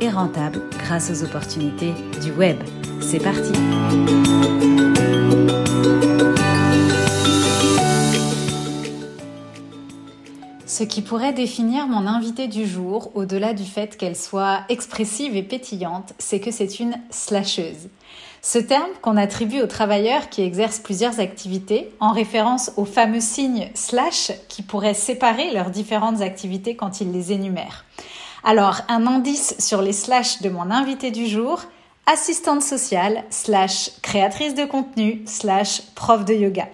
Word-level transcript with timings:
et 0.00 0.10
rentable 0.10 0.60
grâce 0.78 1.10
aux 1.10 1.24
opportunités 1.24 1.92
du 2.22 2.32
web. 2.32 2.56
C'est 3.00 3.22
parti 3.22 3.52
Ce 10.76 10.82
qui 10.82 11.02
pourrait 11.02 11.32
définir 11.32 11.86
mon 11.86 12.06
invitée 12.06 12.48
du 12.48 12.66
jour, 12.66 13.12
au-delà 13.14 13.54
du 13.54 13.62
fait 13.62 13.96
qu'elle 13.96 14.16
soit 14.16 14.62
expressive 14.68 15.36
et 15.36 15.44
pétillante, 15.44 16.14
c'est 16.18 16.40
que 16.40 16.50
c'est 16.50 16.80
une 16.80 16.96
slasheuse. 17.10 17.88
Ce 18.42 18.58
terme 18.58 18.90
qu'on 19.00 19.16
attribue 19.16 19.62
aux 19.62 19.68
travailleurs 19.68 20.28
qui 20.30 20.42
exercent 20.42 20.80
plusieurs 20.80 21.20
activités, 21.20 21.90
en 22.00 22.10
référence 22.10 22.72
au 22.76 22.84
fameux 22.84 23.20
signe 23.20 23.70
slash 23.74 24.32
qui 24.48 24.62
pourrait 24.62 24.94
séparer 24.94 25.52
leurs 25.52 25.70
différentes 25.70 26.20
activités 26.20 26.74
quand 26.74 27.00
ils 27.00 27.12
les 27.12 27.32
énumèrent. 27.32 27.84
Alors, 28.46 28.82
un 28.88 29.06
indice 29.06 29.54
sur 29.58 29.80
les 29.80 29.94
slash 29.94 30.42
de 30.42 30.50
mon 30.50 30.70
invité 30.70 31.10
du 31.10 31.26
jour, 31.26 31.62
assistante 32.04 32.60
sociale, 32.60 33.24
slash 33.30 33.92
créatrice 34.02 34.54
de 34.54 34.66
contenu, 34.66 35.22
slash 35.24 35.80
prof 35.94 36.26
de 36.26 36.34
yoga. 36.34 36.68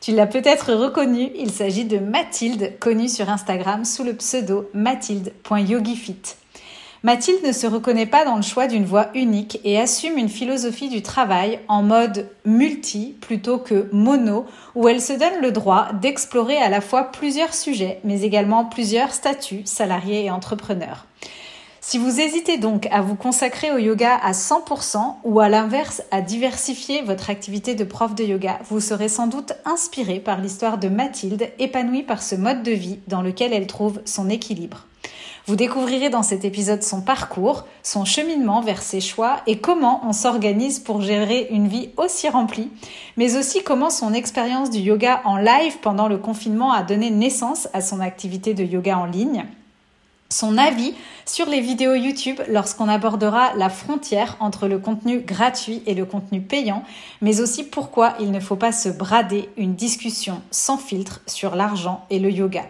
Tu 0.00 0.10
l'as 0.10 0.26
peut-être 0.26 0.74
reconnu, 0.74 1.30
il 1.36 1.52
s'agit 1.52 1.84
de 1.84 1.98
Mathilde, 1.98 2.72
connue 2.80 3.08
sur 3.08 3.30
Instagram 3.30 3.84
sous 3.84 4.02
le 4.02 4.14
pseudo 4.16 4.68
mathilde.yogifit. 4.74 6.34
Mathilde 7.04 7.44
ne 7.44 7.52
se 7.52 7.66
reconnaît 7.66 8.06
pas 8.06 8.24
dans 8.24 8.36
le 8.36 8.40
choix 8.40 8.66
d'une 8.66 8.86
voix 8.86 9.08
unique 9.14 9.60
et 9.62 9.78
assume 9.78 10.16
une 10.16 10.30
philosophie 10.30 10.88
du 10.88 11.02
travail 11.02 11.60
en 11.68 11.82
mode 11.82 12.30
multi 12.46 13.14
plutôt 13.20 13.58
que 13.58 13.90
mono, 13.92 14.46
où 14.74 14.88
elle 14.88 15.02
se 15.02 15.12
donne 15.12 15.42
le 15.42 15.52
droit 15.52 15.88
d'explorer 16.00 16.56
à 16.56 16.70
la 16.70 16.80
fois 16.80 17.12
plusieurs 17.12 17.52
sujets, 17.52 18.00
mais 18.04 18.22
également 18.22 18.64
plusieurs 18.64 19.12
statuts, 19.12 19.66
salariés 19.66 20.24
et 20.24 20.30
entrepreneurs. 20.30 21.04
Si 21.82 21.98
vous 21.98 22.20
hésitez 22.20 22.56
donc 22.56 22.88
à 22.90 23.02
vous 23.02 23.16
consacrer 23.16 23.70
au 23.70 23.76
yoga 23.76 24.14
à 24.14 24.32
100% 24.32 25.16
ou 25.24 25.40
à 25.40 25.50
l'inverse 25.50 26.00
à 26.10 26.22
diversifier 26.22 27.02
votre 27.02 27.28
activité 27.28 27.74
de 27.74 27.84
prof 27.84 28.14
de 28.14 28.24
yoga, 28.24 28.60
vous 28.70 28.80
serez 28.80 29.10
sans 29.10 29.26
doute 29.26 29.52
inspiré 29.66 30.20
par 30.20 30.40
l'histoire 30.40 30.78
de 30.78 30.88
Mathilde, 30.88 31.50
épanouie 31.58 32.02
par 32.02 32.22
ce 32.22 32.34
mode 32.34 32.62
de 32.62 32.72
vie 32.72 33.00
dans 33.08 33.20
lequel 33.20 33.52
elle 33.52 33.66
trouve 33.66 34.00
son 34.06 34.30
équilibre. 34.30 34.86
Vous 35.46 35.56
découvrirez 35.56 36.08
dans 36.08 36.22
cet 36.22 36.44
épisode 36.44 36.82
son 36.82 37.02
parcours, 37.02 37.64
son 37.82 38.06
cheminement 38.06 38.62
vers 38.62 38.82
ses 38.82 39.02
choix 39.02 39.40
et 39.46 39.58
comment 39.58 40.00
on 40.04 40.14
s'organise 40.14 40.78
pour 40.78 41.02
gérer 41.02 41.48
une 41.50 41.68
vie 41.68 41.90
aussi 41.98 42.28
remplie, 42.30 42.70
mais 43.18 43.36
aussi 43.36 43.62
comment 43.62 43.90
son 43.90 44.14
expérience 44.14 44.70
du 44.70 44.78
yoga 44.78 45.20
en 45.24 45.36
live 45.36 45.78
pendant 45.82 46.08
le 46.08 46.16
confinement 46.16 46.72
a 46.72 46.82
donné 46.82 47.10
naissance 47.10 47.68
à 47.74 47.82
son 47.82 48.00
activité 48.00 48.54
de 48.54 48.64
yoga 48.64 48.96
en 48.96 49.04
ligne 49.04 49.44
son 50.34 50.58
avis 50.58 50.94
sur 51.26 51.46
les 51.46 51.60
vidéos 51.60 51.94
YouTube 51.94 52.40
lorsqu'on 52.48 52.88
abordera 52.88 53.54
la 53.54 53.70
frontière 53.70 54.36
entre 54.40 54.66
le 54.66 54.78
contenu 54.78 55.20
gratuit 55.20 55.82
et 55.86 55.94
le 55.94 56.04
contenu 56.04 56.40
payant, 56.40 56.82
mais 57.22 57.40
aussi 57.40 57.62
pourquoi 57.62 58.14
il 58.18 58.32
ne 58.32 58.40
faut 58.40 58.56
pas 58.56 58.72
se 58.72 58.88
brader 58.88 59.48
une 59.56 59.74
discussion 59.74 60.42
sans 60.50 60.76
filtre 60.76 61.20
sur 61.26 61.54
l'argent 61.54 62.04
et 62.10 62.18
le 62.18 62.30
yoga. 62.30 62.62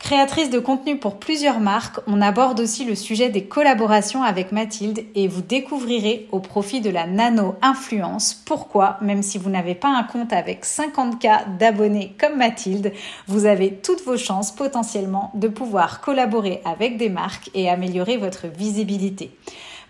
Créatrice 0.00 0.48
de 0.48 0.58
contenu 0.58 0.96
pour 0.96 1.18
plusieurs 1.18 1.60
marques, 1.60 2.00
on 2.06 2.22
aborde 2.22 2.58
aussi 2.58 2.86
le 2.86 2.94
sujet 2.94 3.28
des 3.28 3.44
collaborations 3.44 4.22
avec 4.22 4.50
Mathilde 4.50 5.04
et 5.14 5.28
vous 5.28 5.42
découvrirez 5.42 6.26
au 6.32 6.40
profit 6.40 6.80
de 6.80 6.88
la 6.88 7.06
nano-influence 7.06 8.32
pourquoi, 8.32 8.96
même 9.02 9.22
si 9.22 9.36
vous 9.36 9.50
n'avez 9.50 9.74
pas 9.74 9.94
un 9.94 10.02
compte 10.02 10.32
avec 10.32 10.64
50K 10.64 11.58
d'abonnés 11.58 12.16
comme 12.18 12.38
Mathilde, 12.38 12.94
vous 13.28 13.44
avez 13.44 13.74
toutes 13.74 14.02
vos 14.02 14.16
chances 14.16 14.52
potentiellement 14.52 15.32
de 15.34 15.48
pouvoir 15.48 16.00
collaborer 16.00 16.62
avec 16.64 16.96
des 16.96 17.10
marques 17.10 17.50
et 17.52 17.68
améliorer 17.68 18.16
votre 18.16 18.46
visibilité. 18.46 19.30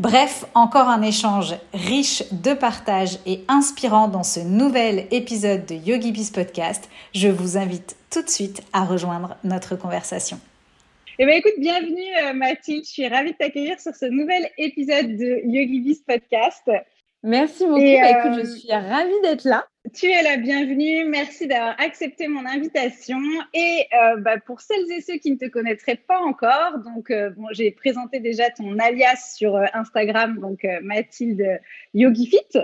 Bref, 0.01 0.47
encore 0.55 0.89
un 0.89 1.03
échange 1.03 1.55
riche 1.75 2.23
de 2.33 2.55
partage 2.55 3.19
et 3.27 3.41
inspirant 3.49 4.09
dans 4.09 4.23
ce 4.23 4.41
nouvel 4.41 5.07
épisode 5.11 5.67
de 5.67 5.75
YogiBiz 5.75 6.31
Podcast. 6.31 6.89
Je 7.15 7.29
vous 7.29 7.59
invite 7.59 7.97
tout 8.11 8.23
de 8.23 8.31
suite 8.31 8.63
à 8.73 8.87
rejoindre 8.87 9.37
notre 9.45 9.77
conversation. 9.77 10.41
Eh 11.19 11.27
bien, 11.27 11.35
écoute, 11.35 11.53
bienvenue 11.59 12.17
euh, 12.25 12.33
Mathilde. 12.33 12.87
Je 12.87 12.91
suis 12.91 13.09
ravie 13.09 13.33
de 13.33 13.37
t'accueillir 13.37 13.79
sur 13.79 13.95
ce 13.95 14.07
nouvel 14.07 14.49
épisode 14.57 15.19
de 15.19 15.43
YogiBiz 15.45 16.01
Podcast. 16.01 16.71
Merci 17.23 17.67
beaucoup. 17.67 17.81
Bah, 17.81 18.11
écoute, 18.11 18.35
je 18.35 18.41
euh, 18.41 18.57
suis 18.57 18.73
ravie 18.73 19.21
d'être 19.23 19.45
là. 19.45 19.67
Tu 19.93 20.07
es 20.07 20.23
la 20.23 20.39
bienvenue. 20.39 21.05
Merci 21.07 21.47
d'avoir 21.47 21.79
accepté 21.79 22.29
mon 22.29 22.47
invitation. 22.47 23.21
Et 23.53 23.87
euh, 23.93 24.17
bah, 24.17 24.39
pour 24.41 24.61
celles 24.61 24.91
et 24.91 25.03
ceux 25.03 25.17
qui 25.17 25.31
ne 25.33 25.37
te 25.37 25.47
connaîtraient 25.47 26.01
pas 26.09 26.19
encore, 26.21 26.79
donc 26.79 27.11
euh, 27.11 27.31
bon, 27.37 27.49
j'ai 27.53 27.71
présenté 27.73 28.21
déjà 28.21 28.51
ton 28.51 28.79
alias 28.79 29.35
sur 29.37 29.61
Instagram, 29.75 30.39
donc 30.39 30.67
Mathilde 30.83 31.61
YogiFit. 31.93 32.59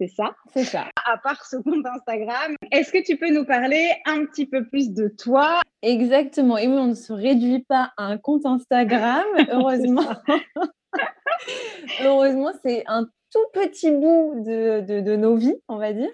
C'est 0.00 0.08
ça? 0.08 0.34
C'est 0.52 0.64
ça. 0.64 0.88
À 1.08 1.16
part 1.18 1.46
ce 1.46 1.56
compte 1.56 1.86
Instagram, 1.86 2.56
est-ce 2.72 2.90
que 2.90 3.02
tu 3.02 3.16
peux 3.16 3.30
nous 3.30 3.44
parler 3.44 3.92
un 4.06 4.24
petit 4.26 4.46
peu 4.46 4.64
plus 4.64 4.92
de 4.92 5.06
toi? 5.06 5.60
Exactement. 5.82 6.58
Et 6.58 6.66
oui, 6.66 6.74
on 6.74 6.88
ne 6.88 6.94
se 6.94 7.12
réduit 7.12 7.60
pas 7.60 7.92
à 7.96 8.06
un 8.06 8.18
compte 8.18 8.44
Instagram, 8.44 9.24
heureusement. 9.50 10.10
heureusement, 12.02 12.50
c'est 12.64 12.82
un 12.88 13.06
tout 13.34 13.46
petit 13.52 13.90
bout 13.90 14.44
de, 14.46 15.00
de, 15.00 15.16
nos 15.16 15.34
vies, 15.34 15.56
on 15.68 15.76
va 15.76 15.92
dire. 15.92 16.12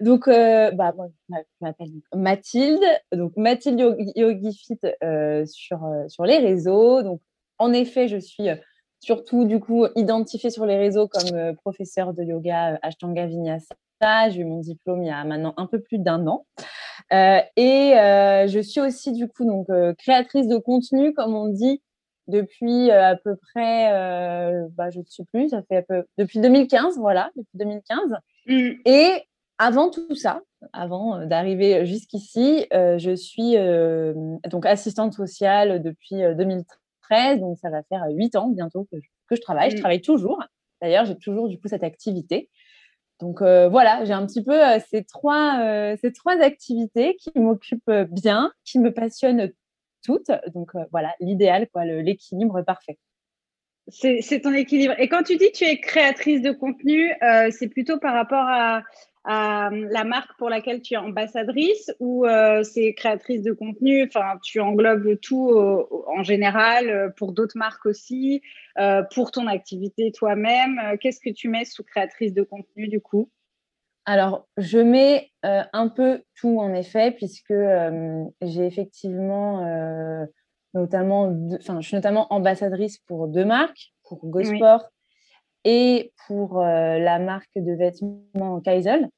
Donc, 0.00 0.28
euh, 0.28 0.70
bah, 0.72 0.92
je 1.30 1.34
m'appelle 1.62 1.88
Mathilde, 2.14 2.84
donc 3.12 3.32
Mathilde 3.36 3.96
Yogi 4.14 4.52
Fit 4.52 4.78
euh, 5.02 5.46
sur, 5.46 5.82
euh, 5.86 6.06
sur 6.08 6.24
les 6.24 6.36
réseaux. 6.36 7.02
Donc, 7.02 7.22
en 7.58 7.72
effet, 7.72 8.08
je 8.08 8.18
suis 8.18 8.48
surtout 9.00 9.46
du 9.46 9.58
coup 9.58 9.86
identifiée 9.96 10.50
sur 10.50 10.66
les 10.66 10.76
réseaux 10.76 11.08
comme 11.08 11.56
professeur 11.56 12.12
de 12.12 12.22
yoga 12.22 12.78
Ashtanga 12.82 13.26
Vinyasa. 13.26 13.74
J'ai 14.28 14.40
eu 14.40 14.44
mon 14.44 14.60
diplôme 14.60 15.02
il 15.02 15.08
y 15.08 15.10
a 15.10 15.24
maintenant 15.24 15.54
un 15.56 15.66
peu 15.66 15.80
plus 15.80 15.98
d'un 15.98 16.26
an. 16.26 16.44
et 17.10 17.92
je 17.96 18.60
suis 18.60 18.80
aussi 18.80 19.12
du 19.12 19.28
coup 19.28 19.46
donc 19.46 19.66
créatrice 19.96 20.46
de 20.46 20.58
contenu, 20.58 21.14
comme 21.14 21.34
on 21.34 21.48
dit, 21.48 21.82
depuis 22.30 22.90
euh, 22.90 23.10
à 23.10 23.16
peu 23.16 23.36
près, 23.36 23.92
euh, 23.92 24.66
bah, 24.72 24.90
je 24.90 25.00
ne 25.00 25.04
sais 25.04 25.24
plus, 25.32 25.50
ça 25.50 25.62
fait 25.62 25.78
un 25.78 25.82
peu, 25.82 26.04
depuis 26.18 26.38
2015, 26.38 26.98
voilà, 26.98 27.30
depuis 27.36 27.58
2015. 27.58 28.16
Mm. 28.46 28.70
Et 28.86 29.22
avant 29.58 29.90
tout 29.90 30.14
ça, 30.14 30.40
avant 30.72 31.16
euh, 31.16 31.26
d'arriver 31.26 31.84
jusqu'ici, 31.86 32.66
je 32.72 33.14
suis 33.14 33.56
donc 34.48 34.66
assistante 34.66 35.14
sociale 35.14 35.82
depuis 35.82 36.22
2013, 36.36 37.40
donc 37.40 37.58
ça 37.58 37.70
va 37.70 37.82
faire 37.84 38.04
huit 38.10 38.36
ans 38.36 38.48
bientôt 38.48 38.86
que 38.90 38.98
je, 39.00 39.08
que 39.28 39.36
je 39.36 39.40
travaille. 39.40 39.70
Je 39.70 39.76
mm. 39.76 39.80
travaille 39.80 40.02
toujours. 40.02 40.42
D'ailleurs, 40.80 41.04
j'ai 41.04 41.16
toujours 41.16 41.48
du 41.48 41.60
coup 41.60 41.68
cette 41.68 41.84
activité. 41.84 42.48
Donc 43.20 43.42
voilà, 43.42 44.04
j'ai 44.06 44.14
un 44.14 44.24
petit 44.26 44.42
peu 44.42 44.58
ces 44.88 45.04
trois 45.04 45.94
ces 46.00 46.10
trois 46.10 46.40
activités 46.40 47.16
qui 47.16 47.38
m'occupent 47.38 47.92
bien, 48.10 48.50
qui 48.64 48.78
me 48.78 48.94
passionnent 48.94 49.52
toutes. 50.02 50.30
Donc 50.54 50.74
euh, 50.74 50.84
voilà, 50.90 51.14
l'idéal, 51.20 51.68
quoi, 51.72 51.84
l'équilibre 51.84 52.62
parfait. 52.62 52.98
C'est 53.88 54.40
ton 54.42 54.52
équilibre. 54.52 54.94
Et 54.98 55.08
quand 55.08 55.24
tu 55.24 55.36
dis 55.36 55.50
tu 55.52 55.64
es 55.64 55.80
créatrice 55.80 56.42
de 56.42 56.52
contenu, 56.52 57.12
euh, 57.22 57.50
c'est 57.50 57.68
plutôt 57.68 57.98
par 57.98 58.14
rapport 58.14 58.46
à, 58.46 58.82
la 59.26 60.04
marque 60.04 60.30
pour 60.38 60.48
laquelle 60.48 60.80
tu 60.80 60.94
es 60.94 60.96
ambassadrice 60.96 61.92
ou 62.00 62.24
euh, 62.24 62.62
c'est 62.62 62.94
créatrice 62.94 63.42
de 63.42 63.52
contenu? 63.52 64.04
Enfin, 64.04 64.38
tu 64.42 64.60
englobes 64.60 65.20
tout 65.20 65.52
en 66.06 66.22
général 66.22 67.12
pour 67.18 67.32
d'autres 67.32 67.58
marques 67.58 67.84
aussi, 67.84 68.40
pour 69.12 69.30
ton 69.30 69.46
activité 69.46 70.10
toi-même. 70.10 70.80
Qu'est-ce 71.00 71.20
que 71.20 71.28
tu 71.30 71.48
mets 71.48 71.66
sous 71.66 71.84
créatrice 71.84 72.32
de 72.32 72.42
contenu 72.42 72.88
du 72.88 73.02
coup? 73.02 73.28
Alors, 74.10 74.48
je 74.56 74.78
mets 74.78 75.30
euh, 75.44 75.62
un 75.72 75.86
peu 75.86 76.24
tout 76.34 76.58
en 76.58 76.74
effet, 76.74 77.12
puisque 77.12 77.52
euh, 77.52 78.24
j'ai 78.42 78.66
effectivement 78.66 79.64
euh, 79.64 80.26
notamment, 80.74 81.32
enfin, 81.60 81.80
je 81.80 81.86
suis 81.86 81.94
notamment 81.94 82.26
ambassadrice 82.32 82.98
pour 83.06 83.28
deux 83.28 83.44
marques, 83.44 83.92
pour 84.02 84.26
GoSport 84.26 84.88
et 85.62 86.12
pour 86.26 86.60
la 86.60 87.18
marque 87.20 87.54
de 87.54 87.72
vêtements 87.72 88.60
Kaisel. 88.60 89.08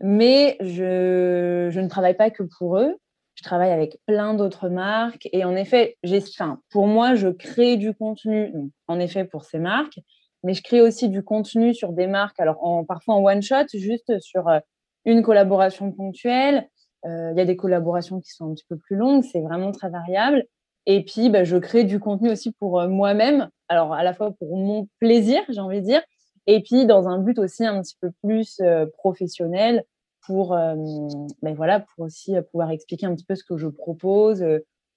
Mais 0.00 0.56
je, 0.60 1.68
je, 1.70 1.80
ne 1.80 1.88
travaille 1.88 2.16
pas 2.16 2.30
que 2.30 2.44
pour 2.58 2.78
eux. 2.78 2.96
Je 3.34 3.42
travaille 3.42 3.72
avec 3.72 3.98
plein 4.06 4.32
d'autres 4.32 4.70
marques. 4.70 5.28
Et 5.34 5.44
en 5.44 5.54
effet, 5.54 5.98
enfin, 6.06 6.60
pour 6.70 6.86
moi, 6.86 7.14
je 7.14 7.28
crée 7.28 7.76
du 7.76 7.92
contenu, 7.92 8.54
en 8.86 9.00
effet, 9.00 9.24
pour 9.26 9.44
ces 9.44 9.58
marques 9.58 10.00
mais 10.42 10.54
je 10.54 10.62
crée 10.62 10.80
aussi 10.80 11.08
du 11.08 11.22
contenu 11.22 11.74
sur 11.74 11.92
des 11.92 12.06
marques, 12.06 12.40
alors 12.40 12.58
parfois 12.86 13.14
en 13.14 13.24
one 13.24 13.42
shot, 13.42 13.66
juste 13.74 14.18
sur 14.20 14.48
euh, 14.48 14.58
une 15.04 15.22
collaboration 15.22 15.92
ponctuelle. 15.92 16.68
Il 17.04 17.34
y 17.34 17.40
a 17.40 17.46
des 17.46 17.56
collaborations 17.56 18.20
qui 18.20 18.30
sont 18.30 18.50
un 18.50 18.54
petit 18.54 18.66
peu 18.68 18.76
plus 18.76 18.94
longues, 18.94 19.24
c'est 19.24 19.40
vraiment 19.40 19.72
très 19.72 19.88
variable. 19.88 20.44
Et 20.84 21.02
puis, 21.02 21.30
bah, 21.30 21.44
je 21.44 21.56
crée 21.56 21.84
du 21.84 21.98
contenu 21.98 22.30
aussi 22.30 22.52
pour 22.52 22.86
moi-même, 22.88 23.48
alors 23.68 23.94
à 23.94 24.02
la 24.02 24.12
fois 24.12 24.32
pour 24.32 24.54
mon 24.54 24.86
plaisir, 24.98 25.40
j'ai 25.48 25.60
envie 25.60 25.80
de 25.80 25.86
dire, 25.86 26.02
et 26.46 26.60
puis 26.62 26.84
dans 26.84 27.08
un 27.08 27.18
but 27.18 27.38
aussi 27.38 27.64
un 27.64 27.80
petit 27.80 27.96
peu 28.02 28.10
plus 28.22 28.60
professionnel 28.98 29.84
pour, 30.26 30.50
ben 30.50 31.54
voilà, 31.54 31.80
pour 31.80 32.04
aussi 32.04 32.34
pouvoir 32.50 32.70
expliquer 32.70 33.06
un 33.06 33.14
petit 33.14 33.24
peu 33.24 33.34
ce 33.34 33.44
que 33.44 33.56
je 33.56 33.68
propose 33.68 34.44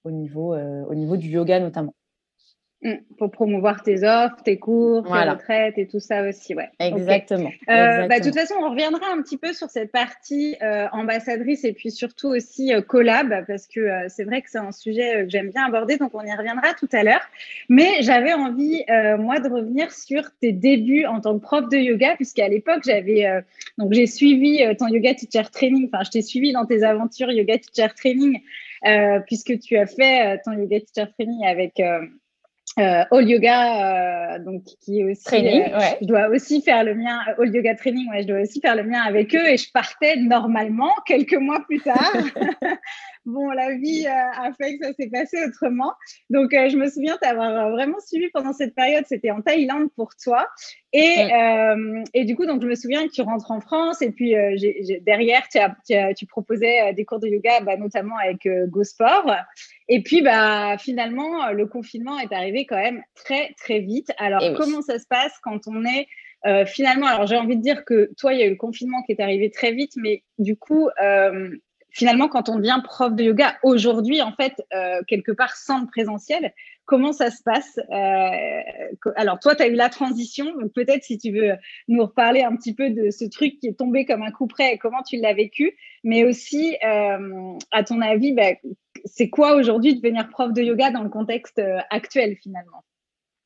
au 0.04 0.10
niveau 0.10 1.16
du 1.16 1.30
yoga 1.30 1.58
notamment. 1.58 1.94
Mmh, 2.84 2.96
pour 3.16 3.30
promouvoir 3.30 3.82
tes 3.82 4.04
offres, 4.04 4.42
tes 4.44 4.58
cours, 4.58 5.04
tes 5.04 5.30
retraites 5.30 5.78
et 5.78 5.86
tout 5.86 6.00
ça 6.00 6.28
aussi, 6.28 6.54
ouais. 6.54 6.68
Exactement. 6.78 7.48
Euh, 7.70 8.06
bah, 8.08 8.18
de 8.18 8.24
toute 8.24 8.34
façon, 8.34 8.56
on 8.60 8.68
reviendra 8.68 9.06
un 9.10 9.22
petit 9.22 9.38
peu 9.38 9.54
sur 9.54 9.70
cette 9.70 9.90
partie 9.90 10.56
euh, 10.60 10.86
ambassadrice 10.92 11.64
et 11.64 11.72
puis 11.72 11.90
surtout 11.90 12.28
aussi 12.28 12.74
euh, 12.74 12.82
collab 12.82 13.46
parce 13.46 13.66
que 13.68 13.88
c'est 14.08 14.24
vrai 14.24 14.42
que 14.42 14.50
c'est 14.50 14.58
un 14.58 14.70
sujet 14.70 15.24
que 15.24 15.30
j'aime 15.30 15.48
bien 15.48 15.64
aborder, 15.64 15.96
donc 15.96 16.10
on 16.12 16.26
y 16.26 16.34
reviendra 16.34 16.74
tout 16.74 16.88
à 16.92 17.02
l'heure. 17.04 17.26
Mais 17.70 18.02
j'avais 18.02 18.34
envie, 18.34 18.84
moi, 19.18 19.40
de 19.40 19.48
revenir 19.48 19.90
sur 19.90 20.24
tes 20.42 20.52
débuts 20.52 21.06
en 21.06 21.22
tant 21.22 21.38
que 21.38 21.42
prof 21.42 21.66
de 21.70 21.78
yoga, 21.78 22.16
puisqu'à 22.16 22.48
l'époque, 22.48 22.82
j'avais 22.84 23.42
donc 23.78 23.94
j'ai 23.94 24.06
suivi 24.06 24.60
ton 24.78 24.88
yoga 24.88 25.14
teacher 25.14 25.48
training. 25.50 25.88
Enfin, 25.90 26.04
je 26.04 26.10
t'ai 26.10 26.22
suivi 26.22 26.52
dans 26.52 26.66
tes 26.66 26.82
aventures 26.82 27.30
yoga 27.30 27.56
teacher 27.56 27.88
training 27.96 28.40
puisque 29.26 29.58
tu 29.60 29.78
as 29.78 29.86
fait 29.86 30.38
ton 30.44 30.52
yoga 30.52 30.80
teacher 30.80 31.10
training 31.16 31.46
avec 31.46 31.80
euh, 31.80 32.00
All 32.76 33.28
Yoga, 33.28 34.34
euh, 34.34 34.38
donc 34.40 34.64
qui 34.82 35.00
est 35.00 35.04
aussi 35.04 35.24
training. 35.24 35.62
Euh, 35.72 35.78
ouais. 35.78 35.98
Je 36.00 36.06
dois 36.06 36.28
aussi 36.28 36.60
faire 36.60 36.82
le 36.84 36.94
mien. 36.94 37.20
All 37.38 37.54
Yoga 37.54 37.74
Training, 37.74 38.10
ouais, 38.10 38.22
je 38.22 38.28
dois 38.28 38.40
aussi 38.40 38.60
faire 38.60 38.74
le 38.74 38.82
mien 38.82 39.00
avec 39.00 39.34
eux 39.34 39.48
et 39.48 39.56
je 39.56 39.70
partais 39.70 40.16
normalement 40.16 40.92
quelques 41.06 41.34
mois 41.34 41.60
plus 41.66 41.80
tard. 41.80 42.12
bon, 43.24 43.50
la 43.50 43.74
vie 43.76 44.06
a 44.06 44.52
fait 44.52 44.78
que 44.78 44.86
ça 44.86 44.92
s'est 44.92 45.08
passé 45.08 45.38
autrement. 45.46 45.92
Donc, 46.30 46.50
je 46.52 46.76
me 46.76 46.88
souviens 46.88 47.16
t'avoir 47.20 47.70
vraiment 47.70 47.98
suivi 48.00 48.28
pendant 48.32 48.52
cette 48.52 48.74
période. 48.74 49.04
C'était 49.06 49.30
en 49.30 49.40
Thaïlande 49.40 49.88
pour 49.96 50.10
toi. 50.22 50.48
Et, 50.92 51.28
et 52.14 52.24
du 52.24 52.36
coup, 52.36 52.46
donc 52.46 52.62
je 52.62 52.68
me 52.68 52.74
souviens 52.74 53.06
que 53.06 53.12
tu 53.12 53.22
rentres 53.22 53.50
en 53.50 53.60
France 53.60 54.00
et 54.02 54.10
puis 54.10 54.34
derrière, 55.02 55.42
tu, 55.48 55.58
as, 55.58 56.14
tu, 56.14 56.26
proposais 56.26 56.92
des 56.94 57.04
cours 57.04 57.18
de 57.18 57.28
yoga, 57.28 57.60
bah, 57.60 57.76
notamment 57.76 58.16
avec 58.16 58.48
GoSport. 58.68 59.34
Et 59.88 60.02
puis, 60.02 60.22
bah, 60.22 60.76
finalement, 60.78 61.50
le 61.50 61.66
confinement 61.66 62.18
est 62.18 62.32
arrivé 62.32 62.66
quand 62.66 62.76
même 62.76 63.02
très, 63.14 63.54
très 63.58 63.80
vite. 63.80 64.12
Alors, 64.18 64.42
eh 64.42 64.54
comment 64.54 64.82
ça 64.82 64.98
se 64.98 65.06
passe 65.06 65.32
quand 65.42 65.66
on 65.66 65.84
est 65.84 66.06
euh, 66.46 66.66
finalement, 66.66 67.06
alors 67.06 67.26
j'ai 67.26 67.36
envie 67.36 67.56
de 67.56 67.62
dire 67.62 67.84
que 67.84 68.10
toi, 68.18 68.34
il 68.34 68.40
y 68.40 68.42
a 68.42 68.46
eu 68.46 68.50
le 68.50 68.56
confinement 68.56 69.02
qui 69.02 69.12
est 69.12 69.20
arrivé 69.20 69.50
très 69.50 69.72
vite, 69.72 69.92
mais 69.96 70.22
du 70.38 70.56
coup, 70.56 70.88
euh, 71.02 71.50
finalement, 71.94 72.28
quand 72.28 72.50
on 72.50 72.56
devient 72.56 72.80
prof 72.84 73.14
de 73.14 73.24
yoga 73.24 73.56
aujourd'hui, 73.62 74.20
en 74.20 74.32
fait, 74.32 74.62
euh, 74.74 75.00
quelque 75.08 75.32
part 75.32 75.56
sans 75.56 75.80
le 75.80 75.86
présentiel, 75.86 76.52
comment 76.84 77.12
ça 77.12 77.30
se 77.30 77.42
passe 77.42 77.80
Alors, 79.16 79.38
toi, 79.40 79.56
tu 79.56 79.62
as 79.62 79.68
eu 79.68 79.74
la 79.74 79.88
transition, 79.88 80.52
donc 80.60 80.72
peut-être 80.74 81.04
si 81.04 81.16
tu 81.16 81.32
veux 81.32 81.52
nous 81.88 82.02
reparler 82.02 82.42
un 82.42 82.54
petit 82.56 82.74
peu 82.74 82.90
de 82.90 83.10
ce 83.10 83.24
truc 83.24 83.58
qui 83.58 83.68
est 83.68 83.78
tombé 83.78 84.04
comme 84.04 84.22
un 84.22 84.30
coup 84.30 84.46
près 84.46 84.74
et 84.74 84.78
comment 84.78 85.02
tu 85.02 85.16
l'as 85.16 85.32
vécu, 85.32 85.74
mais 86.02 86.24
aussi, 86.24 86.76
à 86.82 87.84
ton 87.84 88.02
avis, 88.02 88.32
bah, 88.32 88.52
c'est 89.04 89.28
quoi 89.28 89.54
aujourd'hui 89.54 89.94
devenir 89.94 90.28
prof 90.28 90.52
de 90.52 90.62
yoga 90.62 90.90
dans 90.90 91.02
le 91.02 91.08
contexte 91.08 91.58
euh, 91.58 91.78
actuel 91.90 92.36
finalement? 92.42 92.84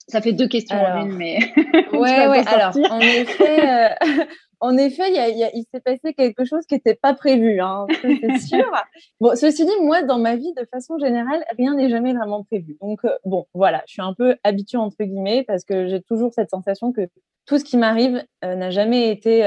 Ça 0.06 0.22
fait 0.22 0.32
deux 0.32 0.48
questions 0.48 0.76
en 0.76 1.04
une, 1.04 1.16
mais. 1.16 1.38
ouais, 1.92 2.26
ouais. 2.28 2.46
Alors, 2.46 2.74
en 2.90 3.00
effet, 3.00 3.68
euh, 3.68 4.24
en 4.60 4.76
effet, 4.76 5.10
il, 5.12 5.64
s'est 5.72 5.80
passé 5.80 6.14
quelque 6.14 6.44
chose 6.44 6.66
qui 6.66 6.74
n'était 6.74 6.94
pas 6.94 7.14
prévu, 7.14 7.60
hein, 7.60 7.86
c'est 8.02 8.38
sûr. 8.38 8.70
bon, 9.20 9.36
ceci 9.36 9.64
dit, 9.64 9.72
moi, 9.82 10.02
dans 10.02 10.18
ma 10.18 10.36
vie, 10.36 10.52
de 10.54 10.66
façon 10.70 10.98
générale, 10.98 11.44
rien 11.56 11.74
n'est 11.74 11.88
jamais 11.88 12.12
vraiment 12.12 12.42
prévu. 12.44 12.76
Donc, 12.80 13.04
euh, 13.04 13.16
bon, 13.24 13.46
voilà, 13.54 13.82
je 13.86 13.92
suis 13.92 14.02
un 14.02 14.14
peu 14.14 14.36
habituée 14.44 14.78
entre 14.78 14.96
guillemets 15.00 15.44
parce 15.44 15.64
que 15.64 15.86
j'ai 15.86 16.02
toujours 16.02 16.32
cette 16.32 16.50
sensation 16.50 16.92
que 16.92 17.08
tout 17.46 17.58
ce 17.58 17.64
qui 17.64 17.76
m'arrive 17.76 18.24
n'a 18.42 18.70
jamais 18.70 19.10
été 19.10 19.44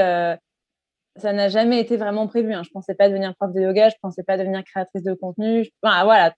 ça 1.17 1.33
n'a 1.33 1.49
jamais 1.49 1.79
été 1.79 1.97
vraiment 1.97 2.27
prévu. 2.27 2.53
Hein. 2.53 2.63
Je 2.63 2.69
pensais 2.69 2.95
pas 2.95 3.09
devenir 3.09 3.35
prof 3.35 3.53
de 3.53 3.61
yoga, 3.61 3.89
je 3.89 3.95
pensais 4.01 4.23
pas 4.23 4.37
devenir 4.37 4.63
créatrice 4.63 5.03
de 5.03 5.13
contenu. 5.13 5.67
voilà, 5.83 6.33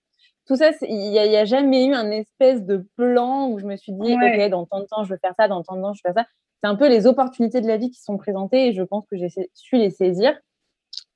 tout 0.45 0.55
ça, 0.55 0.71
il 0.81 1.11
n'y 1.11 1.19
a, 1.19 1.45
jamais 1.45 1.85
eu 1.85 1.93
un 1.93 2.11
espèce 2.11 2.63
de 2.63 2.85
plan 2.97 3.47
où 3.49 3.59
je 3.59 3.65
me 3.65 3.77
suis 3.77 3.93
dit, 3.93 4.13
ok, 4.13 4.49
dans 4.49 4.65
tant 4.65 4.81
de 4.81 4.85
temps, 4.85 5.03
je 5.03 5.13
veux 5.13 5.19
faire 5.19 5.33
ça, 5.39 5.47
dans 5.47 5.63
tant 5.63 5.75
de 5.75 5.81
temps, 5.81 5.93
je 5.93 6.01
veux 6.03 6.13
faire 6.13 6.23
ça. 6.23 6.29
C'est 6.63 6.69
un 6.69 6.75
peu 6.75 6.87
les 6.87 7.07
opportunités 7.07 7.59
de 7.59 7.67
la 7.67 7.75
vie 7.75 7.91
qui 7.91 8.01
sont 8.01 8.17
présentées 8.17 8.67
et 8.69 8.73
je 8.73 8.83
pense 8.83 9.05
que 9.11 9.17
j'ai 9.17 9.27
su 9.53 9.75
les 9.75 9.89
saisir. 9.89 10.33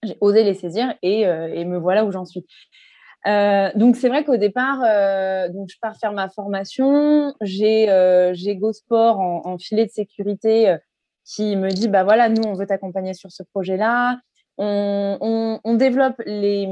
J'ai 0.04 0.18
osé 0.20 0.44
les 0.44 0.54
saisir 0.54 0.94
et, 1.02 1.26
euh, 1.26 1.64
me 1.64 1.78
voilà 1.78 2.04
où 2.04 2.12
j'en 2.12 2.26
suis. 2.26 2.46
Euh, 3.28 3.70
donc 3.76 3.96
c'est 3.96 4.10
vrai 4.10 4.26
qu'au 4.26 4.36
départ, 4.36 4.82
euh, 4.84 5.48
donc 5.48 5.70
je 5.72 5.78
pars 5.82 5.96
faire 5.98 6.12
ma 6.12 6.28
formation, 6.28 7.34
j'ai 7.42 7.88
j'ai 8.34 8.58
Go 8.58 8.74
Sport 8.74 9.20
en, 9.20 9.42
en, 9.46 9.58
filet 9.58 9.86
de 9.86 9.92
sécurité 9.92 10.76
qui 11.24 11.56
me 11.56 11.70
dit 11.70 11.88
bah 11.88 12.04
voilà, 12.04 12.28
nous, 12.28 12.44
on 12.44 12.54
veut 12.54 12.68
t'accompagner 12.68 13.14
sur 13.14 13.32
ce 13.32 13.44
projet-là. 13.44 14.20
On, 14.58 15.60
on, 15.64 15.74
développe 15.76 16.20
les, 16.26 16.68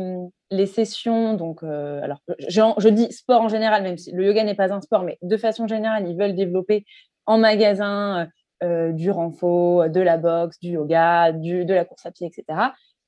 les, 0.49 0.65
sessions. 0.65 1.35
Donc, 1.35 1.61
euh, 1.61 2.01
alors, 2.01 2.19
je, 2.49 2.61
je, 2.79 2.89
dis 2.89 3.11
sport 3.11 3.41
en 3.41 3.47
général, 3.47 3.83
même 3.83 3.97
si 3.97 4.11
le 4.11 4.25
yoga 4.25 4.43
n'est 4.43 4.55
pas 4.55 4.73
un 4.73 4.81
sport, 4.81 5.03
mais 5.03 5.19
de 5.21 5.37
façon 5.37 5.67
générale, 5.67 6.09
ils 6.09 6.17
veulent 6.17 6.35
développer 6.35 6.83
en 7.27 7.37
magasin 7.37 8.27
euh, 8.65 8.91
du 8.91 9.11
renfort, 9.11 9.89
de 9.89 10.01
la 10.01 10.17
boxe, 10.17 10.59
du 10.59 10.71
yoga, 10.71 11.31
du, 11.31 11.65
de 11.65 11.73
la 11.73 11.85
course 11.85 12.05
à 12.05 12.11
pied, 12.11 12.27
etc. 12.27 12.59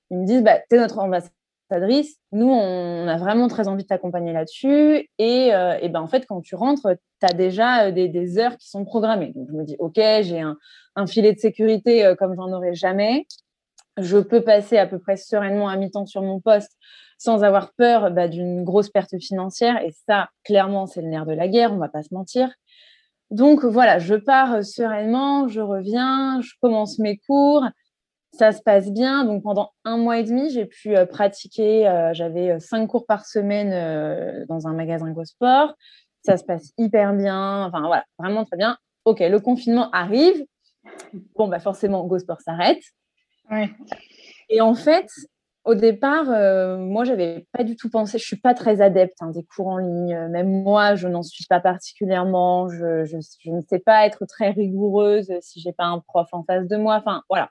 Ils 0.09 0.19
me 0.19 0.25
disent 0.25 0.43
bah, 0.43 0.59
tu 0.69 0.75
es 0.75 0.79
notre 0.79 0.99
ambassadrice. 0.99 2.17
Nous, 2.31 2.47
on 2.47 3.07
a 3.07 3.17
vraiment 3.17 3.47
très 3.47 3.67
envie 3.67 3.83
de 3.83 3.87
t'accompagner 3.87 4.33
là-dessus. 4.33 5.09
Et, 5.17 5.53
euh, 5.53 5.77
et 5.81 5.89
ben, 5.89 6.01
en 6.01 6.07
fait, 6.07 6.25
quand 6.25 6.41
tu 6.41 6.55
rentres, 6.55 6.87
tu 7.19 7.25
as 7.25 7.33
déjà 7.33 7.91
des, 7.91 8.07
des, 8.07 8.37
heures 8.37 8.57
qui 8.57 8.69
sont 8.69 8.85
programmées. 8.85 9.33
Donc, 9.35 9.47
je 9.49 9.53
me 9.53 9.63
dis, 9.63 9.75
OK, 9.79 9.95
j'ai 9.95 10.39
un, 10.39 10.57
un 10.95 11.07
filet 11.07 11.33
de 11.33 11.39
sécurité 11.39 12.05
euh, 12.05 12.15
comme 12.15 12.35
j'en 12.35 12.51
aurais 12.51 12.73
jamais. 12.73 13.25
Je 13.97 14.17
peux 14.17 14.41
passer 14.41 14.77
à 14.77 14.85
peu 14.85 14.99
près 14.99 15.17
sereinement 15.17 15.67
à 15.67 15.75
mi-temps 15.75 16.05
sur 16.05 16.21
mon 16.21 16.39
poste 16.39 16.77
sans 17.17 17.43
avoir 17.43 17.73
peur 17.73 18.11
bah, 18.11 18.27
d'une 18.27 18.63
grosse 18.63 18.89
perte 18.89 19.19
financière. 19.19 19.81
Et 19.83 19.91
ça, 20.07 20.29
clairement, 20.43 20.85
c'est 20.85 21.01
le 21.01 21.07
nerf 21.07 21.25
de 21.25 21.33
la 21.33 21.47
guerre, 21.47 21.73
on 21.73 21.77
va 21.77 21.89
pas 21.89 22.03
se 22.03 22.13
mentir. 22.13 22.49
Donc 23.29 23.65
voilà, 23.65 23.99
je 23.99 24.15
pars 24.15 24.63
sereinement, 24.63 25.47
je 25.47 25.59
reviens, 25.59 26.39
je 26.41 26.53
commence 26.61 26.97
mes 26.99 27.17
cours, 27.17 27.65
ça 28.31 28.51
se 28.51 28.61
passe 28.61 28.91
bien. 28.91 29.25
Donc 29.25 29.43
pendant 29.43 29.71
un 29.83 29.97
mois 29.97 30.19
et 30.19 30.23
demi, 30.23 30.49
j'ai 30.49 30.65
pu 30.65 30.95
euh, 30.95 31.05
pratiquer, 31.05 31.87
euh, 31.87 32.13
j'avais 32.13 32.59
cinq 32.59 32.87
cours 32.87 33.05
par 33.05 33.25
semaine 33.25 34.45
dans 34.47 34.67
un 34.67 34.73
magasin 34.73 35.11
GoSport. 35.11 35.73
Ça 36.23 36.37
se 36.37 36.43
passe 36.43 36.73
hyper 36.77 37.13
bien, 37.13 37.65
enfin 37.65 37.81
voilà, 37.81 38.05
vraiment 38.19 38.43
très 38.43 38.57
bien. 38.57 38.77
Ok, 39.05 39.19
le 39.21 39.39
confinement 39.39 39.89
arrive, 39.91 40.45
bon, 41.35 41.47
bah 41.47 41.59
forcément, 41.59 42.05
GoSport 42.05 42.41
s'arrête. 42.41 42.83
Et 44.49 44.59
en 44.61 44.73
fait, 44.73 45.07
au 45.67 45.75
départ, 45.75 46.29
euh, 46.29 46.77
moi, 46.77 47.03
j'avais 47.03 47.45
pas 47.51 47.65
du 47.65 47.75
tout 47.75 47.89
pensé, 47.89 48.17
je 48.17 48.23
suis 48.23 48.39
pas 48.39 48.53
très 48.53 48.81
adepte 48.81 49.17
hein, 49.19 49.31
des 49.31 49.43
cours 49.43 49.67
en 49.67 49.77
ligne. 49.77 50.17
Même 50.29 50.63
moi, 50.63 50.95
je 50.95 51.09
n'en 51.09 51.23
suis 51.23 51.45
pas 51.45 51.59
particulièrement. 51.59 52.69
Je, 52.69 53.03
je, 53.03 53.17
ne 53.51 53.61
sais 53.61 53.79
pas 53.79 54.05
être 54.05 54.25
très 54.25 54.51
rigoureuse 54.51 55.31
si 55.41 55.59
j'ai 55.59 55.73
pas 55.73 55.85
un 55.85 55.99
prof 55.99 56.29
en 56.31 56.43
face 56.43 56.67
de 56.67 56.77
moi. 56.77 56.95
Enfin, 56.95 57.21
voilà. 57.29 57.49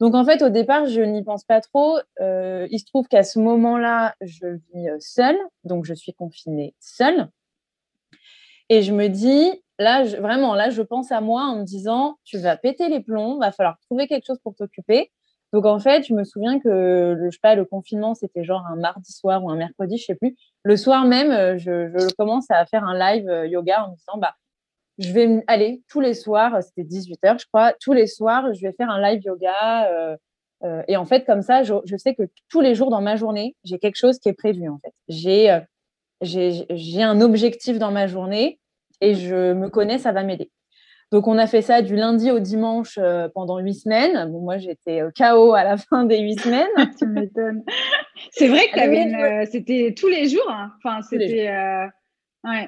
Donc, 0.00 0.16
en 0.16 0.24
fait, 0.24 0.42
au 0.42 0.48
départ, 0.48 0.86
je 0.86 1.00
n'y 1.00 1.22
pense 1.22 1.44
pas 1.44 1.60
trop. 1.60 1.98
Euh, 2.20 2.66
il 2.72 2.80
se 2.80 2.86
trouve 2.86 3.06
qu'à 3.06 3.22
ce 3.22 3.38
moment-là, 3.38 4.16
je 4.20 4.46
vis 4.74 4.88
euh, 4.88 4.96
seule. 4.98 5.38
Donc, 5.62 5.84
je 5.84 5.94
suis 5.94 6.12
confinée 6.12 6.74
seule. 6.80 7.28
Et 8.68 8.82
je 8.82 8.92
me 8.92 9.06
dis, 9.08 9.62
là, 9.78 10.02
vraiment, 10.04 10.56
là, 10.56 10.70
je 10.70 10.82
pense 10.82 11.12
à 11.12 11.20
moi 11.20 11.42
en 11.44 11.60
me 11.60 11.64
disant, 11.64 12.18
tu 12.24 12.38
vas 12.38 12.56
péter 12.56 12.88
les 12.88 13.00
plombs, 13.00 13.38
va 13.38 13.52
falloir 13.52 13.78
trouver 13.78 14.08
quelque 14.08 14.26
chose 14.26 14.40
pour 14.42 14.56
t'occuper. 14.56 15.12
Donc, 15.52 15.64
en 15.64 15.78
fait, 15.78 16.06
je 16.06 16.14
me 16.14 16.24
souviens 16.24 16.60
que, 16.60 17.14
le, 17.18 17.30
je 17.30 17.30
sais 17.30 17.40
pas, 17.40 17.54
le 17.54 17.64
confinement, 17.64 18.14
c'était 18.14 18.44
genre 18.44 18.66
un 18.66 18.76
mardi 18.76 19.12
soir 19.12 19.42
ou 19.42 19.50
un 19.50 19.56
mercredi, 19.56 19.96
je 19.96 20.04
sais 20.04 20.14
plus. 20.14 20.36
Le 20.62 20.76
soir 20.76 21.04
même, 21.04 21.30
euh, 21.30 21.58
je, 21.58 22.14
commence 22.16 22.50
à 22.50 22.66
faire 22.66 22.84
un 22.84 22.98
live 22.98 23.28
euh, 23.28 23.46
yoga 23.46 23.84
en 23.84 23.90
me 23.90 23.96
disant, 23.96 24.18
bah, 24.18 24.34
je 24.98 25.12
vais 25.12 25.44
aller 25.46 25.82
tous 25.88 26.00
les 26.00 26.14
soirs, 26.14 26.62
c'était 26.62 26.84
18 26.84 27.22
h 27.22 27.40
je 27.40 27.46
crois, 27.46 27.72
tous 27.80 27.92
les 27.92 28.06
soirs, 28.06 28.52
je 28.52 28.60
vais 28.60 28.72
faire 28.72 28.90
un 28.90 29.00
live 29.00 29.22
yoga. 29.24 29.90
Euh, 29.92 30.16
euh, 30.64 30.82
et 30.88 30.96
en 30.96 31.04
fait, 31.04 31.24
comme 31.24 31.42
ça, 31.42 31.62
je, 31.62 31.96
sais 31.96 32.14
que 32.14 32.24
tous 32.48 32.60
les 32.60 32.74
jours 32.74 32.90
dans 32.90 33.00
ma 33.00 33.16
journée, 33.16 33.54
j'ai 33.64 33.78
quelque 33.78 33.96
chose 33.96 34.18
qui 34.18 34.28
est 34.28 34.34
prévu, 34.34 34.68
en 34.68 34.78
fait. 34.78 34.92
J'ai, 35.08 35.50
euh, 35.50 35.60
j'ai 36.20 37.02
un 37.02 37.20
objectif 37.20 37.78
dans 37.78 37.92
ma 37.92 38.08
journée 38.08 38.58
et 39.00 39.14
je 39.14 39.52
me 39.52 39.68
connais, 39.68 39.98
ça 39.98 40.10
va 40.10 40.24
m'aider. 40.24 40.50
Donc, 41.10 41.26
on 41.26 41.38
a 41.38 41.46
fait 41.46 41.62
ça 41.62 41.82
du 41.82 41.96
lundi 41.96 42.30
au 42.30 42.38
dimanche 42.38 42.98
euh, 42.98 43.28
pendant 43.34 43.58
huit 43.58 43.74
semaines. 43.74 44.30
Bon, 44.30 44.40
moi, 44.40 44.58
j'étais 44.58 45.00
euh, 45.00 45.10
KO 45.16 45.54
à 45.54 45.64
la 45.64 45.76
fin 45.90 46.04
des 46.04 46.18
huit 46.20 46.40
semaines. 46.40 46.66
tu 46.98 47.06
m'étonnes. 47.06 47.62
C'est 48.32 48.48
vrai 48.48 48.68
que 48.72 49.50
c'était 49.50 49.94
tous 49.96 50.08
les 50.08 50.28
jours. 50.28 50.50
Hein. 50.50 50.72
Enfin, 50.78 51.00
c'était. 51.02 51.50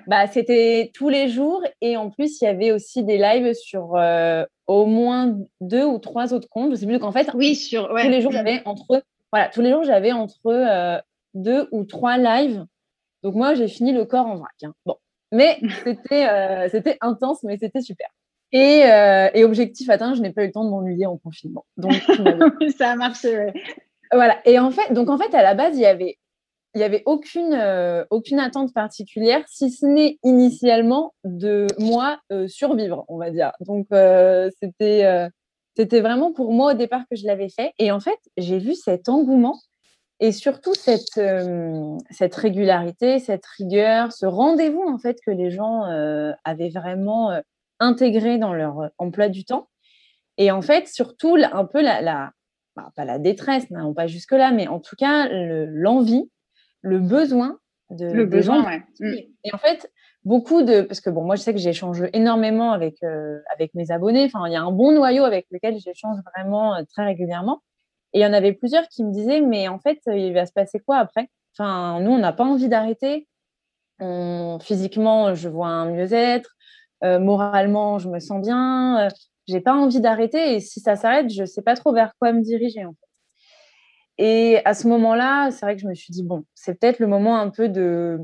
Bah, 0.06 0.26
c'était 0.26 0.90
tous 0.94 1.08
les 1.08 1.28
jours 1.28 1.62
et 1.80 1.96
en 1.96 2.10
plus, 2.10 2.40
il 2.40 2.44
y 2.44 2.48
avait 2.48 2.72
aussi 2.72 3.02
des 3.04 3.18
lives 3.18 3.54
sur 3.54 3.94
euh, 3.94 4.44
au 4.66 4.84
moins 4.84 5.38
deux 5.60 5.84
ou 5.84 5.98
trois 5.98 6.34
autres 6.34 6.48
comptes. 6.48 6.72
Je 6.72 6.76
sais 6.76 6.86
plus 6.86 6.98
qu'en 6.98 7.12
fait, 7.12 7.30
oui, 7.34 7.54
sur 7.54 7.88
tous 7.88 7.96
les 7.96 8.20
jours, 8.20 8.32
j'avais 8.32 8.62
entre 8.66 9.02
voilà, 9.32 9.48
tous 9.48 9.62
les 9.62 9.70
jours, 9.70 9.84
j'avais 9.84 10.12
entre 10.12 10.46
euh, 10.46 10.98
deux 11.34 11.68
ou 11.72 11.84
trois 11.84 12.18
lives. 12.18 12.66
Donc 13.22 13.34
moi, 13.34 13.54
j'ai 13.54 13.68
fini 13.68 13.92
le 13.92 14.04
corps 14.04 14.26
en 14.26 14.36
vrac. 14.36 14.50
Hein. 14.64 14.74
Bon, 14.84 14.96
mais 15.32 15.58
c'était 15.84 16.28
euh, 16.28 16.68
c'était 16.68 16.98
intense, 17.00 17.42
mais 17.44 17.56
c'était 17.56 17.80
super. 17.80 18.08
Et, 18.52 18.80
et, 19.34 19.44
objectif 19.44 19.88
atteint, 19.90 20.14
je 20.14 20.22
n'ai 20.22 20.32
pas 20.32 20.42
eu 20.42 20.46
le 20.46 20.52
temps 20.52 20.64
de 20.64 20.70
m'ennuyer 20.70 21.06
en 21.06 21.16
confinement. 21.16 21.64
Donc 21.76 21.92
ça 22.78 22.90
a 22.90 22.96
marché. 22.96 23.52
Voilà. 24.12 24.38
Et 24.44 24.58
en 24.58 24.70
fait, 24.70 24.92
donc 24.92 25.08
en 25.08 25.18
fait, 25.18 25.32
à 25.34 25.42
la 25.42 25.54
base, 25.54 25.76
il 25.76 25.82
y 25.82 25.86
avait 25.86 26.18
il 26.74 26.78
n'y 26.78 26.84
avait 26.84 27.02
aucune, 27.06 27.54
euh, 27.54 28.04
aucune 28.10 28.38
attente 28.38 28.72
particulière, 28.72 29.42
si 29.48 29.70
ce 29.70 29.86
n'est 29.86 30.18
initialement 30.22 31.14
de 31.24 31.66
moi 31.78 32.20
euh, 32.30 32.46
survivre, 32.46 33.04
on 33.08 33.18
va 33.18 33.30
dire. 33.30 33.52
Donc, 33.60 33.86
euh, 33.92 34.50
c'était, 34.60 35.28
c'était 35.76 36.00
vraiment 36.00 36.32
pour 36.32 36.52
moi 36.52 36.72
au 36.72 36.76
départ 36.76 37.02
que 37.10 37.16
je 37.16 37.26
l'avais 37.26 37.48
fait. 37.48 37.72
Et 37.78 37.90
en 37.90 38.00
fait, 38.00 38.18
j'ai 38.36 38.58
vu 38.58 38.74
cet 38.74 39.08
engouement 39.08 39.58
et 40.20 40.32
surtout 40.32 40.74
cette, 40.74 41.20
cette 42.10 42.34
régularité, 42.34 43.18
cette 43.18 43.46
rigueur, 43.46 44.12
ce 44.12 44.26
rendez-vous 44.26 44.82
en 44.82 44.98
fait 44.98 45.18
que 45.24 45.30
les 45.30 45.50
gens 45.50 45.84
avaient 46.44 46.68
vraiment 46.68 47.40
intégré 47.80 48.38
dans 48.38 48.52
leur 48.52 48.90
emploi 48.98 49.28
du 49.28 49.44
temps. 49.44 49.68
Et 50.36 50.50
en 50.50 50.62
fait, 50.62 50.88
surtout 50.88 51.36
un 51.36 51.64
peu 51.64 51.82
la, 51.82 52.00
la 52.00 52.32
bah, 52.76 52.92
pas 52.94 53.04
la 53.04 53.18
détresse, 53.18 53.68
non 53.70 53.94
pas 53.94 54.06
jusque-là, 54.06 54.52
mais 54.52 54.68
en 54.68 54.78
tout 54.78 54.96
cas 54.96 55.28
l'envie 55.28 56.30
le 56.82 56.98
besoin 56.98 57.58
de 57.90 58.06
le 58.06 58.24
besoin, 58.24 58.64
ouais. 58.64 58.82
Mm. 59.00 59.14
Et 59.44 59.54
en 59.54 59.58
fait, 59.58 59.90
beaucoup 60.24 60.62
de 60.62 60.82
parce 60.82 61.00
que 61.00 61.10
bon, 61.10 61.24
moi 61.24 61.36
je 61.36 61.42
sais 61.42 61.52
que 61.52 61.58
j'échange 61.58 62.04
énormément 62.12 62.72
avec 62.72 63.02
euh, 63.02 63.40
avec 63.52 63.74
mes 63.74 63.90
abonnés. 63.90 64.24
Enfin, 64.24 64.46
il 64.46 64.52
y 64.52 64.56
a 64.56 64.62
un 64.62 64.70
bon 64.70 64.92
noyau 64.92 65.24
avec 65.24 65.46
lequel 65.50 65.78
j'échange 65.78 66.18
vraiment 66.34 66.76
euh, 66.76 66.82
très 66.88 67.04
régulièrement. 67.04 67.62
Et 68.12 68.20
il 68.20 68.22
y 68.22 68.26
en 68.26 68.32
avait 68.32 68.52
plusieurs 68.52 68.88
qui 68.88 69.04
me 69.04 69.12
disaient, 69.12 69.40
mais 69.40 69.68
en 69.68 69.78
fait, 69.78 70.00
il 70.06 70.32
va 70.32 70.46
se 70.46 70.52
passer 70.52 70.80
quoi 70.80 70.98
après? 70.98 71.28
Enfin, 71.56 72.00
nous, 72.00 72.10
on 72.10 72.18
n'a 72.18 72.32
pas 72.32 72.44
envie 72.44 72.68
d'arrêter. 72.68 73.28
Physiquement, 74.62 75.34
je 75.34 75.48
vois 75.48 75.68
un 75.68 75.92
mieux-être. 75.92 76.56
Euh, 77.04 77.18
moralement, 77.18 77.98
je 77.98 78.08
me 78.08 78.20
sens 78.20 78.40
bien. 78.40 79.08
j'ai 79.48 79.60
pas 79.60 79.74
envie 79.74 80.00
d'arrêter. 80.00 80.54
Et 80.54 80.60
si 80.60 80.80
ça 80.80 80.96
s'arrête, 80.96 81.30
je 81.30 81.44
sais 81.44 81.62
pas 81.62 81.76
trop 81.76 81.92
vers 81.92 82.12
quoi 82.18 82.32
me 82.32 82.42
diriger. 82.42 82.84
En 82.84 82.90
fait. 82.92 83.10
Et 84.22 84.60
à 84.66 84.74
ce 84.74 84.86
moment-là, 84.88 85.50
c'est 85.50 85.64
vrai 85.64 85.76
que 85.76 85.82
je 85.82 85.88
me 85.88 85.94
suis 85.94 86.12
dit, 86.12 86.22
bon, 86.22 86.44
c'est 86.54 86.78
peut-être 86.78 86.98
le 86.98 87.06
moment 87.06 87.38
un 87.38 87.48
peu 87.48 87.70
de, 87.70 88.20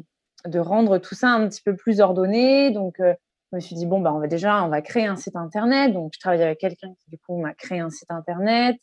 de 0.47 0.59
rendre 0.59 0.99
tout 0.99 1.15
ça 1.15 1.31
un 1.31 1.49
petit 1.49 1.63
peu 1.63 1.75
plus 1.75 2.01
ordonné. 2.01 2.71
Donc, 2.71 3.01
euh, 3.01 3.15
je 3.51 3.57
me 3.57 3.61
suis 3.61 3.75
dit, 3.75 3.87
bon, 3.87 4.01
bah, 4.01 4.13
on 4.13 4.19
va 4.19 4.27
déjà, 4.27 4.63
on 4.63 4.69
va 4.69 4.83
créer 4.83 5.07
un 5.07 5.17
site 5.17 5.37
internet. 5.37 5.95
Donc, 5.95 6.13
je 6.15 6.21
travaille 6.21 6.43
avec 6.43 6.59
quelqu'un 6.59 6.89
qui, 6.89 7.11
du 7.11 7.19
coup, 7.19 7.41
m'a 7.41 7.55
créé 7.55 7.81
un 7.81 7.89
site 7.89 8.11
internet. 8.11 8.77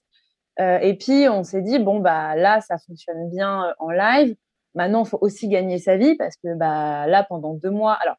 Euh, 0.60 0.80
et 0.80 0.98
puis, 0.98 1.28
on 1.30 1.44
s'est 1.44 1.62
dit, 1.62 1.78
bon, 1.78 2.00
bah, 2.00 2.36
là, 2.36 2.62
ça 2.62 2.78
fonctionne 2.80 3.30
bien 3.30 3.66
euh, 3.66 3.74
en 3.78 3.92
live. 3.92 4.36
Maintenant, 4.76 5.04
il 5.04 5.08
faut 5.08 5.20
aussi 5.22 5.48
gagner 5.50 5.78
sa 5.78 5.98
vie 5.98 6.16
parce 6.16 6.36
que 6.38 6.56
bah, 6.56 7.06
là, 7.06 7.24
pendant 7.24 7.54
deux 7.54 7.70
mois, 7.70 7.94
alors, 7.94 8.16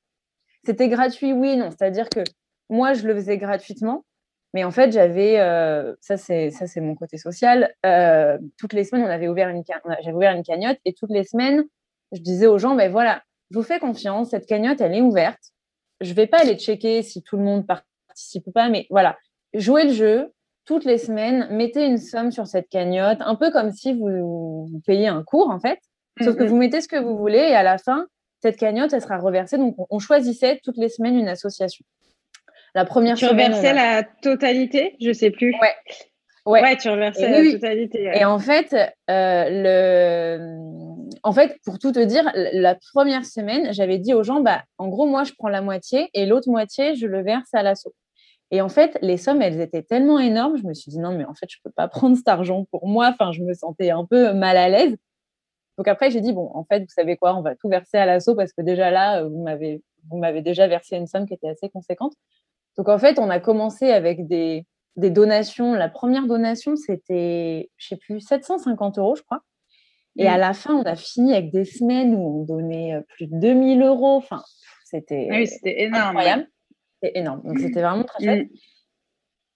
c'était 0.65 0.89
gratuit, 0.89 1.33
oui, 1.33 1.57
non. 1.57 1.71
C'est-à-dire 1.71 2.09
que 2.09 2.21
moi, 2.71 2.95
je 2.95 3.07
le 3.07 3.15
faisais 3.15 3.39
gratuitement. 3.39 4.05
Mais 4.55 4.63
en 4.63 4.71
fait, 4.71 4.93
j'avais, 4.93 5.41
euh, 5.41 5.95
ça 6.01 6.17
c'est 6.17 6.51
ça 6.51 6.69
c'est 6.69 6.81
mon 6.81 6.95
côté 6.95 7.19
social. 7.19 7.75
Euh, 7.85 8.39
toutes 8.57 8.73
les 8.73 8.85
semaines, 8.85 9.05
on 9.05 9.11
avait 9.11 9.27
ouvert 9.27 9.49
une, 9.49 9.65
j'avais 10.01 10.17
ouvert 10.17 10.33
une 10.33 10.45
cagnotte 10.45 10.79
et 10.85 10.95
toutes 10.95 11.11
les 11.11 11.25
semaines, 11.25 11.65
je 12.13 12.21
disais 12.21 12.47
aux 12.47 12.57
gens, 12.57 12.77
ben 12.77 12.91
voilà, 12.91 13.23
je 13.51 13.59
vous 13.59 13.65
fais 13.65 13.81
confiance, 13.81 14.31
cette 14.31 14.47
cagnotte, 14.47 14.81
elle 14.81 14.95
est 14.95 15.01
ouverte. 15.01 15.41
Je 16.01 16.15
vais 16.15 16.29
pas 16.29 16.39
aller 16.41 16.57
checker 16.57 17.03
si 17.03 17.21
tout 17.25 17.37
le 17.37 17.43
monde 17.43 17.67
participe 17.67 18.47
ou 18.47 18.53
pas, 18.53 18.69
mais 18.69 18.87
voilà, 18.91 19.19
jouez 19.55 19.85
le 19.85 19.93
jeu 19.93 20.33
toutes 20.67 20.85
les 20.85 20.99
semaines, 20.99 21.49
mettez 21.51 21.85
une 21.85 21.99
somme 21.99 22.31
sur 22.31 22.47
cette 22.47 22.69
cagnotte, 22.69 23.19
un 23.21 23.35
peu 23.35 23.51
comme 23.51 23.73
si 23.73 23.93
vous, 23.93 24.67
vous 24.67 24.81
payez 24.87 25.09
un 25.09 25.25
cours 25.25 25.51
en 25.51 25.59
fait, 25.59 25.81
sauf 26.23 26.37
que 26.37 26.45
mm-hmm. 26.45 26.47
vous 26.47 26.57
mettez 26.57 26.81
ce 26.81 26.89
que 26.89 26.97
vous 26.97 27.19
voulez 27.19 27.39
et 27.39 27.55
à 27.57 27.65
la 27.65 27.77
fin, 27.77 28.07
cette 28.45 28.59
cagnotte, 28.59 28.93
elle 28.93 29.01
sera 29.01 29.17
reversée. 29.17 29.57
Donc, 29.57 29.75
on 29.89 29.99
choisissait 29.99 30.61
toutes 30.63 30.77
les 30.77 30.91
semaines 30.91 31.19
une 31.19 31.29
association. 31.29 31.83
La 32.75 32.85
première 32.85 33.17
tu 33.17 33.25
reversais 33.25 33.73
la 33.73 34.03
totalité 34.03 34.97
Je 35.01 35.13
sais 35.13 35.31
plus. 35.31 35.55
Ouais. 35.63 35.73
Ouais, 36.45 36.77
tu 36.77 36.91
reversais 36.91 37.31
la 37.31 37.53
totalité. 37.53 38.11
Et 38.15 38.27
en 38.27 38.39
fait, 38.39 38.75
euh, 39.09 39.45
le... 39.49 40.59
en 41.23 41.33
fait, 41.33 41.59
pour 41.65 41.79
tout 41.79 41.91
te 41.93 42.05
dire, 42.05 42.31
la 42.35 42.77
première 42.93 43.25
semaine, 43.25 43.73
j'avais 43.73 43.97
dit 43.97 44.13
aux 44.13 44.23
gens, 44.23 44.41
bah, 44.41 44.63
en 44.77 44.89
gros, 44.89 45.07
moi, 45.07 45.25
je 45.25 45.33
prends 45.39 45.49
la 45.49 45.63
moitié 45.63 46.11
et 46.13 46.27
l'autre 46.27 46.51
moitié, 46.51 46.97
je 46.97 47.07
le 47.07 47.23
verse 47.23 47.49
à 47.55 47.63
l'assaut. 47.63 47.95
Et 48.51 48.61
en 48.61 48.69
fait, 48.69 48.99
les 49.01 49.17
sommes, 49.17 49.41
elles 49.41 49.59
étaient 49.59 49.83
tellement 49.83 50.19
énormes, 50.19 50.59
je 50.59 50.67
me 50.67 50.75
suis 50.75 50.91
dit, 50.91 50.99
non, 50.99 51.17
mais 51.17 51.25
en 51.25 51.33
fait, 51.33 51.47
je 51.49 51.57
ne 51.57 51.71
peux 51.71 51.73
pas 51.75 51.89
prendre 51.97 52.15
cet 52.15 52.29
argent 52.29 52.67
pour 52.71 52.87
moi. 52.89 53.09
Enfin, 53.15 53.33
je 53.33 53.41
me 53.43 53.55
sentais 53.55 53.89
un 53.89 54.05
peu 54.05 54.35
mal 54.35 54.59
à 54.59 54.69
l'aise. 54.69 54.95
Donc 55.77 55.89
après, 55.89 56.11
j'ai 56.11 56.21
dit, 56.21 56.33
bon, 56.33 56.51
en 56.55 56.65
fait, 56.65 56.81
vous 56.81 56.89
savez 56.89 57.17
quoi, 57.17 57.37
on 57.37 57.43
va 57.43 57.57
tout 57.57 57.69
verser 57.69 57.99
à 57.99 58.07
l'assaut 58.07 58.35
parce 58.35 58.53
que 58.53 58.63
déjà 58.63 58.91
là, 58.91 59.25
vous 59.25 59.43
m'avez, 59.43 59.83
vous 60.11 60.19
m'avez 60.19 60.43
déjà 60.43 60.67
versé 60.67 60.97
une 60.97 61.07
somme 61.07 61.27
qui 61.27 61.35
était 61.35 61.49
assez 61.49 61.69
conséquente. 61.69 62.15
Donc 62.77 62.89
en 62.89 62.99
fait, 62.99 63.19
on 63.19 63.31
a 63.31 63.41
commencé 63.41 63.91
avec 63.91 64.27
des, 64.27 64.67
donations. 64.97 65.75
La 65.75 65.89
première 65.89 66.27
donation, 66.27 66.77
c'était, 66.77 67.71
je 67.77 67.89
sais 67.89 67.97
plus, 67.97 68.21
750 68.21 68.99
euros, 68.99 69.17
je 69.17 69.23
crois. 69.23 69.41
Et 70.17 70.29
à 70.29 70.37
mm. 70.37 70.41
la 70.41 70.53
fin, 70.53 70.75
on 70.75 70.85
a 70.85 70.95
fini 70.95 71.33
avec 71.33 71.51
des 71.51 71.65
semaines 71.65 72.15
où 72.15 72.41
on 72.41 72.45
donnait 72.45 72.95
euh, 72.95 73.01
plus 73.09 73.27
de 73.27 73.37
2000 73.37 73.83
euros. 73.83 74.17
Enfin, 74.17 74.43
c'était 74.85 75.29
ah 75.31 75.37
oui, 75.39 75.49
énorme. 75.65 76.09
Incroyable. 76.09 76.49
C'était 77.03 77.19
énorme. 77.19 77.43
Donc, 77.43 77.59
c'était 77.59 77.83
vraiment 77.83 78.05
très 78.05 78.23
chouette. 78.23 78.47
Mm. 78.47 78.57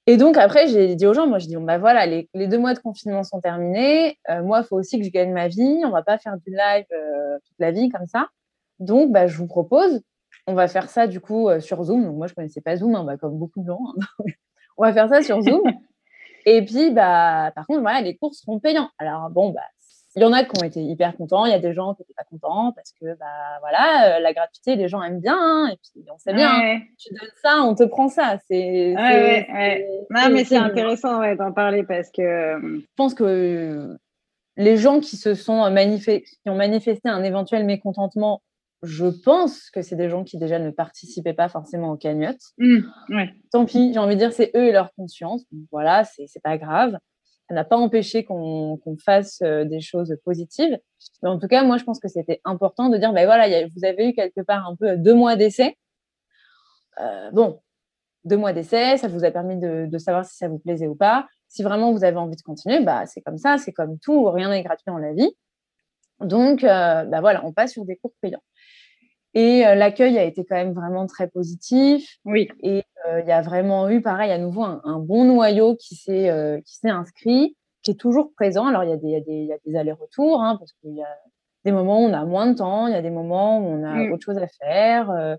Et 0.09 0.17
donc, 0.17 0.39
après, 0.39 0.69
j'ai 0.69 0.95
dit 0.97 1.07
aux 1.07 1.13
gens, 1.13 1.27
moi, 1.27 1.39
je 1.39 1.47
dis, 1.47 1.57
bon, 1.57 1.65
bah 1.65 1.77
voilà, 1.77 2.07
les, 2.07 2.29
deux 2.35 2.57
mois 2.57 2.73
de 2.73 2.79
confinement 2.79 3.25
sont 3.25 3.43
terminés. 3.43 4.19
Euh, 4.31 4.43
moi, 4.43 4.61
il 4.61 4.67
faut 4.67 4.77
aussi 4.77 4.99
que 4.99 5.05
je 5.05 5.11
gagne 5.11 5.35
ma 5.35 5.49
vie. 5.49 5.83
On 5.85 5.91
va 5.91 6.03
pas 6.03 6.17
faire 6.17 6.39
du 6.39 6.51
live 6.51 6.87
euh, 6.93 7.37
toute 7.47 7.59
la 7.59 7.73
vie 7.73 7.91
comme 7.91 8.07
ça. 8.07 8.29
Donc, 8.79 9.13
bah, 9.13 9.27
je 9.27 9.37
vous 9.37 9.47
propose 9.47 10.01
on 10.49 10.55
va 10.55 10.67
faire 10.67 10.89
ça 10.89 11.07
du 11.07 11.21
coup 11.21 11.51
euh, 11.51 11.61
sur 11.61 11.85
Zoom. 11.85 12.05
Donc, 12.05 12.17
moi, 12.17 12.27
je 12.27 12.35
connaissais 12.35 12.63
pas 12.63 12.75
Zoom, 12.75 12.95
hein, 12.97 13.05
bah, 13.05 13.19
comme 13.19 13.39
beaucoup 13.39 13.61
de 13.61 13.67
gens. 13.67 13.81
Hein. 14.01 14.25
on 14.79 14.83
va 14.83 14.95
faire 14.95 15.11
ça 15.11 15.21
sur 15.21 15.43
Zoom. 15.43 15.63
Et 16.47 16.65
puis, 16.65 16.91
bah, 16.91 17.53
par 17.55 17.67
contre, 17.67 17.83
voilà, 17.83 18.01
les 18.01 18.17
cours 18.17 18.35
seront 18.35 18.59
payants. 18.59 18.89
Alors, 18.97 19.29
bon, 19.29 19.51
bah, 19.51 19.61
il 20.17 20.23
y 20.23 20.25
en 20.25 20.33
a 20.33 20.45
qui 20.45 20.61
ont 20.61 20.65
été 20.65 20.81
hyper 20.81 21.17
contents. 21.17 21.45
Il 21.45 21.51
y 21.51 21.55
a 21.55 21.59
des 21.59 21.75
gens 21.75 21.95
qui 21.95 22.03
n'étaient 22.03 22.15
pas 22.15 22.25
contents 22.25 22.73
parce 22.73 22.93
que, 22.93 23.17
bah, 23.19 23.27
voilà, 23.61 24.17
euh, 24.17 24.21
la 24.21 24.33
gratuité, 24.33 24.77
les 24.77 24.89
gens 24.89 25.03
aiment 25.03 25.21
bien. 25.21 25.39
Hein, 25.39 25.69
et 25.73 25.77
puis, 25.77 26.05
on 26.13 26.19
sait 26.19 26.35
bien, 26.35 26.81
tu 26.99 27.13
donnes 27.15 27.29
ça, 27.43 27.63
on 27.63 27.75
te 27.75 27.85
prend 27.85 28.09
ça. 28.09 28.39
C'est. 28.49 28.95
non, 30.11 30.31
mais 30.31 30.45
c'est 30.45 30.57
intéressant 30.57 31.35
d'en 31.35 31.53
parler 31.53 31.83
parce 31.83 32.11
que. 32.11 32.23
Euh, 32.23 32.81
je 32.81 32.87
pense 32.97 33.15
que 33.15 33.97
les 34.57 34.77
gens 34.77 35.01
qui 35.01 35.17
se 35.17 35.35
sont 35.35 35.71
manifestés, 35.71 36.25
qui 36.43 36.51
ont 36.51 36.57
manifesté 36.57 37.09
un 37.09 37.23
éventuel 37.23 37.65
mécontentement 37.65 38.43
je 38.83 39.07
pense 39.07 39.71
que 39.71 39.83
c'est 39.83 39.97
des 39.97 40.09
gens 40.09 40.25
qui 40.25 40.39
déjà 40.39 40.59
ne 40.59 40.71
participaient 40.71 41.35
pas 41.35 41.49
forcément 41.49 41.91
aux 41.91 41.97
cagnottes. 41.97 42.53
Mmh, 42.59 42.81
Tant 43.51 43.65
pis, 43.65 43.93
j'ai 43.93 43.99
envie 43.99 44.15
de 44.15 44.21
dire, 44.21 44.33
c'est 44.33 44.53
eux 44.55 44.69
et 44.69 44.73
leur 44.73 44.93
conscience. 44.95 45.45
voilà, 45.73 46.05
c'est 46.05 46.29
pas 46.43 46.59
grave. 46.59 46.97
Ça 47.49 47.55
n'a 47.55 47.65
pas 47.65 47.77
empêché 47.77 48.25
qu'on 48.25 48.79
fasse 49.03 49.41
euh, 49.43 49.65
des 49.65 49.81
choses 49.81 50.15
positives. 50.25 50.79
Mais 51.23 51.29
en 51.31 51.39
tout 51.39 51.49
cas, 51.49 51.65
moi, 51.65 51.79
je 51.79 51.85
pense 51.85 51.99
que 51.99 52.09
c'était 52.09 52.41
important 52.45 52.91
de 52.91 52.99
dire, 52.99 53.13
ben 53.13 53.25
voilà, 53.25 53.67
vous 53.69 53.85
avez 53.85 54.09
eu 54.09 54.13
quelque 54.13 54.43
part 54.43 54.67
un 54.69 54.77
peu 54.77 54.97
deux 54.97 55.15
mois 55.15 55.35
d'essai. 55.35 55.79
Euh, 57.01 57.31
bon, 57.33 57.61
deux 58.25 58.37
mois 58.37 58.53
d'essai, 58.53 58.97
ça 58.99 59.09
vous 59.09 59.25
a 59.25 59.31
permis 59.31 59.57
de, 59.57 59.89
savoir 59.99 60.25
si 60.25 60.37
ça 60.37 60.49
vous 60.49 60.59
plaisait 60.59 60.87
ou 60.87 60.95
pas. 60.95 61.27
Si 61.49 61.63
vraiment 61.63 61.93
vous 61.93 62.05
avez 62.05 62.19
envie 62.19 62.37
de 62.37 62.43
continuer, 62.43 62.81
bah, 62.81 63.07
c'est 63.07 63.23
comme 63.23 63.39
ça, 63.39 63.57
c'est 63.57 63.73
comme 63.73 63.99
tout, 63.99 64.31
rien 64.31 64.51
n'est 64.51 64.63
gratuit 64.63 64.85
dans 64.87 64.99
la 64.99 65.15
vie. 65.15 65.31
Donc, 66.21 66.65
euh, 66.65 67.05
bah 67.05 67.21
voilà, 67.21 67.45
on 67.47 67.53
passe 67.53 67.73
sur 67.73 67.85
des 67.85 67.97
cours 67.97 68.13
payants. 68.21 68.43
Et 69.39 69.65
euh, 69.65 69.77
l'accueil 69.77 70.19
a 70.19 70.25
été 70.25 70.45
quand 70.45 70.57
même 70.57 70.73
vraiment 70.73 71.07
très 71.07 71.29
positif. 71.29 72.19
Oui. 72.25 72.49
Et 72.65 72.83
euh, 73.07 73.21
il 73.21 73.29
y 73.29 73.31
a 73.31 73.41
vraiment 73.41 73.89
eu, 73.89 74.03
pareil, 74.03 74.33
à 74.33 74.39
nouveau, 74.39 74.65
un, 74.65 74.99
bon 74.99 75.23
noyau 75.23 75.77
qui 75.77 75.95
s'est 75.95 76.29
euh, 76.29 76.61
qui 76.63 76.75
s'est 76.75 76.91
inscrit, 76.91 77.57
qui 77.85 77.93
est 77.93 78.01
toujours 78.01 78.33
présent. 78.35 78.67
Alors, 78.67 78.83
il 78.83 78.91
y 78.91 78.93
a 78.93 78.97
des, 78.97 79.53
a 79.53 79.57
des, 79.65 79.77
allers-retours, 79.77 80.43
hein, 80.43 80.57
parce 80.59 80.73
qu'il 80.73 80.93
y 80.93 81.03
a 81.03 81.19
des 81.65 81.71
moments 81.71 82.01
où 82.01 82.09
on 82.09 82.13
a 82.15 82.25
moins 82.25 82.49
de 82.49 82.55
temps, 82.55 82.89
il 82.89 82.95
y 82.95 82.97
a 82.97 83.01
des 83.01 83.11
moments 83.11 83.61
où 83.61 83.67
on 83.67 83.85
a 83.85 83.95
mm. 83.95 84.13
autre 84.13 84.25
chose 84.25 84.39
à 84.39 84.49
faire. 84.49 85.37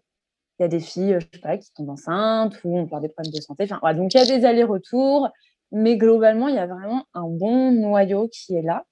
Il 0.60 0.64
y 0.64 0.66
a 0.66 0.70
des 0.70 0.80
filles, 0.80 1.18
je 1.20 1.26
sais 1.34 1.42
pas, 1.42 1.58
qui 1.58 1.70
tombent 1.74 1.90
enceintes 1.90 2.58
ou 2.64 2.80
on 2.80 2.88
perd 2.88 3.02
des 3.02 3.10
problèmes 3.10 3.34
de 3.34 3.42
santé. 3.42 3.68
Enfin. 3.70 3.94
Donc, 3.96 4.14
il 4.14 4.18
y 4.18 4.22
a 4.22 4.26
des 4.26 4.46
allers-retours. 4.46 5.28
Mais 5.74 5.98
globalement, 5.98 6.48
il 6.48 6.56
y 6.56 6.60
a 6.60 6.68
vraiment 6.68 7.04
un 7.14 7.28
bon 7.28 7.72
noyau 7.74 8.30
qui 8.30 8.56
est 8.56 8.62
là. 8.62 8.86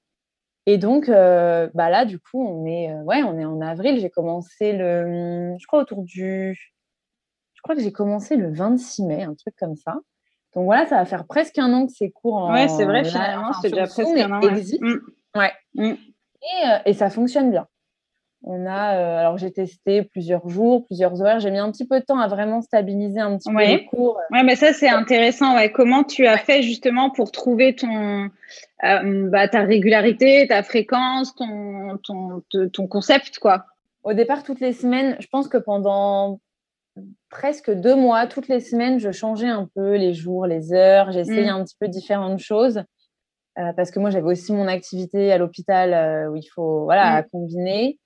Et 0.70 0.78
donc, 0.78 1.08
euh, 1.08 1.70
bah 1.74 1.90
là, 1.90 2.04
du 2.04 2.20
coup, 2.20 2.46
on 2.46 2.66
est, 2.66 2.92
euh, 2.92 3.02
ouais, 3.04 3.24
on 3.24 3.40
est 3.40 3.46
en 3.46 3.62
avril. 3.62 4.02
J'ai 4.02 4.10
commencé 4.10 4.74
le, 4.74 5.56
je 5.58 5.66
crois 5.66 5.80
autour 5.80 6.04
du, 6.04 6.54
je 7.54 7.62
crois 7.64 7.74
que 7.74 7.82
j'ai 7.82 7.94
commencé 7.94 8.36
le 8.36 8.54
26 8.54 9.04
mai, 9.04 9.24
un 9.24 9.34
truc 9.34 9.56
comme 9.58 9.78
ça. 9.78 9.96
Donc 10.54 10.66
voilà, 10.66 10.86
ça 10.86 10.98
va 10.98 11.06
faire 11.06 11.26
presque 11.26 11.58
un 11.58 11.72
an 11.72 11.88
que 11.88 11.94
ces 11.94 12.12
cours 12.12 12.36
en. 12.36 12.54
Ouais, 12.54 12.68
c'est 12.68 12.84
vrai, 12.84 13.06
finalement, 13.06 13.54
c'est 13.62 13.70
déjà 13.70 13.88
presque 13.88 14.02
un 14.02 14.30
an. 14.30 14.42
Ouais. 14.42 15.54
Mm. 15.74 15.84
Mm. 15.84 15.92
Et, 15.94 16.68
euh, 16.68 16.78
et, 16.86 16.94
ça 16.94 17.10
fonctionne 17.10 17.50
bien. 17.50 17.66
On 18.44 18.66
a, 18.66 18.98
euh, 18.98 19.18
alors 19.18 19.38
j'ai 19.38 19.52
testé 19.52 20.04
plusieurs 20.04 20.48
jours, 20.48 20.86
plusieurs 20.86 21.22
heures. 21.24 21.40
J'ai 21.40 21.52
mis 21.52 21.58
un 21.58 21.72
petit 21.72 21.88
peu 21.88 22.00
de 22.00 22.06
temps 22.06 22.20
à 22.20 22.28
vraiment 22.28 22.62
stabiliser 22.62 23.20
un 23.20 23.38
petit 23.38 23.52
peu 23.52 23.58
le 23.58 23.90
cours. 23.90 24.20
Oui, 24.32 24.40
mais 24.46 24.56
ça 24.56 24.74
c'est 24.74 24.90
intéressant. 24.90 25.56
Ouais. 25.56 25.72
Comment 25.72 26.04
tu 26.04 26.28
as 26.28 26.38
fait 26.38 26.62
justement 26.62 27.10
pour 27.10 27.32
trouver 27.32 27.76
ton, 27.76 28.30
euh, 28.84 29.30
bah, 29.30 29.48
ta 29.48 29.62
régularité, 29.62 30.48
ta 30.48 30.62
fréquence, 30.62 31.34
ton, 31.36 31.98
ton, 32.04 32.44
ton 32.72 32.88
concept, 32.88 33.40
quoi? 33.40 33.66
Au 34.04 34.14
départ, 34.14 34.44
toutes 34.44 34.62
les 34.62 34.74
semaines, 34.74 35.18
je 35.20 35.28
pense 35.28 35.48
que 35.48 35.58
pendant 35.58 36.40
presque 37.30 37.72
deux 37.72 37.96
mois, 37.96 38.28
toutes 38.28 38.48
les 38.48 38.60
semaines, 38.60 39.00
je 39.00 39.12
changeais 39.12 39.50
un 39.50 39.68
peu 39.76 39.96
les 39.96 40.14
jours, 40.14 40.46
les 40.46 40.74
heures. 40.74 41.12
J'essayais 41.12 41.52
mm. 41.52 41.56
un 41.56 41.64
petit 41.64 41.76
peu 41.80 41.88
différentes 41.88 42.40
choses. 42.40 42.84
Euh, 43.58 43.74
parce 43.76 43.90
que 43.90 44.00
moi, 44.00 44.12
j'avais 44.12 44.28
aussi 44.28 44.54
mon 44.54 44.68
activité 44.68 45.34
à 45.34 45.40
l'hôpital 45.40 46.30
où 46.30 46.36
il 46.36 46.48
faut 46.54 46.84
voilà, 46.84 47.24
mm. 47.24 47.26
combiner. 47.32 48.00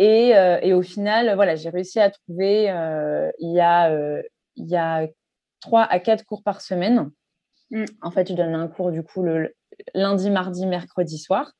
Euh, 0.00 0.58
et, 0.62 0.72
au 0.74 0.82
final, 0.82 1.34
voilà, 1.34 1.56
j'ai 1.56 1.70
réussi 1.70 2.00
à 2.00 2.10
trouver, 2.10 2.70
euh, 2.70 3.30
il, 3.38 3.52
y 3.52 3.60
a, 3.60 3.90
euh, 3.90 4.22
il 4.56 4.66
y 4.66 4.76
a 4.76 5.06
3 5.60 5.82
à 5.82 5.98
4 5.98 6.24
cours 6.24 6.42
par 6.42 6.60
semaine. 6.60 7.10
Mm. 7.70 7.84
En 8.02 8.10
fait, 8.10 8.28
je 8.28 8.34
donne 8.34 8.54
un 8.54 8.68
cours 8.68 8.92
du 8.92 9.02
coup 9.02 9.22
le 9.22 9.54
lundi, 9.94 10.30
mardi, 10.30 10.66
mercredi 10.66 11.18
soir 11.18 11.52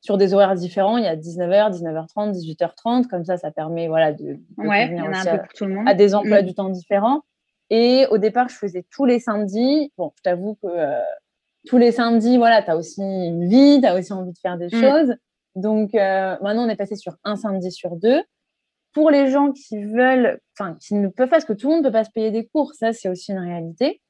sur 0.00 0.16
des 0.16 0.32
horaires 0.32 0.54
différents. 0.54 0.96
Il 0.96 1.04
y 1.04 1.08
a 1.08 1.16
19h, 1.16 1.72
19h30, 1.72 2.32
18h30. 2.32 3.08
Comme 3.08 3.24
ça, 3.24 3.36
ça 3.36 3.50
permet 3.50 3.88
voilà, 3.88 4.12
de, 4.12 4.34
de 4.34 5.86
à, 5.86 5.94
des 5.94 6.14
emplois 6.14 6.42
mm. 6.42 6.46
du 6.46 6.54
temps 6.54 6.70
différents. 6.70 7.22
Et 7.70 8.06
au 8.10 8.18
départ, 8.18 8.48
je 8.48 8.54
faisais 8.54 8.84
tous 8.90 9.04
les 9.04 9.20
samedis. 9.20 9.92
Bon, 9.98 10.12
je 10.16 10.22
t'avoue 10.22 10.56
que 10.62 10.68
tous 11.66 11.76
les 11.76 11.92
samedis, 11.92 12.38
voilà, 12.38 12.62
tu 12.62 12.70
as 12.70 12.76
aussi 12.76 13.02
une 13.02 13.48
vie, 13.48 13.80
tu 13.80 13.86
as 13.86 13.94
aussi 13.94 14.12
envie 14.12 14.32
de 14.32 14.38
faire 14.38 14.56
des 14.56 14.68
mm. 14.68 14.80
choses. 14.80 15.14
Donc 15.56 15.94
euh, 15.94 16.36
maintenant, 16.42 16.66
on 16.66 16.68
est 16.68 16.76
passé 16.76 16.96
sur 16.96 17.16
un 17.24 17.36
samedi 17.36 17.70
sur 17.72 17.96
deux. 17.96 18.22
Pour 18.92 19.10
les 19.10 19.30
gens 19.30 19.52
qui 19.52 19.82
veulent, 19.84 20.40
enfin, 20.58 20.76
qui 20.80 20.94
ne 20.94 21.08
peuvent 21.08 21.28
pas, 21.28 21.36
parce 21.36 21.44
que 21.44 21.52
tout 21.52 21.68
le 21.68 21.74
monde 21.74 21.84
ne 21.84 21.88
peut 21.88 21.92
pas 21.92 22.04
se 22.04 22.10
payer 22.10 22.30
des 22.30 22.46
cours, 22.46 22.74
ça, 22.74 22.92
c'est 22.92 23.08
aussi 23.08 23.30
une 23.32 23.38
réalité. 23.38 24.00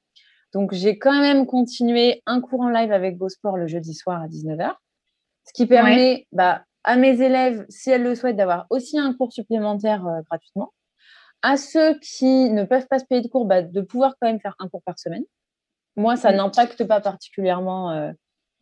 Donc, 0.53 0.73
j'ai 0.73 0.99
quand 0.99 1.21
même 1.21 1.47
continué 1.47 2.23
un 2.27 2.41
cours 2.41 2.61
en 2.61 2.71
live 2.71 2.91
avec 2.91 3.17
Sport 3.29 3.57
le 3.57 3.67
jeudi 3.67 3.95
soir 3.95 4.23
à 4.23 4.27
19h, 4.27 4.73
ce 5.47 5.53
qui 5.53 5.67
permet 5.67 6.27
bah, 6.33 6.65
à 6.85 6.97
mes 6.97 7.21
élèves, 7.21 7.67
si 7.69 7.91
elles 7.91 8.03
le 8.03 8.15
souhaitent, 8.15 8.37
d'avoir 8.37 8.67
aussi 8.71 8.99
un 8.99 9.13
cours 9.15 9.33
supplémentaire 9.33 10.07
euh, 10.07 10.23
gratuitement. 10.29 10.73
À 11.43 11.57
ceux 11.57 11.99
qui 12.01 12.51
ne 12.51 12.65
peuvent 12.65 12.87
pas 12.89 12.99
se 12.99 13.05
payer 13.05 13.21
de 13.21 13.29
cours, 13.29 13.45
bah, 13.45 13.63
de 13.63 13.81
pouvoir 13.81 14.15
quand 14.21 14.29
même 14.29 14.41
faire 14.41 14.57
un 14.59 14.69
cours 14.69 14.83
par 14.83 14.99
semaine. 14.99 15.25
Moi, 15.97 16.17
ça 16.17 16.33
n'impacte 16.33 16.85
pas 16.85 17.01
particulièrement 17.01 17.91
euh, 17.93 18.13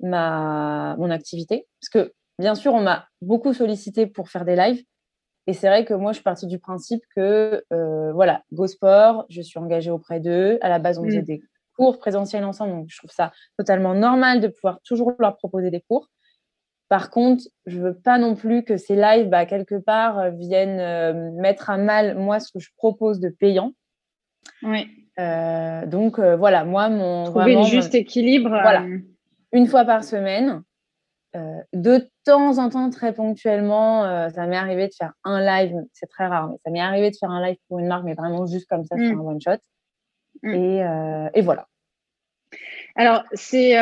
ma, 0.01 0.97
mon 0.99 1.11
activité, 1.11 1.67
parce 1.81 1.89
que 1.91 2.13
bien 2.39 2.55
sûr, 2.55 2.75
on 2.75 2.83
m'a 2.83 3.09
beaucoup 3.21 3.53
sollicité 3.53 4.07
pour 4.07 4.29
faire 4.29 4.45
des 4.45 4.57
lives. 4.57 4.83
Et 5.47 5.55
c'est 5.55 5.69
vrai 5.69 5.85
que 5.85 5.95
moi, 5.95 6.13
je 6.13 6.17
suis 6.17 6.23
partie 6.23 6.47
du 6.47 6.59
principe 6.59 7.03
que, 7.17 7.65
euh, 7.73 8.13
voilà, 8.13 8.43
GoSport, 8.53 9.25
je 9.31 9.41
suis 9.41 9.59
engagée 9.59 9.91
auprès 9.91 10.21
d'eux. 10.21 10.59
À 10.61 10.69
la 10.69 10.79
base, 10.79 10.99
on 10.99 11.05
faisait 11.05 11.23
mm. 11.23 11.25
des 11.25 11.43
cours 11.75 11.99
présentiels 11.99 12.45
ensemble. 12.45 12.73
Donc, 12.73 12.87
je 12.91 12.99
trouve 12.99 13.11
ça 13.11 13.33
totalement 13.57 13.95
normal 13.95 14.41
de 14.41 14.49
pouvoir 14.49 14.81
toujours 14.83 15.15
leur 15.19 15.39
proposer 15.39 15.71
des 15.71 15.81
cours. 15.81 16.11
Par 16.91 17.11
contre, 17.11 17.45
je 17.65 17.79
veux 17.79 17.95
pas 17.95 18.19
non 18.19 18.35
plus 18.35 18.63
que 18.63 18.77
ces 18.77 18.95
lives, 18.95 19.29
bah, 19.31 19.47
quelque 19.47 19.77
part, 19.77 20.19
euh, 20.19 20.31
viennent 20.31 20.81
euh, 20.81 21.33
mettre 21.33 21.71
à 21.71 21.79
mal, 21.79 22.19
moi, 22.19 22.41
ce 22.41 22.53
que 22.53 22.59
je 22.59 22.69
propose 22.77 23.19
de 23.19 23.31
payant. 23.31 23.73
Oui. 24.63 24.87
donc, 25.87 26.21
voilà, 26.21 26.65
moi, 26.65 26.91
mon. 26.91 27.25
Trouver 27.25 27.57
le 27.57 27.63
juste 27.63 27.95
équilibre. 27.95 28.51
Voilà. 28.51 28.85
Une 29.53 29.67
fois 29.67 29.85
par 29.87 30.05
semaine, 30.05 30.63
euh, 31.37 31.61
de 31.75 32.09
temps 32.25 32.59
en 32.59 32.71
temps, 32.71 32.89
très 32.91 33.13
ponctuellement, 33.13 34.05
euh, 34.05 34.31
ça 34.31 34.47
m'est 34.47 34.57
arrivé 34.57 34.89
de 34.89 34.95
faire 34.95 35.13
un 35.25 35.41
live, 35.41 35.75
c'est 35.93 36.07
très 36.07 36.27
rare, 36.27 36.49
mais 36.49 36.57
ça 36.65 36.71
m'est 36.71 36.81
arrivé 36.81 37.11
de 37.11 37.17
faire 37.17 37.31
un 37.31 37.47
live 37.47 37.59
pour 37.69 37.79
une 37.79 37.87
marque, 37.87 38.05
mais 38.05 38.15
vraiment 38.15 38.47
juste 38.47 38.67
comme 38.69 38.85
ça, 38.85 38.97
mmh. 38.97 39.21
un 39.21 39.21
one 39.21 39.41
shot. 39.41 39.59
Mmh. 40.43 40.55
Euh, 40.55 41.29
et, 41.35 41.43
voilà. 41.43 41.67
Alors, 42.97 43.25
c'est, 43.35 43.77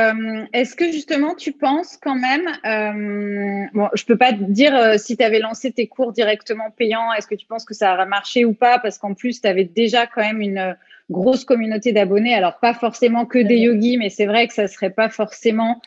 est-ce 0.53 0.75
que 0.75 0.91
justement 0.91 1.35
tu 1.35 1.53
penses 1.53 1.97
quand 1.97 2.17
même, 2.17 2.47
bon, 3.73 3.89
je 3.95 4.05
peux 4.05 4.19
pas 4.19 4.33
te 4.33 4.43
dire 4.43 4.99
si 4.99 5.17
tu 5.17 5.23
avais 5.23 5.39
lancé 5.39 5.73
tes 5.73 5.87
cours 5.87 6.13
directement 6.13 6.71
payants, 6.71 7.13
est-ce 7.13 7.29
que 7.29 7.37
tu 7.37 7.47
penses 7.47 7.65
que 7.65 7.73
ça 7.73 7.95
aurait 7.95 8.07
marché 8.07 8.45
ou 8.45 8.53
pas, 8.53 8.79
parce 8.81 8.99
qu'en 8.99 9.15
plus, 9.15 9.41
tu 9.41 9.49
avais 9.49 9.65
déjà 9.65 10.07
quand 10.07 10.21
même 10.21 10.43
une 10.43 10.77
grosse 11.09 11.45
communauté 11.45 11.93
d'abonnés, 11.93 12.35
alors 12.35 12.59
pas 12.59 12.75
forcément 12.75 13.25
que 13.25 13.39
des 13.39 13.57
yogis, 13.57 13.97
mais 13.97 14.11
c'est 14.11 14.27
vrai 14.27 14.49
que 14.49 14.53
ça 14.53 14.67
serait 14.67 14.91
pas 14.91 15.09
forcément 15.09 15.81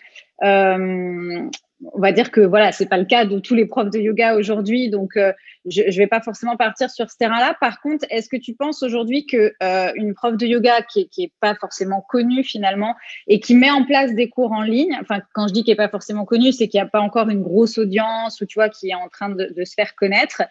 euh, 0.44 1.50
on 1.94 2.00
va 2.00 2.12
dire 2.12 2.32
que 2.32 2.42
voilà, 2.42 2.72
c'est 2.72 2.88
pas 2.88 2.98
le 2.98 3.06
cas 3.06 3.26
de 3.26 3.40
tous 3.40 3.56
les 3.56 3.66
profs 3.66 3.90
de 3.90 4.00
yoga 4.00 4.36
aujourd'hui, 4.36 4.90
donc 4.90 5.16
euh, 5.16 5.32
je, 5.66 5.84
je 5.88 5.98
vais 5.98 6.08
pas 6.08 6.20
forcément 6.20 6.58
partir 6.58 6.90
sur 6.90 7.10
ce 7.10 7.18
terrain-là. 7.18 7.56
Par 7.62 7.82
contre, 7.82 8.06
est-ce 8.10 8.28
que 8.28 8.36
tu 8.36 8.54
penses 8.54 8.84
aujourd'hui 8.84 9.26
que 9.26 9.54
euh, 9.64 9.92
une 9.96 10.14
prof 10.14 10.36
de 10.36 10.46
yoga 10.46 10.82
qui 10.82 11.10
est, 11.18 11.32
pas 11.40 11.56
forcément 11.56 12.02
connue 12.02 12.44
finalement 12.44 12.96
et 13.28 13.40
qui 13.40 13.56
met 13.56 13.72
en 13.72 13.86
place 13.86 14.14
des 14.14 14.30
cours 14.30 14.52
en 14.52 14.62
ligne, 14.62 14.98
enfin 15.02 15.22
quand 15.34 15.48
je 15.48 15.54
dis 15.54 15.64
qui 15.64 15.72
est 15.72 15.76
pas 15.76 15.90
forcément 15.90 16.26
connue, 16.26 16.52
c'est 16.52 16.68
qu'il 16.68 16.80
n'y 16.80 16.86
a 16.86 16.90
pas 16.90 17.02
encore 17.02 17.30
une 17.30 17.42
grosse 17.42 17.78
audience 17.78 18.42
ou 18.42 18.46
tu 18.46 18.60
vois 18.60 18.70
qui 18.70 18.90
est 18.90 18.96
en 18.96 19.08
train 19.08 19.30
de 19.30 19.64
se 19.64 19.74
faire 19.74 19.96
connaître. 19.96 20.44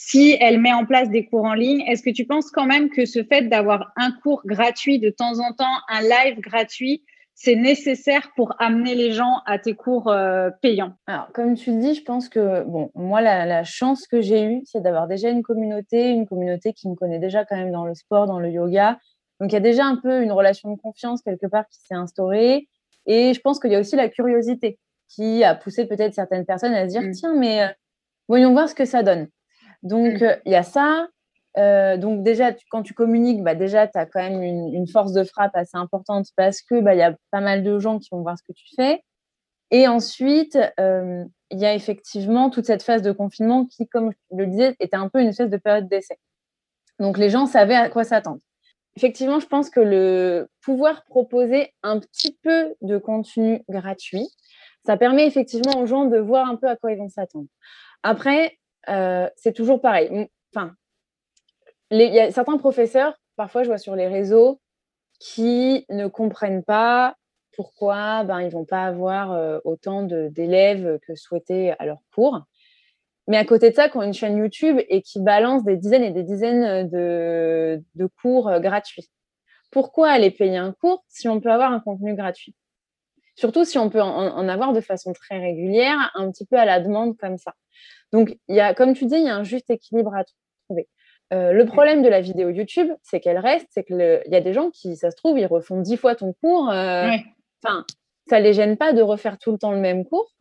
Si 0.00 0.36
elle 0.40 0.60
met 0.60 0.72
en 0.72 0.86
place 0.86 1.10
des 1.10 1.24
cours 1.24 1.44
en 1.44 1.54
ligne, 1.54 1.80
est-ce 1.88 2.04
que 2.04 2.10
tu 2.10 2.24
penses 2.24 2.52
quand 2.52 2.66
même 2.66 2.88
que 2.88 3.04
ce 3.04 3.24
fait 3.24 3.48
d'avoir 3.48 3.92
un 3.96 4.12
cours 4.12 4.42
gratuit 4.46 5.00
de 5.00 5.10
temps 5.10 5.40
en 5.40 5.52
temps, 5.52 5.64
un 5.88 6.02
live 6.02 6.38
gratuit, 6.38 7.02
c'est 7.40 7.54
nécessaire 7.54 8.32
pour 8.34 8.52
amener 8.58 8.96
les 8.96 9.12
gens 9.12 9.42
à 9.46 9.60
tes 9.60 9.76
cours 9.76 10.08
euh, 10.08 10.50
payants 10.60 10.94
Alors, 11.06 11.30
comme 11.32 11.54
tu 11.54 11.72
le 11.72 11.78
dis, 11.78 11.94
je 11.94 12.02
pense 12.02 12.28
que, 12.28 12.64
bon, 12.64 12.90
moi, 12.96 13.20
la, 13.20 13.62
chance 13.62 14.08
que 14.08 14.20
j'ai 14.20 14.42
eue, 14.42 14.62
c'est 14.64 14.80
d'avoir 14.80 15.06
déjà 15.06 15.30
une 15.30 15.44
communauté, 15.44 16.08
une 16.08 16.26
communauté 16.26 16.72
qui 16.72 16.88
me 16.88 16.96
connaît 16.96 17.20
déjà 17.20 17.44
quand 17.44 17.54
même 17.54 17.70
dans 17.70 17.84
le 17.84 17.94
sport, 17.94 18.26
dans 18.26 18.40
le 18.40 18.50
yoga. 18.50 18.98
Donc, 19.40 19.52
il 19.52 19.54
y 19.54 19.56
a 19.56 19.60
déjà 19.60 19.84
un 19.84 19.94
peu 19.94 20.20
une 20.20 20.32
relation 20.32 20.74
de 20.74 20.80
confiance 20.80 21.22
quelque 21.22 21.46
part 21.46 21.68
qui 21.68 21.78
s'est 21.78 21.94
instaurée. 21.94 22.68
Et 23.06 23.32
je 23.34 23.40
pense 23.40 23.60
qu'il 23.60 23.70
y 23.70 23.76
a 23.76 23.78
aussi 23.78 23.94
la 23.94 24.08
curiosité 24.08 24.80
qui 25.06 25.44
a 25.44 25.54
poussé 25.54 25.86
peut-être 25.86 26.14
certaines 26.14 26.44
personnes 26.44 26.74
à 26.74 26.88
se 26.88 26.90
dire, 26.90 27.02
mm. 27.02 27.12
tiens, 27.12 27.34
mais 27.36 27.62
euh, 27.62 27.68
voyons 28.26 28.50
voir 28.50 28.68
ce 28.68 28.74
que 28.74 28.84
ça 28.84 29.04
donne. 29.04 29.28
Donc, 29.84 30.20
mm. 30.20 30.24
euh, 30.24 30.36
il 30.44 30.50
y 30.50 30.56
a 30.56 30.64
ça. 30.64 31.06
Euh, 31.58 31.96
donc 31.96 32.22
déjà, 32.22 32.52
quand 32.70 32.82
tu 32.82 32.94
communiques, 32.94 33.42
bah, 33.42 33.54
déjà, 33.54 33.88
tu 33.88 33.98
as 33.98 34.06
quand 34.06 34.20
même 34.20 34.42
une, 34.42 34.86
force 34.86 35.12
de 35.12 35.24
frappe 35.24 35.54
assez 35.54 35.76
importante 35.76 36.26
parce 36.36 36.62
que 36.62 36.80
bah, 36.80 36.94
y 36.94 37.02
a 37.02 37.16
pas 37.30 37.40
mal 37.40 37.62
de 37.62 37.78
gens 37.78 37.98
qui 37.98 38.08
vont 38.12 38.22
voir 38.22 38.38
ce 38.38 38.42
que 38.42 38.52
tu 38.52 38.66
fais. 38.76 39.02
Et 39.70 39.88
ensuite, 39.88 40.58
euh, 40.80 41.24
il 41.50 41.58
y 41.58 41.66
a 41.66 41.74
effectivement 41.74 42.48
toute 42.50 42.66
cette 42.66 42.82
phase 42.82 43.02
de 43.02 43.12
confinement 43.12 43.66
qui, 43.66 43.86
comme 43.88 44.12
je 44.30 44.36
le 44.36 44.46
disais, 44.46 44.76
était 44.80 44.96
un 44.96 45.08
peu 45.08 45.20
une 45.20 45.28
espèce 45.28 45.50
de 45.50 45.56
période 45.56 45.88
d'essai. 45.88 46.18
Donc 46.98 47.18
les 47.18 47.30
gens 47.30 47.46
savaient 47.46 47.74
à 47.74 47.88
quoi 47.90 48.04
s'attendre. 48.04 48.40
Effectivement, 48.96 49.40
je 49.40 49.46
pense 49.46 49.70
que 49.70 49.80
le 49.80 50.48
pouvoir 50.62 51.04
proposer 51.04 51.72
un 51.82 52.00
petit 52.00 52.36
peu 52.42 52.74
de 52.82 52.98
contenu 52.98 53.62
gratuit, 53.68 54.28
ça 54.84 54.96
permet 54.96 55.26
effectivement 55.26 55.80
aux 55.80 55.86
gens 55.86 56.06
de 56.06 56.18
voir 56.18 56.48
un 56.48 56.56
peu 56.56 56.68
à 56.68 56.76
quoi 56.76 56.92
ils 56.92 56.98
vont 56.98 57.08
s'attendre. 57.08 57.46
Après, 58.02 58.58
euh, 58.88 59.28
c'est 59.36 59.52
toujours 59.52 59.80
pareil. 59.80 60.28
Enfin, 60.54 60.72
il 61.90 62.14
y 62.14 62.20
a 62.20 62.30
certains 62.30 62.58
professeurs, 62.58 63.18
parfois 63.36 63.62
je 63.62 63.68
vois 63.68 63.78
sur 63.78 63.96
les 63.96 64.08
réseaux, 64.08 64.60
qui 65.20 65.84
ne 65.88 66.06
comprennent 66.06 66.62
pas 66.62 67.16
pourquoi 67.56 68.22
ben, 68.22 68.40
ils 68.40 68.46
ne 68.46 68.52
vont 68.52 68.64
pas 68.64 68.84
avoir 68.84 69.32
euh, 69.32 69.58
autant 69.64 70.04
d'élèves 70.04 71.00
que 71.06 71.16
souhaités 71.16 71.72
à 71.78 71.86
leur 71.86 71.98
cours. 72.14 72.40
Mais 73.26 73.36
à 73.36 73.44
côté 73.44 73.70
de 73.70 73.74
ça, 73.74 73.88
qui 73.88 73.96
ont 73.96 74.02
une 74.02 74.14
chaîne 74.14 74.38
YouTube 74.38 74.78
et 74.88 75.02
qui 75.02 75.20
balancent 75.20 75.64
des 75.64 75.76
dizaines 75.76 76.04
et 76.04 76.12
des 76.12 76.22
dizaines 76.22 76.88
de, 76.88 77.82
cours 78.22 78.48
euh, 78.48 78.60
gratuits. 78.60 79.10
Pourquoi 79.70 80.08
aller 80.08 80.30
payer 80.30 80.56
un 80.56 80.72
cours 80.72 81.04
si 81.08 81.28
on 81.28 81.40
peut 81.40 81.50
avoir 81.50 81.72
un 81.72 81.80
contenu 81.80 82.14
gratuit? 82.14 82.54
Surtout 83.34 83.64
si 83.64 83.76
on 83.76 83.90
peut 83.90 84.00
en, 84.00 84.48
avoir 84.48 84.72
de 84.72 84.80
façon 84.80 85.12
très 85.12 85.38
régulière, 85.38 86.10
un 86.14 86.30
petit 86.30 86.46
peu 86.46 86.56
à 86.56 86.64
la 86.64 86.80
demande 86.80 87.16
comme 87.18 87.38
ça. 87.38 87.54
Donc, 88.12 88.36
y 88.48 88.60
a, 88.60 88.72
comme 88.72 88.94
tu 88.94 89.06
dis, 89.06 89.16
il 89.16 89.24
y 89.24 89.28
a 89.28 89.36
un 89.36 89.44
juste 89.44 89.70
équilibre 89.70 90.14
à 90.14 90.24
trouver. 90.64 90.88
Euh, 91.32 91.52
le 91.52 91.64
problème 91.66 92.02
de 92.02 92.08
la 92.08 92.20
vidéo 92.20 92.48
YouTube, 92.48 92.88
c'est 93.02 93.20
qu'elle 93.20 93.38
reste, 93.38 93.66
c'est 93.70 93.84
qu'il 93.84 94.22
y 94.26 94.34
a 94.34 94.40
des 94.40 94.52
gens 94.52 94.70
qui, 94.70 94.96
ça 94.96 95.10
se 95.10 95.16
trouve, 95.16 95.38
ils 95.38 95.46
refont 95.46 95.80
dix 95.80 95.96
fois 95.96 96.14
ton 96.14 96.32
cours. 96.32 96.70
Euh, 96.70 97.10
enfin, 97.62 97.84
ça 98.28 98.40
les 98.40 98.52
gêne 98.52 98.76
pas 98.76 98.92
de 98.92 99.02
refaire 99.02 99.38
tout 99.38 99.52
le 99.52 99.58
temps 99.58 99.72
le 99.72 99.80
même 99.80 100.04
cours. 100.04 100.32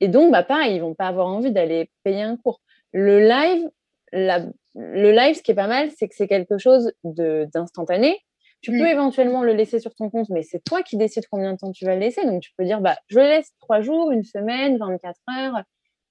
Et 0.00 0.08
donc, 0.08 0.32
bah, 0.32 0.42
pareil, 0.42 0.76
ils 0.76 0.80
vont 0.80 0.94
pas 0.94 1.08
avoir 1.08 1.26
envie 1.26 1.52
d'aller 1.52 1.90
payer 2.04 2.22
un 2.22 2.36
cours. 2.36 2.60
Le 2.92 3.20
live, 3.20 3.68
le 4.12 5.10
live, 5.12 5.36
ce 5.36 5.42
qui 5.42 5.50
est 5.50 5.54
pas 5.54 5.66
mal, 5.66 5.90
c'est 5.96 6.08
que 6.08 6.14
c'est 6.14 6.28
quelque 6.28 6.56
chose 6.56 6.92
d'instantané. 7.04 8.18
Tu 8.62 8.72
peux 8.72 8.84
mm. 8.84 8.92
éventuellement 8.92 9.42
le 9.42 9.52
laisser 9.52 9.78
sur 9.78 9.94
ton 9.94 10.10
compte, 10.10 10.28
mais 10.30 10.42
c'est 10.42 10.62
toi 10.64 10.82
qui 10.82 10.96
décides 10.96 11.26
combien 11.30 11.52
de 11.52 11.58
temps 11.58 11.72
tu 11.72 11.84
vas 11.84 11.94
le 11.94 12.00
laisser. 12.00 12.24
Donc, 12.24 12.42
tu 12.42 12.50
peux 12.56 12.64
dire, 12.64 12.80
bah, 12.80 12.96
je 13.08 13.18
le 13.18 13.26
laisse 13.26 13.52
trois 13.58 13.82
jours, 13.82 14.10
une 14.10 14.24
semaine, 14.24 14.78
24 14.78 15.18
heures, 15.38 15.62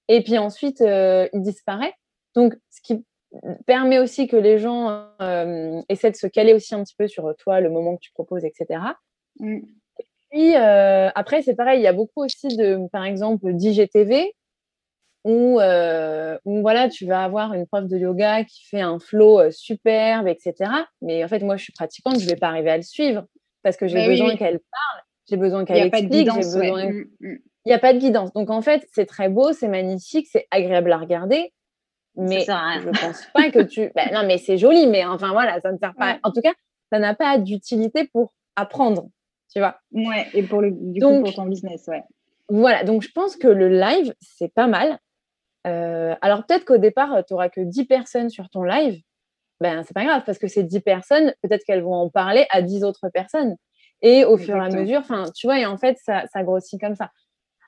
et 0.08 0.24
puis 0.24 0.38
ensuite, 0.38 0.82
euh, 0.82 1.28
il 1.34 1.42
disparaît. 1.42 1.94
Donc, 2.36 2.56
ce 2.70 2.82
qui 2.82 3.06
permet 3.66 4.00
aussi 4.00 4.28
que 4.28 4.36
les 4.36 4.58
gens 4.58 5.08
euh, 5.22 5.82
essaient 5.90 6.12
de 6.12 6.16
se 6.16 6.28
caler 6.28 6.54
aussi 6.54 6.74
un 6.74 6.84
petit 6.84 6.96
peu 6.98 7.08
sur 7.08 7.34
toi, 7.38 7.62
le 7.62 7.70
moment 7.70 7.96
que 7.96 8.02
tu 8.02 8.12
proposes, 8.12 8.44
etc. 8.44 8.82
Mm. 9.40 9.58
Et 10.00 10.06
puis, 10.32 10.56
euh, 10.56 11.10
après, 11.16 11.42
c'est 11.42 11.56
pareil, 11.56 11.80
il 11.80 11.84
y 11.84 11.88
a 11.88 11.94
beaucoup 11.94 12.24
aussi 12.24 12.56
de, 12.56 12.88
par 12.92 13.06
exemple, 13.06 13.54
d'IGTV 13.54 14.34
où, 15.26 15.60
où, 16.46 16.62
voilà, 16.62 16.90
tu 16.90 17.06
vas 17.06 17.24
avoir 17.24 17.54
une 17.54 17.68
prof 17.68 17.86
de 17.86 17.98
yoga 17.98 18.44
qui 18.46 18.66
fait 18.66 18.82
un 18.82 19.00
flow 19.00 19.52
superbe, 19.52 20.28
etc. 20.28 20.72
Mais 21.02 21.24
en 21.24 21.28
fait, 21.28 21.42
moi, 21.42 21.58
je 21.58 21.64
suis 21.64 21.74
pratiquante, 21.74 22.20
je 22.20 22.26
ne 22.26 22.30
vais 22.30 22.36
pas 22.36 22.48
arriver 22.48 22.72
à 22.72 22.78
le 22.78 22.84
suivre 22.84 23.26
parce 23.64 23.78
que 23.78 23.88
j'ai 23.88 24.00
bah 24.00 24.08
besoin 24.08 24.36
qu'elle 24.36 24.60
parle, 24.60 25.04
j'ai 25.30 25.38
besoin 25.38 25.66
qu'elle 25.66 25.88
explique, 25.88 26.32
j'ai 26.32 26.38
besoin. 26.38 26.92
Mm, 26.92 27.06
mm. 27.20 27.38
Il 27.66 27.70
n'y 27.70 27.74
a 27.74 27.80
pas 27.80 27.94
de 27.94 28.00
guidance. 28.00 28.32
Donc, 28.34 28.50
en 28.50 28.62
fait, 28.62 28.88
c'est 28.94 29.06
très 29.06 29.30
beau, 29.30 29.52
c'est 29.54 29.68
magnifique, 29.68 30.28
c'est 30.32 30.48
agréable 30.50 30.92
à 30.92 30.98
regarder. 30.98 31.54
Mais 32.20 32.42
je 32.42 32.88
ne 32.88 32.92
pense 32.92 33.26
pas 33.34 33.50
que 33.50 33.64
tu. 33.64 33.92
Ben, 33.96 34.10
non, 34.14 34.26
mais 34.26 34.38
c'est 34.38 34.58
joli, 34.58 34.88
mais 34.88 35.06
enfin, 35.06 35.32
voilà, 35.32 35.60
ça 35.62 35.72
ne 35.72 35.78
sert 35.78 35.94
pas. 35.96 36.18
En 36.24 36.32
tout 36.32 36.42
cas, 36.42 36.54
ça 36.92 37.00
n'a 37.00 37.16
pas 37.16 37.38
d'utilité 37.38 38.10
pour 38.12 38.34
apprendre, 38.56 39.10
tu 39.52 39.60
vois. 39.60 39.80
Ouais, 39.92 40.28
et 40.34 40.44
pour, 40.44 40.62
le, 40.62 40.72
du 40.72 41.02
coup, 41.02 41.22
pour 41.22 41.34
ton 41.34 41.46
business, 41.46 41.88
ouais. 41.88 42.04
Voilà, 42.50 42.84
donc 42.84 43.04
je 43.04 43.12
pense 43.12 43.36
que 43.36 43.48
le 43.48 43.70
live, 43.70 44.14
c'est 44.22 44.54
pas 44.54 44.68
mal. 44.68 45.00
Euh, 45.68 46.16
alors 46.22 46.46
peut-être 46.46 46.66
qu'au 46.66 46.78
départ, 46.78 47.24
tu 47.26 47.34
n'auras 47.34 47.50
que 47.50 47.62
10 47.62 47.86
personnes 47.86 48.30
sur 48.30 48.50
ton 48.50 48.64
live. 48.64 49.02
Ben, 49.62 49.84
c'est 49.84 49.94
pas 49.94 50.06
grave, 50.06 50.24
parce 50.26 50.40
que 50.40 50.48
ces 50.48 50.64
10 50.64 50.80
personnes, 50.82 51.34
peut-être 51.42 51.64
qu'elles 51.66 51.84
vont 51.84 51.94
en 51.94 52.10
parler 52.10 52.48
à 52.50 52.62
10 52.62 52.84
autres 52.84 53.10
personnes. 53.10 53.56
Et 54.02 54.24
au 54.24 54.38
fur 54.38 54.56
et 54.56 54.60
à 54.60 54.70
mesure, 54.70 55.00
enfin, 55.00 55.26
tu 55.36 55.48
vois, 55.48 55.60
et 55.60 55.66
en 55.66 55.78
fait, 55.78 55.98
ça, 56.02 56.24
ça 56.34 56.44
grossit 56.44 56.80
comme 56.80 56.96
ça. 56.96 57.12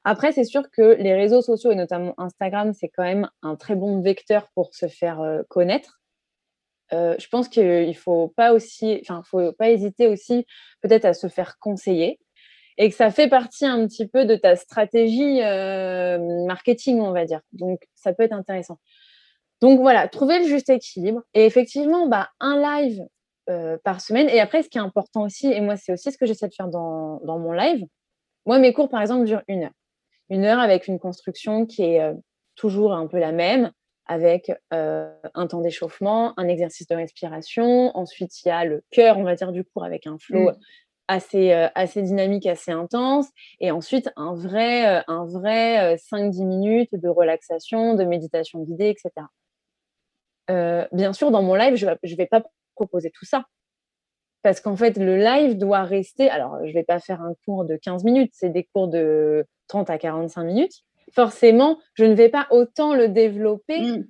Après, 0.03 0.31
c'est 0.31 0.43
sûr 0.43 0.63
que 0.71 0.95
les 0.95 1.13
réseaux 1.13 1.41
sociaux, 1.41 1.71
et 1.71 1.75
notamment 1.75 2.15
Instagram, 2.17 2.73
c'est 2.73 2.89
quand 2.89 3.03
même 3.03 3.29
un 3.43 3.55
très 3.55 3.75
bon 3.75 4.01
vecteur 4.01 4.49
pour 4.55 4.73
se 4.73 4.87
faire 4.87 5.21
euh, 5.21 5.43
connaître. 5.47 6.01
Euh, 6.93 7.15
je 7.19 7.27
pense 7.27 7.47
qu'il 7.47 7.87
ne 7.87 7.93
faut 7.93 8.29
pas 8.29 8.51
aussi, 8.53 8.99
enfin, 9.01 9.21
faut 9.23 9.51
pas 9.53 9.69
hésiter 9.69 10.07
aussi 10.07 10.45
peut-être 10.81 11.05
à 11.05 11.13
se 11.13 11.27
faire 11.27 11.57
conseiller 11.59 12.19
et 12.77 12.89
que 12.89 12.95
ça 12.95 13.11
fait 13.11 13.29
partie 13.29 13.65
un 13.65 13.87
petit 13.87 14.07
peu 14.07 14.25
de 14.25 14.35
ta 14.35 14.55
stratégie 14.55 15.41
euh, 15.43 16.45
marketing, 16.45 16.99
on 16.99 17.11
va 17.11 17.25
dire. 17.25 17.41
Donc, 17.53 17.81
ça 17.95 18.13
peut 18.13 18.23
être 18.23 18.33
intéressant. 18.33 18.79
Donc 19.61 19.79
voilà, 19.79 20.07
trouver 20.07 20.39
le 20.39 20.45
juste 20.45 20.69
équilibre. 20.69 21.21
Et 21.35 21.45
effectivement, 21.45 22.07
bah, 22.07 22.29
un 22.39 22.57
live 22.59 23.05
par 23.83 23.99
semaine. 23.99 24.29
Et 24.29 24.39
après, 24.39 24.63
ce 24.63 24.69
qui 24.69 24.77
est 24.77 24.81
important 24.81 25.23
aussi, 25.23 25.51
et 25.51 25.59
moi, 25.59 25.75
c'est 25.75 25.91
aussi 25.91 26.09
ce 26.09 26.17
que 26.17 26.25
j'essaie 26.25 26.47
de 26.47 26.53
faire 26.53 26.69
dans, 26.69 27.19
dans, 27.25 27.37
mon 27.37 27.51
live. 27.51 27.85
Moi, 28.45 28.59
mes 28.59 28.71
cours, 28.71 28.87
par 28.87 29.01
exemple, 29.01 29.25
durent 29.25 29.43
une 29.49 29.63
heure. 29.63 29.73
Une 30.31 30.45
heure 30.45 30.59
avec 30.59 30.87
une 30.87 30.97
construction 30.97 31.67
qui 31.67 31.83
est 31.83 32.01
euh, 32.01 32.15
toujours 32.55 32.93
un 32.93 33.05
peu 33.05 33.19
la 33.19 33.31
même, 33.31 33.71
avec 34.07 34.51
un 34.71 35.47
temps 35.47 35.61
d'échauffement, 35.61 36.33
un 36.35 36.47
exercice 36.49 36.87
de 36.87 36.95
respiration. 36.95 37.95
Ensuite, 37.95 38.41
il 38.43 38.49
y 38.49 38.51
a 38.51 38.65
le 38.65 38.83
cœur, 38.89 39.17
on 39.17 39.23
va 39.23 39.35
dire, 39.35 39.53
du 39.53 39.63
cours 39.63 39.85
avec 39.85 40.05
un 40.05 40.17
flow. 40.17 40.49
Mmh 40.49 40.55
assez, 41.11 41.51
euh, 41.51 41.67
assez 41.75 42.01
dynamique, 42.01 42.45
assez 42.45 42.71
intense. 42.71 43.27
Et 43.59 43.71
ensuite, 43.71 44.09
un 44.15 44.33
vrai, 44.33 44.99
euh, 44.99 45.03
un 45.07 45.25
vrai 45.25 45.97
5-10 45.97 46.41
euh, 46.41 46.45
minutes 46.45 46.89
de 46.93 47.09
relaxation, 47.09 47.95
de 47.95 48.03
méditation 48.03 48.63
guidée, 48.63 48.89
etc. 48.89 49.27
bien 50.91 51.13
sûr, 51.13 51.31
dans 51.31 51.41
mon 51.41 51.55
live, 51.55 51.75
je 51.75 51.85
ne 51.85 52.15
vais 52.15 52.25
pas 52.25 52.43
proposer 52.75 53.11
tout 53.11 53.25
ça. 53.25 53.45
Parce 54.41 54.59
qu'en 54.59 54.75
fait, 54.75 54.97
le 54.97 55.17
live 55.17 55.57
doit 55.57 55.83
rester. 55.83 56.29
Alors, 56.29 56.57
je 56.63 56.69
ne 56.69 56.73
vais 56.73 56.83
pas 56.83 56.99
faire 56.99 57.21
un 57.21 57.33
cours 57.45 57.63
de 57.63 57.77
15 57.77 58.03
minutes, 58.03 58.31
c'est 58.33 58.49
des 58.49 58.67
cours 58.73 58.87
de 58.87 59.45
30 59.71 59.89
à 59.89 59.97
45 59.97 60.43
minutes. 60.43 60.83
Forcément, 61.13 61.79
je 61.93 62.05
ne 62.05 62.13
vais 62.13 62.29
pas 62.29 62.47
autant 62.51 62.93
le 62.93 63.07
développer 63.07 63.79
mmh 63.79 64.05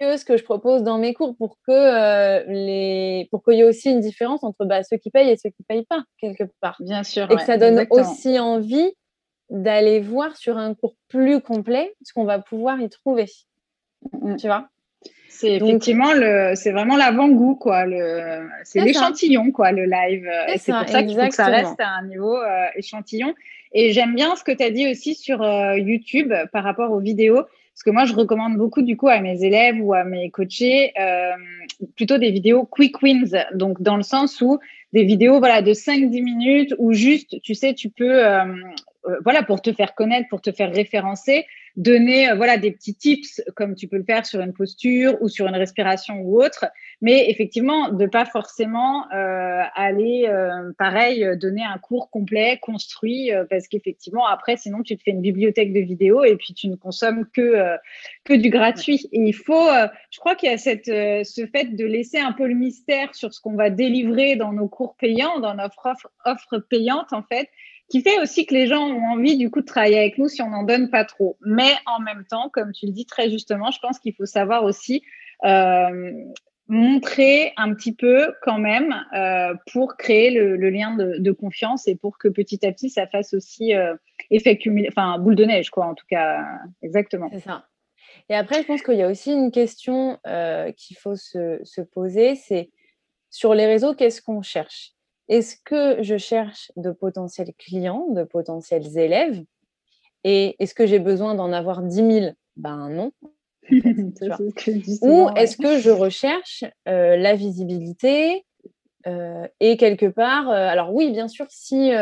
ce 0.00 0.24
que 0.24 0.36
je 0.36 0.44
propose 0.44 0.82
dans 0.82 0.98
mes 0.98 1.12
cours 1.12 1.36
pour 1.36 1.58
que 1.66 1.72
euh, 1.72 2.42
les 2.48 3.28
pour 3.30 3.42
qu'il 3.42 3.54
y 3.54 3.60
ait 3.60 3.64
aussi 3.64 3.90
une 3.90 4.00
différence 4.00 4.42
entre 4.42 4.64
bah, 4.64 4.82
ceux 4.82 4.96
qui 4.96 5.10
payent 5.10 5.30
et 5.30 5.36
ceux 5.36 5.50
qui 5.50 5.62
payent 5.62 5.84
pas 5.84 6.02
quelque 6.18 6.44
part. 6.60 6.76
Bien 6.80 7.02
sûr. 7.02 7.30
Et 7.30 7.36
que 7.36 7.42
ça 7.42 7.58
donne 7.58 7.86
aussi 7.90 8.38
envie 8.38 8.92
d'aller 9.50 10.00
voir 10.00 10.36
sur 10.36 10.56
un 10.56 10.74
cours 10.74 10.94
plus 11.08 11.40
complet 11.40 11.94
ce 12.02 12.12
qu'on 12.12 12.24
va 12.24 12.38
pouvoir 12.38 12.80
y 12.80 12.88
trouver. 12.88 13.26
Mm, 14.12 14.32
mm. 14.32 14.36
Tu 14.36 14.46
vois? 14.46 14.68
C'est 15.28 15.56
effectivement 15.56 16.12
le, 16.12 16.52
c'est 16.54 16.72
vraiment 16.72 16.96
l'avant-goût 16.96 17.56
quoi. 17.56 17.86
Le, 17.86 18.48
c'est 18.64 18.80
l'échantillon 18.80 19.52
quoi, 19.52 19.72
le 19.72 19.84
live. 19.84 20.28
Et 20.48 20.58
c'est 20.58 20.72
pour 20.72 20.88
ça 20.88 21.02
qu'il 21.02 21.18
faut 21.18 21.28
que 21.28 21.34
ça 21.34 21.46
reste 21.46 21.78
à 21.78 21.88
un 21.88 22.06
niveau 22.06 22.36
euh, 22.36 22.66
échantillon. 22.74 23.34
Et 23.72 23.92
j'aime 23.92 24.14
bien 24.14 24.34
ce 24.36 24.44
que 24.44 24.52
tu 24.52 24.62
as 24.62 24.70
dit 24.70 24.90
aussi 24.90 25.14
sur 25.14 25.42
euh, 25.42 25.78
YouTube 25.78 26.32
par 26.52 26.64
rapport 26.64 26.90
aux 26.90 27.00
vidéos. 27.00 27.44
Parce 27.80 27.84
que 27.84 27.90
moi, 27.90 28.04
je 28.04 28.14
recommande 28.14 28.56
beaucoup 28.56 28.82
du 28.82 28.96
coup 28.96 29.08
à 29.08 29.20
mes 29.20 29.42
élèves 29.42 29.76
ou 29.80 29.94
à 29.94 30.04
mes 30.04 30.30
coachés 30.30 30.92
euh, 31.00 31.30
plutôt 31.96 32.18
des 32.18 32.30
vidéos 32.30 32.64
quick 32.64 33.00
wins. 33.00 33.46
Donc, 33.54 33.80
dans 33.80 33.96
le 33.96 34.02
sens 34.02 34.40
où 34.40 34.58
des 34.92 35.04
vidéos 35.04 35.38
voilà, 35.38 35.62
de 35.62 35.72
5-10 35.72 36.22
minutes 36.22 36.74
où 36.78 36.92
juste, 36.92 37.40
tu 37.42 37.54
sais, 37.54 37.72
tu 37.74 37.88
peux, 37.88 38.26
euh, 38.26 38.44
voilà, 39.24 39.42
pour 39.42 39.62
te 39.62 39.72
faire 39.72 39.94
connaître, 39.94 40.28
pour 40.28 40.40
te 40.40 40.52
faire 40.52 40.72
référencer, 40.72 41.46
donner 41.80 42.28
euh, 42.28 42.34
voilà 42.34 42.58
des 42.58 42.70
petits 42.70 42.94
tips 42.94 43.42
comme 43.56 43.74
tu 43.74 43.88
peux 43.88 43.96
le 43.96 44.04
faire 44.04 44.26
sur 44.26 44.40
une 44.40 44.52
posture 44.52 45.16
ou 45.22 45.28
sur 45.28 45.46
une 45.46 45.56
respiration 45.56 46.20
ou 46.20 46.42
autre 46.42 46.66
mais 47.00 47.30
effectivement 47.30 47.88
de 47.88 48.06
pas 48.06 48.26
forcément 48.26 49.10
euh, 49.12 49.62
aller 49.74 50.26
euh, 50.28 50.72
pareil 50.78 51.26
donner 51.38 51.64
un 51.64 51.78
cours 51.78 52.10
complet 52.10 52.58
construit 52.60 53.30
parce 53.48 53.66
qu'effectivement 53.66 54.26
après 54.26 54.58
sinon 54.58 54.82
tu 54.82 54.96
te 54.96 55.02
fais 55.02 55.12
une 55.12 55.22
bibliothèque 55.22 55.72
de 55.72 55.80
vidéos 55.80 56.22
et 56.22 56.36
puis 56.36 56.52
tu 56.52 56.68
ne 56.68 56.76
consommes 56.76 57.26
que 57.32 57.76
que 58.24 58.34
du 58.34 58.50
gratuit. 58.50 59.08
Et 59.12 59.20
il 59.20 59.32
faut 59.32 59.68
je 60.10 60.18
crois 60.18 60.34
qu'il 60.34 60.50
y 60.50 60.52
a 60.52 60.58
cette 60.58 60.86
ce 60.86 61.46
fait 61.46 61.76
de 61.76 61.84
laisser 61.86 62.18
un 62.18 62.32
peu 62.32 62.46
le 62.46 62.54
mystère 62.54 63.14
sur 63.14 63.32
ce 63.32 63.40
qu'on 63.40 63.54
va 63.54 63.70
délivrer 63.70 64.36
dans 64.36 64.52
nos 64.52 64.68
cours 64.68 64.96
payants 64.96 65.40
dans 65.40 65.54
notre 65.54 65.86
offre 65.86 66.10
offre 66.24 66.58
payante 66.58 67.12
en 67.12 67.22
fait 67.22 67.48
qui 67.90 68.02
fait 68.02 68.20
aussi 68.20 68.46
que 68.46 68.54
les 68.54 68.68
gens 68.68 68.86
ont 68.86 69.02
envie 69.10 69.36
du 69.36 69.50
coup 69.50 69.60
de 69.60 69.66
travailler 69.66 69.98
avec 69.98 70.16
nous 70.16 70.28
si 70.28 70.40
on 70.40 70.50
n'en 70.50 70.62
donne 70.62 70.90
pas 70.90 71.04
trop. 71.04 71.36
Mais 71.44 71.72
en 71.86 72.00
même 72.00 72.24
temps, 72.24 72.48
comme 72.48 72.72
tu 72.72 72.86
le 72.86 72.92
dis 72.92 73.04
très 73.04 73.28
justement, 73.28 73.70
je 73.72 73.80
pense 73.80 73.98
qu'il 73.98 74.14
faut 74.14 74.26
savoir 74.26 74.62
aussi 74.62 75.02
euh, 75.44 76.12
montrer 76.68 77.52
un 77.56 77.74
petit 77.74 77.92
peu 77.92 78.32
quand 78.42 78.58
même 78.58 78.94
euh, 79.12 79.54
pour 79.72 79.96
créer 79.96 80.30
le, 80.30 80.70
lien 80.70 80.96
de, 80.96 81.32
confiance 81.32 81.88
et 81.88 81.96
pour 81.96 82.16
que 82.16 82.28
petit 82.28 82.64
à 82.64 82.70
petit 82.70 82.90
ça 82.90 83.08
fasse 83.08 83.34
aussi 83.34 83.74
euh, 83.74 83.94
effet 84.30 84.56
cumulé, 84.56 84.88
enfin 84.88 85.18
boule 85.18 85.34
de 85.34 85.44
neige 85.44 85.70
quoi 85.70 85.86
en 85.86 85.94
tout 85.94 86.06
cas, 86.08 86.46
exactement. 86.82 87.28
C'est 87.32 87.40
ça. 87.40 87.66
Et 88.28 88.36
après, 88.36 88.62
je 88.62 88.66
pense 88.66 88.82
qu'il 88.82 88.94
y 88.94 89.02
a 89.02 89.08
aussi 89.08 89.32
une 89.32 89.50
question 89.50 90.20
qu'il 90.76 90.96
faut 90.96 91.16
se, 91.16 91.58
se 91.64 91.80
poser, 91.80 92.36
c'est 92.36 92.70
sur 93.30 93.54
les 93.54 93.66
réseaux, 93.66 93.94
qu'est-ce 93.94 94.22
qu'on 94.22 94.42
cherche? 94.42 94.92
Est-ce 95.30 95.56
que 95.64 96.02
je 96.02 96.18
cherche 96.18 96.72
de 96.76 96.90
potentiels 96.90 97.52
clients, 97.56 98.08
de 98.10 98.24
potentiels 98.24 98.98
élèves? 98.98 99.42
Et 100.24 100.56
est-ce 100.58 100.74
que 100.74 100.86
j'ai 100.86 100.98
besoin 100.98 101.36
d'en 101.36 101.52
avoir 101.52 101.82
10 101.82 101.94
000 101.94 102.32
Ben 102.56 102.90
non. 102.90 103.12
Ou 103.70 105.28
est-ce 105.36 105.56
que 105.56 105.78
je 105.78 105.90
recherche 105.90 106.64
euh, 106.88 107.16
la 107.16 107.36
visibilité 107.36 108.44
euh, 109.06 109.46
et 109.60 109.76
quelque 109.76 110.06
part, 110.06 110.50
euh, 110.50 110.68
alors 110.68 110.92
oui, 110.92 111.12
bien 111.12 111.28
sûr, 111.28 111.46
si 111.48 111.92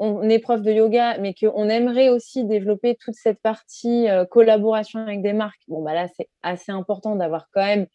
on 0.00 0.28
est 0.28 0.38
prof 0.40 0.60
de 0.60 0.72
yoga, 0.72 1.18
mais 1.18 1.34
qu'on 1.34 1.68
aimerait 1.68 2.08
aussi 2.08 2.44
développer 2.44 2.96
toute 2.96 3.14
cette 3.14 3.40
partie 3.40 4.06
collaboration 4.30 5.00
avec 5.00 5.22
des 5.22 5.32
marques, 5.32 5.62
bon, 5.68 5.82
bah 5.82 5.94
là, 5.94 6.08
c'est 6.16 6.28
assez 6.42 6.72
important 6.72 7.14
d'avoir 7.14 7.48
quand 7.52 7.64
même 7.64 7.86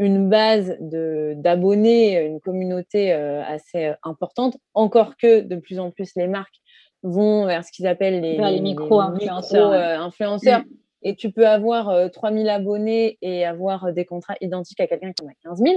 une 0.00 0.30
base 0.30 0.78
d'abonnés, 0.80 2.24
une 2.24 2.40
communauté 2.40 3.12
euh, 3.12 3.44
assez 3.44 3.84
euh, 3.84 3.94
importante, 4.02 4.56
encore 4.72 5.16
que 5.18 5.40
de 5.40 5.56
plus 5.56 5.78
en 5.78 5.90
plus 5.90 6.12
les 6.16 6.26
marques 6.26 6.56
vont 7.02 7.44
vers 7.44 7.64
ce 7.64 7.70
qu'ils 7.70 7.86
appellent 7.86 8.20
les, 8.22 8.38
les 8.38 8.60
micro-influenceurs. 8.60 9.72
influenceurs. 9.72 10.60
Mm. 10.60 10.74
Et 11.02 11.16
tu 11.16 11.30
peux 11.30 11.46
avoir 11.46 12.10
3000 12.10 12.48
euh, 12.48 12.50
abonnés 12.50 13.18
et 13.20 13.44
avoir 13.44 13.92
des 13.92 14.06
contrats 14.06 14.36
identiques 14.40 14.80
à 14.80 14.86
quelqu'un 14.86 15.12
qui 15.12 15.22
en 15.22 15.28
a 15.28 15.34
15 15.44 15.62
000. 15.62 15.76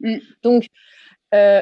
Mm. 0.00 0.18
Donc, 0.44 0.66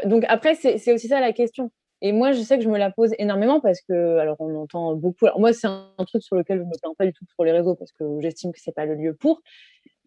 donc 0.04 0.24
après, 0.28 0.54
c'est 0.54 0.92
aussi 0.92 1.08
ça 1.08 1.20
la 1.20 1.32
question. 1.32 1.70
Et 2.02 2.12
moi, 2.12 2.32
je 2.32 2.42
sais 2.42 2.58
que 2.58 2.64
je 2.64 2.68
me 2.68 2.78
la 2.78 2.90
pose 2.90 3.14
énormément 3.18 3.61
parce 3.61 3.80
que, 3.80 4.18
alors, 4.18 4.37
on 4.40 4.54
entend 4.56 4.94
beaucoup. 4.94 5.24
Alors, 5.24 5.38
moi, 5.40 5.52
c'est 5.52 5.68
un, 5.68 5.88
truc 6.06 6.22
sur 6.22 6.37
lequel 6.37 6.58
je 6.58 6.64
ne 6.64 6.68
me 6.68 6.78
plains 6.78 6.92
pas 6.98 7.06
du 7.06 7.12
tout 7.12 7.24
pour 7.37 7.44
les 7.44 7.52
réseaux 7.52 7.76
parce 7.76 7.92
que 7.92 8.04
j'estime 8.20 8.52
que 8.52 8.61
ce 8.61 8.68
n'est 8.68 8.74
pas 8.74 8.85
le 8.85 8.96
lieu 8.96 9.14
pour. 9.14 9.40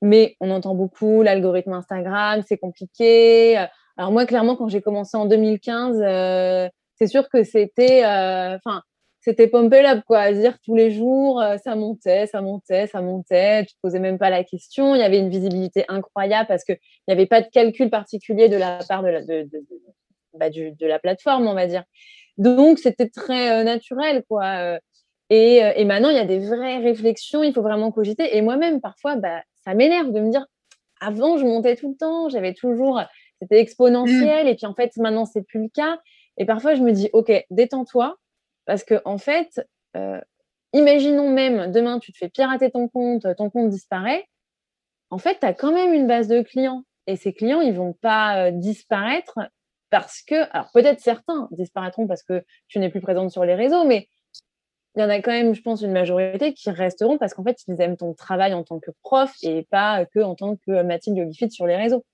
Mais 0.01 0.35
on 0.41 0.51
entend 0.51 0.75
beaucoup 0.75 1.21
l'algorithme 1.21 1.73
Instagram, 1.73 2.43
c'est 2.47 2.57
compliqué. 2.57 3.65
Alors 3.97 4.11
moi, 4.11 4.25
clairement, 4.25 4.55
quand 4.55 4.67
j'ai 4.67 4.81
commencé 4.81 5.15
en 5.15 5.25
2015, 5.25 6.01
euh, 6.01 6.69
c'est 6.95 7.07
sûr 7.07 7.29
que 7.29 7.43
c'était, 7.43 8.03
euh, 8.03 8.57
enfin, 8.57 8.81
c'était 9.21 9.49
up 9.53 10.03
quoi, 10.05 10.19
à 10.19 10.33
dire 10.33 10.57
tous 10.63 10.75
les 10.75 10.91
jours, 10.91 11.41
euh, 11.41 11.57
ça 11.57 11.75
montait, 11.75 12.27
ça 12.27 12.41
montait, 12.41 12.87
ça 12.87 13.01
montait. 13.01 13.65
Tu 13.65 13.73
te 13.73 13.79
posais 13.81 13.99
même 13.99 14.17
pas 14.17 14.29
la 14.29 14.43
question. 14.43 14.95
Il 14.95 14.99
y 14.99 15.03
avait 15.03 15.19
une 15.19 15.29
visibilité 15.29 15.85
incroyable 15.87 16.47
parce 16.47 16.65
que 16.65 16.73
il 16.73 17.03
n'y 17.07 17.13
avait 17.13 17.25
pas 17.25 17.41
de 17.41 17.47
calcul 17.47 17.89
particulier 17.89 18.49
de 18.49 18.57
la 18.57 18.79
part 18.87 19.01
de 19.01 19.07
la, 19.07 19.21
de, 19.21 19.43
de, 19.43 19.63
bah, 20.33 20.47
la 20.81 20.99
plateforme, 20.99 21.47
on 21.47 21.53
va 21.53 21.67
dire. 21.67 21.83
Donc 22.37 22.79
c'était 22.79 23.09
très 23.09 23.63
naturel, 23.63 24.23
quoi. 24.27 24.77
Et, 25.29 25.55
et, 25.75 25.85
maintenant, 25.85 26.09
il 26.09 26.15
y 26.15 26.19
a 26.19 26.25
des 26.25 26.39
vraies 26.39 26.77
réflexions, 26.77 27.43
il 27.43 27.53
faut 27.53 27.63
vraiment 27.63 27.91
cogiter. 27.91 28.37
Et 28.37 28.41
moi-même, 28.41 28.81
parfois, 28.81 29.15
bah, 29.15 29.41
ça 29.65 29.73
m'énerve 29.73 30.11
de 30.11 30.19
me 30.19 30.31
dire, 30.31 30.45
avant, 31.01 31.37
je 31.37 31.45
montais 31.45 31.75
tout 31.75 31.89
le 31.89 31.95
temps, 31.95 32.29
j'avais 32.29 32.53
toujours, 32.53 33.01
c'était 33.41 33.59
exponentiel, 33.59 34.45
mmh. 34.45 34.49
et 34.49 34.55
puis 34.55 34.65
en 34.65 34.73
fait, 34.73 34.95
maintenant, 34.97 35.25
c'est 35.25 35.43
plus 35.43 35.63
le 35.63 35.69
cas. 35.69 35.99
Et 36.37 36.45
parfois, 36.45 36.75
je 36.75 36.81
me 36.81 36.91
dis, 36.91 37.09
OK, 37.13 37.31
détends-toi, 37.49 38.17
parce 38.65 38.83
que 38.83 39.01
en 39.05 39.17
fait, 39.17 39.65
euh, 39.95 40.19
imaginons 40.73 41.29
même 41.29 41.71
demain, 41.71 41.99
tu 41.99 42.11
te 42.11 42.17
fais 42.17 42.29
pirater 42.29 42.71
ton 42.71 42.87
compte, 42.87 43.25
ton 43.37 43.49
compte 43.49 43.69
disparaît. 43.69 44.25
En 45.09 45.17
fait, 45.17 45.39
tu 45.39 45.45
as 45.45 45.53
quand 45.53 45.71
même 45.71 45.93
une 45.93 46.07
base 46.07 46.27
de 46.27 46.41
clients. 46.41 46.83
Et 47.07 47.15
ces 47.15 47.33
clients, 47.33 47.61
ils 47.61 47.73
vont 47.73 47.93
pas 47.93 48.51
disparaître 48.51 49.39
parce 49.91 50.21
que, 50.23 50.35
alors 50.51 50.71
peut-être 50.73 50.99
certains 50.99 51.47
disparaîtront 51.51 52.07
parce 52.07 52.23
que 52.23 52.43
tu 52.67 52.79
n'es 52.79 52.89
plus 52.89 53.01
présente 53.01 53.31
sur 53.31 53.45
les 53.45 53.55
réseaux, 53.55 53.85
mais 53.85 54.09
il 54.95 55.01
y 55.01 55.03
en 55.03 55.09
a 55.09 55.19
quand 55.19 55.31
même, 55.31 55.53
je 55.53 55.61
pense, 55.61 55.81
une 55.81 55.91
majorité 55.91 56.53
qui 56.53 56.69
resteront 56.69 57.17
parce 57.17 57.33
qu'en 57.33 57.43
fait, 57.43 57.57
ils 57.67 57.79
aiment 57.81 57.97
ton 57.97 58.13
travail 58.13 58.53
en 58.53 58.63
tant 58.63 58.79
que 58.79 58.91
prof 59.03 59.31
et 59.43 59.67
pas 59.69 60.05
que 60.05 60.19
en 60.19 60.35
tant 60.35 60.55
que 60.55 60.83
Mathilde 60.83 61.17
Yogifit 61.17 61.51
sur 61.51 61.67
les 61.67 61.75
réseaux. 61.75 62.05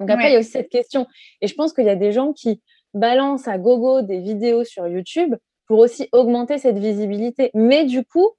Donc 0.00 0.10
après, 0.10 0.30
il 0.30 0.32
y 0.32 0.36
a 0.36 0.40
aussi 0.40 0.50
cette 0.50 0.68
question. 0.68 1.06
Et 1.40 1.46
je 1.46 1.54
pense 1.54 1.72
qu'il 1.72 1.84
y 1.84 1.90
a 1.90 1.96
des 1.96 2.12
gens 2.12 2.32
qui 2.32 2.62
balancent 2.94 3.48
à 3.48 3.58
gogo 3.58 4.02
des 4.02 4.20
vidéos 4.20 4.64
sur 4.64 4.86
YouTube 4.86 5.34
pour 5.66 5.78
aussi 5.78 6.08
augmenter 6.12 6.58
cette 6.58 6.78
visibilité. 6.78 7.50
Mais 7.54 7.84
du 7.84 8.04
coup, 8.04 8.30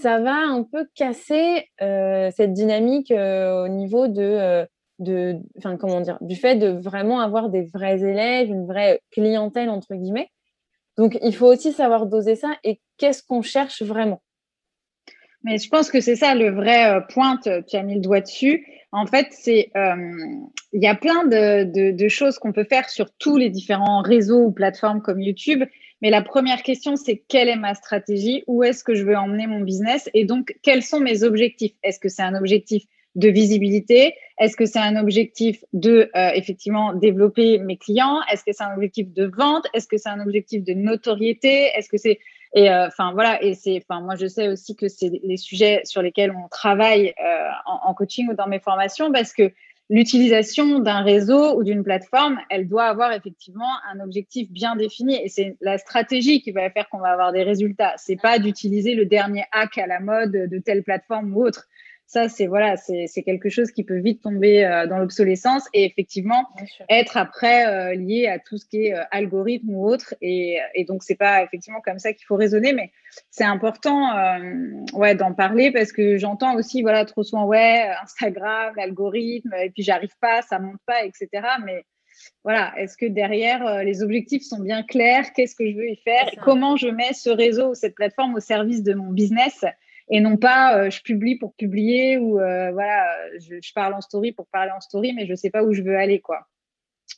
ça 0.00 0.20
va 0.20 0.34
un 0.34 0.62
peu 0.62 0.86
casser 0.94 1.68
euh, 1.82 2.30
cette 2.34 2.52
dynamique 2.52 3.10
euh, 3.10 3.64
au 3.64 3.68
niveau 3.68 4.06
de, 4.06 4.22
euh, 4.22 4.66
de, 4.98 5.36
enfin 5.56 5.76
comment 5.76 6.00
dire, 6.00 6.18
du 6.20 6.36
fait 6.36 6.56
de 6.56 6.68
vraiment 6.68 7.20
avoir 7.20 7.48
des 7.48 7.62
vrais 7.62 8.02
élèves, 8.02 8.48
une 8.48 8.66
vraie 8.66 9.00
clientèle 9.10 9.70
entre 9.70 9.94
guillemets. 9.94 10.30
Donc, 10.98 11.16
il 11.22 11.34
faut 11.34 11.46
aussi 11.46 11.72
savoir 11.72 12.06
doser 12.06 12.34
ça 12.34 12.50
et 12.64 12.80
qu'est-ce 12.98 13.22
qu'on 13.22 13.40
cherche 13.40 13.82
vraiment. 13.82 14.20
Mais 15.44 15.56
je 15.58 15.68
pense 15.68 15.90
que 15.90 16.00
c'est 16.00 16.16
ça 16.16 16.34
le 16.34 16.50
vrai 16.50 16.90
euh, 16.90 17.00
point, 17.00 17.38
tu 17.38 17.76
as 17.76 17.82
mis 17.84 17.94
le 17.94 18.00
doigt 18.00 18.20
dessus. 18.20 18.66
En 18.90 19.06
fait, 19.06 19.28
c'est 19.30 19.70
euh, 19.76 19.94
il 20.72 20.82
y 20.82 20.88
a 20.88 20.96
plein 20.96 21.24
de, 21.24 22.08
choses 22.08 22.38
qu'on 22.38 22.52
peut 22.52 22.64
faire 22.64 22.90
sur 22.90 23.10
tous 23.12 23.36
les 23.36 23.48
différents 23.48 24.02
réseaux 24.02 24.46
ou 24.46 24.50
plateformes 24.50 25.00
comme 25.00 25.20
YouTube. 25.20 25.62
Mais 26.02 26.10
la 26.10 26.22
première 26.22 26.62
question, 26.62 26.96
c'est 26.96 27.22
quelle 27.28 27.48
est 27.48 27.56
ma 27.56 27.74
stratégie? 27.74 28.42
Où 28.46 28.64
est-ce 28.64 28.82
que 28.82 28.94
je 28.94 29.04
veux 29.04 29.16
emmener 29.16 29.46
mon 29.46 29.60
business? 29.60 30.10
Et 30.14 30.24
donc, 30.24 30.56
quels 30.62 30.82
sont 30.82 31.00
mes 31.00 31.22
objectifs? 31.22 31.74
Est-ce 31.82 32.00
que 32.00 32.08
c'est 32.08 32.22
un 32.22 32.34
objectif 32.34 32.84
de 33.18 33.28
visibilité. 33.28 34.14
Est-ce 34.38 34.56
que 34.56 34.64
c'est 34.64 34.78
un 34.78 34.96
objectif 34.96 35.64
de 35.72 36.08
euh, 36.14 36.30
effectivement 36.34 36.94
développer 36.94 37.58
mes 37.58 37.76
clients? 37.76 38.20
Est-ce 38.32 38.44
que 38.44 38.52
c'est 38.52 38.62
un 38.62 38.74
objectif 38.74 39.12
de 39.12 39.24
vente? 39.36 39.66
Est-ce 39.74 39.88
que 39.88 39.98
c'est 39.98 40.08
un 40.08 40.20
objectif 40.20 40.62
de 40.62 40.72
notoriété? 40.72 41.70
Est-ce 41.76 41.88
que 41.88 41.98
c'est 41.98 42.20
et 42.54 42.70
euh, 42.70 42.86
enfin 42.86 43.12
voilà 43.12 43.42
et 43.42 43.52
c'est 43.52 43.82
enfin 43.82 44.00
moi 44.00 44.14
je 44.16 44.26
sais 44.26 44.48
aussi 44.48 44.74
que 44.74 44.88
c'est 44.88 45.10
les 45.22 45.36
sujets 45.36 45.82
sur 45.84 46.00
lesquels 46.00 46.30
on 46.30 46.48
travaille 46.48 47.12
euh, 47.22 47.48
en, 47.66 47.90
en, 47.90 47.92
coaching 47.92 48.26
ou 48.30 48.32
dans 48.32 48.46
mes 48.46 48.58
formations 48.58 49.12
parce 49.12 49.34
que 49.34 49.52
l'utilisation 49.90 50.78
d'un 50.78 51.02
réseau 51.02 51.58
ou 51.58 51.64
d'une 51.64 51.82
plateforme, 51.82 52.38
elle 52.50 52.68
doit 52.68 52.84
avoir 52.84 53.12
effectivement 53.12 53.72
un 53.92 54.00
objectif 54.00 54.50
bien 54.50 54.76
défini 54.76 55.16
et 55.22 55.28
c'est 55.28 55.56
la 55.60 55.76
stratégie 55.78 56.40
qui 56.40 56.52
va 56.52 56.70
faire 56.70 56.88
qu'on 56.88 57.00
va 57.00 57.08
avoir 57.08 57.32
des 57.32 57.42
résultats. 57.42 57.94
C'est 57.96 58.20
pas 58.20 58.38
d'utiliser 58.38 58.94
le 58.94 59.06
dernier 59.06 59.44
hack 59.52 59.76
à 59.78 59.86
la 59.86 60.00
mode 60.00 60.32
de 60.32 60.58
telle 60.58 60.82
plateforme 60.82 61.34
ou 61.36 61.44
autre 61.44 61.66
ça, 62.08 62.30
c'est 62.30 62.46
voilà, 62.46 62.76
c'est 62.78 63.22
quelque 63.22 63.50
chose 63.50 63.70
qui 63.70 63.84
peut 63.84 63.98
vite 63.98 64.22
tomber 64.22 64.64
euh, 64.64 64.86
dans 64.86 64.96
l'obsolescence 64.96 65.68
et 65.74 65.84
effectivement 65.84 66.48
être 66.88 67.18
après 67.18 67.66
euh, 67.66 67.94
lié 67.94 68.26
à 68.28 68.38
tout 68.38 68.56
ce 68.56 68.64
qui 68.64 68.86
est 68.86 68.94
euh, 68.94 69.02
algorithme 69.10 69.68
ou 69.68 69.86
autre. 69.86 70.14
Et, 70.22 70.58
et 70.74 70.84
donc, 70.84 71.02
c'est 71.02 71.16
pas 71.16 71.42
effectivement 71.42 71.82
comme 71.82 71.98
ça 71.98 72.14
qu'il 72.14 72.24
faut 72.24 72.36
raisonner, 72.36 72.72
mais 72.72 72.92
c'est 73.30 73.44
important 73.44 74.08
ouais, 74.94 75.14
d'en 75.16 75.34
parler 75.34 75.70
parce 75.70 75.92
que 75.92 76.16
j'entends 76.16 76.56
aussi 76.56 76.80
voilà, 76.80 77.04
trop 77.04 77.22
souvent, 77.22 77.44
ouais, 77.44 77.90
Instagram, 78.02 78.72
l'algorithme, 78.76 79.52
et 79.62 79.68
puis 79.68 79.82
j'arrive 79.82 80.16
pas, 80.18 80.40
ça 80.40 80.58
monte 80.58 80.80
pas, 80.86 81.04
etc. 81.04 81.28
Mais 81.66 81.84
voilà, 82.42 82.72
est-ce 82.78 82.96
que 82.96 83.04
derrière, 83.04 83.84
les 83.84 84.02
objectifs 84.02 84.44
sont 84.44 84.60
bien 84.60 84.82
clairs? 84.82 85.30
Qu'est-ce 85.34 85.54
que 85.54 85.70
je 85.70 85.76
veux 85.76 85.90
y 85.90 85.96
faire? 85.96 86.30
Comment 86.42 86.76
je 86.76 86.88
mets 86.88 87.12
ce 87.12 87.28
réseau 87.28 87.72
ou 87.72 87.74
cette 87.74 87.94
plateforme 87.94 88.34
au 88.34 88.40
service 88.40 88.82
de 88.82 88.94
mon 88.94 89.12
business? 89.12 89.62
Et 90.10 90.20
non 90.20 90.36
pas 90.36 90.78
euh, 90.78 90.90
je 90.90 91.02
publie 91.02 91.36
pour 91.36 91.54
publier 91.54 92.16
ou 92.16 92.40
euh, 92.40 92.70
voilà, 92.72 93.06
je, 93.38 93.56
je, 93.62 93.72
parle 93.72 93.94
en 93.94 94.00
story 94.00 94.32
pour 94.32 94.46
parler 94.48 94.72
en 94.72 94.80
story, 94.80 95.12
mais 95.14 95.26
je 95.26 95.34
sais 95.34 95.50
pas 95.50 95.62
où 95.62 95.72
je 95.72 95.82
veux 95.82 95.96
aller 95.96 96.20
quoi. 96.20 96.46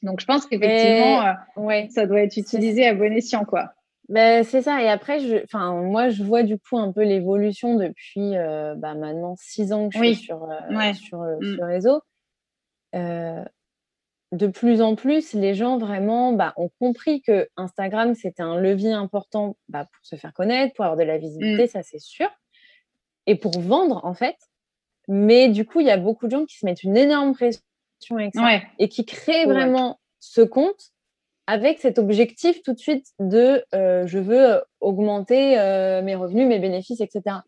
Donc 0.03 0.21
je 0.21 0.27
pense 0.27 0.47
qu'effectivement, 0.47 1.27
euh, 1.27 1.33
ouais. 1.57 1.89
ça 1.91 2.07
doit 2.07 2.23
être 2.23 2.37
utilisé 2.37 2.87
à 2.87 2.95
bon 2.95 3.13
escient 3.13 3.45
quoi. 3.45 3.73
Ben, 4.09 4.43
c'est 4.43 4.63
ça. 4.63 4.83
Et 4.83 4.89
après, 4.89 5.21
je, 5.21 5.37
enfin, 5.45 5.83
moi, 5.83 6.09
je 6.09 6.25
vois 6.25 6.43
du 6.43 6.59
coup 6.59 6.77
un 6.77 6.91
peu 6.91 7.05
l'évolution 7.05 7.77
depuis 7.77 8.33
bah, 8.77 8.95
maintenant 8.97 9.37
six 9.37 9.73
ans 9.73 9.89
que 9.89 9.97
je 9.97 10.05
suis 10.05 10.17
sur, 10.17 10.49
ouais. 10.71 10.95
sur, 10.95 11.21
mm. 11.21 11.55
sur, 11.55 11.65
réseau. 11.65 12.03
de 12.93 14.47
plus 14.49 14.83
en 14.83 14.97
plus, 14.97 15.33
les 15.33 15.55
gens 15.55 15.79
vraiment 15.79 16.33
bah, 16.33 16.55
ont 16.57 16.71
compris 16.81 17.23
que 17.23 17.49
Instagram, 17.57 18.17
c'était 18.17 18.43
un 18.43 18.61
levier 18.61 18.91
important 18.91 19.57
bah, 19.69 19.85
pour 19.85 20.05
se 20.05 20.17
faire 20.17 20.35
connaître, 20.35 20.75
pour 20.75 20.87
avoir 20.87 20.99
de 20.99 21.05
la 21.05 21.19
visibilité, 21.19 21.65
mm. 21.65 21.69
ça 21.69 21.83
c'est 21.85 22.01
sûr 22.01 22.29
et 23.31 23.37
pour 23.37 23.61
vendre, 23.61 24.05
en 24.05 24.15
fait. 24.15 24.37
Mais 25.09 25.49
du 25.49 25.65
coup, 25.65 25.81
il 25.81 25.87
y 25.87 25.91
a 25.91 25.97
beaucoup 25.97 26.27
de 26.27 26.33
gens 26.33 26.45
qui 26.47 26.59
se 26.59 26.67
mettent 26.67 26.83
une 26.83 26.97
énorme 26.97 27.35
pression 27.35 27.63
avec 28.11 28.35
ça 28.35 28.61
et 28.79 28.89
qui 28.89 29.05
créent 29.05 29.45
vraiment 29.45 29.99
ce 30.19 30.41
compte 30.41 30.93
avec 31.47 31.81
cet 31.81 31.99
objectif 31.99 32.63
tout 32.63 32.73
de 32.73 32.79
suite 32.79 33.07
de 33.19 33.65
euh, 33.75 34.07
je 34.07 34.19
veux 34.19 34.63
augmenter 34.81 35.59
euh, 35.59 36.03
mes 36.03 36.15
revenus, 36.15 36.47
mes 36.47 36.59
bénéfices, 36.59 37.01
etc. 37.01 37.39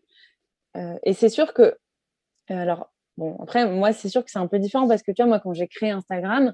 Euh, 0.76 0.98
et 1.04 1.12
c'est 1.12 1.28
sûr 1.28 1.52
que, 1.52 1.76
alors, 2.48 2.90
bon, 3.16 3.36
après, 3.40 3.66
moi, 3.66 3.92
c'est 3.92 4.08
sûr 4.08 4.24
que 4.24 4.30
c'est 4.30 4.40
un 4.40 4.48
peu 4.48 4.58
différent 4.58 4.88
parce 4.88 5.02
que 5.02 5.12
tu 5.12 5.22
vois, 5.22 5.28
moi, 5.28 5.40
quand 5.40 5.52
j'ai 5.52 5.68
créé 5.68 5.90
Instagram, 5.90 6.52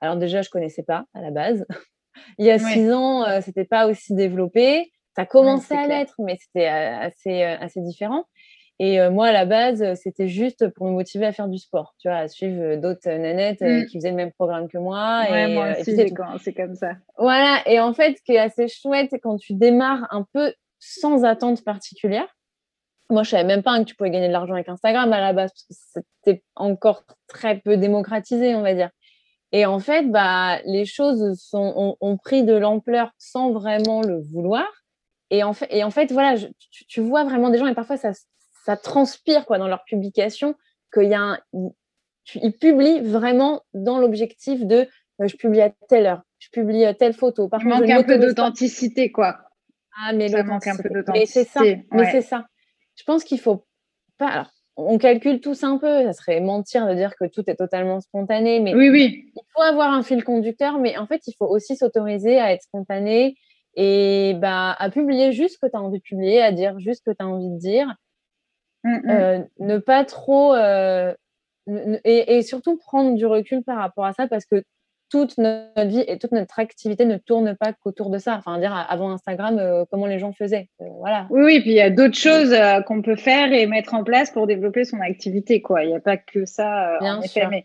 alors 0.00 0.16
déjà, 0.16 0.42
je 0.42 0.50
connaissais 0.50 0.84
pas 0.84 1.04
à 1.14 1.20
la 1.20 1.30
base. 1.30 1.66
Il 2.38 2.46
y 2.46 2.50
a 2.50 2.60
six 2.60 2.92
ans, 2.92 3.24
c'était 3.40 3.64
pas 3.64 3.88
aussi 3.88 4.14
développé. 4.14 4.92
Ça 5.16 5.26
commençait 5.26 5.76
à 5.76 5.88
l'être, 5.88 6.14
mais 6.18 6.36
c'était 6.40 6.66
assez, 6.66 7.42
assez 7.42 7.80
différent. 7.80 8.24
Et 8.80 9.00
euh, 9.00 9.10
moi, 9.10 9.28
à 9.28 9.32
la 9.32 9.44
base, 9.44 9.82
euh, 9.82 9.94
c'était 9.94 10.26
juste 10.26 10.68
pour 10.70 10.86
me 10.86 10.92
motiver 10.92 11.26
à 11.26 11.32
faire 11.32 11.46
du 11.46 11.58
sport, 11.58 11.94
tu 11.98 12.08
vois, 12.08 12.18
à 12.18 12.28
suivre 12.28 12.60
euh, 12.60 12.76
d'autres 12.76 13.08
nanettes 13.08 13.60
mmh. 13.60 13.86
qui 13.86 13.98
faisaient 13.98 14.10
le 14.10 14.16
même 14.16 14.32
programme 14.32 14.68
que 14.68 14.78
moi. 14.78 15.24
Ouais, 15.30 15.50
et, 15.50 15.54
moi 15.54 15.72
aussi, 15.78 15.94
c'est 15.94 16.52
comme 16.54 16.74
ça. 16.74 16.92
Voilà. 17.16 17.62
Et 17.66 17.78
en 17.78 17.92
fait, 17.92 18.16
ce 18.16 18.22
qui 18.22 18.32
est 18.32 18.38
assez 18.38 18.66
chouette, 18.66 19.08
c'est 19.10 19.20
quand 19.20 19.36
tu 19.36 19.54
démarres 19.54 20.08
un 20.10 20.26
peu 20.32 20.52
sans 20.80 21.24
attente 21.24 21.62
particulière. 21.62 22.26
Moi, 23.10 23.22
je 23.22 23.30
savais 23.30 23.44
même 23.44 23.62
pas 23.62 23.78
que 23.78 23.84
tu 23.84 23.94
pouvais 23.94 24.10
gagner 24.10 24.28
de 24.28 24.32
l'argent 24.32 24.54
avec 24.54 24.68
Instagram 24.68 25.12
à 25.12 25.20
la 25.20 25.32
base, 25.32 25.52
parce 25.52 25.64
que 25.64 26.04
c'était 26.24 26.42
encore 26.56 27.04
très 27.28 27.58
peu 27.60 27.76
démocratisé, 27.76 28.54
on 28.54 28.62
va 28.62 28.74
dire. 28.74 28.90
Et 29.52 29.66
en 29.66 29.78
fait, 29.78 30.10
bah, 30.10 30.58
les 30.64 30.84
choses 30.84 31.38
sont, 31.38 31.72
ont, 31.76 31.96
ont 32.00 32.16
pris 32.16 32.42
de 32.42 32.54
l'ampleur 32.54 33.12
sans 33.18 33.52
vraiment 33.52 34.02
le 34.02 34.20
vouloir. 34.20 34.66
Et 35.30 35.42
en 35.44 35.52
fait, 35.52 35.68
et 35.70 35.84
en 35.84 35.90
fait 35.90 36.12
voilà, 36.12 36.36
tu, 36.38 36.86
tu, 36.86 37.00
vois 37.00 37.24
vraiment 37.24 37.50
des 37.50 37.58
gens, 37.58 37.66
et 37.66 37.74
parfois 37.74 37.96
ça, 37.96 38.12
ça 38.64 38.76
transpire 38.76 39.44
quoi 39.44 39.58
dans 39.58 39.68
leur 39.68 39.84
publication 39.84 40.54
qu'il 40.92 41.08
y 41.08 41.14
a 41.14 41.20
un, 41.20 41.38
ils 42.34 42.52
publient 42.52 43.00
vraiment 43.00 43.62
dans 43.74 43.98
l'objectif 43.98 44.64
de 44.64 44.88
euh, 45.20 45.28
je 45.28 45.36
publie 45.36 45.60
à 45.60 45.70
telle 45.88 46.06
heure, 46.06 46.22
je 46.38 46.48
publie 46.50 46.84
telle 46.98 47.12
photo. 47.12 47.48
Par 47.48 47.60
Il 47.60 47.68
manque 47.68 47.90
un 47.90 48.02
peu 48.02 48.18
d'authenticité 48.18 49.12
quoi. 49.12 49.38
Ah 49.96 50.12
mais 50.12 50.28
ça 50.28 50.42
manque 50.42 50.66
un 50.66 50.76
peu 50.76 50.88
d'authenticité. 50.88 51.14
Mais 51.14 51.26
c'est 51.26 51.44
ça. 51.44 51.60
Mais 51.92 52.10
c'est 52.10 52.22
ça. 52.22 52.46
Je 52.96 53.04
pense 53.04 53.22
qu'il 53.22 53.38
faut 53.38 53.66
pas. 54.18 54.28
Alors, 54.28 54.50
on 54.76 54.98
calcule 54.98 55.40
tous 55.40 55.62
un 55.62 55.78
peu. 55.78 56.04
Ça 56.04 56.12
serait 56.12 56.40
mentir 56.40 56.86
de 56.86 56.94
dire 56.94 57.14
que 57.16 57.26
tout 57.26 57.44
est 57.46 57.54
totalement 57.56 58.00
spontané, 58.00 58.60
mais 58.60 58.74
oui 58.74 58.88
oui. 58.88 59.30
Il 59.36 59.42
faut 59.54 59.62
avoir 59.62 59.92
un 59.92 60.02
fil 60.02 60.24
conducteur, 60.24 60.78
mais 60.78 60.96
en 60.96 61.06
fait 61.06 61.26
il 61.26 61.34
faut 61.36 61.46
aussi 61.46 61.76
s'autoriser 61.76 62.40
à 62.40 62.52
être 62.52 62.62
spontané 62.62 63.36
et 63.76 64.34
bah 64.38 64.72
à 64.78 64.90
publier 64.90 65.32
juste 65.32 65.54
ce 65.54 65.58
que 65.58 65.70
tu 65.70 65.76
as 65.76 65.82
envie 65.82 65.98
de 65.98 66.02
publier, 66.02 66.40
à 66.40 66.50
dire 66.50 66.78
juste 66.78 67.02
ce 67.04 67.10
que 67.10 67.16
tu 67.16 67.22
as 67.24 67.28
envie 67.28 67.50
de 67.50 67.58
dire 67.58 67.94
Mmh, 68.84 68.96
mmh. 68.96 69.10
Euh, 69.10 69.38
ne 69.60 69.78
pas 69.78 70.04
trop 70.04 70.54
euh, 70.54 71.14
et, 72.04 72.42
surtout 72.42 72.76
prendre 72.76 73.16
du 73.16 73.24
recul 73.24 73.62
par 73.62 73.78
rapport 73.78 74.04
à 74.04 74.12
ça 74.12 74.28
parce 74.28 74.44
que 74.44 74.62
toute 75.10 75.38
notre 75.38 75.86
vie 75.86 76.04
et 76.06 76.18
toute 76.18 76.32
notre 76.32 76.58
activité 76.58 77.06
ne 77.06 77.16
tourne 77.16 77.56
pas 77.56 77.72
qu'autour 77.72 78.10
de 78.10 78.18
ça. 78.18 78.36
Enfin, 78.36 78.58
dire 78.58 78.74
avant 78.88 79.10
Instagram, 79.10 79.58
euh, 79.58 79.84
comment 79.90 80.06
les 80.06 80.18
gens 80.18 80.32
faisaient. 80.32 80.68
voilà. 80.98 81.26
Oui, 81.30 81.42
oui, 81.44 81.60
puis 81.60 81.70
il 81.70 81.76
y 81.76 81.80
a 81.80 81.88
d'autres 81.88 82.16
choses 82.16 82.54
qu'on 82.86 83.00
peut 83.00 83.16
faire 83.16 83.52
et 83.52 83.66
mettre 83.66 83.94
en 83.94 84.04
place 84.04 84.30
pour 84.30 84.46
développer 84.46 84.84
son 84.84 85.00
activité. 85.00 85.62
Quoi. 85.62 85.84
Il 85.84 85.88
n'y 85.88 85.96
a 85.96 86.00
pas 86.00 86.18
que 86.18 86.44
ça, 86.44 86.98
Bien 87.00 87.18
en 87.18 87.22
effet. 87.22 87.46
Mais 87.48 87.64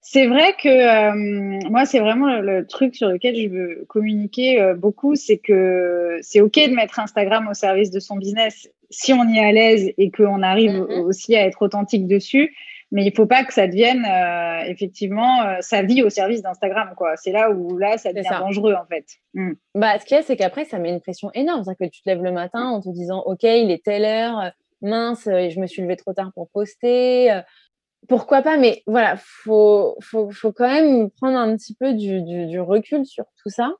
c'est 0.00 0.26
vrai 0.26 0.54
que 0.60 1.68
moi, 1.68 1.84
c'est 1.84 2.00
vraiment 2.00 2.26
le, 2.26 2.40
le, 2.40 2.66
truc 2.66 2.96
sur 2.96 3.08
lequel 3.08 3.36
je 3.36 3.48
veux 3.48 3.84
communiquer 3.88 4.74
beaucoup, 4.76 5.14
c'est 5.14 5.38
que 5.38 6.18
c'est 6.22 6.40
OK 6.40 6.54
de 6.54 6.74
mettre 6.74 6.98
Instagram 6.98 7.46
au 7.48 7.54
service 7.54 7.90
de 7.90 8.00
son 8.00 8.16
business 8.16 8.68
si 8.90 9.12
on 9.12 9.24
y 9.28 9.38
est 9.38 9.44
à 9.44 9.52
l'aise 9.52 9.92
et 9.98 10.10
qu'on 10.10 10.42
arrive 10.42 10.72
mm-hmm. 10.72 11.00
aussi 11.00 11.36
à 11.36 11.46
être 11.46 11.62
authentique 11.62 12.06
dessus, 12.06 12.54
mais 12.92 13.04
il 13.04 13.14
faut 13.14 13.26
pas 13.26 13.44
que 13.44 13.52
ça 13.52 13.66
devienne 13.66 14.04
euh, 14.04 14.70
effectivement 14.70 15.42
euh, 15.42 15.56
sa 15.60 15.82
vie 15.82 16.02
au 16.02 16.10
service 16.10 16.42
d'Instagram 16.42 16.92
quoi. 16.96 17.16
C'est 17.16 17.32
là 17.32 17.50
où 17.50 17.76
là 17.76 17.98
ça 17.98 18.12
devient 18.12 18.28
dangereux 18.38 18.74
en 18.74 18.86
fait. 18.86 19.06
Mm. 19.34 19.52
Bah 19.74 19.98
ce 19.98 20.04
qu'il 20.04 20.16
y 20.16 20.20
a 20.20 20.22
c'est 20.22 20.36
qu'après 20.36 20.64
ça 20.64 20.78
met 20.78 20.90
une 20.90 21.00
pression 21.00 21.30
énorme, 21.34 21.64
c'est 21.64 21.74
que 21.74 21.90
tu 21.90 22.02
te 22.02 22.08
lèves 22.08 22.22
le 22.22 22.32
matin 22.32 22.64
en 22.68 22.80
te 22.80 22.88
disant 22.88 23.22
OK, 23.26 23.42
il 23.42 23.70
est 23.70 23.84
telle 23.84 24.04
heure, 24.04 24.40
euh, 24.40 24.50
mince, 24.82 25.24
je 25.24 25.60
me 25.60 25.66
suis 25.66 25.82
levée 25.82 25.96
trop 25.96 26.12
tard 26.12 26.30
pour 26.34 26.48
poster. 26.50 27.40
pourquoi 28.08 28.42
pas 28.42 28.56
mais 28.56 28.82
voilà, 28.86 29.16
faut, 29.18 29.96
faut, 30.00 30.30
faut 30.30 30.52
quand 30.52 30.68
même 30.68 31.10
prendre 31.10 31.38
un 31.38 31.56
petit 31.56 31.74
peu 31.74 31.92
du, 31.94 32.22
du, 32.22 32.46
du 32.46 32.60
recul 32.60 33.04
sur 33.04 33.24
tout 33.42 33.50
ça. 33.50 33.72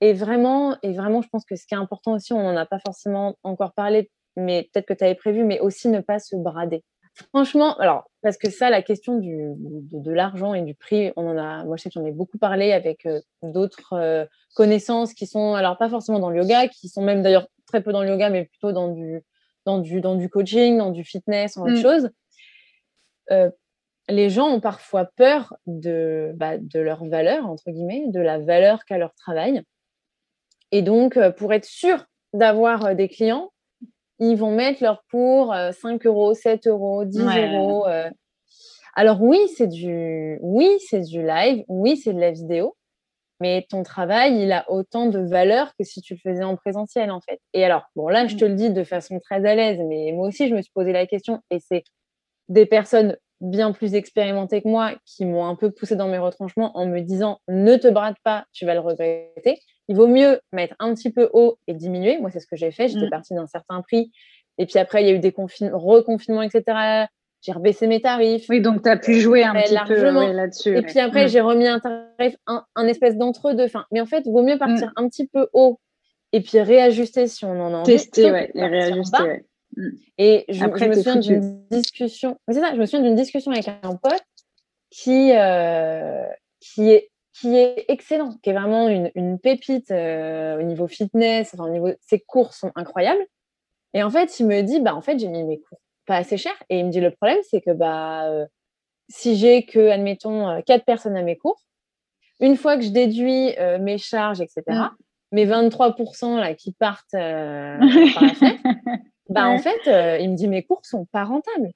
Et 0.00 0.12
vraiment, 0.12 0.76
et 0.82 0.92
vraiment, 0.92 1.22
je 1.22 1.28
pense 1.28 1.44
que 1.44 1.56
ce 1.56 1.66
qui 1.66 1.74
est 1.74 1.78
important 1.78 2.12
aussi, 2.12 2.32
on 2.32 2.42
n'en 2.42 2.56
a 2.56 2.66
pas 2.66 2.78
forcément 2.78 3.36
encore 3.42 3.72
parlé 3.72 4.10
mais 4.36 4.68
peut-être 4.72 4.86
que 4.86 4.94
tu 4.94 5.04
avais 5.04 5.14
prévu, 5.14 5.44
mais 5.44 5.60
aussi 5.60 5.88
ne 5.88 6.00
pas 6.00 6.18
se 6.18 6.36
brader. 6.36 6.84
Franchement, 7.32 7.76
alors, 7.78 8.10
parce 8.20 8.36
que 8.36 8.50
ça, 8.50 8.68
la 8.68 8.82
question 8.82 9.16
du, 9.16 9.54
de, 9.56 10.12
l'argent 10.12 10.52
et 10.52 10.60
du 10.60 10.74
prix, 10.74 11.12
on 11.16 11.26
en 11.26 11.38
a, 11.38 11.64
moi 11.64 11.76
je 11.76 11.82
sais 11.82 11.88
que 11.88 11.94
j'en 11.94 12.04
ai 12.04 12.12
beaucoup 12.12 12.36
parlé 12.36 12.72
avec 12.72 13.06
euh, 13.06 13.20
d'autres 13.42 13.94
euh, 13.94 14.26
connaissances 14.54 15.14
qui 15.14 15.26
sont, 15.26 15.54
alors 15.54 15.78
pas 15.78 15.88
forcément 15.88 16.18
dans 16.18 16.28
le 16.28 16.36
yoga, 16.36 16.68
qui 16.68 16.90
sont 16.90 17.00
même 17.00 17.22
d'ailleurs 17.22 17.48
très 17.66 17.82
peu 17.82 17.90
dans 17.90 18.02
le 18.02 18.10
yoga, 18.10 18.28
mais 18.28 18.44
plutôt 18.44 18.72
dans 18.72 18.88
du, 18.88 19.22
dans 19.64 19.78
du, 19.78 20.02
dans 20.02 20.14
du 20.14 20.28
coaching, 20.28 20.76
dans 20.76 20.90
du 20.90 21.04
fitness, 21.04 21.56
en 21.56 21.62
autre 21.62 21.78
mm. 21.78 21.82
chose. 21.82 22.10
Euh, 23.30 23.50
les 24.08 24.28
gens 24.28 24.48
ont 24.48 24.60
parfois 24.60 25.06
peur 25.16 25.56
de, 25.66 26.32
bah, 26.36 26.58
de 26.58 26.80
leur 26.80 27.06
valeur, 27.06 27.46
entre 27.46 27.70
guillemets, 27.70 28.04
de 28.08 28.20
la 28.20 28.38
valeur 28.38 28.84
qu'a 28.84 28.98
leur 28.98 29.14
travail. 29.14 29.62
Et 30.72 30.82
donc, 30.82 31.18
pour 31.36 31.52
être 31.52 31.64
sûr 31.64 32.04
d'avoir 32.32 32.94
des 32.94 33.08
clients, 33.08 33.50
ils 34.18 34.36
vont 34.36 34.50
mettre 34.50 34.82
leur 34.82 35.04
cours 35.10 35.54
5 35.72 36.06
euros, 36.06 36.34
7 36.34 36.66
euros, 36.66 37.04
10 37.04 37.18
euros. 37.20 37.86
Euh. 37.86 38.10
Alors 38.94 39.20
oui, 39.22 39.38
c'est 39.56 39.66
du, 39.66 40.38
oui, 40.40 40.70
c'est 40.88 41.00
du 41.00 41.22
live, 41.22 41.64
oui, 41.68 41.96
c'est 41.96 42.14
de 42.14 42.20
la 42.20 42.30
vidéo, 42.30 42.76
mais 43.40 43.66
ton 43.68 43.82
travail, 43.82 44.40
il 44.40 44.52
a 44.52 44.64
autant 44.70 45.06
de 45.06 45.18
valeur 45.18 45.72
que 45.78 45.84
si 45.84 46.00
tu 46.00 46.14
le 46.14 46.20
faisais 46.20 46.44
en 46.44 46.56
présentiel, 46.56 47.10
en 47.10 47.20
fait. 47.20 47.38
Et 47.52 47.64
alors, 47.64 47.84
bon, 47.94 48.08
là, 48.08 48.26
je 48.26 48.36
te 48.36 48.44
le 48.46 48.54
dis 48.54 48.70
de 48.70 48.84
façon 48.84 49.20
très 49.20 49.44
à 49.44 49.54
l'aise, 49.54 49.78
mais 49.86 50.12
moi 50.12 50.28
aussi, 50.28 50.48
je 50.48 50.54
me 50.54 50.62
suis 50.62 50.72
posé 50.72 50.92
la 50.92 51.06
question, 51.06 51.42
et 51.50 51.58
c'est 51.60 51.84
des 52.48 52.64
personnes 52.64 53.18
bien 53.42 53.72
plus 53.72 53.94
expérimentées 53.94 54.62
que 54.62 54.68
moi 54.68 54.94
qui 55.04 55.26
m'ont 55.26 55.44
un 55.44 55.56
peu 55.56 55.70
poussé 55.70 55.94
dans 55.94 56.08
mes 56.08 56.16
retranchements 56.16 56.74
en 56.74 56.86
me 56.86 57.00
disant 57.00 57.40
ne 57.48 57.76
te 57.76 57.88
brade 57.88 58.16
pas, 58.24 58.46
tu 58.52 58.64
vas 58.64 58.72
le 58.72 58.80
regretter 58.80 59.60
il 59.88 59.96
vaut 59.96 60.06
mieux 60.06 60.40
mettre 60.52 60.74
un 60.78 60.94
petit 60.94 61.10
peu 61.10 61.30
haut 61.32 61.58
et 61.66 61.74
diminuer. 61.74 62.18
Moi, 62.18 62.30
c'est 62.30 62.40
ce 62.40 62.46
que 62.46 62.56
j'ai 62.56 62.70
fait. 62.70 62.88
J'étais 62.88 63.06
mm. 63.06 63.10
partie 63.10 63.34
d'un 63.34 63.46
certain 63.46 63.82
prix. 63.82 64.10
Et 64.58 64.66
puis 64.66 64.78
après, 64.78 65.02
il 65.02 65.08
y 65.08 65.10
a 65.10 65.14
eu 65.14 65.18
des 65.18 65.34
reconfinements, 65.36 66.42
etc. 66.42 67.06
J'ai 67.42 67.52
rebaissé 67.52 67.86
mes 67.86 68.00
tarifs. 68.00 68.46
Oui, 68.48 68.60
donc 68.60 68.82
tu 68.82 68.88
as 68.88 68.96
pu 68.96 69.20
jouer 69.20 69.44
un 69.44 69.54
petit 69.54 69.76
peu 69.86 70.02
là-dessus. 70.32 70.76
Et 70.76 70.82
puis 70.82 70.98
après, 70.98 71.26
mm. 71.26 71.28
j'ai 71.28 71.40
remis 71.40 71.68
un 71.68 71.80
tarif, 71.80 72.36
un, 72.46 72.86
espèce 72.86 73.16
d'entre-deux. 73.16 73.64
Enfin, 73.64 73.84
mais 73.92 74.00
en 74.00 74.06
fait, 74.06 74.22
il 74.26 74.32
vaut 74.32 74.42
mieux 74.42 74.58
partir 74.58 74.88
mm. 74.88 74.92
un 74.96 75.08
petit 75.08 75.26
peu 75.26 75.48
haut 75.52 75.78
et 76.32 76.40
puis 76.40 76.60
réajuster 76.60 77.28
si 77.28 77.44
on 77.44 77.60
en 77.60 77.72
a 77.72 77.78
envie. 77.78 77.92
Tester, 77.92 78.30
ouais, 78.32 78.50
et 78.54 78.66
réajuster. 78.66 79.44
Et 80.18 80.44
je, 80.48 80.64
me 80.64 80.94
souviens 80.94 81.16
d'une 81.16 81.66
discussion. 81.70 82.38
C'est 82.48 82.60
ça, 82.60 82.72
je 82.72 82.80
me 82.80 82.86
souviens 82.86 83.02
d'une 83.02 83.14
discussion 83.14 83.52
avec 83.52 83.68
un 83.68 83.94
pote 83.96 84.24
qui, 84.90 85.32
euh, 85.32 86.24
qui 86.60 86.90
est 86.90 87.10
qui 87.40 87.54
est 87.54 87.84
excellent, 87.88 88.38
qui 88.42 88.50
est 88.50 88.54
vraiment 88.54 88.88
une, 88.88 89.38
pépite 89.38 89.90
euh, 89.90 90.58
au 90.58 90.62
niveau 90.62 90.86
fitness, 90.86 91.52
enfin, 91.52 91.64
au 91.64 91.70
niveau, 91.70 91.90
ses 92.00 92.18
cours 92.18 92.54
sont 92.54 92.72
incroyables. 92.74 93.24
Et 93.92 94.02
en 94.02 94.10
fait, 94.10 94.40
il 94.40 94.46
me 94.46 94.62
dit, 94.62 94.80
bah, 94.80 94.94
en 94.94 95.02
fait, 95.02 95.18
j'ai 95.18 95.28
mis 95.28 95.44
mes 95.44 95.60
cours 95.60 95.78
pas 96.06 96.16
assez 96.16 96.38
cher. 96.38 96.54
Et 96.70 96.78
il 96.78 96.86
me 96.86 96.90
dit, 96.90 97.00
le 97.00 97.10
problème, 97.10 97.38
c'est 97.50 97.60
que 97.60 97.72
bah, 97.72 98.26
euh, 98.26 98.46
si 99.08 99.36
j'ai 99.36 99.66
que, 99.66 99.90
admettons, 99.90 100.48
euh, 100.48 100.60
quatre 100.64 100.84
personnes 100.84 101.16
à 101.16 101.22
mes 101.22 101.36
cours, 101.36 101.60
une 102.40 102.56
fois 102.56 102.76
que 102.76 102.82
je 102.82 102.90
déduis 102.90 103.54
mes 103.80 103.96
charges, 103.96 104.42
etc., 104.42 104.62
mmh. 104.66 104.88
mes 105.32 105.46
23% 105.46 106.38
là, 106.38 106.54
qui 106.54 106.72
partent 106.72 107.12
par 107.12 107.20
la 107.20 108.34
fenêtre, 108.34 108.62
bah, 109.30 109.48
en 109.48 109.58
fait, 109.58 110.20
il 110.20 110.30
me 110.30 110.36
dit, 110.36 110.48
mes 110.48 110.62
cours 110.62 110.84
sont 110.84 111.06
pas 111.06 111.24
rentables. 111.24 111.70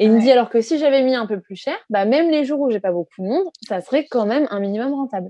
Et 0.00 0.06
il 0.06 0.12
me 0.12 0.20
dit 0.20 0.32
alors 0.32 0.48
que 0.48 0.62
si 0.62 0.78
j'avais 0.78 1.02
mis 1.02 1.14
un 1.14 1.26
peu 1.26 1.40
plus 1.40 1.56
cher, 1.56 1.76
bah, 1.90 2.06
même 2.06 2.30
les 2.30 2.46
jours 2.46 2.58
où 2.60 2.70
j'ai 2.70 2.80
pas 2.80 2.90
beaucoup 2.90 3.20
de 3.20 3.26
monde, 3.26 3.44
ça 3.68 3.82
serait 3.82 4.06
quand 4.06 4.24
même 4.24 4.48
un 4.50 4.58
minimum 4.58 4.94
rentable. 4.94 5.28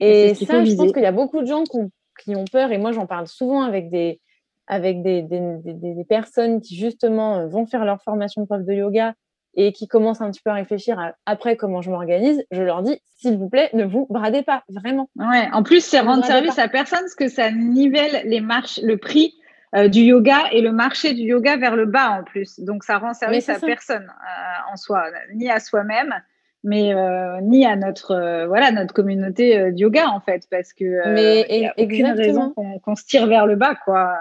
Et, 0.00 0.34
ça, 0.34 0.64
je 0.64 0.74
pense 0.74 0.92
qu'il 0.92 1.02
y 1.02 1.06
a 1.06 1.12
beaucoup 1.12 1.42
de 1.42 1.46
gens 1.46 1.62
qui 1.64 2.34
ont, 2.34 2.44
peur, 2.50 2.72
et 2.72 2.78
moi 2.78 2.92
j'en 2.92 3.06
parle 3.06 3.26
souvent 3.26 3.62
avec 3.62 3.90
des, 3.90 4.18
avec 4.66 5.02
des, 5.02 5.20
des, 5.20 6.04
personnes 6.08 6.62
qui 6.62 6.74
justement 6.74 7.36
euh, 7.36 7.46
vont 7.46 7.66
faire 7.66 7.84
leur 7.84 8.02
formation 8.02 8.40
de 8.40 8.46
prof 8.46 8.62
de 8.62 8.72
yoga 8.72 9.14
et 9.56 9.72
qui 9.72 9.88
commencent 9.88 10.22
un 10.22 10.30
petit 10.30 10.40
peu 10.42 10.50
à 10.50 10.54
réfléchir 10.54 10.98
à, 10.98 11.12
après 11.26 11.56
comment 11.56 11.82
je 11.82 11.90
m'organise, 11.90 12.42
je 12.50 12.62
leur 12.62 12.82
dis, 12.82 12.98
s'il 13.18 13.36
vous 13.36 13.50
plaît, 13.50 13.68
ne 13.74 13.84
vous 13.84 14.06
bradez 14.08 14.42
pas, 14.42 14.64
vraiment. 14.68 15.10
Ouais, 15.16 15.48
en 15.52 15.62
plus, 15.62 15.84
c'est 15.84 16.00
rendre 16.00 16.24
service 16.24 16.58
à 16.58 16.68
personne 16.68 17.00
parce 17.00 17.14
que 17.14 17.28
ça 17.28 17.50
nivelle 17.50 18.26
les 18.26 18.40
marches, 18.40 18.80
le 18.82 18.96
prix 18.96 19.34
euh, 19.74 19.88
du 19.88 20.00
yoga 20.00 20.50
et 20.52 20.60
le 20.60 20.72
marché 20.72 21.14
du 21.14 21.22
yoga 21.22 21.56
vers 21.56 21.76
le 21.76 21.86
bas 21.86 22.10
en 22.10 22.24
plus. 22.24 22.60
Donc 22.60 22.84
ça 22.84 22.98
rend 22.98 23.14
service 23.14 23.48
à 23.48 23.58
personne 23.58 24.06
euh, 24.08 24.72
en 24.72 24.76
soi, 24.76 25.04
ni 25.34 25.50
à 25.50 25.58
soi-même, 25.60 26.14
mais 26.62 26.94
euh, 26.94 27.40
ni 27.40 27.66
à 27.66 27.76
notre 27.76 28.46
voilà 28.46 28.70
notre 28.70 28.94
communauté 28.94 29.72
du 29.72 29.82
yoga 29.82 30.08
en 30.08 30.20
fait, 30.20 30.46
parce 30.50 30.72
que 30.72 31.12
mais 31.12 31.46
y 31.48 31.66
a 31.66 31.74
aucune 31.76 32.12
raison 32.12 32.52
qu'on 32.52 32.96
se 32.96 33.04
tire 33.04 33.26
vers 33.26 33.46
le 33.46 33.56
bas 33.56 33.74
quoi. 33.74 34.16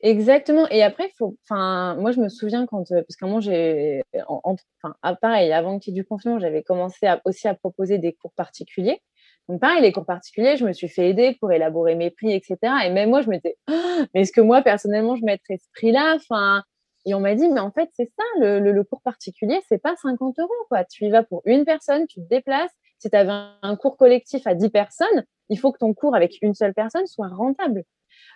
Exactement. 0.00 0.68
Et 0.70 0.82
après, 0.82 1.12
faut, 1.16 1.36
enfin, 1.44 1.94
moi, 1.94 2.10
je 2.10 2.20
me 2.20 2.28
souviens 2.28 2.66
quand, 2.66 2.88
parce 2.88 3.16
qu'à 3.16 3.24
un 3.24 3.28
moment, 3.28 3.40
j'ai, 3.40 4.02
enfin, 4.28 4.96
pareil, 5.20 5.52
avant 5.52 5.78
qu'il 5.78 5.94
y 5.94 5.96
ait 5.96 6.02
du 6.02 6.06
confinement, 6.06 6.40
j'avais 6.40 6.64
commencé 6.64 7.06
aussi 7.24 7.46
à 7.46 7.54
proposer 7.54 7.98
des 7.98 8.12
cours 8.12 8.32
particuliers. 8.32 9.00
Donc 9.48 9.60
pareil, 9.60 9.82
les 9.82 9.92
cours 9.92 10.06
particuliers, 10.06 10.56
je 10.56 10.64
me 10.64 10.72
suis 10.72 10.88
fait 10.88 11.10
aider 11.10 11.36
pour 11.40 11.52
élaborer 11.52 11.94
mes 11.94 12.10
prix, 12.10 12.32
etc. 12.32 12.56
Et 12.84 12.90
même 12.90 13.10
moi, 13.10 13.22
je 13.22 13.28
m'étais, 13.28 13.56
«Ah, 13.68 14.04
mais 14.14 14.22
est-ce 14.22 14.32
que 14.32 14.40
moi, 14.40 14.62
personnellement, 14.62 15.14
je 15.16 15.24
mettrais 15.24 15.58
ce 15.58 15.68
prix-là? 15.74 16.16
Enfin, 16.16 16.64
Et 17.04 17.14
on 17.14 17.20
m'a 17.20 17.34
dit, 17.36 17.48
mais 17.48 17.60
en 17.60 17.70
fait, 17.70 17.88
c'est 17.94 18.10
ça, 18.18 18.24
le, 18.40 18.82
cours 18.82 19.00
particulier, 19.02 19.60
c'est 19.68 19.80
pas 19.80 19.94
50 19.96 20.38
euros. 20.40 20.84
Tu 20.90 21.04
y 21.04 21.10
vas 21.10 21.22
pour 21.22 21.42
une 21.44 21.64
personne, 21.64 22.06
tu 22.08 22.20
te 22.20 22.28
déplaces. 22.28 22.72
Si 22.98 23.10
tu 23.10 23.16
avais 23.16 23.30
un 23.62 23.76
cours 23.76 23.96
collectif 23.96 24.46
à 24.46 24.54
10 24.54 24.70
personnes, 24.70 25.24
il 25.48 25.58
faut 25.58 25.70
que 25.70 25.78
ton 25.78 25.94
cours 25.94 26.16
avec 26.16 26.38
une 26.42 26.54
seule 26.54 26.74
personne 26.74 27.06
soit 27.06 27.28
rentable. 27.28 27.84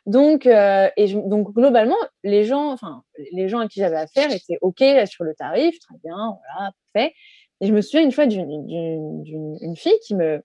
Donc, 0.06 0.46
euh, 0.46 0.88
et 0.96 1.12
donc 1.12 1.52
globalement, 1.52 1.96
les 2.22 2.44
gens, 2.44 2.70
enfin, 2.70 3.02
les 3.32 3.48
gens 3.48 3.58
à 3.58 3.68
qui 3.68 3.80
j'avais 3.80 3.96
affaire 3.96 4.30
étaient 4.32 4.58
OK 4.60 4.82
sur 5.06 5.24
le 5.24 5.34
tarif, 5.34 5.78
très 5.80 5.96
bien, 6.04 6.14
voilà, 6.16 6.72
parfait. 6.92 7.14
Et 7.60 7.66
je 7.66 7.72
me 7.72 7.80
souviens 7.80 8.02
une 8.02 8.12
fois 8.12 8.26
d'une 8.26 9.76
fille 9.76 9.98
qui 10.06 10.14
me, 10.14 10.42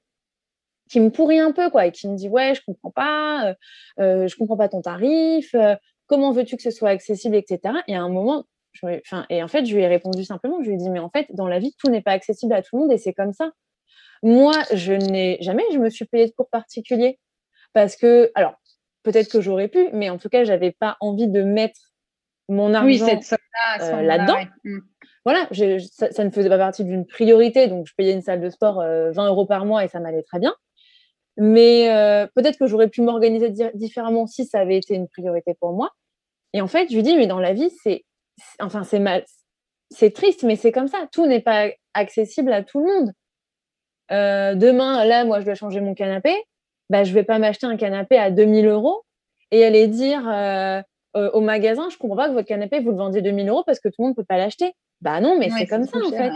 qui 0.90 1.00
me 1.00 1.10
pourrit 1.10 1.40
un 1.40 1.52
peu, 1.52 1.70
quoi, 1.70 1.86
et 1.86 1.92
qui 1.92 2.08
me 2.08 2.16
dit 2.16 2.30
Ouais, 2.30 2.54
je 2.56 2.62
comprends 2.66 2.92
pas, 2.92 3.50
euh, 3.50 3.54
euh 4.00 4.28
je 4.28 4.36
comprends 4.36 4.58
pas 4.58 4.70
ton 4.70 4.82
tarif, 4.82 5.54
euh, 5.56 5.76
comment 6.08 6.32
veux-tu 6.32 6.58
que 6.58 6.64
ce 6.64 6.72
soit 6.72 6.90
accessible, 6.90 7.36
etc. 7.36 7.76
Et 7.88 7.96
à 7.96 8.02
un 8.02 8.10
moment, 8.10 8.46
je, 8.74 8.86
et 9.30 9.42
en 9.42 9.48
fait, 9.48 9.66
je 9.66 9.76
lui 9.76 9.84
ai 9.84 9.88
répondu 9.88 10.26
simplement 10.26 10.62
Je 10.62 10.68
lui 10.68 10.76
ai 10.76 10.78
dit 10.78 10.90
Mais 10.90 11.00
en 11.00 11.10
fait, 11.10 11.28
dans 11.34 11.48
la 11.48 11.60
vie, 11.60 11.74
tout 11.80 11.90
n'est 11.90 12.02
pas 12.02 12.12
accessible 12.12 12.54
à 12.54 12.62
tout 12.62 12.76
le 12.76 12.84
monde 12.84 12.92
et 12.92 12.98
c'est 12.98 13.14
comme 13.14 13.34
ça. 13.34 13.52
Moi, 14.22 14.54
je 14.74 14.94
n'ai 14.94 15.38
jamais, 15.42 15.64
je 15.72 15.80
me 15.80 15.90
suis 15.90 16.06
payée 16.06 16.28
de 16.28 16.32
cours 16.32 16.50
particuliers 16.50 17.20
parce 17.74 17.96
que, 17.96 18.32
alors, 18.36 18.56
peut-être 19.04 19.30
que 19.30 19.42
j'aurais 19.42 19.68
pu, 19.68 19.90
mais 19.94 20.10
en 20.10 20.18
tout 20.18 20.30
cas, 20.30 20.44
j'avais 20.44 20.72
pas 20.72 20.98
envie 21.00 21.28
de 21.28 21.44
mettre 21.44 21.80
mon 22.48 22.74
argent 22.74 23.08
euh, 23.08 24.02
là-dedans. 24.02 24.38
Mmh. 24.64 24.80
Voilà, 25.26 25.48
ça, 25.92 26.12
ça, 26.12 26.24
ne 26.24 26.30
faisait 26.30 26.50
pas 26.50 26.58
partie 26.58 26.84
d'une 26.86 27.06
priorité, 27.06 27.68
donc 27.68 27.88
je 27.88 27.94
payais 27.96 28.14
une 28.14 28.22
salle 28.22 28.42
de 28.42 28.50
sport 28.50 28.78
20 28.78 29.28
euros 29.28 29.46
par 29.46 29.66
mois 29.66 29.84
et 29.84 29.88
ça 29.88 30.00
m'allait 30.00 30.22
très 30.22 30.40
bien. 30.40 30.56
Mais 31.38 31.90
euh, 31.90 32.28
peut-être 32.36 32.58
que 32.58 32.68
j'aurais 32.68 32.88
pu 32.88 33.02
m'organiser 33.02 33.54
différemment 33.74 34.26
si 34.26 34.46
ça 34.46 34.60
avait 34.60 34.78
été 34.78 34.96
une 34.96 35.08
priorité 35.08 35.54
pour 35.60 35.74
moi. 35.74 35.92
Et 36.54 36.62
en 36.62 36.68
fait, 36.68 36.90
je 36.90 36.96
lui 36.96 37.04
dis, 37.04 37.18
mais 37.18 37.28
dans 37.28 37.40
la 37.40 37.54
vie, 37.54 37.70
c'est, 37.84 38.06
enfin, 38.62 38.84
c'est 38.84 39.00
mal, 39.00 39.26
c'est 39.90 40.14
triste, 40.14 40.44
mais 40.44 40.56
c'est 40.56 40.72
comme 40.72 40.88
ça. 40.88 41.08
Tout 41.12 41.26
n'est 41.26 41.42
pas 41.42 41.70
accessible 41.94 42.54
à 42.54 42.64
tout 42.64 42.80
le 42.80 42.86
monde. 42.86 43.12
Euh, 44.12 44.56
demain, 44.56 45.04
là, 45.06 45.26
moi, 45.26 45.40
je 45.42 45.46
dois 45.46 45.56
changer 45.56 45.82
mon 45.82 45.94
canapé. 45.94 46.34
Bah, 46.90 47.04
je 47.04 47.14
vais 47.14 47.24
pas 47.24 47.40
m'acheter 47.40 47.66
un 47.66 47.78
canapé 47.78 48.18
à 48.18 48.32
2000 48.32 48.68
euros 48.68 49.04
et 49.52 49.66
aller 49.66 49.88
dire 49.88 50.28
euh, 50.30 50.82
au 51.14 51.42
magasin, 51.42 51.90
je 51.90 51.98
comprends 51.98 52.18
pas 52.18 52.28
que 52.28 52.34
votre 52.34 52.48
canapé, 52.48 52.80
vous 52.80 52.92
le 52.92 52.98
vendez 52.98 53.22
2000 53.22 53.50
euros 53.50 53.64
parce 53.66 53.80
que 53.80 53.90
tout 53.90 53.96
le 54.00 54.06
monde 54.06 54.16
peut 54.16 54.26
pas 54.26 54.38
l'acheter. 54.38 54.74
Bah 55.06 55.22
non, 55.22 55.38
mais 55.38 55.52
c'est 55.52 55.68
comme 55.68 55.86
ça 55.86 56.00
en 56.00 56.10
fait. 56.10 56.32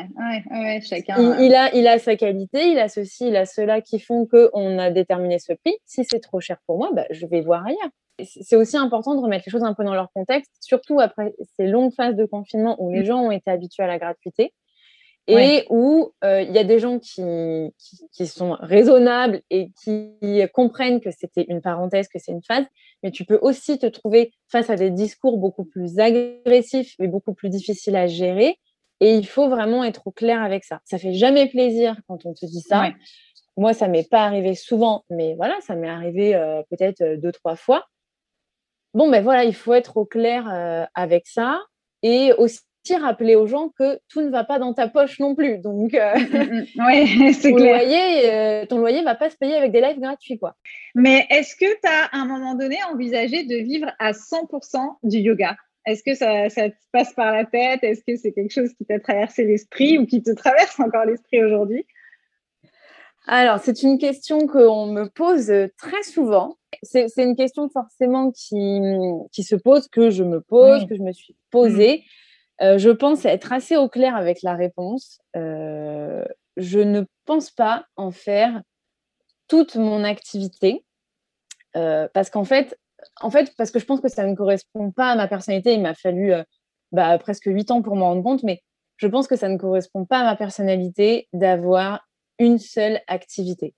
il, 1.39 1.55
a, 1.55 1.73
il 1.73 1.87
a 1.87 1.97
sa 1.97 2.15
qualité, 2.15 2.69
il 2.69 2.77
a 2.77 2.87
ceci, 2.87 3.29
il 3.29 3.35
a 3.35 3.47
cela 3.47 3.81
qui 3.81 3.99
font 3.99 4.27
qu'on 4.27 4.77
a 4.77 4.91
déterminé 4.91 5.39
ce 5.39 5.53
prix. 5.53 5.75
Si 5.87 6.05
c'est 6.05 6.19
trop 6.19 6.39
cher 6.39 6.57
pour 6.67 6.77
moi, 6.77 6.91
bah, 6.93 7.05
je 7.09 7.25
vais 7.25 7.41
voir 7.41 7.65
ailleurs. 7.65 7.89
C'est 8.23 8.55
aussi 8.55 8.77
important 8.77 9.15
de 9.15 9.21
remettre 9.21 9.45
les 9.47 9.51
choses 9.51 9.63
un 9.63 9.73
peu 9.73 9.83
dans 9.83 9.95
leur 9.95 10.11
contexte, 10.13 10.51
surtout 10.59 10.99
après 10.99 11.33
ces 11.57 11.65
longues 11.65 11.93
phases 11.95 12.15
de 12.15 12.25
confinement 12.25 12.75
où 12.79 12.91
les 12.91 13.01
mm. 13.01 13.05
gens 13.05 13.21
ont 13.21 13.31
été 13.31 13.49
habitués 13.49 13.81
à 13.81 13.87
la 13.87 13.97
gratuité 13.97 14.53
et 15.29 15.65
où 15.69 16.11
euh, 16.23 16.41
il 16.41 16.51
y 16.51 16.57
a 16.57 16.63
des 16.63 16.79
gens 16.79 16.99
qui, 16.99 17.21
qui, 18.11 18.27
sont 18.27 18.57
raisonnables 18.59 19.41
et 19.49 19.71
qui 19.83 20.11
comprennent 20.53 21.01
que 21.01 21.11
c'était 21.11 21.45
une 21.49 21.61
parenthèse, 21.61 22.07
que 22.07 22.19
c'est 22.19 22.31
une 22.31 22.43
phase, 22.43 22.65
mais 23.03 23.11
tu 23.11 23.25
peux 23.25 23.37
aussi 23.41 23.77
te 23.77 23.85
trouver 23.85 24.31
face 24.47 24.69
à 24.69 24.75
des 24.75 24.89
discours 24.89 25.37
beaucoup 25.37 25.65
plus 25.65 25.99
agressifs 25.99 26.95
et 26.99 27.07
beaucoup 27.07 27.33
plus 27.33 27.49
difficiles 27.49 27.95
à 27.95 28.07
gérer. 28.07 28.57
Et 28.99 29.15
il 29.15 29.25
faut 29.25 29.49
vraiment 29.49 29.83
être 29.83 30.07
au 30.07 30.11
clair 30.11 30.41
avec 30.41 30.63
ça. 30.63 30.81
Ça 30.83 30.97
fait 30.97 31.13
jamais 31.13 31.47
plaisir 31.47 31.95
quand 32.07 32.25
on 32.25 32.33
te 32.33 32.45
dit 32.45 32.61
ça. 32.61 32.89
Moi, 33.57 33.73
ça 33.73 33.87
m'est 33.87 34.07
pas 34.09 34.23
arrivé 34.23 34.55
souvent, 34.55 35.03
mais 35.09 35.35
voilà, 35.35 35.55
ça 35.61 35.75
m'est 35.75 35.89
arrivé 35.89 36.35
euh, 36.35 36.61
peut-être 36.69 37.01
euh, 37.01 37.17
deux, 37.17 37.31
trois 37.31 37.55
fois. 37.55 37.87
Bon, 38.93 39.09
ben 39.09 39.21
voilà, 39.21 39.43
il 39.43 39.53
faut 39.53 39.73
être 39.73 39.97
au 39.97 40.05
clair 40.05 40.47
avec 40.95 41.27
ça 41.27 41.61
et 42.01 42.33
aussi 42.37 42.61
rappeler 42.95 43.35
aux 43.35 43.47
gens 43.47 43.69
que 43.77 43.99
tout 44.09 44.21
ne 44.21 44.29
va 44.29 44.43
pas 44.43 44.59
dans 44.59 44.73
ta 44.73 44.87
poche 44.87 45.19
non 45.19 45.35
plus. 45.35 45.59
Donc, 45.59 45.93
euh, 45.93 46.15
mm, 46.17 46.65
mm, 46.75 47.33
c'est 47.33 47.53
clair. 47.53 47.77
Loyer, 47.77 48.31
euh, 48.31 48.65
ton 48.65 48.79
loyer 48.79 49.03
va 49.03 49.15
pas 49.15 49.29
se 49.29 49.37
payer 49.37 49.55
avec 49.55 49.71
des 49.71 49.81
lives 49.81 49.99
gratuits. 49.99 50.39
Quoi. 50.39 50.55
Mais 50.95 51.27
est-ce 51.29 51.55
que 51.55 51.65
tu 51.65 51.87
as 51.87 52.05
à 52.05 52.17
un 52.17 52.25
moment 52.25 52.55
donné 52.55 52.77
envisagé 52.91 53.43
de 53.43 53.55
vivre 53.55 53.91
à 53.99 54.11
100% 54.11 54.97
du 55.03 55.19
yoga? 55.19 55.55
Est-ce 55.85 56.03
que 56.03 56.13
ça, 56.13 56.49
ça, 56.49 56.69
te 56.69 56.75
passe 56.91 57.13
par 57.13 57.31
la 57.31 57.45
tête? 57.45 57.83
Est-ce 57.83 58.03
que 58.05 58.15
c'est 58.15 58.31
quelque 58.31 58.53
chose 58.53 58.73
qui 58.73 58.85
t'a 58.85 58.99
traversé 58.99 59.43
l'esprit 59.43 59.97
ou 59.97 60.05
qui 60.05 60.21
te 60.21 60.31
traverse 60.31 60.79
encore 60.79 61.05
l'esprit 61.05 61.43
aujourd'hui? 61.43 61.85
Alors, 63.27 63.59
c'est 63.59 63.83
une 63.83 63.97
question 63.97 64.47
qu'on 64.47 64.87
me 64.87 65.07
pose 65.07 65.51
très 65.77 66.03
souvent. 66.03 66.57
C'est 66.83 67.09
une 67.17 67.35
question 67.35 67.69
forcément 67.69 68.31
qui, 68.31 68.81
qui, 69.31 69.43
se 69.43 69.55
pose, 69.55 69.87
que 69.87 70.09
je 70.09 70.23
me 70.23 70.41
pose, 70.41 70.85
que 70.87 70.95
je 70.95 71.01
me 71.01 71.11
suis 71.11 71.35
posée. 71.51 71.97
Mm. 71.97 72.01
Euh, 72.61 72.77
je 72.77 72.89
pense 72.89 73.25
être 73.25 73.53
assez 73.53 73.77
au 73.77 73.87
clair 73.87 74.15
avec 74.15 74.41
la 74.41 74.55
réponse. 74.55 75.19
Euh, 75.35 76.25
je 76.57 76.79
ne 76.79 77.03
pense 77.25 77.51
pas 77.51 77.85
en 77.95 78.11
faire 78.11 78.61
toute 79.47 79.75
mon 79.75 80.03
activité 80.03 80.83
euh, 81.75 82.07
parce 82.13 82.29
qu'en 82.29 82.43
fait, 82.43 82.77
en 83.21 83.29
fait, 83.29 83.53
parce 83.57 83.71
que 83.71 83.79
je 83.79 83.85
pense 83.85 84.01
que 84.01 84.09
ça 84.09 84.25
ne 84.25 84.35
correspond 84.35 84.91
pas 84.91 85.11
à 85.11 85.15
ma 85.15 85.27
personnalité. 85.27 85.73
Il 85.73 85.81
m'a 85.81 85.93
fallu 85.93 86.33
bah, 86.91 87.17
presque 87.19 87.45
huit 87.45 87.71
ans 87.71 87.81
pour 87.81 87.95
m'en 87.95 88.09
rendre 88.09 88.23
compte, 88.23 88.43
mais 88.43 88.61
je 88.97 89.07
pense 89.07 89.27
que 89.27 89.35
ça 89.35 89.47
ne 89.47 89.57
correspond 89.57 90.05
pas 90.05 90.19
à 90.19 90.23
ma 90.23 90.35
personnalité 90.35 91.27
d'avoir 91.33 92.07
une 92.37 92.59
seule 92.59 93.01
activité. 93.07 93.73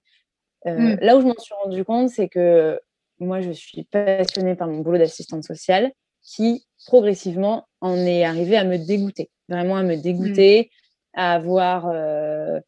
Euh, 0.67 0.95
mm. 0.95 0.97
Là 1.01 1.17
où 1.17 1.21
je 1.21 1.27
m'en 1.27 1.37
suis 1.37 1.53
rendu 1.63 1.83
compte, 1.83 2.09
c'est 2.09 2.27
que 2.27 2.79
moi, 3.19 3.41
je 3.41 3.51
suis 3.51 3.83
passionnée 3.83 4.55
par 4.55 4.67
mon 4.67 4.79
boulot 4.79 4.97
d'assistante 4.97 5.43
sociale 5.43 5.91
qui, 6.23 6.65
progressivement, 6.87 7.67
en 7.81 7.95
est 7.97 8.23
arrivé 8.23 8.57
à 8.57 8.63
me 8.63 8.77
dégoûter. 8.77 9.29
Vraiment 9.47 9.77
à 9.77 9.83
me 9.83 9.95
dégoûter, 9.95 10.71
mm. 11.15 11.19
à 11.19 11.33
avoir. 11.33 11.87
Euh, 11.87 12.59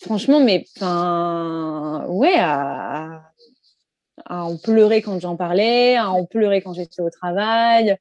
franchement, 0.00 0.40
mais. 0.40 0.64
Enfin. 0.76 2.06
Ouais, 2.08 2.34
à, 2.36 3.29
en 4.38 4.56
pleurer 4.56 5.02
quand 5.02 5.20
j'en 5.20 5.36
parlais, 5.36 5.96
à 5.96 6.10
en 6.10 6.24
pleurer 6.24 6.62
quand 6.62 6.72
j'étais 6.72 7.02
au 7.02 7.10
travail. 7.10 7.96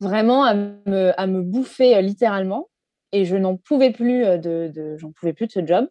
Vraiment 0.00 0.44
à 0.44 0.54
me, 0.54 1.18
à 1.18 1.26
me 1.26 1.42
bouffer 1.42 1.96
euh, 1.96 2.00
littéralement. 2.00 2.68
Et 3.12 3.24
je 3.24 3.36
n'en 3.36 3.56
pouvais 3.56 3.90
plus 3.90 4.24
de, 4.24 4.70
de 4.74 4.96
j'en 4.96 5.12
pouvais 5.12 5.32
plus 5.32 5.46
de 5.46 5.52
ce 5.52 5.66
job. 5.66 5.86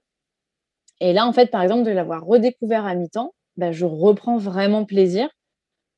Et 1.02 1.14
là, 1.14 1.26
en 1.26 1.34
fait, 1.34 1.48
par 1.48 1.62
exemple, 1.62 1.84
de 1.84 1.92
l'avoir 1.92 2.26
redécouvert 2.26 2.86
à 2.86 2.96
mi-temps, 2.96 3.34
bah, 3.58 3.72
je 3.72 3.86
reprends 3.86 4.38
vraiment 4.38 4.86
plaisir 4.86 5.30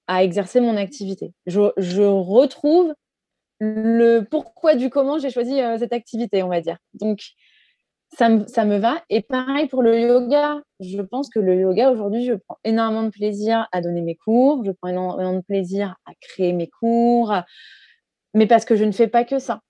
à 0.08 0.24
exercer 0.24 0.60
mon 0.60 0.78
activité. 0.78 1.34
Je, 1.45 1.60
retrouve 2.01 2.93
le 3.60 4.22
pourquoi 4.22 4.76
du 4.76 4.89
comment 4.89 5.20
j'ai 5.20 5.30
choisi 5.30 5.62
euh, 5.62 5.78
cette 5.78 5.93
activité, 5.93 6.43
on 6.43 6.49
va 6.49 6.62
dire. 6.62 6.78
Donc, 6.93 7.20
ça 8.18 8.30
me, 8.30 8.47
ça 8.47 8.66
me 8.66 8.78
va. 8.78 9.01
Et 9.09 9.22
pareil 9.22 9.68
pour 9.68 9.82
le 9.82 9.99
yoga. 9.99 10.61
Je 10.80 11.01
pense 11.01 11.30
que 11.30 11.39
le 11.39 11.55
yoga, 11.59 11.91
aujourd'hui, 11.91 12.26
je 12.26 12.34
prends 12.34 12.57
énormément 12.64 13.03
de 13.03 13.09
plaisir 13.09 13.68
à 13.72 13.82
donner 13.82 14.01
mes 14.01 14.16
cours. 14.16 14.64
Je 14.66 14.72
prends 14.72 14.89
énormément 14.89 15.34
de 15.34 15.41
plaisir 15.41 15.95
à 16.05 16.11
créer 16.22 16.53
mes 16.53 16.68
cours. 16.68 17.34
Mais 18.34 18.47
parce 18.47 18.66
que 18.66 18.76
je 18.76 18.84
ne 18.84 18.91
fais 18.91 19.07
pas 19.07 19.24
que 19.24 19.39
ça 19.39 19.61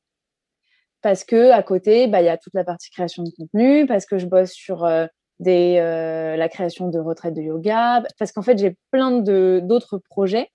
parce 1.04 1.26
que 1.26 1.52
à 1.52 1.62
côté, 1.62 2.08
bah, 2.08 2.22
il 2.22 2.26
y 2.26 2.30
a 2.30 2.38
toute 2.38 2.56
la 2.56 2.64
partie 2.64 2.89
création 2.89 3.24
de 3.24 3.30
contenu, 3.38 3.86
parce 3.86 4.08
que 4.08 4.18
je 4.18 4.26
bosse 4.26 4.54
sur 4.54 4.86
euh, 4.86 5.06
des, 5.39 5.76
euh, 5.78 6.36
la 6.38 6.50
création 6.50 6.89
de 6.89 6.98
retraites 6.98 7.36
de 7.36 7.41
yoga, 7.41 8.04
parce 8.18 8.32
qu'en 8.32 8.41
fait, 8.41 8.58
j'ai 8.58 8.76
plein 8.89 9.12
d'autres 9.12 10.00
projets. 10.10 10.48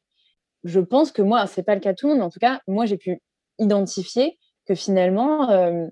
Je 0.65 0.81
pense 0.81 1.13
que 1.13 1.23
moi, 1.23 1.47
c'est 1.47 1.63
pas 1.63 1.75
le 1.75 1.81
cas 1.81 1.93
de 1.93 1.97
tout 1.97 2.09
le 2.09 2.15
monde, 2.15 2.23
en 2.23 2.31
tout 2.31 2.41
cas, 2.41 2.61
moi, 2.67 2.87
j'ai 2.87 2.97
pu 2.97 3.21
identifier 3.59 4.39
que 4.67 4.75
finalement, 4.75 5.51
euh, 5.51 5.87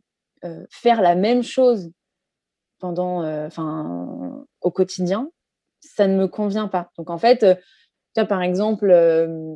faire 0.70 1.00
la 1.02 1.14
même 1.14 1.42
chose 1.42 1.90
pendant, 2.78 3.24
enfin, 3.46 4.44
au 4.60 4.70
quotidien, 4.70 5.30
ça 5.80 6.06
ne 6.06 6.16
me 6.16 6.28
convient 6.28 6.68
pas. 6.68 6.90
Donc, 6.98 7.10
en 7.10 7.18
fait, 7.18 7.46
par 8.28 8.42
exemple, 8.42 8.88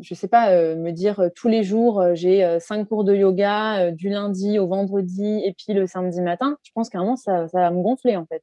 je 0.03 0.15
sais 0.15 0.29
pas, 0.29 0.51
me 0.75 0.91
dire 0.91 1.31
tous 1.35 1.49
les 1.49 1.63
jours, 1.63 2.05
j'ai 2.15 2.59
cinq 2.61 2.89
cours 2.89 3.05
de 3.05 3.15
yoga 3.15 3.91
du 3.93 4.09
lundi 4.11 4.59
au 4.59 4.67
vendredi 4.67 5.43
et 5.45 5.55
puis 5.55 5.75
le 5.75 5.87
samedi 5.87 6.21
matin, 6.21 6.57
je 6.63 6.71
pense 6.75 6.91
qu'à 6.91 6.99
un 6.99 7.03
moment, 7.03 7.17
ça, 7.17 7.49
ça 7.49 7.61
va 7.61 7.71
me 7.71 7.83
gonfler, 7.83 8.17
en 8.17 8.27
fait. 8.27 8.43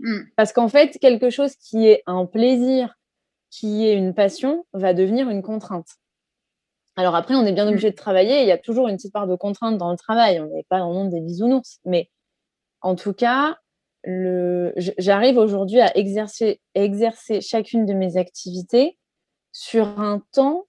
Mm. 0.00 0.20
Parce 0.36 0.52
qu'en 0.52 0.68
fait, 0.68 0.98
quelque 1.00 1.30
chose 1.30 1.54
qui 1.56 1.86
est 1.86 2.02
un 2.06 2.26
plaisir, 2.26 2.94
qui 3.50 3.86
est 3.86 3.94
une 3.94 4.14
passion, 4.14 4.64
va 4.72 4.94
devenir 4.94 5.28
une 5.28 5.42
contrainte. 5.42 5.88
Alors 6.96 7.14
après, 7.14 7.34
on 7.34 7.44
est 7.44 7.52
bien 7.52 7.66
mm. 7.66 7.68
obligé 7.68 7.90
de 7.90 7.96
travailler. 7.96 8.42
Il 8.42 8.46
y 8.46 8.52
a 8.52 8.58
toujours 8.58 8.88
une 8.88 8.96
petite 8.96 9.12
part 9.12 9.26
de 9.26 9.34
contrainte 9.34 9.78
dans 9.78 9.90
le 9.90 9.96
travail. 9.96 10.40
On 10.40 10.46
n'est 10.46 10.66
pas 10.68 10.78
dans 10.78 10.88
le 10.88 10.94
monde 10.94 11.10
des 11.10 11.20
bisounours. 11.20 11.78
Mais 11.84 12.10
en 12.80 12.94
tout 12.94 13.14
cas, 13.14 13.56
j'arrive 14.04 15.38
aujourd'hui 15.38 15.80
à 15.80 15.96
exercer, 15.96 16.60
exercer 16.74 17.40
chacune 17.40 17.86
de 17.86 17.94
mes 17.94 18.16
activités 18.16 18.98
sur 19.52 20.00
un 20.00 20.22
temps 20.32 20.66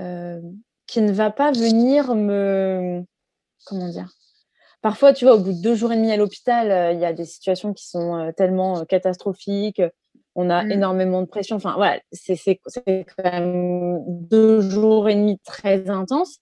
euh, 0.00 0.40
qui 0.86 1.02
ne 1.02 1.12
va 1.12 1.30
pas 1.30 1.52
venir 1.52 2.14
me... 2.14 3.02
Comment 3.66 3.88
dire? 3.88 4.08
Parfois, 4.82 5.12
tu 5.12 5.24
vois, 5.24 5.34
au 5.34 5.40
bout 5.40 5.52
de 5.52 5.62
deux 5.62 5.74
jours 5.74 5.92
et 5.92 5.96
demi 5.96 6.12
à 6.12 6.16
l'hôpital, 6.16 6.70
euh, 6.70 6.92
il 6.92 7.00
y 7.00 7.04
a 7.04 7.12
des 7.12 7.24
situations 7.24 7.72
qui 7.72 7.88
sont 7.88 8.16
euh, 8.16 8.32
tellement 8.32 8.84
catastrophiques. 8.84 9.82
On 10.34 10.50
a 10.50 10.64
mmh. 10.64 10.72
énormément 10.72 11.22
de 11.22 11.26
pression. 11.26 11.56
Enfin, 11.56 11.74
voilà, 11.76 12.00
c'est 12.12 12.36
quand 12.76 13.24
même 13.24 14.02
deux 14.08 14.60
jours 14.60 15.08
et 15.08 15.14
demi 15.14 15.38
très 15.44 15.88
intenses. 15.88 16.38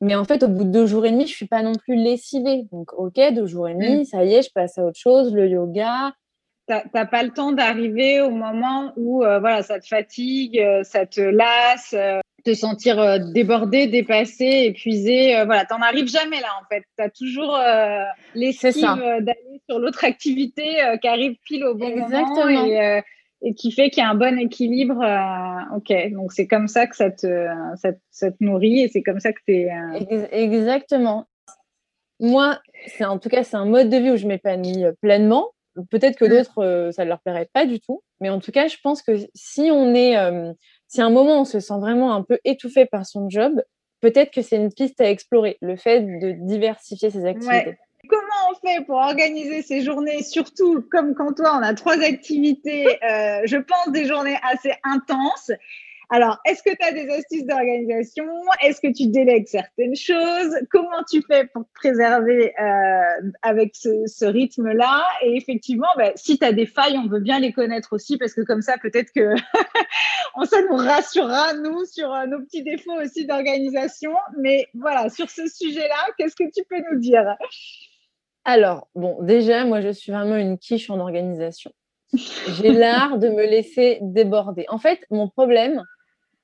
Mais 0.00 0.14
en 0.14 0.24
fait, 0.24 0.42
au 0.42 0.48
bout 0.48 0.64
de 0.64 0.70
deux 0.70 0.86
jours 0.86 1.06
et 1.06 1.10
demi, 1.10 1.26
je 1.26 1.34
suis 1.34 1.46
pas 1.46 1.62
non 1.62 1.74
plus 1.74 1.96
lessivée. 1.96 2.66
Donc, 2.72 2.92
ok, 2.94 3.18
deux 3.34 3.46
jours 3.46 3.68
et 3.68 3.74
demi, 3.74 4.00
mmh. 4.00 4.04
ça 4.04 4.24
y 4.24 4.34
est, 4.34 4.42
je 4.42 4.50
passe 4.52 4.78
à 4.78 4.84
autre 4.84 4.98
chose, 4.98 5.34
le 5.34 5.48
yoga. 5.48 6.12
Tu 6.68 6.74
n'as 6.94 7.06
pas 7.06 7.22
le 7.22 7.30
temps 7.30 7.52
d'arriver 7.52 8.20
au 8.20 8.30
moment 8.30 8.92
où 8.96 9.18
voilà, 9.18 9.62
ça 9.62 9.80
te 9.80 9.86
fatigue, 9.86 10.62
ça 10.82 11.04
te 11.04 11.20
lasse 11.20 11.94
te 12.42 12.54
sentir 12.54 12.98
euh, 12.98 13.18
débordé, 13.18 13.86
dépassé, 13.86 14.64
épuisé. 14.66 15.36
Euh, 15.36 15.44
voilà, 15.44 15.64
t'en 15.64 15.80
arrives 15.80 16.08
jamais 16.08 16.40
là 16.40 16.48
en 16.60 16.64
fait. 16.68 16.84
Tu 16.96 17.04
as 17.04 17.10
toujours 17.10 17.56
euh, 17.56 18.02
l'esquive 18.34 18.82
d'aller 18.82 19.60
sur 19.68 19.78
l'autre 19.78 20.04
activité 20.04 20.78
qui 21.00 21.08
arrive 21.08 21.36
pile 21.44 21.64
au 21.64 21.74
bon 21.74 21.88
Exactement. 21.88 22.46
moment 22.46 22.66
et, 22.66 23.02
et, 23.42 23.54
qui 23.54 23.72
fait 23.72 23.90
qu'il 23.90 24.02
y 24.02 24.06
a 24.06 24.10
un 24.10 24.14
bon 24.14 24.38
équilibre. 24.38 25.04
ok, 25.76 26.12
donc 26.12 26.32
c'est 26.32 26.46
comme 26.46 26.68
ça 26.68 26.86
que 26.86 26.96
ça 26.96 27.10
te, 27.10 27.46
ça, 28.10 28.30
te 28.30 28.36
nourrit 28.40 28.80
et 28.80 28.88
c'est 28.88 29.02
comme 29.02 29.20
ça 29.20 29.32
que 29.32 29.40
tu 29.46 29.54
es. 29.54 29.70
Exactement. 30.32 31.26
Moi, 32.18 32.58
c'est 32.86 33.04
en 33.04 33.18
tout 33.18 33.30
cas, 33.30 33.44
c'est 33.44 33.56
un 33.56 33.64
mode 33.64 33.88
de 33.88 33.96
vie 33.96 34.10
où 34.10 34.16
je 34.16 34.26
m'épanouis 34.26 34.84
pleinement. 35.00 35.50
Peut-être 35.90 36.18
que 36.18 36.24
mmh. 36.26 36.28
d'autres, 36.28 36.90
ça 36.92 37.04
ne 37.04 37.08
leur 37.08 37.20
plairait 37.20 37.48
pas 37.52 37.64
du 37.64 37.80
tout. 37.80 38.02
Mais 38.20 38.28
en 38.28 38.40
tout 38.40 38.52
cas, 38.52 38.68
je 38.68 38.76
pense 38.82 39.00
que 39.00 39.12
si 39.34 39.70
on 39.70 39.94
est 39.94 40.16
si 40.90 41.00
à 41.00 41.06
un 41.06 41.10
moment 41.10 41.42
on 41.42 41.44
se 41.44 41.60
sent 41.60 41.78
vraiment 41.78 42.14
un 42.14 42.22
peu 42.22 42.38
étouffé 42.44 42.84
par 42.84 43.06
son 43.06 43.30
job, 43.30 43.62
peut-être 44.00 44.32
que 44.32 44.42
c'est 44.42 44.56
une 44.56 44.72
piste 44.72 45.00
à 45.00 45.08
explorer, 45.08 45.56
le 45.62 45.76
fait 45.76 46.00
de 46.00 46.32
diversifier 46.32 47.10
ses 47.10 47.24
activités. 47.24 47.78
Comment 48.08 48.50
on 48.50 48.66
fait 48.66 48.84
pour 48.84 48.96
organiser 48.96 49.62
ces 49.62 49.82
journées, 49.82 50.24
surtout 50.24 50.84
comme 50.90 51.14
quand 51.14 51.34
toi 51.34 51.56
on 51.60 51.62
a 51.62 51.74
trois 51.74 52.02
activités, 52.02 52.86
euh, 53.04 53.42
je 53.44 53.56
pense 53.56 53.92
des 53.92 54.06
journées 54.06 54.36
assez 54.42 54.72
intenses 54.82 55.52
alors, 56.12 56.38
est-ce 56.44 56.64
que 56.64 56.70
tu 56.70 56.84
as 56.84 56.92
des 56.92 57.08
astuces 57.08 57.46
d'organisation? 57.46 58.26
Est-ce 58.64 58.80
que 58.80 58.92
tu 58.92 59.06
délègues 59.06 59.46
certaines 59.46 59.94
choses? 59.94 60.56
Comment 60.68 61.04
tu 61.08 61.22
fais 61.22 61.46
pour 61.46 61.62
te 61.62 61.72
préserver 61.72 62.52
euh, 62.60 63.30
avec 63.42 63.76
ce, 63.76 64.24
rythme-là? 64.24 65.06
Et 65.22 65.36
effectivement, 65.36 65.86
ben, 65.96 66.10
si 66.16 66.36
tu 66.36 66.44
as 66.44 66.52
des 66.52 66.66
failles, 66.66 66.98
on 66.98 67.06
veut 67.06 67.20
bien 67.20 67.38
les 67.38 67.52
connaître 67.52 67.92
aussi 67.92 68.18
parce 68.18 68.34
que 68.34 68.40
comme 68.40 68.60
ça, 68.60 68.76
peut-être 68.78 69.12
que 69.14 69.36
ça 70.50 70.62
nous 70.68 70.76
rassurera, 70.76 71.54
nous, 71.54 71.84
sur 71.84 72.12
euh, 72.12 72.26
nos 72.26 72.40
petits 72.40 72.64
défauts 72.64 73.00
aussi 73.00 73.24
d'organisation. 73.24 74.12
Mais 74.36 74.66
voilà, 74.74 75.10
sur 75.10 75.30
ce 75.30 75.46
sujet-là, 75.46 76.08
qu'est-ce 76.18 76.34
que 76.34 76.50
tu 76.52 76.64
peux 76.68 76.82
nous 76.90 76.98
dire? 76.98 77.36
Alors, 78.44 78.88
bon, 78.96 79.22
déjà, 79.22 79.64
moi, 79.64 79.80
je 79.80 79.90
suis 79.90 80.10
vraiment 80.10 80.36
une 80.36 80.58
quiche 80.58 80.90
en 80.90 80.98
organisation. 80.98 81.70
J'ai 82.12 82.72
l'art 82.72 83.18
de 83.18 83.28
me 83.28 83.46
laisser 83.46 83.98
déborder. 84.02 84.64
En 84.68 84.78
fait, 84.78 85.06
mon 85.10 85.28
problème, 85.28 85.84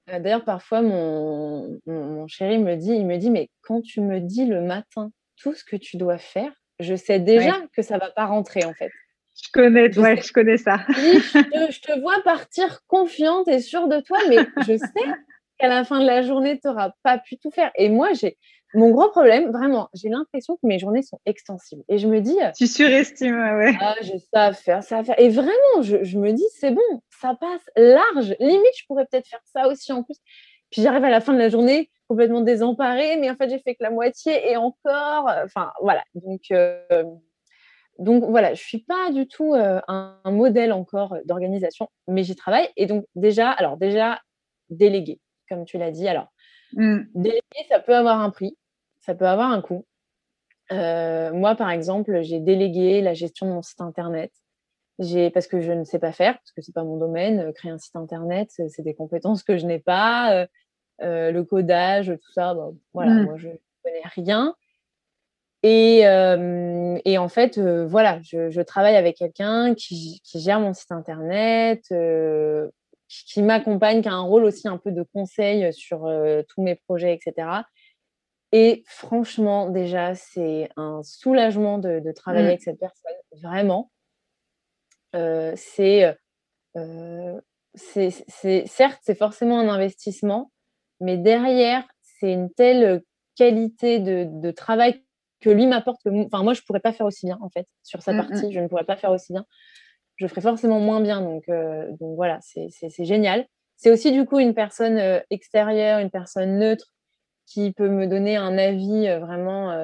d'ailleurs, 0.07 0.45
parfois, 0.45 0.83
mon, 0.83 1.81
mon, 1.87 2.27
chéri 2.27 2.59
me 2.59 2.77
dit, 2.77 2.93
il 2.93 3.07
me 3.07 3.17
dit, 3.17 3.31
mais 3.31 3.51
quand 3.63 3.83
tu 3.83 4.01
me 4.01 4.21
dis 4.21 4.45
le 4.47 4.61
matin 4.61 5.11
tout 5.37 5.55
ce 5.55 5.65
que 5.65 5.77
tu 5.77 5.97
dois 5.97 6.19
faire, 6.19 6.53
je 6.79 6.95
sais 6.95 7.19
déjà 7.21 7.55
que 7.73 7.83
ça 7.83 7.99
va 7.99 8.11
pas 8.11 8.27
rentrer 8.27 8.65
en 8.65 8.75
fait. 8.75 8.91
Je 9.43 9.51
connais, 9.53 9.93
je, 9.93 10.01
ouais, 10.01 10.21
je 10.23 10.33
connais 10.33 10.57
ça. 10.57 10.85
je, 10.89 11.81
te, 11.81 12.01
vois 12.01 12.23
partir 12.23 12.81
confiante 12.87 13.49
et 13.49 13.61
sûre 13.61 13.87
de 13.89 14.01
toi, 14.01 14.19
mais 14.29 14.39
je 14.67 14.79
sais 14.79 15.13
qu'à 15.59 15.69
la 15.69 15.85
fin 15.85 16.01
de 16.01 16.07
la 16.07 16.23
journée, 16.23 16.59
tu 16.59 16.69
n'auras 16.69 16.93
pas 17.03 17.19
pu 17.19 17.37
tout 17.37 17.51
faire. 17.51 17.71
Et 17.75 17.91
moi, 17.91 18.13
j'ai 18.15 18.39
mon 18.77 18.91
gros 18.91 19.09
problème, 19.09 19.51
vraiment, 19.51 19.89
j'ai 19.95 20.09
l'impression 20.09 20.57
que 20.57 20.67
mes 20.67 20.79
journées 20.79 21.03
sont 21.03 21.19
extensibles. 21.27 21.83
Et 21.89 21.99
je 21.99 22.07
me 22.07 22.21
dis. 22.21 22.37
Tu 22.57 22.67
surestimes, 22.67 23.35
ouais. 23.35 23.75
Ah, 23.81 23.95
j'ai 24.03 24.19
ça 24.19 24.45
à 24.45 24.53
faire, 24.53 24.83
ça 24.83 24.99
à 24.99 25.05
faire. 25.05 25.19
Et 25.19 25.29
vraiment, 25.29 25.83
je, 25.83 26.05
je 26.05 26.19
me 26.19 26.33
dis, 26.33 26.47
c'est 26.59 26.71
bon, 26.71 26.83
ça 27.21 27.35
passe 27.41 27.65
large. 27.77 28.37
Limite, 28.39 28.79
je 28.79 28.87
pourrais 28.87 29.07
peut-être 29.07 29.27
faire 29.27 29.43
ça 29.45 29.69
aussi 29.69 29.93
en 29.93 30.03
plus. 30.03 30.17
Puis 30.71 30.83
j'arrive 30.83 31.05
à 31.05 31.11
la 31.11 31.21
fin 31.21 31.33
de 31.33 31.39
la 31.39 31.49
journée, 31.49 31.91
complètement 32.09 32.41
désemparée, 32.41 33.17
mais 33.17 33.31
en 33.31 33.37
fait, 33.37 33.49
j'ai 33.49 33.59
fait 33.59 33.75
que 33.75 33.83
la 33.83 33.91
moitié 33.91 34.51
et 34.51 34.57
encore. 34.57 35.31
Enfin, 35.45 35.73
voilà. 35.81 36.05
Donc, 36.15 36.53
donc 37.99 38.25
voilà, 38.25 38.55
je 38.55 38.63
suis 38.63 38.81
pas 38.81 39.11
du 39.11 39.27
tout 39.27 39.55
un, 39.55 40.21
modèle 40.27 40.73
encore 40.73 41.17
d'organisation, 41.25 41.89
mais 42.09 42.25
j'y 42.25 42.37
travaille. 42.37 42.69
Et 42.77 42.87
donc 42.87 43.07
déjà, 43.15 43.51
alors 43.51 43.77
déjà, 43.77 44.21
déléguer, 44.69 45.21
comme 45.49 45.65
tu 45.65 45.79
l'as 45.79 45.91
dit. 45.91 46.09
Alors, 46.09 46.29
déléguer, 46.73 47.41
ça 47.69 47.81
peut 47.81 47.95
avoir 47.95 48.21
un 48.21 48.31
prix, 48.31 48.57
ça 49.07 49.15
peut 49.15 49.27
avoir 49.27 49.51
un 49.51 49.63
coût. 49.63 49.87
moi, 50.71 51.55
par 51.57 51.71
exemple, 51.71 52.23
j'ai 52.23 52.41
délégué 52.41 53.01
la 53.01 53.15
gestion 53.15 53.47
de 53.47 53.53
mon 53.53 53.63
site 53.63 53.81
internet. 53.81 54.33
J'ai 54.99 55.31
parce 55.31 55.47
que 55.47 55.61
je 55.61 55.73
ne 55.73 55.85
sais 55.85 55.99
pas 55.99 56.13
faire, 56.13 56.35
parce 56.35 56.53
que 56.53 56.63
c'est 56.63 56.75
pas 56.75 56.85
mon 56.85 56.97
domaine. 56.97 57.53
Créer 57.53 57.71
un 57.71 57.79
site 57.79 57.97
internet, 57.97 58.51
c'est 58.51 58.83
des 58.83 58.95
compétences 58.95 59.43
que 59.43 59.57
je 59.57 59.67
n'ai 59.67 59.79
pas. 59.79 60.47
le 61.01 61.43
codage, 61.43 62.09
tout 62.09 62.33
ça, 62.33 62.57
voilà, 62.93 63.13
mmh. 63.13 63.25
moi 63.25 63.37
je 63.37 63.49
connais 63.83 64.03
rien. 64.15 64.55
Et, 65.63 66.07
euh, 66.07 66.99
et, 67.05 67.19
en 67.19 67.29
fait, 67.29 67.59
euh, 67.59 67.87
voilà, 67.87 68.21
je, 68.23 68.51
je, 68.51 68.61
travaille 68.61 68.95
avec 68.95 69.17
quelqu'un 69.17 69.75
qui, 69.75 70.21
qui, 70.23 70.41
gère 70.41 70.61
mon 70.61 70.73
site 70.73 70.93
internet, 70.93 71.83
euh, 71.91 72.69
qui, 73.09 73.43
m'accompagne, 73.43 74.01
qui 74.01 74.09
a 74.09 74.13
un 74.13 74.21
rôle 74.21 74.45
aussi 74.45 74.69
un 74.69 74.77
peu 74.77 74.93
de 74.93 75.03
conseil 75.03 75.73
sur 75.73 76.09
tous 76.49 76.63
mes 76.63 76.77
projets, 76.77 77.15
etc. 77.15 77.49
Et 78.53 78.85
franchement, 78.87 79.69
déjà, 79.71 80.15
c'est 80.15 80.71
un 80.77 81.03
soulagement 81.03 81.79
de, 81.79 82.01
de 82.01 82.13
travailler 82.13 82.45
mmh. 82.45 82.49
avec 82.49 82.63
cette 82.63 82.79
personne, 82.79 83.13
vraiment. 83.43 83.91
c'est, 85.13 86.17
c'est, 87.75 88.67
certes, 88.67 89.01
c'est 89.03 89.19
forcément 89.19 89.59
un 89.59 89.69
investissement, 89.69 90.53
mais 91.01 91.17
derrière, 91.17 91.87
c'est 92.03 92.33
une 92.33 92.51
telle 92.53 93.03
qualité 93.37 93.99
de, 93.99 94.27
de 94.29 94.51
travail 94.51 95.05
que 95.41 95.51
lui 95.51 95.67
m'apporte 95.67 96.03
que 96.03 96.11
enfin 96.27 96.43
moi 96.43 96.55
je 96.55 96.63
pourrais 96.63 96.81
pas 96.81 96.93
faire 96.93 97.07
aussi 97.07 97.27
bien 97.27 97.39
en 97.41 97.51
fait 97.51 97.67
sur 97.83 98.03
sa 98.03 98.13
mmh, 98.13 98.17
partie 98.17 98.47
mmh. 98.47 98.53
je 98.53 98.61
ne 98.61 98.69
pourrais 98.69 98.85
pas 98.85 98.97
faire 98.97 99.11
aussi 99.11 99.33
bien 99.33 99.45
je 100.17 100.27
ferais 100.27 100.41
forcément 100.41 100.81
moins 100.81 101.01
bien 101.01 101.21
donc 101.21 101.49
euh, 101.49 101.89
donc 102.01 102.17
voilà 102.17 102.39
c'est 102.41 103.05
génial 103.05 103.47
c'est 103.77 103.91
aussi 103.91 104.13
du 104.13 104.25
coup 104.25 104.39
une 104.39 104.55
personne 104.55 104.97
euh, 104.97 105.21
extérieure 105.31 105.99
une 105.99 106.11
personne 106.11 106.59
neutre 106.59 106.95
qui 107.47 107.73
peut 107.73 107.89
me 107.89 108.07
donner 108.07 108.37
un 108.37 108.59
avis 108.59 109.09
euh, 109.09 109.19
vraiment 109.21 109.83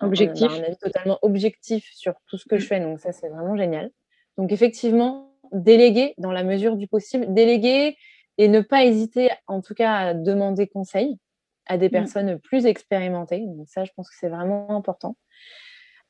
objectif 0.00 0.50
un, 0.50 0.62
avis 0.62 0.76
totalement 0.76 1.18
objectif 1.22 1.88
sur 1.92 2.14
tout 2.26 2.36
ce 2.36 2.46
que 2.46 2.58
je 2.58 2.64
mmh. 2.64 2.68
fais 2.68 2.80
donc 2.80 3.00
ça 3.00 3.12
c'est 3.12 3.28
vraiment 3.28 3.56
génial 3.56 3.90
donc 4.36 4.52
effectivement 4.52 5.34
déléguer 5.52 6.14
dans 6.18 6.32
la 6.32 6.44
mesure 6.44 6.76
du 6.76 6.88
possible 6.88 7.32
déléguer 7.32 7.96
et 8.38 8.48
ne 8.48 8.60
pas 8.60 8.84
hésiter 8.84 9.30
en 9.46 9.60
tout 9.60 9.74
cas 9.74 9.94
à 9.94 10.14
demander 10.14 10.66
conseil 10.66 11.18
à 11.66 11.78
des 11.78 11.88
mmh. 11.88 11.90
personnes 11.90 12.38
plus 12.38 12.66
expérimentées. 12.66 13.44
Donc 13.46 13.68
ça, 13.68 13.84
je 13.84 13.92
pense 13.96 14.08
que 14.08 14.16
c'est 14.18 14.28
vraiment 14.28 14.70
important. 14.76 15.16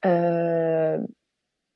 Euh, 0.04 0.98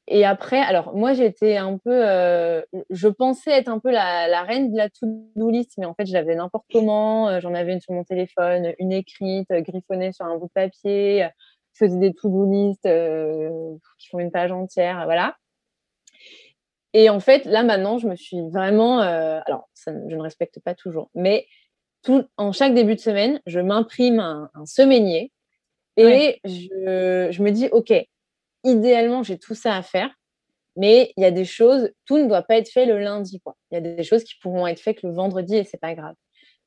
et 0.09 0.25
après, 0.25 0.61
alors 0.61 0.95
moi 0.95 1.15
j'étais 1.15 1.57
un 1.57 1.79
peu, 1.79 2.07
euh, 2.09 2.63
je 2.91 3.09
pensais 3.09 3.51
être 3.51 3.69
un 3.69 3.81
peu 3.81 3.91
la, 3.91 4.43
reine 4.45 4.71
de 4.71 4.77
la 4.77 4.89
to-do 4.89 5.51
list, 5.51 5.73
mais 5.79 5.87
en 5.87 5.95
fait 5.95 6.07
je 6.07 6.13
l'avais 6.13 6.37
n'importe 6.37 6.67
comment. 6.73 7.29
Euh, 7.29 7.41
j'en 7.41 7.55
avais 7.55 7.73
une 7.73 7.81
sur 7.81 7.93
mon 7.93 8.05
téléphone, 8.05 8.73
une 8.79 8.93
écrite, 8.93 9.49
griffonnée 9.51 10.13
sur 10.13 10.25
un 10.27 10.37
bout 10.37 10.47
de 10.47 10.53
papier. 10.53 11.29
Je 11.73 11.87
faisais 11.87 11.99
des 11.99 12.15
to-do 12.15 12.51
list 12.51 12.89
qui 13.99 14.09
font 14.09 14.21
une 14.21 14.31
page 14.31 14.53
entière, 14.53 15.03
voilà. 15.07 15.37
Et 16.93 17.11
en 17.11 17.21
fait, 17.21 17.45
là 17.45 17.63
maintenant, 17.65 17.99
je 17.99 18.07
me 18.07 18.15
suis 18.15 18.41
vraiment, 18.49 19.01
alors 19.01 19.69
ça, 19.75 19.93
je 20.09 20.15
ne 20.15 20.23
respecte 20.23 20.61
pas 20.61 20.75
toujours, 20.75 21.11
mais 21.15 21.47
en 22.37 22.53
chaque 22.53 22.75
début 22.75 22.95
de 22.95 23.01
semaine, 23.01 23.41
je 23.47 23.59
m'imprime 23.59 24.21
un, 24.21 24.51
un, 24.55 24.67
semainier 24.67 25.33
et 25.97 26.41
je, 26.45 27.29
je, 27.31 27.43
me 27.43 27.51
dis, 27.51 27.69
OK, 27.73 27.93
idéalement, 28.67 29.23
j'ai 29.23 29.39
tout 29.39 29.55
ça 29.55 29.77
à 29.77 29.83
faire, 29.83 30.11
mais 30.77 31.13
il 31.17 31.23
y 31.23 31.27
a 31.27 31.31
des 31.31 31.45
choses, 31.45 31.91
tout 32.05 32.19
ne 32.19 32.27
doit 32.27 32.43
pas 32.43 32.57
être 32.57 32.69
fait 32.69 32.87
le 32.87 32.99
lundi. 32.99 33.41
Quoi. 33.41 33.57
Il 33.71 33.75
y 33.75 33.79
a 33.79 33.81
des 33.81 34.03
choses 34.03 34.25
qui 34.25 34.35
pourront 34.41 34.67
être 34.67 34.81
faites 34.81 35.03
le 35.03 35.11
vendredi 35.11 35.57
et 35.57 35.65
c'est 35.65 35.81
pas 35.81 35.95
grave. 35.95 36.15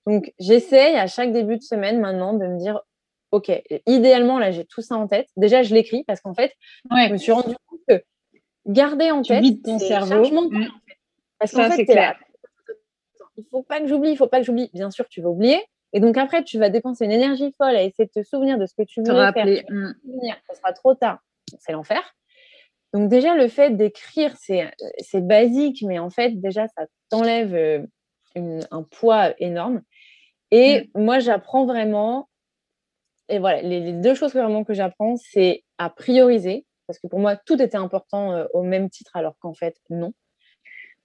Donc, 0.08 0.34
j'essaye 0.39 0.95
à 0.95 1.08
chaque 1.08 1.32
début 1.32 1.58
de 1.58 1.62
semaine 1.62 2.00
maintenant 2.00 2.34
de 2.34 2.47
me 2.47 2.58
dire, 2.58 2.82
OK, 3.32 3.52
idéalement, 3.86 4.39
là, 4.39 4.52
j'ai 4.52 4.66
tout 4.66 4.82
ça 4.82 4.95
en 4.95 5.08
tête. 5.08 5.28
Déjà, 5.38 5.62
je 5.62 5.76
l'écris 5.76 6.04
parce 6.06 6.22
qu'en 6.22 6.34
fait, 6.34 6.54
je 6.89 7.12
me 7.12 7.18
suis 7.18 7.32
rendu 7.32 7.56
compte 7.68 7.80
que 7.88 8.04
garder 8.66 9.12
en 9.12 9.22
tête, 9.22 9.43
ton 9.64 9.78
cerveau. 9.78 10.50
Mmh. 10.50 10.68
Parce 11.38 11.52
qu'en 11.52 11.70
fait, 11.70 11.86
c'est 11.86 11.95
là 11.95 12.16
il 13.39 13.45
faut 13.50 13.64
pas 13.64 13.80
que 13.80 13.88
j'oublie, 13.88 14.12
il 14.12 14.18
faut 14.18 14.28
pas 14.28 14.39
que 14.39 14.45
j'oublie. 14.45 14.70
Bien 14.74 14.91
sûr, 14.91 15.08
tu 15.08 15.22
vas 15.22 15.30
oublier. 15.30 15.64
Et 15.93 16.00
donc 16.00 16.18
après, 16.18 16.43
tu 16.43 16.60
vas 16.60 16.70
dépenser 16.70 17.06
une 17.06 17.12
énergie 17.12 17.52
folle 17.58 17.76
à 17.76 17.84
essayer 17.84 18.06
de 18.06 18.12
te 18.12 18.24
souvenir 18.24 18.58
de 18.58 18.66
ce 18.66 18.76
que 18.76 18.84
tu 18.84 19.02
voulais 19.02 19.32
faire. 19.32 19.45
Mm. 19.70 19.93
Ça 20.47 20.56
sera 20.56 20.74
trop 20.74 20.93
tard. 20.93 21.20
C'est 21.60 21.72
l'enfer. 21.72 22.16
Donc 22.93 23.10
déjà, 23.10 23.36
le 23.36 23.47
fait 23.47 23.76
d'écrire, 23.76 24.36
c'est 24.38 25.28
basique, 25.28 25.84
mais 25.84 26.00
en 26.00 26.10
fait, 26.10 26.32
déjà, 26.39 26.68
ça 26.70 26.86
t'enlève 27.10 27.54
euh, 27.54 28.62
un 28.72 28.84
poids 28.84 29.34
énorme. 29.39 29.82
Et 30.52 30.89
mm. 30.95 31.04
moi, 31.04 31.20
j'apprends 31.20 31.66
vraiment, 31.66 32.30
et 33.28 33.39
voilà, 33.39 33.62
les, 33.62 33.93
deux 33.93 34.16
choses 34.16 34.34
vraiment 34.34 34.64
que 34.64 34.74
j'apprends, 34.74 35.16
c'est 35.18 35.64
à 35.78 35.89
prioriser, 35.89 36.66
parce 36.88 37.00
que 37.00 37.08
pour 37.08 37.20
moi, 37.20 37.36
tout 37.36 37.62
était 37.62 37.78
important 37.78 38.34
euh, 38.34 38.45
au 38.54 38.64
même 38.64 38.89
titre, 38.89 39.16
alors 39.16 39.36
qu'en 39.39 39.54
fait, 39.54 39.78
non. 39.91 40.14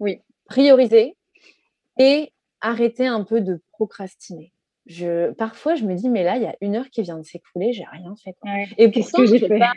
Oui, 0.01 0.23
prioriser, 0.47 1.17
et 1.99 2.33
arrêter 2.63 3.07
un 3.07 3.25
peu 3.25 3.43
de 3.43 3.63
procrastiner. 3.73 4.54
Je, 4.87 5.33
parfois, 5.33 5.75
je 5.75 5.85
me 5.85 5.95
dis, 5.95 6.11
mais 6.11 6.25
là, 6.25 6.37
il 6.37 6.43
y 6.43 6.47
a 6.47 6.57
une 6.61 6.77
heure 6.77 6.91
qui 6.91 7.03
vient 7.03 7.19
de 7.19 7.25
s'écouler, 7.25 7.73
j'ai 7.73 7.85
rien 7.91 8.15
fait. 8.23 8.37
et 8.77 8.91
pourtant, 8.91 9.25
j'ai 9.25 9.49
pas, 9.49 9.73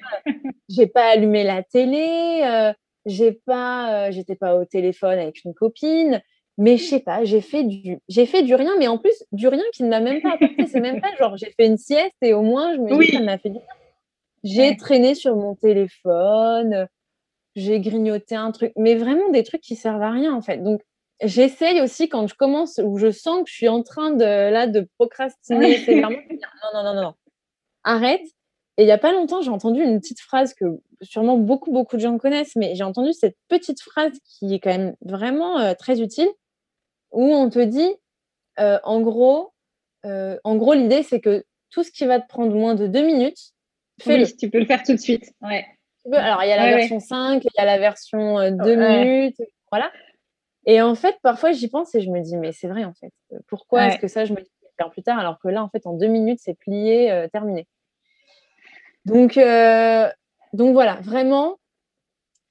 j'ai 0.69 0.87
pas 0.87 1.11
allumé 1.11 1.43
la 1.43 1.63
télé, 1.63 2.41
euh, 2.43 2.73
j'ai 3.05 3.31
pas, 3.31 4.07
euh, 4.07 4.11
j'étais 4.11 4.35
pas 4.35 4.57
au 4.57 4.65
téléphone 4.65 5.17
avec 5.17 5.43
une 5.45 5.53
copine, 5.53 6.21
mais 6.57 6.77
je 6.77 6.83
sais 6.83 6.99
pas, 6.99 7.23
j'ai 7.23 7.41
fait 7.41 7.63
du, 7.63 7.99
j'ai 8.09 8.25
fait 8.25 8.41
du 8.43 8.55
rien, 8.55 8.73
mais 8.77 8.87
en 8.87 8.97
plus 8.97 9.23
du 9.31 9.47
rien 9.47 9.63
qui 9.73 9.83
ne 9.83 9.89
m'a 9.89 9.99
même 9.99 10.21
pas 10.21 10.33
apporté. 10.33 10.65
C'est 10.67 10.81
même 10.81 11.01
pas 11.01 11.15
genre 11.17 11.37
j'ai 11.37 11.51
fait 11.51 11.67
une 11.67 11.77
sieste 11.77 12.15
et 12.21 12.33
au 12.33 12.41
moins 12.41 12.75
je 12.75 12.79
me 12.79 12.99
dis 12.99 13.11
ça 13.11 13.19
m'a 13.21 13.37
fait 13.37 13.49
du 13.49 13.59
bien. 13.59 13.67
J'ai 14.43 14.75
traîné 14.75 15.13
sur 15.13 15.35
mon 15.35 15.55
téléphone, 15.55 16.87
j'ai 17.55 17.79
grignoté 17.79 18.35
un 18.35 18.51
truc, 18.51 18.71
mais 18.75 18.95
vraiment 18.95 19.29
des 19.29 19.43
trucs 19.43 19.61
qui 19.61 19.75
servent 19.75 20.01
à 20.01 20.11
rien 20.11 20.33
en 20.33 20.41
fait. 20.41 20.57
Donc 20.57 20.81
j'essaye 21.21 21.81
aussi 21.81 22.09
quand 22.09 22.27
je 22.27 22.35
commence 22.35 22.79
où 22.83 22.97
je 22.97 23.11
sens 23.11 23.43
que 23.43 23.49
je 23.49 23.55
suis 23.55 23.67
en 23.67 23.83
train 23.83 24.11
de 24.11 24.23
là 24.23 24.67
de 24.67 24.87
procrastiner, 24.97 25.77
c'est 25.77 25.99
vraiment 25.99 26.17
non 26.31 26.83
non 26.83 26.93
non 26.93 27.01
non 27.01 27.13
arrête. 27.83 28.25
Et 28.79 28.83
il 28.83 28.87
y 28.87 28.91
a 28.91 28.99
pas 28.99 29.11
longtemps, 29.11 29.41
j'ai 29.41 29.49
entendu 29.49 29.81
une 29.81 29.99
petite 29.99 30.19
phrase 30.19 30.53
que 30.53 30.65
sûrement 31.01 31.37
beaucoup 31.37 31.71
beaucoup 31.71 31.95
de 31.95 32.01
gens 32.01 32.17
connaissent, 32.19 32.55
mais 32.55 32.75
j'ai 32.75 32.83
entendu 32.83 33.11
cette 33.13 33.35
petite 33.47 33.81
phrase 33.81 34.11
qui 34.23 34.53
est 34.53 34.59
quand 34.59 34.69
même 34.69 34.95
vraiment 35.01 35.59
euh, 35.59 35.73
très 35.73 35.99
utile, 35.99 36.29
où 37.11 37.23
on 37.23 37.49
te 37.49 37.59
dit, 37.59 37.91
euh, 38.59 38.79
en 38.83 39.01
gros, 39.01 39.53
euh, 40.05 40.37
en 40.43 40.55
gros 40.57 40.73
l'idée 40.73 41.01
c'est 41.01 41.19
que 41.19 41.43
tout 41.71 41.83
ce 41.83 41.91
qui 41.91 42.05
va 42.05 42.19
te 42.19 42.27
prendre 42.27 42.53
moins 42.55 42.75
de 42.75 42.85
deux 42.85 43.03
minutes, 43.03 43.53
fais-le. 43.99 44.25
Oui, 44.25 44.37
tu 44.37 44.49
peux 44.51 44.59
le 44.59 44.65
faire 44.65 44.83
tout 44.83 44.93
de 44.93 44.99
suite. 44.99 45.33
Ouais. 45.41 45.65
Alors 46.13 46.43
il 46.43 46.49
y 46.49 46.51
a 46.51 46.57
la 46.57 46.77
version 46.77 46.99
5, 46.99 47.43
il 47.43 47.49
y 47.57 47.59
a 47.59 47.65
la 47.65 47.79
version 47.79 48.51
2 48.51 48.75
minutes, 48.75 49.41
voilà. 49.71 49.91
Et 50.67 50.81
en 50.81 50.95
fait, 50.95 51.15
parfois, 51.23 51.53
j'y 51.53 51.69
pense 51.69 51.95
et 51.95 52.01
je 52.01 52.09
me 52.09 52.19
dis, 52.19 52.35
mais 52.35 52.51
c'est 52.51 52.67
vrai, 52.67 52.83
en 52.83 52.93
fait. 52.93 53.13
Pourquoi 53.47 53.87
est-ce 53.87 53.97
que 53.97 54.09
ça, 54.09 54.25
je 54.25 54.33
me 54.33 54.41
dis 54.41 54.51
faire 54.77 54.91
plus 54.91 55.01
tard, 55.01 55.17
alors 55.17 55.39
que 55.39 55.47
là, 55.47 55.63
en 55.63 55.69
fait, 55.69 55.87
en 55.87 55.93
deux 55.93 56.07
minutes, 56.07 56.39
c'est 56.41 56.53
plié, 56.53 57.11
euh, 57.11 57.27
terminé. 57.27 57.67
Donc, 59.05 59.37
euh, 59.37 60.09
donc 60.53 60.73
voilà, 60.73 60.99
vraiment, 61.01 61.57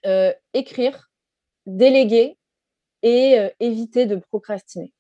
euh, 0.07 0.33
écrire, 0.55 1.11
déléguer 1.67 2.37
et 3.03 3.37
éviter 3.61 4.07
de 4.07 4.17
procrastiner. 4.17 4.93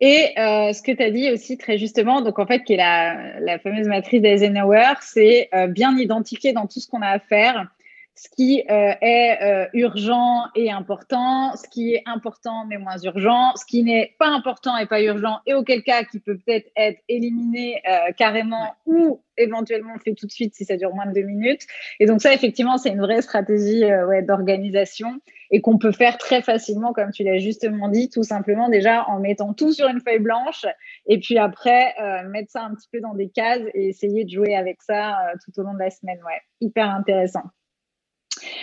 Et 0.00 0.32
ce 0.36 0.82
que 0.82 0.90
tu 0.90 1.02
as 1.02 1.10
dit 1.10 1.30
aussi 1.30 1.56
très 1.56 1.78
justement, 1.78 2.20
donc 2.20 2.40
en 2.40 2.46
fait, 2.46 2.64
qui 2.64 2.72
est 2.72 2.78
la, 2.78 3.38
la 3.38 3.60
fameuse 3.60 3.86
matrice 3.86 4.22
d'Eisenhower, 4.22 4.94
c'est 5.02 5.48
bien 5.68 5.96
identifier 5.96 6.52
dans 6.52 6.66
tout 6.66 6.80
ce 6.80 6.88
qu'on 6.88 7.02
a 7.02 7.08
à 7.10 7.18
faire 7.20 7.68
ce 8.16 8.30
qui 8.30 8.64
euh, 8.70 8.92
est 9.02 9.38
euh, 9.42 9.66
urgent 9.74 10.44
et 10.54 10.72
important, 10.72 11.54
ce 11.54 11.68
qui 11.68 11.92
est 11.92 12.02
important 12.06 12.64
mais 12.66 12.78
moins 12.78 12.96
urgent, 13.04 13.54
ce 13.56 13.66
qui 13.66 13.82
n'est 13.84 14.14
pas 14.18 14.28
important 14.28 14.74
et 14.78 14.86
pas 14.86 15.02
urgent, 15.02 15.40
et 15.46 15.52
auquel 15.52 15.82
cas 15.82 16.02
qui 16.04 16.18
peut 16.18 16.38
peut-être 16.38 16.70
être 16.76 16.98
éliminé 17.10 17.82
euh, 17.86 18.12
carrément 18.16 18.74
ou 18.86 19.20
éventuellement 19.36 19.98
fait 19.98 20.14
tout 20.14 20.26
de 20.26 20.32
suite 20.32 20.54
si 20.54 20.64
ça 20.64 20.78
dure 20.78 20.94
moins 20.94 21.04
de 21.04 21.12
deux 21.12 21.26
minutes. 21.26 21.60
Et 22.00 22.06
donc 22.06 22.22
ça, 22.22 22.32
effectivement, 22.32 22.78
c'est 22.78 22.88
une 22.88 23.02
vraie 23.02 23.20
stratégie 23.20 23.84
ouais, 23.84 24.22
d'organisation 24.22 25.20
et 25.50 25.60
qu'on 25.60 25.76
peut 25.76 25.92
faire 25.92 26.16
très 26.16 26.40
facilement, 26.40 26.94
comme 26.94 27.10
tu 27.10 27.22
l'as 27.22 27.36
justement 27.36 27.90
dit, 27.90 28.08
tout 28.08 28.22
simplement 28.22 28.70
déjà 28.70 29.04
en 29.08 29.20
mettant 29.20 29.52
tout 29.52 29.72
sur 29.72 29.88
une 29.88 30.00
feuille 30.00 30.20
blanche 30.20 30.64
et 31.06 31.20
puis 31.20 31.36
après 31.36 31.94
mettre 32.28 32.50
ça 32.50 32.62
un 32.62 32.74
petit 32.74 32.88
peu 32.90 33.00
dans 33.00 33.14
des 33.14 33.28
cases 33.28 33.60
et 33.74 33.88
essayer 33.88 34.24
de 34.24 34.30
jouer 34.30 34.56
avec 34.56 34.80
ça 34.80 35.18
tout 35.44 35.60
au 35.60 35.64
long 35.64 35.74
de 35.74 35.80
la 35.80 35.90
semaine. 35.90 36.18
Ouais, 36.24 36.40
hyper 36.62 36.88
intéressant. 36.88 37.42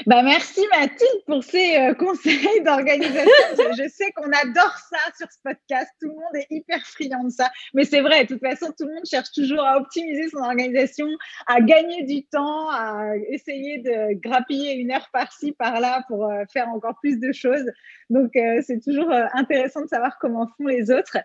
Bah, 0.05 0.21
merci 0.23 0.61
Mathilde 0.71 1.23
pour 1.25 1.43
ces 1.43 1.77
euh, 1.77 1.93
conseils 1.99 2.61
d'organisation. 2.63 3.71
je 3.77 3.87
sais 3.89 4.11
qu'on 4.11 4.31
adore 4.31 4.75
ça 4.89 4.97
sur 5.17 5.31
ce 5.31 5.37
podcast. 5.43 5.89
Tout 6.01 6.09
le 6.09 6.15
monde 6.15 6.35
est 6.35 6.47
hyper 6.49 6.85
friand 6.85 7.23
de 7.23 7.29
ça. 7.29 7.51
Mais 7.73 7.85
c'est 7.85 8.01
vrai, 8.01 8.23
de 8.23 8.33
toute 8.33 8.41
façon, 8.41 8.67
tout 8.77 8.85
le 8.87 8.93
monde 8.93 9.05
cherche 9.09 9.31
toujours 9.31 9.61
à 9.61 9.77
optimiser 9.77 10.29
son 10.29 10.39
organisation, 10.39 11.07
à 11.47 11.61
gagner 11.61 12.03
du 12.03 12.25
temps, 12.25 12.69
à 12.69 13.15
essayer 13.29 13.79
de 13.79 14.13
grappiller 14.19 14.73
une 14.73 14.91
heure 14.91 15.09
par-ci, 15.13 15.51
par-là 15.53 16.03
pour 16.07 16.25
euh, 16.25 16.43
faire 16.51 16.69
encore 16.69 16.97
plus 17.01 17.19
de 17.19 17.31
choses. 17.31 17.65
Donc, 18.09 18.35
euh, 18.35 18.61
c'est 18.65 18.79
toujours 18.83 19.11
intéressant 19.33 19.81
de 19.81 19.87
savoir 19.87 20.17
comment 20.19 20.47
font 20.57 20.67
les 20.67 20.91
autres. 20.91 21.17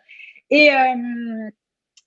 Et 0.50 0.70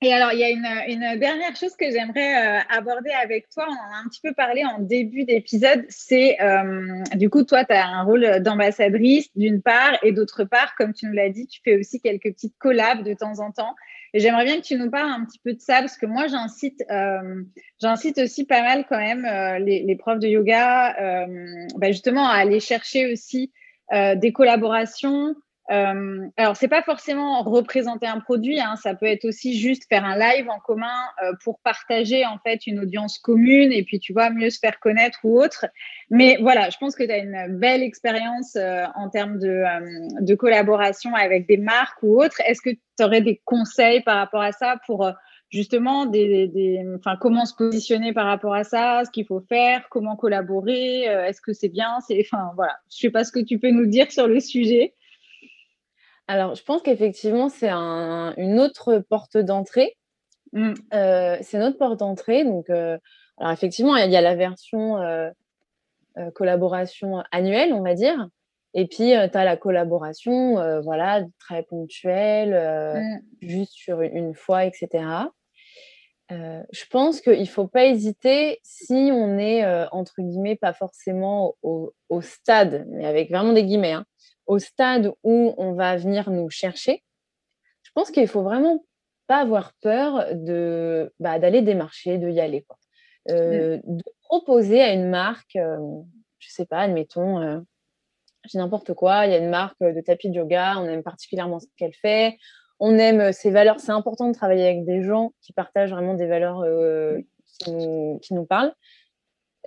et 0.03 0.13
alors, 0.13 0.33
il 0.33 0.39
y 0.39 0.43
a 0.43 0.49
une, 0.49 0.65
une 0.87 1.19
dernière 1.19 1.55
chose 1.55 1.75
que 1.75 1.91
j'aimerais 1.91 2.59
euh, 2.59 2.59
aborder 2.69 3.11
avec 3.11 3.49
toi. 3.49 3.67
On 3.69 3.73
en 3.73 3.95
a 3.95 4.03
un 4.03 4.09
petit 4.09 4.21
peu 4.21 4.33
parlé 4.33 4.65
en 4.65 4.79
début 4.79 5.25
d'épisode. 5.25 5.85
C'est, 5.89 6.41
euh, 6.41 7.03
du 7.13 7.29
coup, 7.29 7.43
toi, 7.43 7.65
tu 7.65 7.73
as 7.73 7.85
un 7.85 8.03
rôle 8.03 8.41
d'ambassadrice 8.41 9.29
d'une 9.35 9.61
part, 9.61 9.99
et 10.01 10.11
d'autre 10.11 10.43
part, 10.43 10.73
comme 10.75 10.93
tu 10.93 11.05
nous 11.05 11.13
l'as 11.13 11.29
dit, 11.29 11.45
tu 11.45 11.61
fais 11.63 11.77
aussi 11.77 12.01
quelques 12.01 12.33
petites 12.33 12.57
collabs 12.57 13.03
de 13.03 13.13
temps 13.13 13.39
en 13.39 13.51
temps. 13.51 13.75
Et 14.13 14.19
j'aimerais 14.19 14.43
bien 14.43 14.57
que 14.57 14.65
tu 14.65 14.75
nous 14.75 14.89
parles 14.89 15.09
un 15.09 15.23
petit 15.23 15.39
peu 15.39 15.53
de 15.53 15.59
ça, 15.59 15.79
parce 15.79 15.97
que 15.97 16.05
moi, 16.05 16.27
j'incite, 16.27 16.83
euh, 16.89 17.43
j'incite 17.79 18.17
aussi 18.17 18.45
pas 18.45 18.61
mal 18.61 18.85
quand 18.89 18.97
même 18.97 19.25
euh, 19.25 19.59
les, 19.59 19.83
les, 19.83 19.95
profs 19.95 20.19
de 20.19 20.27
yoga, 20.27 20.95
euh, 20.99 21.67
bah 21.77 21.91
justement, 21.91 22.27
à 22.27 22.33
aller 22.33 22.59
chercher 22.59 23.11
aussi 23.11 23.51
des 24.15 24.31
collaborations 24.31 25.35
euh, 25.71 26.27
alors, 26.35 26.57
c'est 26.57 26.67
pas 26.67 26.81
forcément 26.81 27.43
représenter 27.43 28.05
un 28.05 28.19
produit, 28.19 28.59
hein, 28.59 28.75
ça 28.75 28.93
peut 28.93 29.05
être 29.05 29.23
aussi 29.25 29.57
juste 29.57 29.87
faire 29.87 30.03
un 30.03 30.17
live 30.17 30.49
en 30.49 30.59
commun 30.59 30.99
euh, 31.23 31.31
pour 31.43 31.59
partager 31.59 32.25
en 32.25 32.37
fait 32.39 32.67
une 32.67 32.79
audience 32.79 33.17
commune 33.19 33.71
et 33.71 33.83
puis 33.83 33.99
tu 33.99 34.11
vois 34.11 34.29
mieux 34.31 34.49
se 34.49 34.59
faire 34.59 34.79
connaître 34.79 35.19
ou 35.23 35.41
autre. 35.41 35.65
Mais 36.09 36.37
voilà, 36.41 36.69
je 36.69 36.77
pense 36.77 36.93
que 36.93 37.03
tu 37.03 37.11
as 37.11 37.19
une 37.19 37.57
belle 37.57 37.83
expérience 37.83 38.57
euh, 38.57 38.83
en 38.95 39.09
termes 39.09 39.39
de, 39.39 39.47
euh, 39.47 40.07
de, 40.19 40.35
collaboration 40.35 41.15
avec 41.15 41.47
des 41.47 41.55
marques 41.55 42.03
ou 42.03 42.21
autres. 42.21 42.41
Est-ce 42.45 42.61
que 42.61 42.71
tu 42.71 43.03
aurais 43.03 43.21
des 43.21 43.41
conseils 43.45 44.01
par 44.01 44.17
rapport 44.17 44.41
à 44.41 44.51
ça 44.51 44.75
pour 44.85 45.05
euh, 45.05 45.13
justement 45.49 46.05
des, 46.05 46.49
des, 46.49 46.85
enfin, 46.97 47.15
comment 47.15 47.45
se 47.45 47.55
positionner 47.55 48.11
par 48.11 48.25
rapport 48.25 48.53
à 48.53 48.65
ça, 48.65 49.03
ce 49.05 49.11
qu'il 49.11 49.25
faut 49.25 49.39
faire, 49.39 49.87
comment 49.89 50.17
collaborer, 50.17 51.03
est-ce 51.03 51.41
que 51.41 51.51
c'est 51.51 51.69
bien, 51.69 51.99
c'est, 52.07 52.25
enfin 52.25 52.51
voilà, 52.55 52.77
je 52.89 52.97
sais 52.97 53.09
pas 53.09 53.25
ce 53.25 53.33
que 53.33 53.39
tu 53.39 53.59
peux 53.59 53.71
nous 53.71 53.85
dire 53.85 54.11
sur 54.11 54.27
le 54.27 54.39
sujet. 54.39 54.93
Alors, 56.27 56.55
je 56.55 56.63
pense 56.63 56.81
qu'effectivement, 56.81 57.49
c'est 57.49 57.69
une 57.69 58.59
autre 58.59 58.99
porte 58.99 59.37
d'entrée. 59.37 59.97
Mmh. 60.53 60.73
Euh, 60.93 61.37
c'est 61.41 61.59
notre 61.59 61.77
porte 61.77 61.99
d'entrée. 61.99 62.43
Donc, 62.43 62.69
euh, 62.69 62.97
alors 63.37 63.51
effectivement, 63.51 63.95
il 63.95 64.11
y, 64.11 64.15
a 64.15 64.21
la 64.21 64.35
version 64.35 64.97
euh, 64.97 65.29
collaboration 66.35 67.23
annuelle, 67.31 67.73
on 67.73 67.81
va 67.81 67.93
dire. 67.93 68.27
Et 68.73 68.87
puis, 68.87 69.11
tu 69.31 69.37
as 69.37 69.43
la 69.43 69.57
collaboration, 69.57 70.81
voilà, 70.81 71.25
très 71.39 71.63
ponctuelle, 71.63 72.53
mmh. 73.41 73.47
juste 73.47 73.73
sur 73.73 74.01
une, 74.01 74.33
fois, 74.33 74.63
etc. 74.63 75.03
je 76.29 76.85
pense 76.89 77.19
qu'il 77.19 77.41
ne 77.41 77.45
faut 77.45 77.67
pas 77.67 77.85
hésiter 77.85 78.59
si 78.63 79.09
on 79.11 79.37
est, 79.37 79.65
entre 79.91 80.21
guillemets, 80.21 80.55
pas 80.55 80.71
forcément 80.71 81.55
au, 81.63 81.93
au, 82.07 82.21
stade, 82.21 82.85
mais 82.91 83.05
avec 83.05 83.29
vraiment 83.29 83.51
des 83.51 83.65
guillemets, 83.65 83.91
hein, 83.91 84.05
au 84.47 84.59
stade 84.59 85.11
où 85.23 85.53
on 85.57 85.73
va 85.73 85.97
venir 85.97 86.29
nous 86.29 86.49
chercher, 86.49 87.03
je 87.83 87.91
pense 87.93 88.11
qu'il 88.11 88.27
faut 88.27 88.43
vraiment 88.43 88.83
pas 89.27 89.37
avoir 89.37 89.73
peur 89.81 90.25
de 90.33 91.13
bah, 91.19 91.39
d'aller 91.39 91.61
démarcher, 91.61 92.17
de 92.17 92.29
y 92.29 92.39
aller, 92.39 92.63
quoi. 92.63 92.77
Euh, 93.29 93.79
de 93.83 94.03
proposer 94.23 94.81
à 94.81 94.93
une 94.93 95.09
marque, 95.09 95.55
euh, 95.55 95.77
je 96.39 96.49
sais 96.49 96.65
pas, 96.65 96.79
admettons, 96.79 97.39
euh, 97.39 97.59
j'ai 98.45 98.57
n'importe 98.57 98.93
quoi, 98.93 99.27
il 99.27 99.31
y 99.31 99.35
a 99.35 99.37
une 99.37 99.49
marque 99.49 99.79
de 99.79 100.01
tapis 100.01 100.29
de 100.31 100.35
yoga, 100.35 100.75
on 100.77 100.85
aime 100.85 101.03
particulièrement 101.03 101.59
ce 101.59 101.67
qu'elle 101.77 101.93
fait, 101.93 102.37
on 102.79 102.97
aime 102.97 103.31
ses 103.31 103.51
valeurs. 103.51 103.79
C'est 103.79 103.91
important 103.91 104.27
de 104.27 104.33
travailler 104.33 104.65
avec 104.65 104.85
des 104.85 105.03
gens 105.03 105.33
qui 105.41 105.53
partagent 105.53 105.91
vraiment 105.91 106.15
des 106.15 106.25
valeurs 106.25 106.65
qui 107.59 107.71
nous, 107.71 108.17
qui, 108.19 108.33
nous, 108.33 108.45
parlent. 108.45 108.73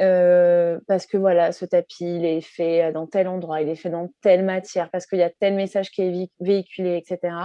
Euh, 0.00 0.80
parce 0.88 1.06
que 1.06 1.16
voilà, 1.16 1.52
ce 1.52 1.64
tapis, 1.64 2.16
il 2.16 2.24
est 2.24 2.40
fait 2.40 2.92
dans 2.92 3.06
tel 3.06 3.28
endroit, 3.28 3.60
il 3.62 3.68
est 3.68 3.76
fait 3.76 3.90
dans 3.90 4.10
telle 4.22 4.44
matière, 4.44 4.90
parce 4.90 5.06
qu'il 5.06 5.18
y 5.18 5.22
a 5.22 5.30
tel 5.30 5.54
message 5.54 5.90
qui 5.90 6.02
est 6.02 6.30
véhiculé, 6.40 6.96
etc. 6.96 7.36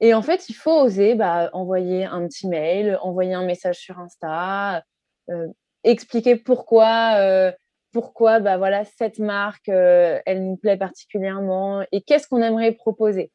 Et 0.00 0.14
en 0.14 0.22
fait, 0.22 0.48
il 0.48 0.54
faut 0.54 0.80
oser 0.80 1.14
bah, 1.14 1.50
envoyer 1.52 2.04
un 2.04 2.26
petit 2.26 2.48
mail, 2.48 2.98
envoyer 3.02 3.34
un 3.34 3.44
message 3.44 3.78
sur 3.78 3.98
Insta, 3.98 4.82
euh, 5.28 5.48
expliquer 5.84 6.36
pourquoi, 6.36 7.16
euh, 7.18 7.52
pourquoi 7.92 8.40
bah, 8.40 8.56
voilà, 8.56 8.84
cette 8.84 9.18
marque, 9.18 9.68
elle 9.68 10.44
nous 10.46 10.56
plaît 10.56 10.76
particulièrement 10.76 11.84
et 11.92 12.00
qu'est-ce 12.02 12.28
qu'on 12.28 12.42
aimerait 12.42 12.72
proposer. 12.72 13.32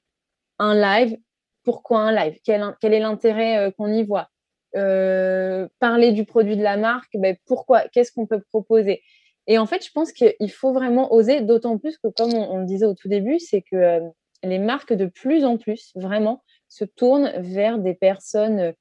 Un 0.58 0.74
live, 0.74 1.18
pourquoi 1.64 2.00
un 2.00 2.12
live? 2.14 2.40
Quel 2.44 2.94
est 2.94 3.00
l'intérêt 3.00 3.74
qu'on 3.78 3.92
y 3.92 4.04
voit? 4.04 4.30
Euh, 4.76 5.68
parler 5.80 6.12
du 6.12 6.26
produit 6.26 6.58
de 6.58 6.64
la 6.64 6.76
marque, 6.76 7.16
ben 7.16 7.38
pourquoi, 7.46 7.88
qu'est-ce 7.90 8.12
qu'on 8.12 8.26
peut 8.26 8.42
proposer? 8.42 9.02
Et 9.48 9.58
en 9.58 9.66
fait, 9.66 9.86
je 9.86 9.92
pense 9.92 10.12
qu'il 10.12 10.52
faut 10.52 10.74
vraiment 10.74 11.14
oser, 11.14 11.42
d'autant 11.42 11.78
plus 11.78 11.98
que, 11.98 12.08
comme 12.08 12.34
on, 12.34 12.58
le 12.58 12.66
disait 12.66 12.86
au 12.86 12.94
tout 12.94 13.08
début, 13.08 13.40
c'est 13.40 13.62
que 13.62 13.76
euh, 13.76 14.00
les 14.44 14.60
marques 14.60 14.94
de 14.94 15.06
plus 15.06 15.46
en 15.46 15.58
plus, 15.58 15.92
vraiment, 15.96 16.44
se 16.68 16.84
tournent 16.84 17.32
vers 17.38 17.78
des 17.78 17.94
personnes 17.94 18.60
euh, 18.60 18.72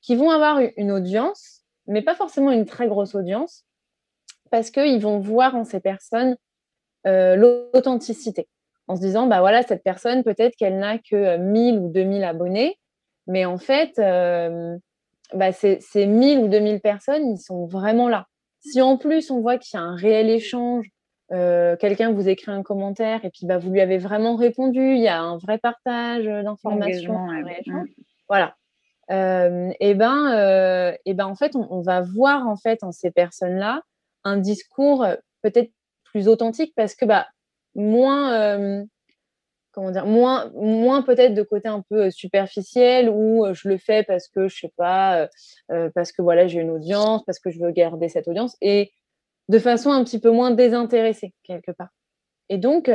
qui 0.00 0.16
vont 0.16 0.30
avoir 0.30 0.60
une 0.76 0.90
audience, 0.90 1.64
mais 1.86 2.02
pas 2.02 2.14
forcément 2.14 2.50
une 2.50 2.66
très 2.66 2.88
grosse 2.88 3.14
audience, 3.14 3.64
parce 4.50 4.70
qu'ils 4.70 5.00
vont 5.00 5.18
voir 5.18 5.54
en 5.54 5.64
ces 5.64 5.80
personnes 5.80 6.36
l'authenticité. 7.04 8.48
En 8.86 8.94
se 8.94 9.00
disant, 9.00 9.26
bah 9.26 9.40
voilà, 9.40 9.62
cette 9.62 9.82
personne, 9.82 10.22
peut-être 10.22 10.54
qu'elle 10.56 10.78
n'a 10.78 10.98
que 10.98 11.36
1000 11.36 11.78
ou 11.78 11.88
2000 11.88 12.22
abonnés, 12.22 12.78
mais 13.26 13.44
en 13.44 13.58
fait, 13.58 13.98
bah, 15.34 15.52
ces, 15.52 15.80
1000 15.94 16.38
ou 16.40 16.48
2000 16.48 16.80
personnes, 16.80 17.26
ils 17.30 17.40
sont 17.40 17.66
vraiment 17.66 18.08
là. 18.08 18.26
Si 18.60 18.80
en 18.80 18.96
plus 18.96 19.30
on 19.30 19.40
voit 19.40 19.58
qu'il 19.58 19.78
y 19.78 19.82
a 19.82 19.84
un 19.84 19.96
réel 19.96 20.30
échange, 20.30 20.88
euh, 21.32 21.76
quelqu'un 21.76 22.12
vous 22.12 22.28
écrit 22.28 22.52
un 22.52 22.62
commentaire 22.62 23.24
et 23.24 23.30
puis 23.30 23.46
bah, 23.46 23.58
vous 23.58 23.70
lui 23.70 23.80
avez 23.80 23.98
vraiment 23.98 24.36
répondu, 24.36 24.94
il 24.94 25.00
y 25.00 25.08
a 25.08 25.20
un 25.20 25.38
vrai 25.38 25.58
partage 25.58 26.24
d'informations, 26.24 27.26
mmh. 27.26 27.86
voilà. 28.28 28.54
Euh, 29.10 29.72
et 29.80 29.94
ben, 29.94 30.32
euh, 30.32 30.96
et 31.04 31.14
ben 31.14 31.26
en 31.26 31.34
fait, 31.34 31.56
on, 31.56 31.80
va 31.80 32.02
voir 32.02 32.46
en 32.46 32.56
fait 32.56 32.84
en 32.84 32.92
ces 32.92 33.10
personnes-là 33.10 33.82
un 34.24 34.36
discours 34.36 35.04
peut-être 35.42 35.72
plus 36.04 36.28
authentique 36.28 36.72
parce 36.76 36.94
que 36.94 37.04
bah 37.04 37.26
moins 37.74 38.84
comment 39.72 39.90
dire, 39.90 40.06
moins, 40.06 40.50
moins 40.54 41.02
peut-être 41.02 41.34
de 41.34 41.42
côté 41.42 41.68
un 41.68 41.82
peu 41.88 42.10
superficiel 42.10 43.10
où 43.10 43.46
je 43.52 43.68
le 43.68 43.78
fais 43.78 44.02
parce 44.04 44.28
que 44.28 44.48
je 44.48 44.56
sais 44.60 44.72
pas, 44.76 45.28
parce 45.94 46.12
que 46.12 46.22
voilà, 46.22 46.46
j'ai 46.46 46.60
une 46.60 46.70
audience, 46.70 47.22
parce 47.24 47.38
que 47.38 47.50
je 47.50 47.58
veux 47.58 47.70
garder 47.70 48.08
cette 48.08 48.28
audience 48.28 48.56
et 48.60 48.92
de 49.48 49.58
façon 49.58 49.90
un 49.90 50.04
petit 50.04 50.20
peu 50.20 50.30
moins 50.30 50.50
désintéressée 50.50 51.34
quelque 51.42 51.72
part. 51.72 51.88
Et 52.48 52.58
donc, 52.58 52.90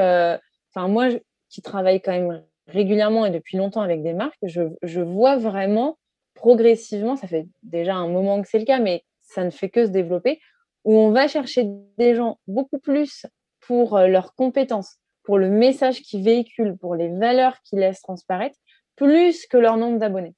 moi 0.75 1.07
qui 1.49 1.61
travaille 1.61 2.01
quand 2.01 2.11
même 2.11 2.43
régulièrement 2.67 3.25
et 3.25 3.31
depuis 3.31 3.57
longtemps 3.57 3.81
avec 3.81 4.03
des 4.03 4.13
marques, 4.13 4.37
je, 4.43 4.61
je 4.83 5.01
vois 5.01 5.37
vraiment 5.37 5.97
progressivement, 6.35 7.15
ça 7.15 7.27
fait 7.27 7.47
déjà 7.63 7.95
un 7.95 8.07
moment 8.07 8.41
que 8.41 8.47
c'est 8.47 8.59
le 8.59 8.65
cas, 8.65 8.79
mais 8.79 9.03
ça 9.21 9.43
ne 9.43 9.49
fait 9.49 9.69
que 9.69 9.85
se 9.85 9.91
développer, 9.91 10.39
où 10.83 10.95
on 10.95 11.11
va 11.11 11.27
chercher 11.27 11.65
des 11.97 12.15
gens 12.15 12.39
beaucoup 12.47 12.79
plus 12.79 13.25
pour 13.59 13.97
leurs 13.99 14.35
compétences, 14.35 14.97
pour 15.27 15.37
le 15.37 15.49
message 15.49 16.01
qu'ils 16.03 16.23
véhiculent, 16.23 16.77
pour 16.77 16.95
les 16.95 17.09
valeurs 17.09 17.57
qu'ils 17.63 17.79
laissent 17.79 18.01
transparaître, 18.01 18.55
plus 18.95 19.45
que 19.45 19.57
leur 19.57 19.75
nombre 19.75 19.99
d'abonnés. 19.99 20.33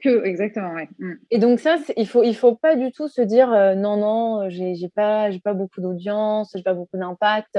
Que, 0.00 0.24
exactement, 0.24 0.74
oui. 0.74 0.84
Mm. 1.00 1.14
Et 1.32 1.38
donc 1.38 1.58
ça, 1.58 1.78
il 1.96 2.06
faut, 2.06 2.22
il 2.22 2.36
faut 2.36 2.54
pas 2.54 2.76
du 2.76 2.92
tout 2.92 3.08
se 3.08 3.20
dire 3.20 3.52
euh, 3.52 3.74
non, 3.74 3.96
non, 3.96 4.48
j'ai, 4.48 4.76
pas, 4.94 5.32
j'ai 5.32 5.40
pas 5.40 5.54
beaucoup 5.54 5.80
d'audience, 5.80 6.52
j'ai 6.54 6.62
pas 6.62 6.74
beaucoup 6.74 6.96
d'impact, 6.96 7.58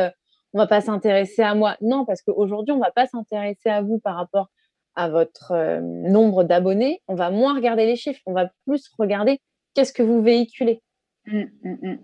on 0.54 0.58
va 0.58 0.68
pas 0.68 0.80
s'intéresser 0.80 1.42
à 1.42 1.54
moi. 1.54 1.76
Non, 1.82 2.06
parce 2.06 2.22
qu'aujourd'hui, 2.22 2.72
on 2.72 2.80
va 2.80 2.92
pas 2.92 3.08
s'intéresser 3.08 3.68
à 3.68 3.82
vous 3.82 4.00
par 4.00 4.16
rapport 4.16 4.48
à 4.96 5.10
votre 5.10 5.52
euh, 5.52 5.82
nombre 5.82 6.46
d'abonnés. 6.46 7.02
On 7.10 7.16
va 7.16 7.30
moins 7.30 7.56
regarder 7.56 7.88
les 7.88 7.98
chiffres, 7.98 8.22
on 8.26 8.32
va 8.32 8.50
plus 8.66 8.90
regarder 8.98 9.42
qu'est-ce 9.74 9.92
que 9.92 10.02
vous 10.02 10.22
véhiculez. 10.22 10.82
Mm, 11.28 11.44
mm, 11.62 11.98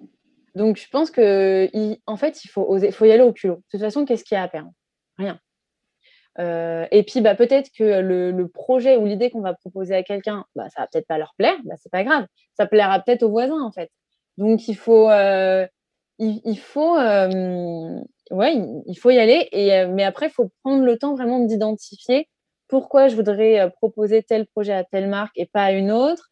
donc, 0.56 0.78
je 0.78 0.88
pense 0.90 1.12
que, 1.12 1.70
en 2.06 2.18
fait, 2.18 2.46
il 2.46 2.48
faut 2.48 2.64
oser, 2.64 2.90
y 2.90 3.12
aller 3.12 3.22
au 3.22 3.34
culot. 3.34 3.56
De 3.58 3.64
toute 3.72 3.82
façon, 3.82 4.06
qu'est-ce 4.06 4.24
qu'il 4.24 4.36
y 4.36 4.40
a 4.40 4.44
à 4.44 4.48
perdre? 4.48 4.72
Rien. 5.18 5.40
Euh, 6.40 6.86
et 6.92 7.04
puis, 7.04 7.22
bah, 7.22 7.36
peut-être 7.36 7.70
que 7.78 8.00
le, 8.02 8.48
projet 8.48 8.98
ou 8.98 9.06
l'idée 9.06 9.30
qu'on 9.30 9.42
va 9.42 9.54
proposer 9.54 9.96
à 9.96 10.04
quelqu'un, 10.04 10.46
bah, 10.56 10.70
ça 10.70 10.82
va 10.82 10.88
peut-être 10.88 11.08
pas 11.08 11.18
leur 11.18 11.34
plaire, 11.38 11.58
bah, 11.66 11.76
c'est 11.78 11.92
pas 11.92 12.04
grave. 12.06 12.26
Ça 12.58 12.66
plaira 12.66 13.00
peut-être 13.02 13.24
aux 13.24 13.30
voisins, 13.30 13.62
en 13.62 13.72
fait. 13.72 13.90
Donc, 14.38 14.68
il 14.70 14.76
faut, 14.76 15.10
euh, 15.10 15.68
euh, 16.22 16.46
y 18.32 19.20
aller. 19.20 19.50
Mais 19.92 20.04
après, 20.04 20.28
il 20.28 20.32
faut 20.32 20.52
prendre 20.64 20.84
le 20.86 20.98
temps 20.98 21.16
vraiment 21.16 21.40
d'identifier 21.40 22.30
pourquoi 22.68 23.10
je 23.10 23.16
voudrais 23.16 23.70
proposer 23.72 24.24
tel 24.24 24.48
projet 24.48 24.74
à 24.74 24.84
telle 24.86 25.08
marque 25.10 25.38
et 25.38 25.46
pas 25.46 25.66
à 25.66 25.72
une 25.72 25.92
autre. 25.92 26.32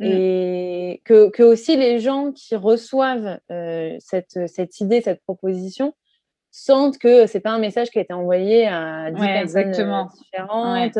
Mm. 0.00 0.04
Et 0.06 1.02
que, 1.04 1.28
que, 1.28 1.42
aussi 1.42 1.76
les 1.76 2.00
gens 2.00 2.32
qui 2.32 2.56
reçoivent 2.56 3.38
euh, 3.50 3.96
cette, 4.00 4.48
cette, 4.48 4.80
idée, 4.80 5.02
cette 5.02 5.22
proposition, 5.22 5.94
sentent 6.50 6.98
que 6.98 7.26
c'est 7.26 7.40
pas 7.40 7.50
un 7.50 7.58
message 7.58 7.90
qui 7.90 7.98
a 7.98 8.02
été 8.02 8.14
envoyé 8.14 8.66
à 8.66 9.10
10 9.10 9.20
personnes 9.20 9.70
différentes 9.70 10.98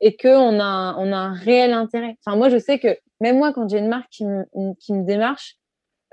et 0.00 0.16
qu'on 0.16 0.60
a, 0.60 0.94
on 0.98 1.12
a 1.12 1.16
un 1.16 1.32
réel 1.32 1.72
intérêt. 1.72 2.16
Enfin, 2.24 2.36
moi, 2.36 2.50
je 2.50 2.58
sais 2.58 2.78
que 2.78 2.96
même 3.20 3.38
moi, 3.38 3.52
quand 3.52 3.68
j'ai 3.68 3.78
une 3.78 3.88
marque 3.88 4.10
qui 4.10 4.26
me, 4.26 4.44
qui 4.80 4.92
me 4.92 5.04
démarche, 5.04 5.56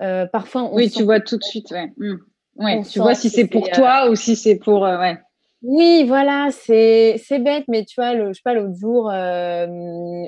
euh, 0.01 0.25
parfois 0.25 0.63
on 0.63 0.75
Oui, 0.75 0.89
tu 0.89 1.03
vois 1.03 1.19
tout 1.19 1.37
de 1.37 1.43
suite, 1.43 1.71
ouais. 1.71 1.91
Mm. 1.97 2.15
ouais 2.55 2.83
tu 2.83 2.99
vois 2.99 3.15
si 3.15 3.29
c'est 3.29 3.47
pour 3.47 3.67
euh, 3.67 3.71
toi 3.73 4.09
ou 4.09 4.15
si 4.15 4.35
c'est 4.35 4.55
pour. 4.55 4.81
ouais. 4.81 5.17
Oui, 5.61 6.05
voilà, 6.07 6.51
c'est 6.51 7.19
bête, 7.39 7.65
mais 7.67 7.83
tu 7.83 7.95
vois, 7.99 8.13
le, 8.13 8.29
je 8.29 8.33
sais 8.33 8.41
pas, 8.45 8.53
l'autre 8.53 8.79
jour, 8.79 9.09
euh, 9.11 9.67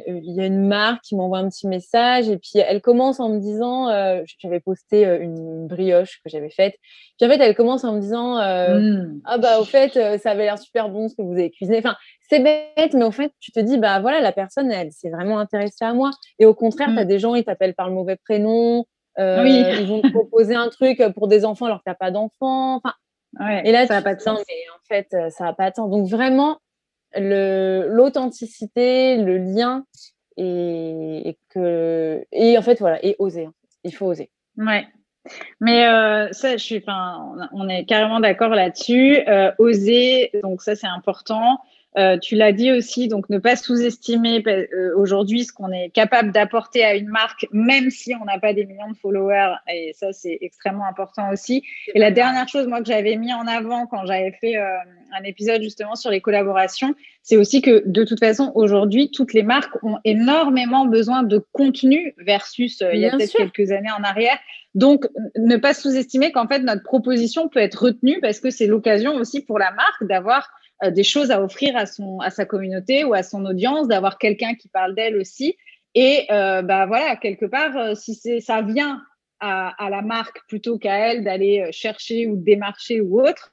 il 0.06 0.36
y 0.36 0.42
a 0.42 0.46
une 0.46 0.68
marque 0.68 1.04
qui 1.04 1.16
m'envoie 1.16 1.38
un 1.38 1.48
petit 1.48 1.68
message 1.68 2.28
et 2.28 2.38
puis 2.38 2.60
elle 2.60 2.82
commence 2.82 3.22
en 3.22 3.30
me 3.30 3.40
disant, 3.40 3.88
euh, 3.88 4.24
j'avais 4.40 4.60
posté 4.60 5.06
euh, 5.06 5.22
une 5.22 5.68
brioche 5.68 6.20
que 6.22 6.30
j'avais 6.30 6.50
faite, 6.50 6.76
puis 7.18 7.26
en 7.26 7.30
fait, 7.30 7.40
elle 7.42 7.56
commence 7.56 7.86
en 7.86 7.94
me 7.94 8.02
disant, 8.02 8.36
mmh. 8.36 9.22
ah 9.24 9.38
bah 9.38 9.62
au 9.62 9.64
fait, 9.64 9.94
ça 10.20 10.32
avait 10.32 10.44
l'air 10.44 10.60
super 10.60 10.90
bon 10.90 11.08
ce 11.08 11.16
que 11.16 11.22
vous 11.22 11.32
avez 11.32 11.50
cuisiné. 11.50 11.78
Enfin, 11.78 11.96
c'est 12.30 12.42
bête, 12.42 12.94
mais 12.94 13.06
au 13.06 13.12
fait, 13.12 13.32
tu 13.40 13.54
te 13.54 13.60
dis, 13.62 13.78
bah 13.78 14.02
voilà, 14.02 14.20
la 14.20 14.34
personne, 14.34 14.70
elle 14.70 14.92
s'est 14.92 15.12
vraiment 15.12 15.40
intéressée 15.40 15.86
à 15.86 15.94
moi. 15.94 16.12
Et 16.40 16.46
au 16.46 16.54
contraire, 16.54 16.90
tu 16.92 17.00
as 17.00 17.06
mmh. 17.06 17.08
des 17.08 17.20
gens, 17.20 17.36
ils 17.36 17.46
t'appellent 17.46 17.76
par 17.76 17.88
le 17.88 17.94
mauvais 17.94 18.18
prénom, 18.18 18.86
oui. 19.18 19.64
ils 19.80 19.88
vont 19.88 20.02
te 20.02 20.10
proposer 20.12 20.56
un 20.56 20.68
truc 20.68 21.02
pour 21.16 21.30
des 21.30 21.46
enfants 21.46 21.68
alors 21.68 21.82
que 21.86 21.90
tu 21.90 21.96
pas 21.98 22.12
d'enfants. 22.12 22.76
Enfin, 22.76 22.94
et 23.40 23.72
là, 23.72 23.88
ça 23.88 23.96
n'a 23.96 24.02
pas 24.02 24.16
de 24.16 24.22
sens. 24.22 24.42
Mais 24.48 24.64
en 24.74 24.80
fait, 24.88 25.14
euh, 25.14 25.30
ça 25.30 25.46
n'a 25.46 25.54
pas 25.54 25.70
de 25.70 25.76
sens. 25.76 25.90
Donc 25.90 26.08
vraiment, 26.08 26.60
l'authenticité, 27.16 29.18
le, 29.18 29.38
lien 29.38 29.86
et, 30.38 31.38
que 31.50 32.26
et 32.32 32.58
en 32.58 32.62
fait 32.62 32.80
voilà 32.80 33.04
et 33.06 33.16
oser. 33.20 33.50
Il 33.84 33.94
faut 33.94 34.08
oser. 34.08 34.30
Ouais. 34.58 34.88
Mais 35.60 35.88
euh, 35.88 36.30
ça, 36.32 36.58
je 36.58 36.64
suis, 36.64 36.84
on 37.54 37.70
est 37.70 37.86
carrément 37.86 38.20
d'accord 38.20 38.50
là-dessus. 38.50 39.20
Euh, 39.28 39.52
oser, 39.60 40.32
donc 40.42 40.62
ça 40.62 40.76
c'est 40.76 40.88
important. 40.88 41.60
Euh, 41.98 42.18
tu 42.18 42.36
l'as 42.36 42.54
dit 42.54 42.72
aussi, 42.72 43.10
donc 43.10 43.30
ne 43.30 43.38
pas 43.38 43.58
sous-estimer 43.58 44.42
euh, 44.48 44.96
aujourd'hui 44.96 45.44
ce 45.44 45.52
qu'on 45.52 45.72
est 45.74 45.90
capable 45.90 46.32
d'apporter 46.32 46.86
à 46.86 46.96
une 46.96 47.10
marque, 47.10 47.48
même 47.52 47.90
si 47.90 48.14
on 48.16 48.24
n'a 48.24 48.40
pas 48.40 48.54
des 48.54 48.66
millions 48.66 48.90
de 48.90 48.96
followers. 48.96 49.56
Et 49.68 49.92
ça, 49.94 50.14
c'est 50.14 50.38
extrêmement 50.40 50.86
important 50.86 51.32
aussi. 51.32 51.64
Et 51.94 52.00
la 52.00 52.12
dernière 52.12 52.48
chose, 52.48 52.68
moi, 52.68 52.80
que 52.80 52.86
j'avais 52.86 53.18
mis 53.18 53.34
en 53.34 53.46
avant 53.46 53.88
quand 53.88 54.06
j'avais 54.06 54.32
fait 54.40 54.56
euh, 54.56 54.78
un 55.20 55.24
épisode 55.24 55.62
justement 55.62 55.96
sur 55.96 56.12
les 56.12 56.22
collaborations, 56.22 56.96
c'est 57.24 57.36
aussi 57.36 57.62
que 57.62 57.84
de 57.86 58.06
toute 58.06 58.20
façon, 58.20 58.54
aujourd'hui, 58.56 59.12
toutes 59.12 59.34
les 59.34 59.44
marques 59.44 59.76
ont 59.84 59.98
énormément 60.06 60.86
besoin 60.86 61.24
de 61.24 61.46
contenu 61.52 62.16
versus 62.20 62.82
il 62.94 63.02
y 63.02 63.06
a 63.06 63.12
peut-être 63.12 63.36
quelques 63.36 63.72
années 63.72 63.92
en 63.92 64.04
arrière. 64.04 64.38
Donc, 64.76 65.06
ne 65.36 65.58
pas 65.58 65.74
sous-estimer 65.74 66.32
qu'en 66.32 66.48
fait, 66.48 66.60
notre 66.60 66.84
proposition 66.84 67.50
peut 67.50 67.60
être 67.60 67.84
retenue 67.84 68.20
parce 68.22 68.40
que 68.40 68.50
c'est 68.50 68.68
l'occasion 68.68 69.16
aussi 69.16 69.42
pour 69.42 69.60
la 69.60 69.72
marque 69.72 70.06
d'avoir 70.06 70.44
euh, 70.44 70.61
des 70.90 71.04
choses 71.04 71.30
à 71.30 71.44
offrir 71.44 71.78
à, 71.78 71.86
son, 71.86 72.20
à 72.20 72.32
sa 72.32 72.46
communauté 72.46 73.04
ou 73.04 73.14
à 73.14 73.22
son 73.22 73.46
audience, 73.46 73.88
d'avoir 73.88 74.18
quelqu'un 74.18 74.56
qui 74.56 74.68
parle 74.68 74.96
d'elle 74.96 75.18
aussi. 75.18 75.56
Et 75.94 76.26
euh, 76.32 76.62
bah 76.62 76.86
voilà, 76.86 77.16
quelque 77.16 77.46
part, 77.46 77.76
euh, 77.76 77.96
si 77.96 78.42
ça 78.42 78.62
vient 78.62 79.02
à, 79.40 79.90
la 79.90 80.02
marque 80.04 80.40
plutôt 80.48 80.78
qu'à 80.78 80.96
elle 80.98 81.24
d'aller 81.24 81.68
chercher 81.72 82.28
ou 82.28 82.36
démarcher 82.36 83.02
ou 83.02 83.20
autre, 83.20 83.52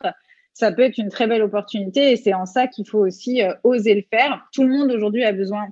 ça 0.53 0.71
peut 0.71 0.83
être 0.83 0.99
une 0.99 1.09
très 1.09 1.27
belle 1.27 1.43
opportunité. 1.43 2.13
Et 2.13 2.17
c'est 2.17 2.35
en 2.35 2.45
ça 2.45 2.67
qu'il 2.67 2.87
faut 2.87 2.99
aussi 2.99 3.41
oser 3.65 3.95
le 3.95 4.03
faire. 4.11 4.47
Tout 4.53 4.65
le 4.65 4.69
monde 4.69 4.91
aujourd'hui 4.91 5.25
a 5.25 5.33
besoin 5.33 5.67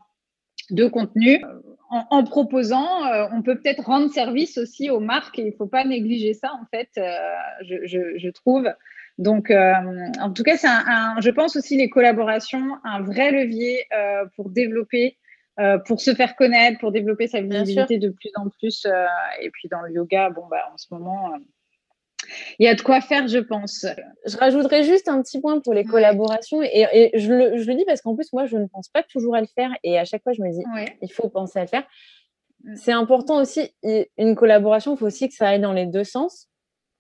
de 0.71 0.87
contenu. 0.87 1.43
En, 1.91 2.25
proposant, 2.25 3.03
on 3.31 3.43
peut 3.43 3.61
peut-être 3.61 3.85
rendre 3.85 4.11
service 4.11 4.57
aussi 4.57 4.89
aux 4.89 5.01
marques 5.01 5.39
et 5.39 5.43
il 5.43 5.51
ne 5.51 5.57
faut 5.57 5.67
pas 5.67 5.85
négliger 5.85 6.33
ça 6.33 6.51
en 6.55 6.65
fait, 6.71 6.89
je 7.61 8.31
trouve. 8.31 8.67
Donc, 9.19 9.51
euh, 9.51 9.73
en 10.21 10.33
tout 10.33 10.43
cas, 10.43 10.57
c'est 10.57 10.67
un, 10.69 11.21
je 11.21 11.31
pense 11.31 11.57
aussi 11.57 11.77
les 11.77 11.89
collaborations, 11.89 12.77
un 12.85 13.01
vrai 13.01 13.31
levier 13.31 13.87
euh, 13.95 14.25
pour 14.37 14.51
développer, 14.51 15.17
euh, 15.59 15.79
pour 15.79 16.01
se 16.01 16.15
faire 16.15 16.37
connaître, 16.37 16.79
pour 16.81 16.93
développer 16.93 17.27
sa 17.27 17.41
visibilité 17.41 17.99
de 17.99 18.11
plus 18.11 18.31
en 18.35 18.49
plus. 18.51 18.87
et 19.41 19.51
puis 19.51 19.69
dans 19.69 19.81
le 19.81 19.93
yoga, 19.93 20.31
bon, 20.31 20.47
bah, 20.51 20.69
en 20.73 20.77
ce 20.77 20.87
moment, 20.91 21.33
il 22.59 22.67
y 22.67 22.69
a 22.69 22.75
de 22.75 22.83
quoi 22.83 23.01
faire, 23.01 23.27
je 23.27 23.39
pense. 23.39 23.87
Je 24.27 24.37
rajouterais 24.37 24.83
juste 24.83 25.09
un 25.09 25.23
petit 25.23 25.41
point 25.41 25.61
pour 25.61 25.73
les 25.73 25.85
collaborations. 25.85 26.61
Et, 26.63 27.11
je, 27.15 27.33
le, 27.33 27.75
dis 27.75 27.85
parce 27.87 28.03
qu'en 28.03 28.15
plus, 28.15 28.31
moi, 28.35 28.45
je 28.45 28.59
ne 28.59 28.67
pense 28.67 28.89
pas 28.89 29.03
toujours 29.03 29.35
à 29.35 29.41
le 29.41 29.47
faire. 29.47 29.71
Et 29.83 29.99
à 29.99 30.05
chaque 30.05 30.23
fois, 30.23 30.35
je 30.35 30.43
me 30.43 30.51
dis, 30.51 30.65
il 31.01 31.13
faut 31.13 31.31
penser 31.31 31.59
à 31.59 31.63
le 31.63 31.69
faire. 31.69 31.87
Mm. 32.65 32.77
C'est 32.77 32.93
important 32.93 33.41
aussi, 33.41 33.71
une 34.19 34.35
collaboration, 34.35 34.95
il 34.95 34.99
faut 34.99 35.07
aussi 35.07 35.29
que 35.29 35.35
ça 35.35 35.49
aille 35.49 35.61
dans 35.61 35.73
les 35.73 35.87
deux 35.87 36.05
sens. 36.05 36.51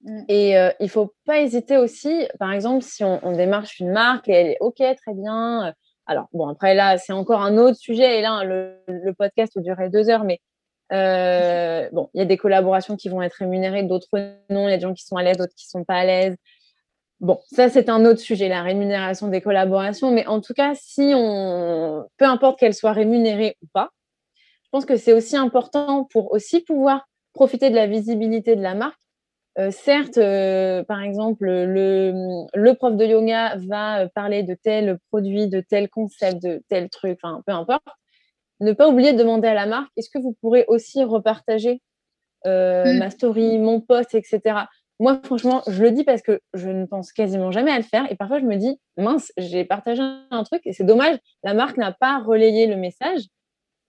Mm. 0.03 0.23
Et 0.29 0.59
euh, 0.59 0.71
il 0.81 0.89
faut 0.89 1.15
pas 1.25 1.41
hésiter 1.41 1.77
aussi, 1.77 2.27
par 2.39 2.53
exemple, 2.53 2.85
si 2.85 3.05
on, 3.05 3.33
démarche 3.33 3.81
une 3.81 3.91
marque 3.91 4.29
et 4.29 4.33
elle 4.33 4.47
est 4.49 4.59
OK, 4.61 4.77
très 4.77 5.15
bien. 5.15 5.69
Euh, 5.69 5.73
alors, 6.07 6.29
bon, 6.33 6.49
après 6.49 6.75
là, 6.75 6.99
c'est 6.99 7.13
encore 7.13 7.43
un 7.43 7.57
autre 7.59 7.77
sujet. 7.77 8.19
Et 8.19 8.23
là, 8.23 8.45
le, 8.45 9.13
podcast 9.19 9.59
durerait 9.59 9.91
deux 9.91 10.09
heures, 10.09 10.25
mais 10.25 10.41
euh, 10.93 11.89
bon, 11.93 12.11
il 12.15 12.19
y 12.19 12.23
a 12.23 12.27
des 12.27 12.37
collaborations 12.37 12.97
qui 12.97 13.09
vont 13.09 13.23
être 13.23 13.35
rémunérées, 13.35 13.83
d'autres 13.83 14.09
non. 14.51 14.69
Il 14.69 14.71
y 14.71 14.75
a 14.75 14.77
des 14.77 14.83
gens 14.83 14.95
qui 14.95 15.05
sont 15.05 15.17
à 15.17 15.23
l'aise, 15.23 15.37
d'autres 15.39 15.55
qui 15.57 15.67
sont 15.69 15.85
pas 15.85 15.97
à 15.97 16.05
l'aise. 16.05 16.37
Bon, 17.21 17.41
ça, 17.51 17.69
c'est 17.71 17.89
un 17.89 18.05
autre 18.05 18.21
sujet, 18.21 18.49
la 18.49 18.63
rémunération 18.63 19.29
des 19.29 19.41
collaborations. 19.41 20.13
Mais 20.13 20.27
en 20.27 20.41
tout 20.41 20.53
cas, 20.55 20.75
si 20.75 21.13
on, 21.15 22.05
peu 22.19 22.27
importe 22.27 22.59
qu'elle 22.59 22.75
soit 22.75 22.93
rémunérée 22.93 23.57
ou 23.63 23.67
pas, 23.73 23.91
je 24.65 24.69
pense 24.71 24.85
que 24.85 24.97
c'est 24.97 25.13
aussi 25.13 25.37
important 25.37 26.05
pour 26.13 26.33
aussi 26.33 26.61
pouvoir 26.61 27.09
profiter 27.33 27.71
de 27.71 27.75
la 27.75 27.87
visibilité 27.87 28.57
de 28.57 28.63
la 28.63 28.75
marque 28.75 29.01
euh, 29.59 29.71
certes, 29.71 30.19
euh, 30.19 30.85
par 30.85 31.03
exemple, 31.03 31.47
le, 31.47 32.47
le, 32.53 32.75
prof 32.75 32.95
de 32.95 33.07
yoga 33.07 33.57
va 33.57 34.01
euh, 34.01 34.09
parler 34.15 34.43
de 34.43 34.55
tel 34.55 34.99
produit, 35.09 35.49
de 35.49 35.61
tel 35.61 35.89
concept, 35.89 36.43
de 36.43 36.63
tel 36.69 36.91
truc, 36.91 37.19
enfin, 37.23 37.43
peu 37.47 37.53
importe. 37.53 37.87
Ne 38.61 38.73
pas 38.73 38.89
oublier 38.89 39.15
de 39.15 39.19
demander 39.19 39.49
à 39.49 39.55
la 39.55 39.67
marque, 39.67 39.91
est-ce 39.97 40.11
que 40.11 40.19
vous 40.19 40.37
pourrez 40.41 40.65
aussi 40.69 41.05
repartager 41.05 41.81
mm. 42.45 42.99
ma 42.99 43.11
story, 43.11 43.59
mon 43.59 43.81
post, 43.81 44.15
etc. 44.15 44.67
Moi, 44.99 45.21
franchement, 45.25 45.63
je 45.67 45.83
le 45.83 45.91
dis 45.91 46.05
parce 46.05 46.23
que 46.23 46.41
je 46.55 46.71
ne 46.71 46.87
pense 46.87 47.13
quasiment 47.13 47.51
jamais 47.51 47.71
à 47.71 47.77
le 47.77 47.83
faire. 47.83 48.11
Et 48.11 48.15
parfois, 48.15 48.39
je 48.39 48.47
me 48.47 48.57
dis, 48.57 48.81
mince, 48.97 49.33
j'ai 49.37 49.65
partagé 49.65 50.03
un 50.31 50.45
truc 50.45 50.63
et 50.65 50.73
c'est 50.73 50.85
dommage, 50.85 51.19
la 51.43 51.55
marque 51.55 51.77
n'a 51.77 51.93
pas 51.93 52.19
relayé 52.19 52.67
le 52.67 52.77
message. 52.77 53.21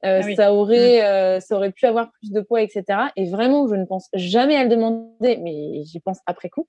Euh, 0.05 0.21
ah 0.23 0.35
ça, 0.35 0.53
aurait, 0.53 0.99
mm. 0.99 1.05
euh, 1.05 1.39
ça 1.39 1.55
aurait 1.55 1.71
pu 1.71 1.85
avoir 1.85 2.11
plus 2.11 2.31
de 2.31 2.41
poids, 2.41 2.61
etc. 2.61 2.83
Et 3.15 3.29
vraiment, 3.29 3.67
je 3.67 3.75
ne 3.75 3.85
pense 3.85 4.09
jamais 4.13 4.55
à 4.55 4.63
le 4.63 4.69
demander, 4.69 5.37
mais 5.37 5.83
j'y 5.83 5.99
pense 5.99 6.19
après 6.25 6.49
coup. 6.49 6.67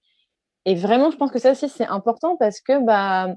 Et 0.64 0.74
vraiment, 0.74 1.10
je 1.10 1.16
pense 1.16 1.30
que 1.30 1.38
ça 1.38 1.52
aussi, 1.52 1.68
c'est 1.68 1.86
important 1.86 2.36
parce 2.36 2.60
que, 2.60 2.84
bah, 2.84 3.34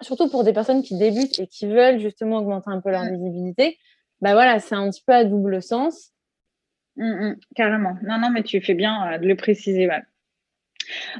surtout 0.00 0.28
pour 0.28 0.44
des 0.44 0.52
personnes 0.52 0.82
qui 0.82 0.98
débutent 0.98 1.38
et 1.38 1.46
qui 1.46 1.66
veulent 1.66 2.00
justement 2.00 2.38
augmenter 2.38 2.70
un 2.70 2.80
peu 2.80 2.90
leur 2.90 3.04
mm. 3.04 3.12
visibilité, 3.12 3.78
bah 4.20 4.32
voilà, 4.32 4.58
c'est 4.58 4.74
un 4.74 4.90
petit 4.90 5.02
peu 5.06 5.14
à 5.14 5.24
double 5.24 5.62
sens. 5.62 6.12
Mm, 6.96 7.34
carrément. 7.54 7.96
Non, 8.02 8.18
non, 8.18 8.30
mais 8.30 8.42
tu 8.42 8.60
fais 8.60 8.74
bien 8.74 9.14
euh, 9.14 9.18
de 9.18 9.26
le 9.26 9.36
préciser. 9.36 9.88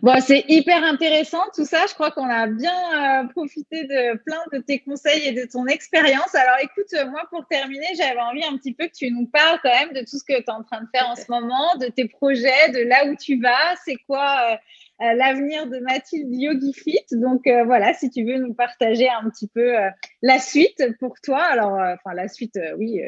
Bon, 0.02 0.20
c'est 0.20 0.44
hyper 0.48 0.82
intéressant 0.84 1.42
tout 1.54 1.64
ça. 1.64 1.86
Je 1.88 1.94
crois 1.94 2.10
qu'on 2.10 2.28
a 2.28 2.46
bien 2.46 3.22
euh, 3.22 3.28
profité 3.28 3.84
de 3.84 4.16
plein 4.18 4.42
de 4.52 4.58
tes 4.58 4.78
conseils 4.80 5.28
et 5.28 5.32
de 5.32 5.50
ton 5.50 5.66
expérience. 5.66 6.34
Alors 6.34 6.56
écoute, 6.62 6.92
euh, 6.94 7.08
moi 7.10 7.22
pour 7.30 7.46
terminer, 7.46 7.86
j'avais 7.96 8.20
envie 8.20 8.44
un 8.44 8.56
petit 8.56 8.72
peu 8.72 8.86
que 8.86 8.94
tu 8.96 9.10
nous 9.10 9.26
parles 9.26 9.58
quand 9.62 9.70
même 9.70 9.92
de 9.92 10.00
tout 10.00 10.18
ce 10.18 10.24
que 10.24 10.36
tu 10.36 10.44
es 10.44 10.50
en 10.50 10.62
train 10.62 10.80
de 10.80 10.88
faire 10.92 11.08
en 11.08 11.16
ce 11.16 11.24
moment, 11.28 11.76
de 11.76 11.86
tes 11.86 12.06
projets, 12.06 12.70
de 12.72 12.80
là 12.88 13.06
où 13.06 13.16
tu 13.16 13.40
vas. 13.40 13.76
C'est 13.84 13.96
quoi 14.06 14.52
euh, 14.52 14.56
l'avenir 15.00 15.66
de 15.66 15.78
Mathilde 15.78 16.28
Yogi 16.30 16.72
Fit 16.74 17.06
Donc 17.12 17.42
voilà, 17.46 17.94
si 17.94 18.10
tu 18.10 18.24
veux 18.24 18.38
nous 18.38 18.54
partager 18.54 19.08
un 19.08 19.28
petit 19.30 19.48
peu 19.48 19.74
la 20.22 20.38
suite 20.38 20.84
pour 20.98 21.14
toi. 21.22 21.42
Alors, 21.42 21.72
enfin 21.72 22.14
la 22.14 22.28
suite, 22.28 22.58
oui 22.76 23.02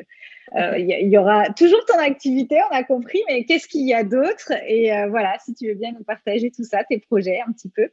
euh, 0.56 0.78
il 0.78 1.08
y, 1.08 1.16
aura 1.16 1.48
toujours 1.50 1.84
ton 1.86 1.98
activité, 1.98 2.58
on 2.70 2.74
a 2.74 2.84
compris, 2.84 3.20
mais 3.26 3.44
qu'est-ce 3.44 3.66
qu'il 3.66 3.86
y 3.86 3.94
a 3.94 4.04
d'autre? 4.04 4.52
Et 4.66 4.92
euh, 4.92 5.08
voilà, 5.08 5.38
si 5.42 5.54
tu 5.54 5.68
veux 5.68 5.74
bien 5.74 5.92
nous 5.92 6.04
partager 6.04 6.50
tout 6.50 6.64
ça, 6.64 6.84
tes 6.84 6.98
projets 6.98 7.40
un 7.46 7.52
petit 7.52 7.70
peu. 7.70 7.88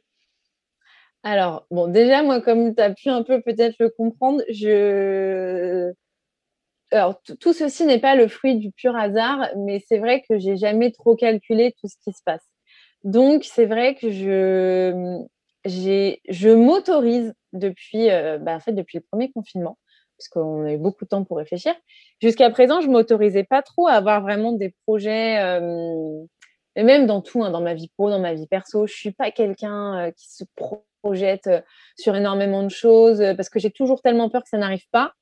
Alors, 1.22 1.66
bon, 1.70 1.86
déjà, 1.86 2.22
moi, 2.22 2.42
comme 2.42 2.74
tu 2.74 2.82
as 2.82 2.92
pu 2.92 3.08
un 3.08 3.22
peu 3.22 3.40
peut-être 3.40 3.76
le 3.78 3.88
comprendre, 3.88 4.42
je. 4.50 5.92
Alors, 6.92 7.22
tout 7.22 7.52
ceci 7.52 7.86
n'est 7.86 8.00
pas 8.00 8.16
le 8.16 8.26
fruit 8.28 8.56
du 8.56 8.72
pur 8.72 8.96
hasard, 8.96 9.48
mais 9.56 9.82
c'est 9.88 9.98
vrai 9.98 10.22
que 10.28 10.38
j'ai 10.38 10.56
jamais 10.56 10.90
trop 10.90 11.14
calculé 11.14 11.72
tout 11.80 11.88
ce 11.88 11.96
qui 12.02 12.12
se 12.12 12.22
passe. 12.24 12.49
Donc, 13.04 13.44
c'est 13.44 13.66
vrai 13.66 13.94
que 13.94 14.10
je, 14.10 15.24
m'autorise 16.54 17.34
depuis, 17.52 18.10
euh, 18.10 18.38
bah, 18.38 18.60
fait, 18.60 18.72
depuis 18.72 18.98
le 18.98 19.04
premier 19.10 19.30
confinement 19.32 19.78
parce 20.18 20.28
qu'on 20.28 20.66
a 20.66 20.72
eu 20.72 20.76
beaucoup 20.76 21.04
de 21.04 21.08
temps 21.08 21.24
pour 21.24 21.38
réfléchir. 21.38 21.74
Jusqu'à 22.20 22.50
présent, 22.50 22.82
je 22.82 22.88
m'autorisais 22.88 23.44
pas 23.44 23.62
trop 23.62 23.88
à 23.88 23.92
avoir 23.92 24.20
vraiment 24.20 24.52
des 24.52 24.74
projets, 24.84 25.40
euh, 25.40 26.22
et 26.76 26.82
même 26.82 27.06
dans 27.06 27.22
tout, 27.22 27.42
hein, 27.42 27.50
dans 27.50 27.62
ma 27.62 27.72
vie 27.72 27.88
pro, 27.96 28.10
dans 28.10 28.18
ma 28.18 28.34
vie 28.34 28.46
perso, 28.46 28.86
je 28.86 28.92
suis 28.92 29.12
pas 29.12 29.30
quelqu'un 29.30 30.08
euh, 30.08 30.10
qui 30.10 30.30
se 30.30 30.44
projette 31.02 31.48
sur 31.96 32.14
énormément 32.14 32.62
de 32.62 32.68
choses 32.68 33.24
parce 33.34 33.48
que 33.48 33.58
j'ai 33.58 33.70
toujours 33.70 34.02
tellement 34.02 34.28
peur 34.28 34.42
que 34.42 34.50
ça 34.50 34.58
n'arrive 34.58 34.84
pas. 34.92 35.14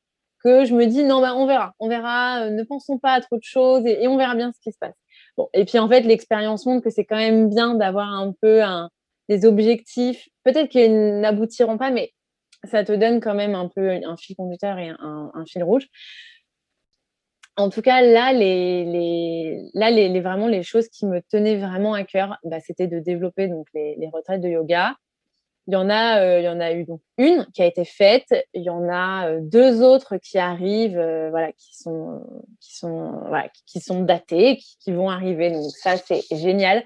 que 0.42 0.64
je 0.64 0.74
me 0.74 0.86
dis 0.86 1.04
non, 1.04 1.20
bah, 1.20 1.36
on 1.36 1.46
verra, 1.46 1.74
on 1.78 1.88
verra, 1.88 2.50
ne 2.50 2.64
pensons 2.64 2.98
pas 2.98 3.12
à 3.12 3.20
trop 3.20 3.36
de 3.36 3.44
choses 3.44 3.86
et, 3.86 4.08
on 4.08 4.16
verra 4.16 4.34
bien 4.34 4.50
ce 4.50 4.58
qui 4.60 4.72
se 4.72 4.78
passe. 4.78 4.96
Et 5.52 5.64
puis 5.64 5.78
en 5.78 5.88
fait, 5.88 6.00
l'expérience 6.02 6.66
montre 6.66 6.84
que 6.84 6.90
c'est 6.90 7.04
quand 7.04 7.16
même 7.16 7.48
bien 7.48 7.74
d'avoir 7.74 8.08
un 8.08 8.34
peu 8.40 8.62
des 9.28 9.44
objectifs, 9.44 10.28
peut-être 10.44 10.68
qu'ils 10.68 11.20
n'aboutiront 11.20 11.78
pas, 11.78 11.90
mais 11.90 12.12
ça 12.64 12.84
te 12.84 12.92
donne 12.92 13.20
quand 13.20 13.34
même 13.34 13.54
un 13.54 13.68
peu 13.68 13.90
un 13.90 14.16
fil 14.16 14.36
conducteur 14.36 14.78
et 14.78 14.88
un, 14.88 15.44
fil 15.46 15.62
rouge. 15.62 15.86
En 17.56 17.70
tout 17.70 17.82
cas, 17.82 18.02
là, 18.02 18.32
les, 18.32 19.70
là 19.74 20.20
vraiment 20.20 20.46
les 20.46 20.62
choses 20.62 20.88
qui 20.88 21.06
me 21.06 21.20
tenaient 21.22 21.56
vraiment 21.56 21.94
à 21.94 22.04
cœur, 22.04 22.38
bah, 22.44 22.60
c'était 22.60 22.86
de 22.86 23.00
développer 23.00 23.48
donc 23.48 23.66
les 23.74 24.10
retraites 24.12 24.40
de 24.40 24.48
yoga, 24.48 24.96
il 25.68 25.74
y 25.74 25.76
en 25.76 25.90
a, 25.90 26.22
euh, 26.22 26.40
il 26.40 26.44
y 26.44 26.48
en 26.48 26.60
a 26.60 26.72
eu 26.72 26.84
donc 26.84 27.02
une 27.18 27.46
qui 27.52 27.60
a 27.60 27.66
été 27.66 27.84
faite. 27.84 28.34
Il 28.54 28.62
y 28.62 28.70
en 28.70 28.88
a 28.88 29.28
euh, 29.28 29.40
deux 29.42 29.82
autres 29.82 30.16
qui 30.16 30.38
arrivent, 30.38 30.98
euh, 30.98 31.28
voilà, 31.28 31.52
qui 31.52 31.76
sont, 31.76 32.22
qui 32.58 32.74
sont, 32.74 33.12
voilà, 33.28 33.50
qui 33.66 33.78
sont 33.78 34.02
datées, 34.02 34.60
qui, 34.80 34.92
vont 34.92 35.10
arriver. 35.10 35.50
Donc 35.50 35.70
ça, 35.70 35.98
c'est 35.98 36.22
génial 36.32 36.84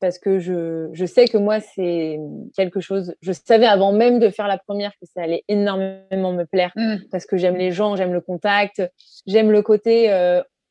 parce 0.00 0.18
que 0.18 0.38
je, 0.38 0.88
je 0.92 1.04
sais 1.04 1.26
que 1.26 1.36
moi, 1.36 1.60
c'est 1.60 2.18
quelque 2.56 2.80
chose. 2.80 3.14
Je 3.20 3.32
savais 3.32 3.66
avant 3.66 3.92
même 3.92 4.18
de 4.18 4.30
faire 4.30 4.48
la 4.48 4.56
première 4.56 4.92
que 4.92 5.04
ça 5.04 5.20
allait 5.20 5.44
énormément 5.48 6.32
me 6.32 6.44
plaire 6.44 6.72
mmh. 6.76 7.08
parce 7.10 7.26
que 7.26 7.36
j'aime 7.36 7.56
les 7.56 7.72
gens, 7.72 7.94
j'aime 7.94 8.14
le 8.14 8.22
contact, 8.22 8.82
j'aime 9.26 9.50
le 9.50 9.60
côté 9.60 10.08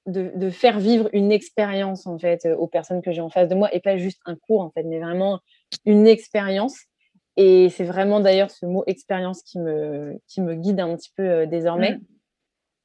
de, 0.08 0.32
de, 0.36 0.49
faire 0.49 0.80
vivre 0.80 1.08
une 1.14 1.32
expérience 1.32 2.06
en 2.06 2.20
fait 2.20 2.47
aux 2.58 2.68
personnes 2.68 3.01
que 3.01 3.12
j'ai 3.12 3.22
en 3.22 3.30
face 3.30 3.47
de 3.47 3.56
moi 3.56 3.74
et 3.74 3.80
pas 3.80 3.97
juste 3.97 4.20
un 4.26 4.36
cours 4.36 4.62
en 4.62 4.72
fait, 4.72 4.84
mais 4.84 4.99
vraiment 4.99 5.39
une 5.86 6.08
expérience. 6.08 6.76
Et 7.38 7.69
c'est 7.69 7.84
vraiment 7.84 8.19
d'ailleurs 8.19 8.51
ce 8.51 8.65
mot 8.65 8.84
expérience 8.86 9.41
qui 9.43 9.59
me, 9.59 10.19
qui 10.27 10.41
me 10.41 10.55
guide 10.55 10.79
un 10.79 10.95
petit 10.95 11.11
peu 11.15 11.23
euh, 11.23 11.45
désormais. 11.45 11.93
Mm. 11.93 12.01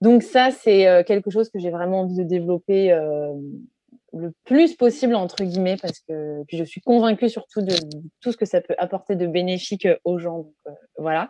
Donc 0.01 0.23
ça, 0.23 0.51
c'est 0.51 0.87
euh, 0.87 1.03
quelque 1.03 1.31
chose 1.31 1.51
que 1.51 1.59
j'ai 1.59 1.71
vraiment 1.71 2.01
envie 2.01 2.17
de 2.17 2.23
développer 2.23 2.93
euh, 2.93 3.35
le 4.15 4.33
plus 4.45 4.75
possible, 4.75 5.15
entre 5.15 5.45
guillemets, 5.45 5.77
parce 5.77 6.01
que 6.01 6.45
puis 6.45 6.57
je 6.57 6.65
suis 6.65 6.81
convaincue 6.81 7.29
surtout 7.29 7.63
de, 7.63 7.75
tout 8.21 8.33
ce 8.33 8.37
que 8.37 8.47
ça 8.47 8.61
peut 8.61 8.77
apporter 8.79 9.17
de 9.17 9.27
bénéfique 9.27 9.89
aux 10.05 10.19
gens. 10.19 10.39
Donc, 10.39 10.77
voilà. 10.97 11.29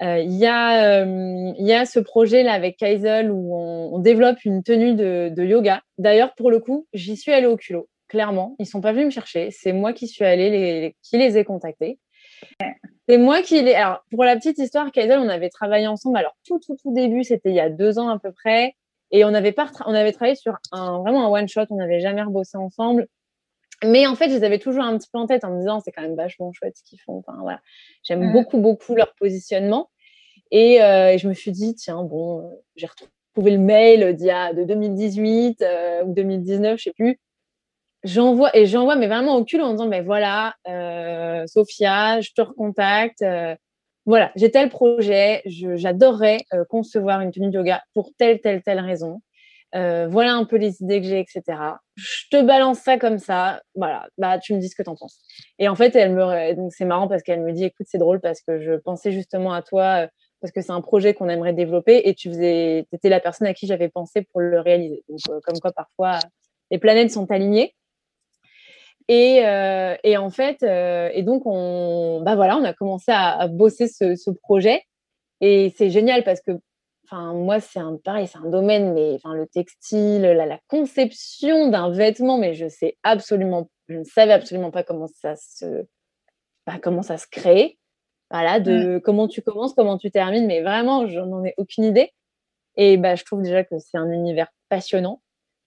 Il 0.00 0.32
y, 0.32 0.46
a, 0.46 1.04
y 1.04 1.72
a 1.72 1.86
ce 1.86 2.00
projet-là 2.00 2.52
avec 2.54 2.76
Kaisel 2.76 3.30
où 3.30 3.54
on, 3.54 4.00
développe 4.00 4.44
une 4.44 4.64
tenue 4.64 4.94
de, 4.94 5.30
de 5.32 5.44
yoga. 5.44 5.80
D'ailleurs, 5.96 6.34
pour 6.34 6.50
le 6.50 6.58
coup, 6.58 6.88
j'y 6.92 7.16
suis 7.16 7.30
allée 7.30 7.46
au 7.46 7.56
culot 7.56 7.88
clairement. 8.12 8.54
Ils 8.58 8.66
sont 8.66 8.82
pas 8.82 8.92
venus 8.92 9.06
me 9.06 9.10
chercher. 9.10 9.50
C'est 9.50 9.72
moi 9.72 9.94
qui 9.94 10.06
suis 10.06 10.24
allée, 10.24 10.50
les, 10.50 10.96
qui 11.02 11.16
les 11.16 11.38
ai 11.38 11.44
contactés. 11.44 11.98
C'est 13.08 13.18
moi 13.18 13.42
qui 13.42 13.60
l'ai. 13.60 13.74
Alors, 13.74 14.04
pour 14.10 14.24
la 14.24 14.36
petite 14.36 14.58
histoire, 14.58 14.90
Kaisel, 14.92 15.18
on 15.18 15.28
avait 15.28 15.50
travaillé 15.50 15.86
ensemble. 15.86 16.16
Alors, 16.16 16.36
tout, 16.46 16.60
tout, 16.60 16.76
tout 16.76 16.94
début, 16.94 17.24
c'était 17.24 17.50
il 17.50 17.56
y 17.56 17.60
a 17.60 17.68
deux 17.68 17.98
ans 17.98 18.08
à 18.08 18.18
peu 18.18 18.32
près. 18.32 18.74
Et 19.10 19.24
on 19.24 19.34
avait, 19.34 19.52
pas 19.52 19.70
on 19.86 19.94
avait 19.94 20.12
travaillé 20.12 20.36
sur 20.36 20.56
un, 20.70 20.98
vraiment 21.00 21.26
un 21.26 21.40
one-shot. 21.40 21.66
On 21.70 21.76
n'avait 21.76 22.00
jamais 22.00 22.22
rebossé 22.22 22.56
ensemble. 22.56 23.06
Mais 23.84 24.06
en 24.06 24.14
fait, 24.14 24.30
je 24.30 24.36
les 24.36 24.44
avais 24.44 24.58
toujours 24.58 24.84
un 24.84 24.96
petit 24.96 25.08
peu 25.12 25.18
en 25.18 25.26
tête 25.26 25.44
en 25.44 25.50
me 25.50 25.58
disant, 25.58 25.80
c'est 25.80 25.90
quand 25.90 26.02
même 26.02 26.14
vachement 26.14 26.52
chouette 26.52 26.76
ce 26.76 26.84
qu'ils 26.84 27.00
font. 27.00 27.18
Enfin, 27.18 27.36
voilà. 27.42 27.60
J'aime 28.04 28.30
mm. 28.30 28.32
beaucoup, 28.32 28.58
beaucoup 28.58 28.94
leur 28.94 29.14
positionnement. 29.14 29.90
Euh, 30.52 31.08
et, 31.08 31.18
je 31.18 31.28
me 31.28 31.34
suis 31.34 31.50
dit, 31.50 31.74
tiens, 31.74 32.02
bon, 32.02 32.40
euh, 32.40 32.50
j'ai 32.76 32.86
retrouvé 32.86 33.50
le 33.52 33.58
mail 33.58 34.14
d'il 34.14 34.26
y 34.26 34.30
a 34.30 34.52
de 34.52 34.64
2018 34.64 35.62
euh, 35.62 36.04
ou 36.04 36.12
2019, 36.12 36.78
je 36.78 36.84
sais 36.84 36.92
plus 36.92 37.18
j'envoie 38.04 38.54
et 38.56 38.66
j'envoie 38.66 38.96
mais 38.96 39.06
vraiment 39.06 39.36
au 39.36 39.44
cul 39.44 39.60
en 39.60 39.72
disant 39.72 39.86
ben 39.86 40.04
voilà 40.04 40.54
euh, 40.68 41.46
Sophia 41.46 42.20
je 42.20 42.30
te 42.34 42.42
recontacte 42.42 43.22
euh, 43.22 43.54
voilà 44.06 44.32
j'ai 44.34 44.50
tel 44.50 44.68
projet 44.68 45.42
j'adorerais 45.46 46.38
euh, 46.52 46.64
concevoir 46.68 47.20
une 47.20 47.30
tenue 47.30 47.50
de 47.50 47.54
yoga 47.54 47.82
pour 47.94 48.10
telle 48.18 48.40
telle 48.40 48.62
telle 48.62 48.80
raison 48.80 49.20
euh, 49.74 50.06
voilà 50.08 50.34
un 50.34 50.44
peu 50.44 50.56
les 50.56 50.82
idées 50.82 51.00
que 51.00 51.06
j'ai 51.06 51.20
etc 51.20 51.58
je 51.94 52.24
te 52.30 52.42
balance 52.42 52.80
ça 52.80 52.98
comme 52.98 53.18
ça 53.18 53.62
voilà 53.74 54.08
bah 54.18 54.38
tu 54.38 54.54
me 54.54 54.58
dis 54.58 54.68
ce 54.68 54.74
que 54.74 54.82
t'en 54.82 54.96
penses. 54.96 55.20
Et 55.58 55.68
en 55.68 55.76
fait 55.76 55.94
elle 55.94 56.12
me 56.12 56.54
donc 56.54 56.72
c'est 56.72 56.84
marrant 56.84 57.08
parce 57.08 57.22
qu'elle 57.22 57.40
me 57.40 57.52
dit 57.52 57.64
écoute 57.64 57.86
c'est 57.88 57.98
drôle 57.98 58.20
parce 58.20 58.42
que 58.42 58.60
je 58.60 58.72
pensais 58.72 59.12
justement 59.12 59.52
à 59.52 59.62
toi 59.62 60.08
parce 60.40 60.52
que 60.52 60.60
c'est 60.60 60.72
un 60.72 60.80
projet 60.80 61.14
qu'on 61.14 61.28
aimerait 61.28 61.52
développer 61.52 62.08
et 62.08 62.14
tu 62.14 62.28
faisais 62.28 62.84
étais 62.92 63.08
la 63.08 63.20
personne 63.20 63.46
à 63.46 63.54
qui 63.54 63.68
j'avais 63.68 63.88
pensé 63.88 64.22
pour 64.32 64.40
le 64.40 64.58
réaliser. 64.58 65.04
Donc 65.08 65.20
comme 65.44 65.58
quoi 65.60 65.70
parfois 65.70 66.18
les 66.72 66.78
planètes 66.78 67.12
sont 67.12 67.30
alignées 67.30 67.74
et, 69.08 69.46
euh, 69.46 69.96
et, 70.04 70.16
en 70.16 70.30
fait, 70.30 70.62
euh, 70.62 71.10
et 71.12 71.22
donc 71.22 71.42
on, 71.46 72.22
bah 72.22 72.34
voilà, 72.36 72.56
on 72.56 72.64
a 72.64 72.72
commencé 72.72 73.12
à, 73.12 73.48
bosser 73.48 73.88
ce, 73.88 74.16
ce, 74.16 74.30
projet. 74.30 74.82
Et 75.40 75.72
c'est 75.76 75.90
génial 75.90 76.24
parce 76.24 76.40
que, 76.40 76.52
enfin, 77.06 77.32
moi, 77.34 77.60
c'est 77.60 77.80
un 77.80 77.96
pareil, 78.02 78.26
c'est 78.26 78.38
un 78.38 78.48
domaine, 78.48 78.92
mais 78.94 79.14
enfin, 79.14 79.34
le 79.34 79.46
textile, 79.46 80.22
la, 80.22 80.46
la 80.46 80.58
conception 80.68 81.68
d'un 81.68 81.90
vêtement, 81.90 82.38
mais 82.38 82.54
je 82.54 82.68
sais 82.68 82.96
absolument, 83.02 83.70
je 83.88 83.98
ne 83.98 84.04
savais 84.04 84.32
absolument 84.32 84.70
pas 84.70 84.84
comment 84.84 85.08
ça 85.08 85.34
se, 85.36 85.86
bah, 86.66 86.78
comment 86.82 87.02
ça 87.02 87.18
se 87.18 87.26
crée. 87.30 87.78
Voilà, 88.30 88.60
de 88.60 88.96
mmh. 88.96 89.00
comment 89.02 89.28
tu 89.28 89.42
commences, 89.42 89.74
comment 89.74 89.98
tu 89.98 90.10
termines, 90.10 90.46
mais 90.46 90.62
vraiment, 90.62 91.06
je 91.06 91.20
n'en 91.20 91.44
ai 91.44 91.54
aucune 91.58 91.84
idée. 91.84 92.12
Et 92.76 92.96
bah, 92.96 93.14
je 93.14 93.24
trouve 93.24 93.42
déjà 93.42 93.64
que 93.64 93.78
c'est 93.78 93.98
un 93.98 94.10
univers 94.10 94.48
passionnant 94.70 95.20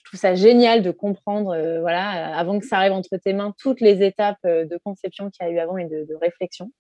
je 0.05 0.11
trouve 0.11 0.19
ça 0.19 0.35
génial 0.35 0.83
de 0.83 0.91
comprendre, 0.91 1.51
euh, 1.55 1.81
voilà, 1.81 2.29
euh, 2.29 2.39
avant 2.39 2.59
que 2.59 2.65
ça 2.65 2.77
arrive 2.77 2.91
entre 2.91 3.17
tes 3.17 3.33
mains, 3.33 3.55
toutes 3.59 3.81
les 3.81 4.03
étapes 4.03 4.37
euh, 4.45 4.63
de 4.63 4.77
conception 4.77 5.31
qu'il 5.31 5.47
y 5.47 5.49
a 5.49 5.51
eu 5.51 5.57
avant 5.57 5.77
et 5.77 5.85
de, 5.85 6.15
réflexion. 6.21 6.71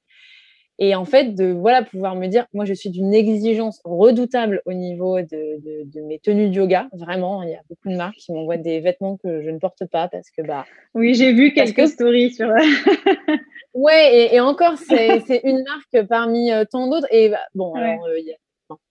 Et 0.77 0.93
en 0.93 1.05
fait, 1.05 1.33
de 1.33 1.45
voilà, 1.45 1.81
pouvoir 1.81 2.15
me 2.15 2.27
dire, 2.27 2.45
moi, 2.53 2.65
je 2.65 2.73
suis 2.73 2.91
d'une 2.91 3.13
exigence 3.15 3.81
redoutable 3.83 4.61
au 4.65 4.73
niveau 4.73 5.21
de, 5.21 6.01
mes 6.07 6.19
tenues 6.19 6.49
de 6.49 6.53
yoga. 6.53 6.87
Vraiment, 6.93 7.41
il 7.41 7.49
y 7.49 7.55
a 7.55 7.61
beaucoup 7.67 7.89
de 7.89 7.95
marques 7.95 8.17
qui 8.17 8.31
m'envoient 8.31 8.57
des 8.57 8.79
vêtements 8.81 9.17
que 9.17 9.41
je 9.41 9.49
ne 9.49 9.57
porte 9.57 9.85
pas 9.89 10.07
parce 10.07 10.29
que 10.29 10.41
bah. 10.43 10.65
Oui, 10.93 11.15
j'ai 11.15 11.31
vu 11.33 11.53
quelques 11.53 11.87
stories 11.87 12.33
sur. 12.33 12.49
ouais, 13.73 14.35
et, 14.35 14.39
encore, 14.41 14.77
c'est 14.77 15.41
une 15.45 15.63
marque 15.63 16.07
parmi 16.07 16.51
tant 16.69 16.87
d'autres. 16.89 17.07
Et 17.09 17.29
bah, 17.29 17.39
bon, 17.55 17.73
alors, 17.73 18.05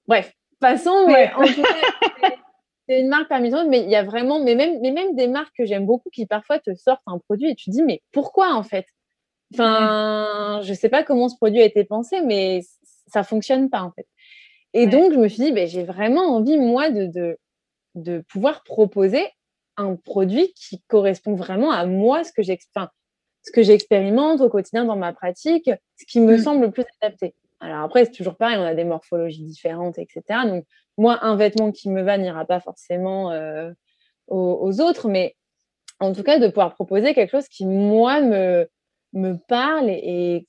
bref, 0.08 0.32
passons. 0.60 1.06
Mais 1.06 1.30
en 1.34 1.44
tout 1.44 1.62
cas, 1.62 2.30
c'est 2.88 3.00
une 3.00 3.08
marque 3.08 3.28
parmi 3.28 3.50
d'autres, 3.50 3.68
mais 3.68 3.80
il 3.80 3.90
y 3.90 3.96
a 3.96 4.02
vraiment, 4.02 4.40
mais 4.40 4.54
même, 4.54 4.80
mais 4.80 4.90
même 4.90 5.14
des 5.14 5.28
marques 5.28 5.54
que 5.56 5.64
j'aime 5.64 5.86
beaucoup 5.86 6.10
qui 6.10 6.26
parfois 6.26 6.58
te 6.58 6.74
sortent 6.74 7.02
un 7.06 7.18
produit 7.18 7.50
et 7.50 7.54
tu 7.54 7.66
te 7.66 7.70
dis, 7.70 7.82
mais 7.82 8.02
pourquoi 8.12 8.54
en 8.54 8.62
fait? 8.62 8.86
Enfin, 9.52 10.60
je 10.62 10.74
sais 10.74 10.88
pas 10.88 11.02
comment 11.02 11.28
ce 11.28 11.36
produit 11.36 11.60
a 11.60 11.64
été 11.64 11.84
pensé, 11.84 12.20
mais 12.22 12.62
ça 13.06 13.22
fonctionne 13.22 13.70
pas 13.70 13.82
en 13.82 13.92
fait. 13.92 14.06
Et 14.72 14.86
donc, 14.88 15.12
je 15.12 15.18
me 15.18 15.28
suis 15.28 15.44
dit, 15.44 15.52
ben, 15.52 15.68
j'ai 15.68 15.84
vraiment 15.84 16.34
envie, 16.34 16.58
moi, 16.58 16.90
de, 16.90 17.06
de, 17.06 17.38
de, 17.94 18.24
pouvoir 18.28 18.64
proposer 18.64 19.24
un 19.76 19.94
produit 19.94 20.52
qui 20.54 20.82
correspond 20.88 21.36
vraiment 21.36 21.70
à 21.70 21.86
moi, 21.86 22.24
ce 22.24 22.32
que 22.32 23.62
j'expérimente 23.62 24.40
au 24.40 24.48
quotidien 24.48 24.84
dans 24.84 24.96
ma 24.96 25.12
pratique, 25.12 25.70
ce 25.96 26.04
qui 26.06 26.20
me 26.20 26.36
mmh. 26.36 26.42
semble 26.42 26.66
le 26.66 26.70
plus 26.72 26.84
adapté. 27.00 27.34
Alors 27.60 27.84
après, 27.84 28.04
c'est 28.04 28.10
toujours 28.10 28.36
pareil, 28.36 28.56
on 28.58 28.64
a 28.64 28.74
des 28.74 28.84
morphologies 28.84 29.44
différentes, 29.44 29.98
etc. 29.98 30.40
Donc, 30.46 30.64
moi, 30.96 31.18
un 31.22 31.36
vêtement 31.36 31.72
qui 31.72 31.90
me 31.90 32.02
va 32.02 32.18
n'ira 32.18 32.44
pas 32.44 32.60
forcément 32.60 33.30
euh, 33.32 33.70
aux, 34.28 34.80
autres, 34.80 35.08
mais 35.08 35.36
en 36.00 36.12
tout 36.12 36.22
cas, 36.22 36.38
de 36.38 36.48
pouvoir 36.48 36.74
proposer 36.74 37.14
quelque 37.14 37.30
chose 37.30 37.48
qui, 37.48 37.66
moi, 37.66 38.20
me, 38.20 38.68
me 39.12 39.34
parle 39.48 39.90
et, 39.90 40.46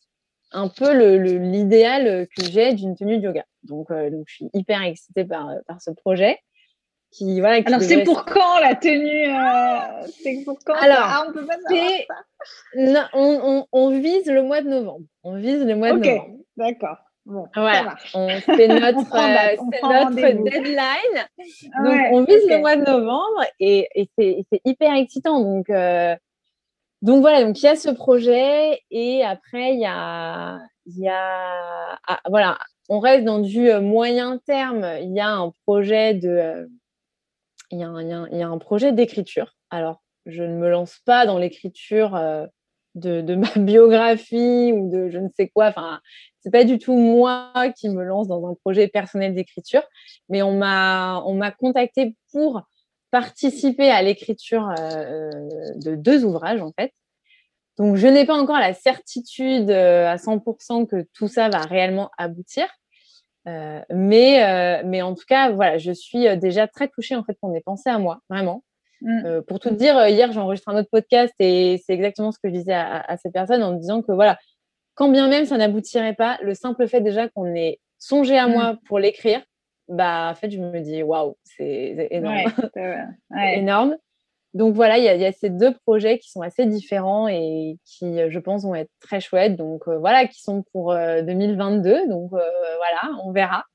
un 0.52 0.70
peu 0.70 1.18
l'idéal 1.18 2.28
que 2.28 2.44
j'ai 2.44 2.74
d'une 2.74 2.96
tenue 2.96 3.18
de 3.18 3.24
yoga. 3.24 3.46
Donc, 3.64 3.92
euh, 3.92 4.10
donc, 4.10 4.26
je 4.28 4.36
suis 4.36 4.50
hyper 4.54 4.82
excitée 4.84 5.26
par, 5.26 5.50
par 5.68 5.82
ce 5.82 5.92
projet. 5.92 6.40
Qui, 7.12 7.40
voilà, 7.40 7.62
Alors, 7.66 7.82
c'est 7.82 8.04
pour 8.04 8.26
quand 8.26 8.60
la 8.60 8.76
tenue 8.76 9.30
euh, 9.30 10.08
C'est 10.22 10.44
pour 10.44 10.60
quand? 10.66 10.74
Alors, 10.74 10.98
ah, 11.00 11.26
on 11.28 11.34
peut 11.34 11.46
pas 11.46 11.56
ça 11.56 13.10
on, 13.14 13.66
on, 13.72 14.00
vise 14.00 14.26
le 14.26 14.42
mois 14.42 14.62
de 14.62 14.70
novembre. 14.70 15.06
On 15.24 15.36
vise 15.38 15.66
le 15.66 15.76
mois 15.76 15.94
de 15.94 16.00
novembre. 16.00 16.38
D'accord. 16.58 16.98
Bon, 17.26 17.48
voilà, 17.56 17.96
c'est 18.14 18.68
notre, 18.68 19.00
notre 19.82 20.44
deadline. 20.44 21.28
Donc, 21.84 22.00
on 22.12 22.24
vise 22.24 22.48
le 22.48 22.60
mois 22.60 22.76
de 22.76 22.84
novembre 22.84 23.44
et, 23.60 23.88
et 23.96 24.10
c'est 24.18 24.62
hyper 24.64 24.94
excitant. 24.94 25.40
Donc, 25.40 25.70
euh, 25.72 26.16
donc 27.02 27.22
voilà, 27.22 27.44
donc 27.44 27.60
il 27.62 27.66
y 27.66 27.70
a 27.70 27.76
ce 27.76 27.90
projet 27.90 28.82
et 28.92 29.24
après 29.24 29.74
il 29.74 29.80
y 29.80 29.88
a, 29.88 30.60
il 30.86 31.00
y 31.00 31.10
a 31.10 31.98
ah, 32.08 32.20
voilà, 32.30 32.60
on 32.90 33.00
reste 33.00 33.26
dans 33.26 33.40
du 33.40 33.70
euh, 33.70 33.82
moyen 33.82 34.38
terme. 34.46 34.88
Il 35.02 35.14
y 35.14 35.20
a 35.20 35.32
un 35.32 35.52
projet 35.66 36.14
de, 36.14 36.30
euh, 36.30 36.68
il, 37.72 37.80
y 37.80 37.84
a 37.84 37.88
un, 37.88 38.28
il, 38.32 38.38
y 38.38 38.44
a 38.44 38.48
un, 38.48 38.58
projet 38.60 38.92
d'écriture. 38.92 39.56
Alors, 39.72 40.04
je 40.28 40.44
ne 40.44 40.56
me 40.58 40.70
lance 40.70 41.00
pas 41.06 41.26
dans 41.26 41.40
l'écriture 41.40 42.16
de, 42.96 43.36
ma 43.36 43.48
biographie 43.58 44.72
ou 44.74 44.90
de 44.90 45.10
je 45.10 45.18
ne 45.18 45.30
sais 45.36 45.50
quoi. 45.50 45.68
Enfin, 45.68 46.00
c'est 46.40 46.52
pas 46.52 46.64
du 46.64 46.80
tout 46.80 46.96
moi 46.96 47.52
qui 47.78 47.90
me 47.90 48.04
lance 48.04 48.28
dans 48.28 48.48
un 48.48 48.56
projet 48.56 48.88
personnel 48.88 49.34
d'écriture, 49.36 49.84
mais 50.30 50.42
on 50.42 50.58
m'a 50.58 51.22
on 51.26 51.36
m'a 51.36 51.52
contacté 51.52 52.16
pour 52.32 52.62
participer 53.12 53.90
à 53.90 54.02
l'écriture 54.02 54.70
euh, 54.80 55.30
de 55.76 55.96
deux 55.96 56.26
ouvrages 56.26 56.62
en 56.62 56.72
fait. 56.78 56.92
Donc 57.78 57.98
je 57.98 58.08
n'ai 58.08 58.26
pas 58.26 58.36
encore 58.36 58.60
la 58.60 58.74
certitude 58.74 59.70
euh, 59.70 60.08
à 60.08 60.16
100% 60.16 60.88
que 60.88 61.06
tout 61.14 61.28
ça 61.28 61.50
va 61.50 61.60
réellement 61.60 62.10
aboutir, 62.18 62.68
mais, 63.46 64.82
mais 64.84 65.02
en 65.04 65.14
tout 65.14 65.26
cas, 65.28 65.52
voilà, 65.52 65.78
je 65.78 65.92
suis 65.92 66.26
déjà 66.38 66.68
très 66.68 66.88
touchée 66.88 67.16
en 67.16 67.24
fait 67.24 67.38
qu'on 67.40 67.54
ait 67.54 67.62
pensé 67.62 67.90
à 67.92 68.00
moi, 68.00 68.20
vraiment. 68.28 68.64
Mmh. 69.06 69.42
pour 69.44 69.60
tout 69.60 69.70
dire, 69.70 70.08
hier, 70.08 70.32
j'ai 70.32 70.40
enregistré 70.40 70.74
un 70.74 70.80
autre 70.80 70.90
podcast 70.92 71.32
et 71.38 71.80
c'est 71.86 71.94
exactement 71.94 72.32
ce 72.32 72.40
que 72.40 72.50
je 72.50 72.56
disais 72.56 72.74
à, 72.74 73.00
à, 73.02 73.18
ces 73.18 73.30
personnes 73.30 73.62
en 73.62 73.74
disant 73.74 74.02
que 74.02 74.12
voilà, 74.12 74.40
quand 74.96 75.10
bien 75.10 75.28
même 75.28 75.46
ça 75.46 75.58
n'aboutirait 75.58 76.16
pas, 76.16 76.40
le 76.42 76.56
simple 76.56 76.88
fait 76.88 77.02
déjà 77.02 77.30
qu'on 77.30 77.54
ait 77.54 77.80
songé 78.00 78.36
à 78.36 78.48
mmh. 78.48 78.52
moi 78.52 78.80
pour 78.88 78.98
l'écrire, 78.98 79.42
bah 79.88 80.30
en 80.32 80.36
fait, 80.36 80.50
je 80.50 80.60
me 80.60 80.80
dis 80.80 81.04
waouh, 81.04 81.38
c'est 81.44 82.08
énorme. 82.10 82.38
Ouais, 83.30 83.60
énorme. 83.60 83.96
Donc 84.56 84.74
voilà, 84.74 84.98
il 84.98 85.04
y, 85.04 85.22
y, 85.22 85.26
a 85.26 85.32
ces 85.34 85.50
deux 85.50 85.74
projets 85.86 86.18
qui 86.18 86.32
sont 86.32 86.42
assez 86.42 86.66
différents 86.66 87.28
et 87.28 87.78
qui, 87.86 88.18
je 88.30 88.40
pense, 88.40 88.64
vont 88.64 88.74
être 88.74 88.90
très 89.02 89.20
chouettes. 89.20 89.56
Donc 89.56 89.88
voilà, 89.88 90.26
qui 90.28 90.42
sont 90.42 90.64
pour 90.72 90.96
2022. 90.96 92.08
Donc 92.08 92.30
voilà, 92.32 93.22
on 93.24 93.32
verra. 93.32 93.66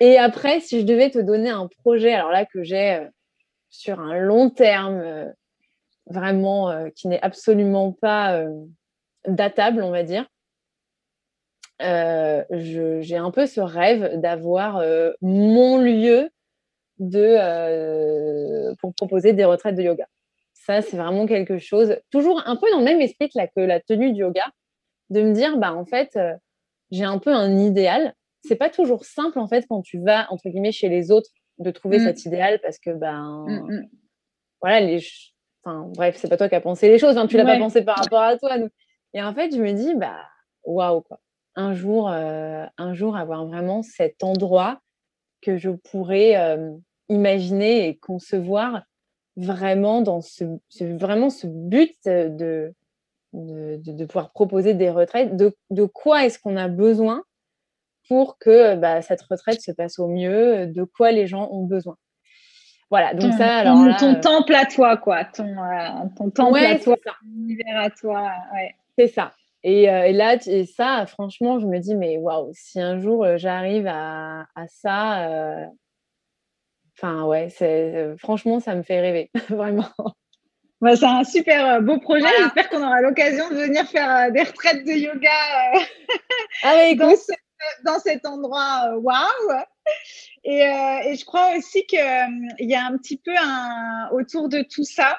Et 0.00 0.18
après, 0.18 0.60
si 0.60 0.80
je 0.80 0.84
devais 0.84 1.10
te 1.10 1.18
donner 1.18 1.50
un 1.50 1.66
projet, 1.82 2.12
alors 2.12 2.30
là 2.30 2.44
que 2.44 2.62
j'ai 2.62 3.00
sur 3.70 4.00
un 4.00 4.18
long 4.18 4.50
terme, 4.50 5.32
vraiment 6.06 6.90
qui 6.94 7.08
n'est 7.08 7.22
absolument 7.22 7.92
pas 7.92 8.44
datable, 9.26 9.82
on 9.82 9.90
va 9.90 10.02
dire. 10.02 10.26
Euh, 11.80 12.44
j'ai 12.50 13.16
un 13.16 13.30
peu 13.30 13.46
ce 13.46 13.60
rêve 13.60 14.20
d'avoir 14.20 14.78
euh, 14.78 15.12
mon 15.22 15.78
lieu 15.78 16.30
de, 16.98 17.36
euh, 17.38 18.74
pour 18.80 18.94
proposer 18.94 19.32
des 19.32 19.44
retraites 19.44 19.76
de 19.76 19.82
yoga. 19.82 20.06
Ça, 20.52 20.82
c'est 20.82 20.98
vraiment 20.98 21.26
quelque 21.26 21.58
chose, 21.58 21.96
toujours 22.10 22.42
un 22.46 22.56
peu 22.56 22.70
dans 22.70 22.80
le 22.80 22.84
même 22.84 23.00
esprit 23.00 23.30
que 23.30 23.38
la, 23.38 23.48
que 23.48 23.60
la 23.60 23.80
tenue 23.80 24.12
du 24.12 24.20
yoga, 24.20 24.44
de 25.08 25.22
me 25.22 25.32
dire, 25.32 25.56
bah, 25.56 25.72
en 25.72 25.86
fait, 25.86 26.18
j'ai 26.90 27.04
un 27.04 27.18
peu 27.18 27.32
un 27.32 27.58
idéal. 27.58 28.14
C'est 28.42 28.56
pas 28.56 28.68
toujours 28.68 29.04
simple, 29.04 29.38
en 29.38 29.48
fait, 29.48 29.64
quand 29.68 29.80
tu 29.80 29.98
vas, 29.98 30.30
entre 30.30 30.48
guillemets, 30.50 30.72
chez 30.72 30.88
les 30.88 31.10
autres, 31.10 31.30
de 31.60 31.70
trouver 31.70 31.98
mmh. 31.98 32.04
cet 32.04 32.24
idéal 32.24 32.58
parce 32.62 32.78
que, 32.78 32.90
ben, 32.90 33.44
mmh, 33.46 33.86
voilà, 34.60 34.80
les. 34.80 35.00
Enfin, 35.62 35.86
bref, 35.94 36.16
c'est 36.16 36.28
pas 36.28 36.38
toi 36.38 36.48
qui 36.48 36.54
as 36.54 36.60
pensé 36.60 36.88
les 36.88 36.98
choses, 36.98 37.18
hein, 37.18 37.26
tu 37.26 37.36
l'as 37.36 37.44
pas 37.44 37.58
pensé 37.58 37.82
par 37.82 37.98
rapport 37.98 38.22
à 38.22 38.36
toi. 38.38 38.56
Et 39.12 39.22
en 39.22 39.34
fait, 39.34 39.54
je 39.54 39.60
me 39.60 39.72
dis, 39.72 39.94
bah, 39.94 40.16
waouh, 40.64 41.02
quoi. 41.02 41.20
Un 41.56 41.74
jour, 41.74 42.08
euh, 42.08 42.64
un 42.78 42.94
jour, 42.94 43.16
avoir 43.16 43.44
vraiment 43.44 43.82
cet 43.82 44.24
endroit 44.24 44.80
que 45.42 45.58
je 45.58 45.70
pourrais 45.70 46.36
euh, 46.36 46.72
imaginer 47.08 47.88
et 47.88 47.96
concevoir 47.96 48.82
vraiment 49.36 50.00
dans 50.00 50.20
ce, 50.20 50.44
vraiment 50.80 51.28
ce 51.28 51.46
but 51.46 51.94
de, 52.04 52.72
de, 53.32 53.76
de, 53.82 54.04
pouvoir 54.06 54.30
proposer 54.32 54.74
des 54.74 54.90
retraites. 54.90 55.36
De, 55.36 55.54
de 55.70 55.84
quoi 55.84 56.24
est-ce 56.24 56.38
qu'on 56.38 56.56
a 56.56 56.68
besoin 56.68 57.24
pour 58.10 58.38
que 58.38 58.74
bah, 58.74 59.02
cette 59.02 59.22
retraite 59.22 59.60
se 59.60 59.70
passe 59.70 60.00
au 60.00 60.08
mieux 60.08 60.66
De 60.66 60.82
quoi 60.82 61.12
les 61.12 61.28
gens 61.28 61.48
ont 61.52 61.64
besoin 61.64 61.96
voilà, 62.90 63.14
donc 63.14 63.32
ça, 63.34 63.58
alors. 63.58 63.76
Ton, 64.00 64.14
euh 64.16 64.20
temple 64.20 64.52
à 64.52 64.66
toi, 64.66 64.96
quoi. 64.96 65.24
Ton, 65.24 65.54
ton 66.16 66.28
temple 66.30 66.58
à 66.58 66.76
toi, 66.76 66.96
ton 66.96 67.12
univers 67.24 67.78
à 67.78 67.88
toi. 67.88 68.32
Ouais. 68.52 68.74
C'est 68.98 69.06
ça. 69.06 69.30
Et, 69.62 69.88
euh, 69.88 70.06
et, 70.06 70.12
là, 70.12 70.38
et 70.44 70.66
ça, 70.66 71.06
franchement, 71.06 71.60
je 71.60 71.66
me 71.66 71.78
dis, 71.78 71.94
mais 71.94 72.18
waouh, 72.18 72.50
si 72.52 72.80
un 72.80 72.98
jour 72.98 73.24
euh, 73.24 73.36
j'arrive 73.36 73.86
à, 73.86 74.48
à, 74.56 74.66
ça, 74.66 75.28
euh, 75.28 75.66
enfin, 76.98 77.22
ouais, 77.26 77.48
c'est, 77.48 78.16
franchement, 78.18 78.58
ça 78.58 78.74
me 78.74 78.82
fait 78.82 79.00
rêver, 79.00 79.30
vraiment. 79.50 79.86
Bah, 80.80 80.96
c'est 80.96 81.06
un 81.06 81.22
super 81.22 81.80
beau 81.82 82.00
projet. 82.00 82.26
J'espère 82.38 82.70
qu'on 82.70 82.82
aura 82.82 83.02
l'occasion 83.02 83.48
de 83.50 83.54
venir 83.54 83.84
faire 83.84 84.32
des 84.32 84.42
retraites 84.42 84.84
de 84.84 84.92
yoga 84.92 85.28
ah, 86.64 86.94
dans, 86.98 87.14
dans, 87.84 87.98
cet 87.98 88.26
endroit. 88.26 88.96
Waouh! 88.98 89.62
Et, 90.44 90.60
et, 90.60 91.16
je 91.16 91.24
crois 91.24 91.56
aussi 91.56 91.84
qu'il 91.86 91.98
y 92.60 92.74
a 92.74 92.86
un 92.86 92.96
petit 92.96 93.16
peu 93.16 93.34
un, 93.36 94.08
autour 94.12 94.48
de 94.48 94.62
tout 94.62 94.84
ça 94.84 95.16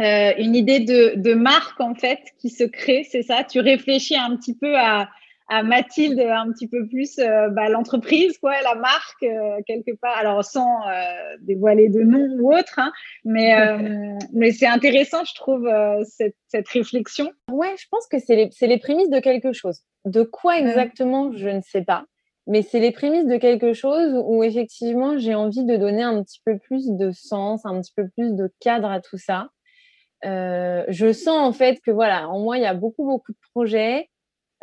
euh, 0.00 0.32
une 0.38 0.54
idée 0.54 0.80
de, 0.80 1.12
de, 1.16 1.34
marque 1.34 1.78
en 1.78 1.94
fait 1.94 2.20
qui 2.38 2.48
se 2.48 2.64
crée, 2.64 3.06
c'est 3.10 3.22
ça? 3.22 3.44
Tu 3.44 3.60
réfléchis 3.60 4.16
un 4.16 4.34
petit 4.36 4.54
peu 4.54 4.78
à, 4.78 5.10
à 5.50 5.62
Mathilde, 5.62 6.18
un 6.20 6.50
petit 6.52 6.68
peu 6.68 6.86
plus 6.86 7.18
euh, 7.18 7.48
bah, 7.50 7.68
l'entreprise, 7.68 8.38
quoi, 8.38 8.52
la 8.62 8.74
marque 8.76 9.22
euh, 9.22 9.60
quelque 9.66 9.92
part. 10.00 10.16
Alors 10.16 10.44
sans 10.44 10.66
dévoiler 11.40 11.88
de 11.88 12.00
nom 12.00 12.26
ou 12.40 12.54
autre, 12.54 12.78
hein, 12.78 12.92
mais 13.24 13.54
mais 14.32 14.52
c'est 14.52 14.66
intéressant, 14.66 15.24
je 15.24 15.34
trouve 15.34 15.68
cette, 16.04 16.36
cette, 16.48 16.68
réflexion. 16.68 17.30
Ouais, 17.50 17.74
je 17.78 17.86
pense 17.90 18.06
que 18.06 18.18
c'est 18.18 18.36
les, 18.36 18.50
les 18.62 18.78
prémices 18.78 19.10
de 19.10 19.20
quelque 19.20 19.52
chose. 19.52 19.80
De 20.04 20.22
quoi 20.22 20.58
exactement, 20.58 21.32
je 21.32 21.48
ne 21.48 21.60
sais 21.60 21.82
pas. 21.82 22.04
Mais 22.46 22.62
c'est 22.62 22.80
les 22.80 22.90
prémices 22.90 23.26
de 23.26 23.36
quelque 23.36 23.74
chose 23.74 24.12
où 24.24 24.42
effectivement 24.42 25.18
j'ai 25.18 25.34
envie 25.34 25.64
de 25.64 25.76
donner 25.76 26.02
un 26.02 26.22
petit 26.22 26.40
peu 26.44 26.58
plus 26.58 26.90
de 26.90 27.10
sens, 27.10 27.64
un 27.66 27.80
petit 27.80 27.92
peu 27.94 28.08
plus 28.08 28.34
de 28.34 28.50
cadre 28.60 28.90
à 28.90 29.00
tout 29.00 29.18
ça. 29.18 29.50
Euh, 30.24 30.84
je 30.88 31.12
sens 31.12 31.38
en 31.38 31.52
fait 31.52 31.80
que 31.80 31.90
voilà, 31.90 32.28
en 32.28 32.40
moi, 32.40 32.58
il 32.58 32.62
y 32.62 32.66
a 32.66 32.74
beaucoup, 32.74 33.04
beaucoup 33.04 33.32
de 33.32 33.38
projets. 33.54 34.09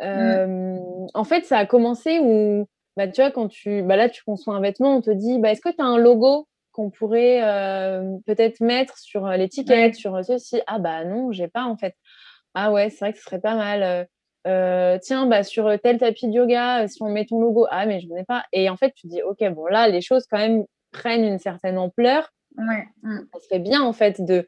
Mmh. 0.00 0.04
Euh, 0.04 0.78
En 1.14 1.24
fait, 1.24 1.44
ça 1.44 1.58
a 1.58 1.66
commencé 1.66 2.18
où, 2.20 2.66
bah, 2.96 3.08
tu 3.08 3.20
vois, 3.20 3.30
quand 3.30 3.48
tu, 3.48 3.82
bah, 3.82 3.96
là, 3.96 4.08
tu 4.08 4.22
conçois 4.24 4.54
un 4.54 4.60
vêtement, 4.60 4.96
on 4.96 5.00
te 5.00 5.10
dit, 5.10 5.38
bah, 5.38 5.50
est-ce 5.50 5.60
que 5.60 5.70
tu 5.70 5.80
as 5.80 5.84
un 5.84 5.98
logo 5.98 6.46
qu'on 6.72 6.90
pourrait 6.90 7.40
euh, 7.42 8.16
peut-être 8.26 8.60
mettre 8.60 8.98
sur 8.98 9.26
euh, 9.26 9.36
l'étiquette, 9.36 9.94
sur 9.96 10.24
ceci? 10.24 10.60
Ah, 10.66 10.78
bah 10.78 11.04
non, 11.04 11.32
j'ai 11.32 11.48
pas 11.48 11.64
en 11.64 11.76
fait. 11.76 11.94
Ah 12.54 12.72
ouais, 12.72 12.90
c'est 12.90 13.00
vrai 13.00 13.12
que 13.12 13.18
ce 13.18 13.24
serait 13.24 13.40
pas 13.40 13.56
mal. 13.56 14.06
Euh, 14.46 14.98
tiens, 15.02 15.26
bah, 15.26 15.42
sur 15.42 15.70
tel 15.82 15.98
tapis 15.98 16.28
de 16.28 16.32
yoga, 16.32 16.86
si 16.88 17.02
on 17.02 17.08
met 17.10 17.26
ton 17.26 17.40
logo, 17.40 17.66
ah, 17.70 17.86
mais 17.86 18.00
je 18.00 18.06
n'en 18.08 18.16
ai 18.16 18.24
pas. 18.24 18.44
Et 18.52 18.70
en 18.70 18.76
fait, 18.76 18.92
tu 18.94 19.06
dis, 19.08 19.22
OK, 19.22 19.42
bon, 19.50 19.66
là, 19.66 19.88
les 19.88 20.00
choses 20.00 20.26
quand 20.30 20.38
même 20.38 20.64
prennent 20.92 21.24
une 21.24 21.38
certaine 21.38 21.78
ampleur. 21.78 22.30
Ouais. 22.56 22.86
Mmh. 23.02 23.18
Ça 23.32 23.40
serait 23.40 23.58
bien, 23.58 23.82
en 23.82 23.92
fait, 23.92 24.20
de, 24.24 24.46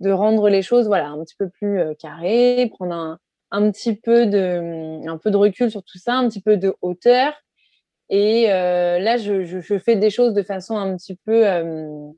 de 0.00 0.10
rendre 0.10 0.48
les 0.48 0.62
choses 0.62 0.86
voilà 0.86 1.08
un 1.08 1.22
petit 1.22 1.36
peu 1.36 1.48
plus 1.48 1.78
euh, 1.80 1.94
carrées, 1.94 2.68
prendre 2.72 2.94
un, 2.94 3.18
un, 3.52 3.70
petit 3.70 3.94
peu 3.94 4.26
de 4.26 5.06
un 5.08 5.18
peu 5.18 5.30
de 5.30 5.36
recul 5.36 5.70
sur 5.70 5.82
tout 5.84 5.98
ça, 5.98 6.14
un 6.14 6.28
petit 6.28 6.40
peu 6.40 6.56
de 6.56 6.74
hauteur. 6.82 7.34
Et 8.08 8.52
euh, 8.52 8.98
là, 8.98 9.16
je, 9.16 9.44
je, 9.44 9.78
fais 9.78 9.96
des 9.96 10.10
choses 10.10 10.34
de 10.34 10.42
façon 10.42 10.76
un 10.76 10.96
petit 10.96 11.16
peu 11.24 11.46
euh, 11.46 12.10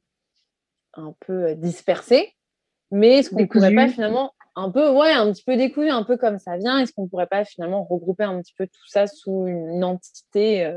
un 0.95 1.14
peu 1.26 1.55
dispersée, 1.55 2.32
mais 2.91 3.18
est-ce 3.18 3.30
qu'on 3.30 3.47
pourrait 3.47 3.74
pas 3.74 3.89
finalement 3.89 4.32
un 4.57 4.70
peu 4.70 4.91
ouais 4.91 5.12
un 5.12 5.30
petit 5.32 5.45
peu 5.45 5.57
décousu, 5.57 5.91
un 5.91 6.05
peu 6.05 6.16
comme 6.16 6.39
ça 6.39 6.57
vient, 6.57 6.78
est-ce 6.78 6.93
qu'on 6.93 7.09
pourrait 7.09 7.26
pas 7.26 7.45
finalement 7.45 7.85
regrouper 7.85 8.24
un 8.24 8.41
petit 8.41 8.55
peu 8.57 8.66
tout 8.66 8.89
ça 8.89 9.07
sous 9.07 9.47
une 9.47 9.85
entité 9.85 10.72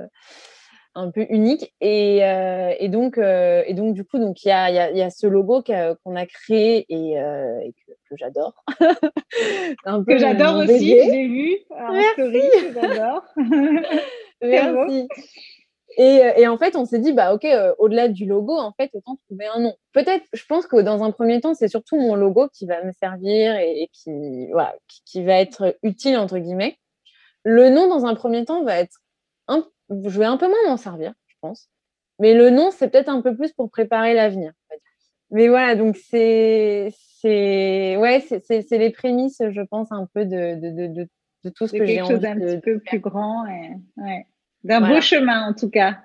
un 0.98 1.12
peu 1.12 1.26
unique? 1.30 1.74
Et, 1.80 2.26
euh, 2.26 2.74
et 2.80 2.90
donc, 2.90 3.18
euh, 3.18 3.64
et 3.66 3.74
donc, 3.74 3.94
du 3.94 4.04
coup, 4.04 4.18
donc 4.20 4.44
il 4.44 4.50
y 4.50 4.52
a, 4.52 4.70
y, 4.92 4.98
y 4.98 5.02
a, 5.02 5.10
ce 5.10 5.28
logo 5.28 5.64
qu'on 5.64 6.16
a 6.16 6.26
créé 6.26 6.86
et, 6.90 7.20
euh, 7.20 7.60
et 7.62 7.74
que, 7.74 7.92
que 8.10 8.16
j'adore. 8.18 8.64
que 10.08 10.18
j'adore 10.18 10.58
aussi, 10.58 10.90
j'ai 10.90 11.28
vu 11.28 11.58
Merci. 11.70 12.42
j'adore. 12.74 13.24
Merci. 14.42 15.08
Et, 16.00 16.22
et, 16.38 16.48
en 16.48 16.58
fait, 16.60 16.76
on 16.76 16.86
s'est 16.86 17.00
dit, 17.00 17.12
bah 17.12 17.34
ok, 17.34 17.48
au-delà 17.80 18.08
du 18.08 18.26
logo, 18.26 18.56
en 18.56 18.72
fait, 18.74 18.92
autant 18.94 19.18
trouver 19.28 19.48
un 19.48 19.60
nom. 19.60 19.76
Peut-être, 19.94 20.26
je 20.32 20.46
pense 20.46 20.68
que 20.68 20.80
dans 20.80 21.04
un 21.04 21.12
premier 21.12 21.42
temps, 21.42 21.56
c'est 21.56 21.70
surtout 21.70 21.98
mon 21.98 22.16
logo 22.16 22.50
qui 22.54 22.68
va 22.68 22.84
me 22.84 22.92
servir 22.92 23.56
et, 23.56 23.84
et 23.84 23.90
qui, 23.92 24.48
voilà, 24.52 24.76
qui, 24.88 25.02
qui, 25.06 25.24
va 25.24 25.40
être 25.40 25.76
utile 25.82 26.18
entre 26.18 26.38
guillemets. 26.38 26.78
Le 27.44 27.70
nom, 27.70 27.88
dans 27.88 28.06
un 28.06 28.14
premier 28.14 28.46
temps, 28.46 28.64
va 28.64 28.78
être 28.78 29.00
un 29.48 29.66
je 29.90 30.20
vais 30.20 30.26
un 30.26 30.38
peu 30.38 30.48
moins 30.48 30.58
m'en 30.68 30.78
servir, 30.78 31.14
je 31.28 31.36
pense. 31.42 31.70
Mais 32.20 32.34
le 32.34 32.50
nom, 32.50 32.72
c'est 32.72 32.90
peut-être 32.90 33.10
un 33.10 33.22
peu 33.22 33.36
plus 33.36 33.54
pour 33.54 33.70
préparer 33.70 34.14
l'avenir. 34.14 34.52
Mais 35.30 35.48
voilà, 35.48 35.76
donc 35.76 35.98
c'est 35.98 36.94
c'est 37.28 37.98
ouais, 37.98 38.22
c'est 38.22 38.78
les 38.78 38.92
prémices, 38.92 39.42
je 39.50 39.62
pense, 39.62 39.92
un 39.92 40.08
peu 40.14 40.26
de, 40.26 40.56
de, 40.56 40.88
de, 40.88 41.10
de 41.44 41.50
tout 41.50 41.68
ce 41.68 41.74
que 41.74 41.86
j'ai 41.86 42.02
envie 42.02 42.14
de 42.14 42.20
quelque 42.20 42.22
chose 42.22 42.22
d'un 42.22 42.40
petit 42.40 42.62
peu 42.62 42.80
plus 42.80 43.00
grand 43.00 43.46
et 43.48 43.72
ouais. 43.98 44.26
d'un 44.64 44.82
beau 44.82 45.02
chemin 45.02 45.50
en 45.50 45.54
tout 45.54 45.70
cas. 45.70 46.00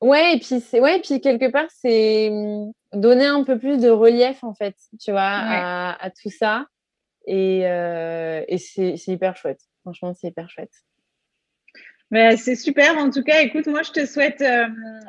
Ouais, 0.00 0.36
et 0.36 0.38
puis 0.38 0.60
c'est 0.60 0.80
ouais, 0.80 0.98
et 0.98 1.00
puis 1.00 1.20
quelque 1.20 1.50
part 1.50 1.68
c'est 1.70 2.30
hum, 2.30 2.72
donner 2.92 3.26
un 3.26 3.42
peu 3.42 3.58
plus 3.58 3.78
de 3.78 3.90
relief 3.90 4.44
en 4.44 4.54
fait, 4.54 4.76
tu 5.00 5.10
vois, 5.10 5.22
à, 5.22 6.04
à, 6.04 6.10
tout 6.10 6.30
ça. 6.30 6.66
Et, 7.26 7.62
euh, 7.64 8.42
et 8.48 8.58
c'est 8.58 8.96
hyper 9.06 9.36
chouette. 9.36 9.60
Franchement, 9.82 10.12
c'est 10.14 10.28
hyper 10.28 10.48
chouette 10.50 10.72
c'est 12.36 12.56
super. 12.56 12.98
En 12.98 13.10
tout 13.10 13.22
cas, 13.22 13.40
écoute, 13.40 13.66
moi, 13.66 13.82
je 13.82 13.92
te 13.92 14.06
souhaite 14.06 14.42
euh, 14.42 14.66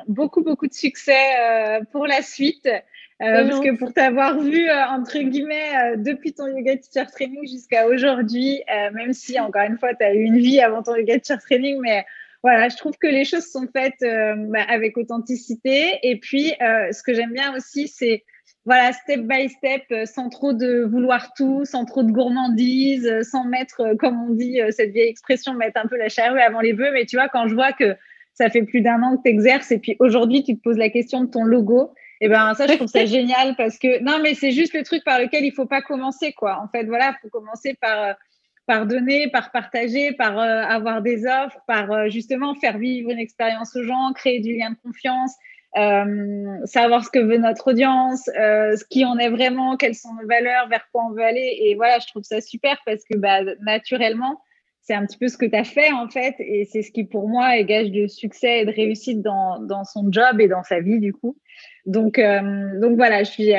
beaucoup, 0.08 0.42
beaucoup 0.42 0.66
de 0.66 0.72
succès 0.72 1.38
euh, 1.38 1.80
pour 1.92 2.06
la 2.06 2.22
suite. 2.22 2.68
Euh, 3.24 3.48
parce 3.48 3.60
que 3.60 3.76
pour 3.76 3.92
t'avoir 3.92 4.38
vu, 4.38 4.68
entre 4.70 5.18
guillemets, 5.18 5.96
depuis 5.96 6.32
ton 6.32 6.46
yoga 6.46 6.76
teacher 6.76 7.06
training 7.10 7.46
jusqu'à 7.46 7.86
aujourd'hui, 7.86 8.62
même 8.92 9.12
si, 9.12 9.38
encore 9.40 9.62
une 9.62 9.78
fois, 9.78 9.94
tu 9.94 10.04
as 10.04 10.14
eu 10.14 10.22
une 10.22 10.38
vie 10.38 10.60
avant 10.60 10.82
ton 10.82 10.94
yoga 10.94 11.18
teacher 11.18 11.40
training, 11.40 11.80
mais 11.80 12.04
voilà, 12.42 12.68
je 12.68 12.76
trouve 12.76 12.96
que 12.98 13.06
les 13.06 13.24
choses 13.24 13.46
sont 13.46 13.66
faites 13.72 14.00
bah, 14.00 14.64
avec 14.68 14.98
authenticité. 14.98 15.98
Et 16.02 16.18
puis, 16.18 16.52
ce 16.60 17.02
que 17.02 17.14
j'aime 17.14 17.32
bien 17.32 17.54
aussi, 17.56 17.88
c'est 17.88 18.24
voilà, 18.66 18.92
step 18.92 19.20
by 19.20 19.48
step, 19.48 19.82
sans 20.06 20.28
trop 20.28 20.52
de 20.52 20.84
vouloir 20.84 21.32
tout, 21.34 21.64
sans 21.64 21.84
trop 21.84 22.02
de 22.02 22.10
gourmandise, 22.10 23.22
sans 23.22 23.44
mettre, 23.44 23.94
comme 23.98 24.22
on 24.22 24.34
dit, 24.34 24.60
cette 24.70 24.90
vieille 24.92 25.08
expression, 25.08 25.54
mettre 25.54 25.80
un 25.82 25.86
peu 25.86 25.96
la 25.96 26.08
charrue 26.08 26.40
avant 26.40 26.60
les 26.60 26.74
bœufs. 26.74 26.92
Mais 26.92 27.06
tu 27.06 27.16
vois, 27.16 27.28
quand 27.28 27.48
je 27.48 27.54
vois 27.54 27.72
que 27.72 27.96
ça 28.34 28.50
fait 28.50 28.62
plus 28.62 28.80
d'un 28.80 29.02
an 29.02 29.16
que 29.16 29.22
tu 29.22 29.30
exerces 29.30 29.70
et 29.70 29.78
puis 29.78 29.96
aujourd'hui, 29.98 30.42
tu 30.42 30.56
te 30.56 30.62
poses 30.62 30.76
la 30.76 30.90
question 30.90 31.22
de 31.22 31.30
ton 31.30 31.44
logo, 31.44 31.92
eh 32.20 32.28
ben 32.28 32.54
ça, 32.54 32.66
je 32.66 32.74
trouve 32.74 32.88
ça 32.88 33.04
génial 33.06 33.56
parce 33.56 33.78
que 33.78 34.02
non, 34.02 34.20
mais 34.22 34.34
c'est 34.34 34.52
juste 34.52 34.74
le 34.74 34.82
truc 34.82 35.04
par 35.04 35.18
lequel 35.20 35.44
il 35.44 35.52
faut 35.52 35.66
pas 35.66 35.82
commencer, 35.82 36.32
quoi. 36.32 36.60
En 36.62 36.68
fait, 36.68 36.84
voilà, 36.84 37.14
faut 37.22 37.28
commencer 37.28 37.74
par 37.80 38.16
par 38.66 38.86
donner, 38.86 39.28
par 39.28 39.50
partager, 39.50 40.12
par 40.12 40.38
euh, 40.38 40.62
avoir 40.62 41.02
des 41.02 41.26
offres, 41.26 41.58
par 41.66 41.92
euh, 41.92 42.08
justement 42.08 42.54
faire 42.54 42.78
vivre 42.78 43.10
une 43.10 43.18
expérience 43.18 43.76
aux 43.76 43.82
gens, 43.82 44.12
créer 44.14 44.40
du 44.40 44.56
lien 44.56 44.70
de 44.70 44.76
confiance, 44.82 45.34
euh, 45.76 46.64
savoir 46.66 47.04
ce 47.04 47.10
que 47.10 47.18
veut 47.18 47.36
notre 47.36 47.72
audience, 47.72 48.28
euh, 48.38 48.76
ce 48.76 48.84
qui 48.84 49.04
en 49.04 49.18
est 49.18 49.28
vraiment, 49.28 49.76
quelles 49.76 49.94
sont 49.94 50.14
nos 50.14 50.26
valeurs, 50.26 50.68
vers 50.68 50.88
quoi 50.92 51.04
on 51.06 51.12
veut 51.12 51.24
aller. 51.24 51.58
Et 51.62 51.74
voilà, 51.74 51.98
je 51.98 52.06
trouve 52.06 52.22
ça 52.22 52.40
super 52.40 52.80
parce 52.86 53.02
que 53.04 53.18
bah, 53.18 53.40
naturellement, 53.60 54.40
c'est 54.82 54.94
un 54.94 55.04
petit 55.04 55.18
peu 55.18 55.28
ce 55.28 55.36
que 55.36 55.46
tu 55.46 55.56
as 55.56 55.64
fait 55.64 55.90
en 55.92 56.08
fait. 56.08 56.36
Et 56.38 56.64
c'est 56.70 56.82
ce 56.82 56.92
qui 56.92 57.04
pour 57.04 57.28
moi 57.28 57.58
est 57.58 57.64
gage 57.64 57.90
de 57.90 58.06
succès 58.06 58.60
et 58.60 58.64
de 58.64 58.70
réussite 58.70 59.20
dans, 59.20 59.58
dans 59.60 59.84
son 59.84 60.12
job 60.12 60.40
et 60.40 60.48
dans 60.48 60.62
sa 60.62 60.80
vie 60.80 61.00
du 61.00 61.12
coup. 61.12 61.36
Donc, 61.86 62.18
donc 62.18 62.96
voilà, 62.96 63.24
je 63.24 63.30
suis 63.30 63.52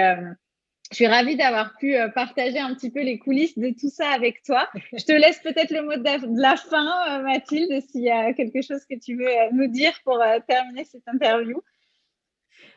je 0.91 0.95
suis 0.95 1.07
ravie 1.07 1.35
d'avoir 1.35 1.75
pu 1.77 1.95
euh, 1.95 2.09
partager 2.09 2.59
un 2.59 2.73
petit 2.75 2.91
peu 2.91 3.01
les 3.01 3.17
coulisses 3.17 3.57
de 3.57 3.69
tout 3.69 3.89
ça 3.89 4.09
avec 4.09 4.43
toi. 4.43 4.69
Je 4.93 5.03
te 5.03 5.11
laisse 5.11 5.39
peut-être 5.39 5.71
le 5.71 5.81
mot 5.81 5.95
de 5.95 6.41
la 6.41 6.55
fin, 6.55 6.85
euh, 7.09 7.23
Mathilde, 7.23 7.81
s'il 7.89 8.03
y 8.03 8.11
a 8.11 8.33
quelque 8.33 8.61
chose 8.61 8.85
que 8.89 8.97
tu 8.97 9.17
veux 9.17 9.27
euh, 9.27 9.49
nous 9.51 9.67
dire 9.67 9.93
pour 10.03 10.21
terminer 10.47 10.85
cette 10.85 11.07
interview. 11.07 11.61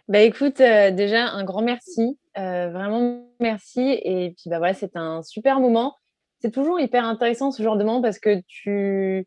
Bah 0.09 0.21
écoute, 0.21 0.57
déjà 0.57 1.27
un 1.29 1.45
grand 1.45 1.61
merci, 1.61 2.19
vraiment 2.35 3.31
merci. 3.41 4.01
Et 4.03 4.35
puis 4.37 4.49
bah 4.49 4.57
voilà, 4.57 4.73
c'est 4.73 4.97
un 4.97 5.23
super 5.23 5.61
moment. 5.61 5.95
C'est 6.41 6.51
toujours 6.51 6.81
hyper 6.81 7.05
intéressant 7.05 7.51
ce 7.51 7.63
genre 7.63 7.77
de 7.77 7.85
moment 7.85 8.01
parce 8.01 8.19
que 8.19 8.41
tu, 8.49 9.27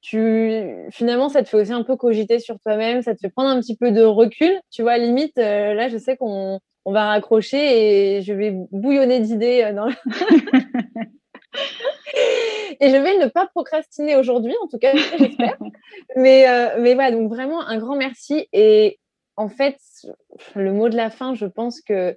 tu, 0.00 0.86
finalement, 0.90 1.28
ça 1.28 1.42
te 1.42 1.48
fait 1.48 1.58
aussi 1.58 1.72
un 1.72 1.82
peu 1.82 1.96
cogiter 1.96 2.38
sur 2.38 2.58
toi-même, 2.60 3.02
ça 3.02 3.14
te 3.14 3.20
fait 3.20 3.30
prendre 3.30 3.50
un 3.50 3.60
petit 3.60 3.76
peu 3.76 3.92
de 3.92 4.02
recul. 4.02 4.58
Tu 4.70 4.82
vois, 4.82 4.98
limite, 4.98 5.36
là, 5.36 5.88
je 5.88 5.98
sais 5.98 6.16
qu'on 6.16 6.60
on 6.84 6.92
va 6.92 7.06
raccrocher 7.06 8.16
et 8.16 8.22
je 8.22 8.32
vais 8.32 8.52
bouillonner 8.72 9.20
d'idées 9.20 9.62
euh, 9.64 9.90
et 12.80 12.90
je 12.90 12.96
vais 12.96 13.18
ne 13.18 13.28
pas 13.28 13.46
procrastiner 13.48 14.16
aujourd'hui, 14.16 14.54
en 14.62 14.68
tout 14.68 14.78
cas, 14.78 14.92
j'espère. 15.18 15.58
mais, 16.16 16.48
euh, 16.48 16.80
mais 16.80 16.94
voilà, 16.94 17.12
donc 17.12 17.28
vraiment 17.28 17.66
un 17.66 17.78
grand 17.78 17.96
merci. 17.96 18.48
Et 18.52 18.98
en 19.36 19.48
fait, 19.48 19.78
le 20.54 20.72
mot 20.72 20.88
de 20.88 20.96
la 20.96 21.10
fin, 21.10 21.34
je 21.34 21.46
pense 21.46 21.80
que 21.80 22.16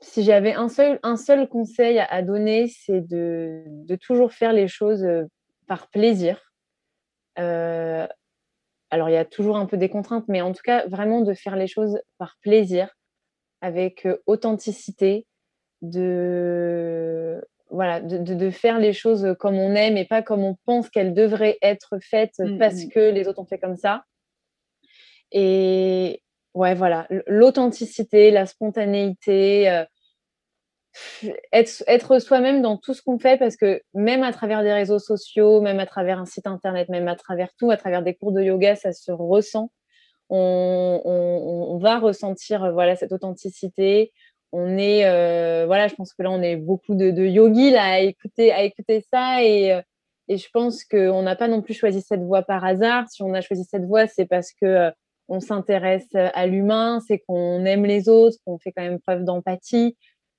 si 0.00 0.22
j'avais 0.22 0.52
un 0.52 0.68
seul, 0.68 1.00
un 1.02 1.16
seul 1.16 1.48
conseil 1.48 1.98
à, 1.98 2.22
donner, 2.22 2.68
c'est 2.68 3.00
de, 3.00 3.64
toujours 4.00 4.32
faire 4.32 4.52
les 4.52 4.68
choses 4.68 5.04
euh, 5.04 5.24
par 5.66 5.88
plaisir. 5.88 6.40
alors, 7.36 9.08
il 9.08 9.12
y 9.12 9.16
a 9.16 9.24
toujours 9.24 9.56
un 9.56 9.66
peu 9.66 9.76
des 9.76 9.88
contraintes, 9.88 10.26
mais 10.28 10.40
en 10.40 10.52
tout 10.52 10.62
cas, 10.64 10.86
vraiment 10.86 11.20
de 11.20 11.34
faire 11.34 11.56
les 11.56 11.66
choses 11.66 12.00
par 12.18 12.36
plaisir 12.40 12.96
avec 13.60 14.06
euh, 14.06 14.22
authenticité, 14.26 15.26
de 15.82 17.42
voilà, 17.70 18.00
de, 18.00 18.50
faire 18.50 18.78
les 18.78 18.92
choses 18.92 19.34
comme 19.40 19.56
on 19.56 19.74
aime 19.74 19.96
et 19.96 20.04
pas 20.04 20.22
comme 20.22 20.44
on 20.44 20.56
pense 20.64 20.88
qu'elles 20.88 21.14
devraient 21.14 21.58
être 21.62 21.98
faites 22.00 22.38
mmh, 22.38 22.58
parce 22.58 22.84
mmh. 22.84 22.88
que 22.90 23.10
les 23.10 23.26
autres 23.26 23.40
ont 23.40 23.46
fait 23.46 23.58
comme 23.58 23.76
ça. 23.76 24.04
Et 25.32 26.22
ouais, 26.54 26.74
voilà, 26.74 27.08
l'authenticité, 27.26 28.30
la 28.30 28.46
spontanéité, 28.46 29.68
euh, 29.68 29.84
être, 31.52 32.18
soi-même 32.18 32.62
dans 32.62 32.76
tout 32.76 32.94
ce 32.94 33.02
qu'on 33.02 33.18
fait 33.18 33.38
parce 33.38 33.56
que 33.56 33.80
même 33.94 34.22
à 34.22 34.32
travers 34.32 34.62
des 34.62 34.72
réseaux 34.72 34.98
sociaux, 34.98 35.60
même 35.60 35.80
à 35.80 35.86
travers 35.86 36.18
un 36.18 36.26
site 36.26 36.46
internet, 36.46 36.88
même 36.88 37.08
à 37.08 37.16
travers 37.16 37.48
tout, 37.58 37.70
à 37.70 37.76
travers 37.76 38.02
des 38.02 38.14
cours 38.14 38.32
de 38.32 38.42
yoga, 38.42 38.76
ça 38.76 38.92
se 38.92 39.12
ressent 39.12 39.70
on, 40.28 41.78
va 41.80 41.98
ressentir 41.98 42.64
euh, 42.64 42.72
voilà 42.72 42.96
cette 42.96 43.12
authenticité. 43.12 44.12
On 44.52 44.78
est 44.78 45.04
euh, 45.06 45.66
voilà, 45.66 45.88
je 45.88 45.94
pense 45.94 46.14
que 46.14 46.22
là 46.22 46.30
on 46.30 46.42
est 46.42 46.56
beaucoup 46.56 46.94
de, 46.94 47.10
de 47.10 47.24
yogis 47.24 47.70
là 47.70 47.84
à 47.84 47.98
écouter 48.00 48.52
à 48.52 48.62
écouter 48.62 49.04
ça 49.12 49.42
et 49.42 49.72
euh, 49.72 49.82
et 50.28 50.38
je 50.38 50.48
pense 50.52 50.84
qu'on 50.84 51.22
n'a 51.22 51.36
pas 51.36 51.46
non 51.46 51.62
plus 51.62 51.74
choisi 51.74 52.02
cette 52.02 52.22
voie 52.22 52.42
par 52.42 52.64
hasard. 52.64 53.08
Si 53.08 53.22
on 53.22 53.32
a 53.32 53.40
choisi 53.40 53.64
cette 53.64 53.84
voie, 53.84 54.08
c'est 54.08 54.26
parce 54.26 54.52
que 54.60 54.90
on 55.28 55.38
s'intéresse 55.40 56.08
à 56.14 56.46
l'humain, 56.46 57.00
c'est 57.06 57.20
qu'on 57.20 57.64
aime 57.64 57.84
les 57.84 58.08
autres, 58.08 58.36
qu'on 58.44 58.58
fait 58.58 58.72
quand 58.72 58.82
même 58.82 59.00
preuve 59.00 59.22
d'empathie, 59.24 59.96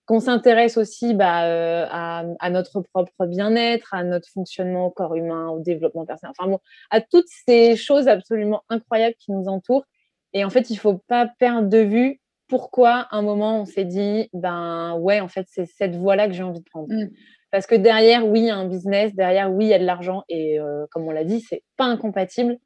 qu'on 0.07 0.21
s'intéresse 0.21 0.77
aussi 0.77 1.13
bah, 1.13 1.45
euh, 1.45 1.85
à, 1.89 2.49
notre 2.49 2.79
propre 2.81 3.25
bien-être, 3.25 3.93
à 3.93 4.03
notre 4.05 4.29
fonctionnement 4.29 4.87
au 4.87 4.89
corps 4.89 5.15
humain, 5.15 5.49
au 5.49 5.59
développement 5.59 6.05
personnel, 6.05 6.33
enfin 6.39 6.49
bon, 6.49 6.59
à 6.89 7.01
toutes 7.01 7.27
ces 7.27 7.75
choses 7.75 8.07
absolument 8.07 8.63
incroyables 8.69 9.15
qui 9.19 9.33
nous 9.33 9.47
entourent. 9.47 9.85
Et 10.33 10.45
en 10.45 10.49
fait, 10.49 10.69
il 10.69 10.77
faut 10.77 10.97
pas 11.07 11.29
perdre 11.39 11.67
de 11.67 11.79
vue 11.79 12.21
pourquoi 12.47 13.07
un 13.11 13.21
moment 13.21 13.61
on 13.61 13.65
s'est 13.65 13.83
dit, 13.83 14.29
ben 14.31 14.95
ouais, 14.97 15.19
en 15.19 15.27
fait, 15.27 15.45
c'est 15.49 15.65
cette 15.65 15.95
voie-là 15.95 16.27
que 16.27 16.33
j'ai 16.33 16.43
envie 16.43 16.61
de 16.61 16.69
prendre. 16.69 16.87
Mm. 16.93 17.09
Parce 17.51 17.67
que 17.67 17.75
derrière, 17.75 18.25
oui, 18.25 18.39
il 18.39 18.45
y 18.45 18.49
a 18.49 18.55
un 18.55 18.67
business, 18.67 19.13
derrière, 19.13 19.51
oui, 19.51 19.65
il 19.65 19.69
y 19.69 19.73
a 19.73 19.79
de 19.79 19.85
l'argent, 19.85 20.23
et 20.29 20.57
euh, 20.57 20.85
comme 20.89 21.05
on 21.05 21.11
l'a 21.11 21.25
dit, 21.25 21.41
c'est 21.41 21.63
pas 21.75 21.85
incompatible, 21.85 22.57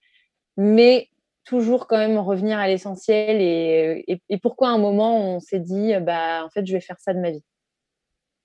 mais 0.57 1.09
toujours 1.45 1.87
quand 1.87 1.97
même 1.97 2.17
revenir 2.17 2.59
à 2.59 2.67
l'essentiel 2.67 3.41
et, 3.41 4.39
pourquoi 4.41 4.69
à 4.69 4.71
un 4.71 4.77
moment 4.77 5.35
on 5.35 5.39
s'est 5.39 5.59
dit 5.59 5.93
bah 6.01 6.43
en 6.45 6.49
fait 6.49 6.65
je 6.65 6.73
vais 6.73 6.81
faire 6.81 6.99
ça 6.99 7.13
de 7.13 7.19
ma 7.19 7.31
vie? 7.31 7.43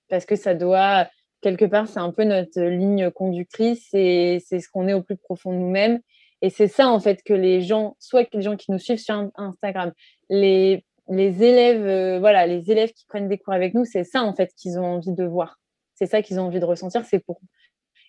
Parce 0.09 0.25
que 0.25 0.35
ça 0.35 0.55
doit 0.55 1.07
quelque 1.41 1.65
part 1.65 1.87
c'est 1.87 1.99
un 1.99 2.11
peu 2.11 2.23
notre 2.23 2.61
ligne 2.61 3.11
conductrice 3.11 3.89
et 3.93 4.43
c'est 4.45 4.59
ce 4.59 4.69
qu'on 4.69 4.87
est 4.87 4.93
au 4.93 5.01
plus 5.01 5.17
profond 5.17 5.51
de 5.51 5.57
nous-mêmes. 5.57 5.99
Et 6.41 6.49
c'est 6.49 6.67
ça 6.67 6.89
en 6.89 6.99
fait 6.99 7.23
que 7.23 7.33
les 7.33 7.61
gens 7.61 7.95
soit 7.99 8.27
les 8.33 8.41
gens 8.41 8.57
qui 8.57 8.71
nous 8.71 8.79
suivent 8.79 8.99
sur 8.99 9.29
Instagram 9.35 9.91
les 10.29 10.83
les 11.09 11.43
élèves 11.43 11.85
euh, 11.85 12.19
voilà 12.19 12.45
les 12.47 12.69
élèves 12.71 12.91
qui 12.91 13.05
prennent 13.07 13.29
des 13.29 13.37
cours 13.37 13.53
avec 13.53 13.73
nous 13.73 13.85
c'est 13.85 14.03
ça 14.03 14.23
en 14.23 14.33
fait 14.33 14.51
qu'ils 14.55 14.79
ont 14.79 14.85
envie 14.85 15.13
de 15.13 15.23
voir. 15.23 15.59
C'est 15.95 16.07
ça 16.07 16.21
qu'ils 16.21 16.39
ont 16.39 16.43
envie 16.43 16.59
de 16.59 16.65
ressentir 16.65 17.05
c'est 17.05 17.19
pour 17.19 17.39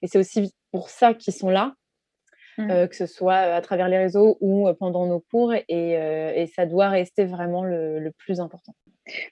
et 0.03 0.07
c'est 0.07 0.19
aussi 0.19 0.55
pour 0.71 0.91
ça 0.91 1.15
qu'ils 1.15 1.35
sont 1.35 1.51
là 1.51 1.75
Mmh. 2.59 2.71
Euh, 2.73 2.87
que 2.89 2.97
ce 2.97 3.07
soit 3.07 3.37
à 3.37 3.61
travers 3.61 3.89
les 3.89 3.99
réseaux 3.99 4.37
ou 4.41 4.69
pendant 4.81 5.07
nos 5.07 5.21
cours, 5.21 5.55
et, 5.55 5.93
et 5.93 6.47
ça 6.57 6.67
doit 6.67 6.89
rester 6.89 7.25
vraiment 7.25 7.63
le, 7.63 8.11
plus 8.19 8.41
important. 8.41 8.75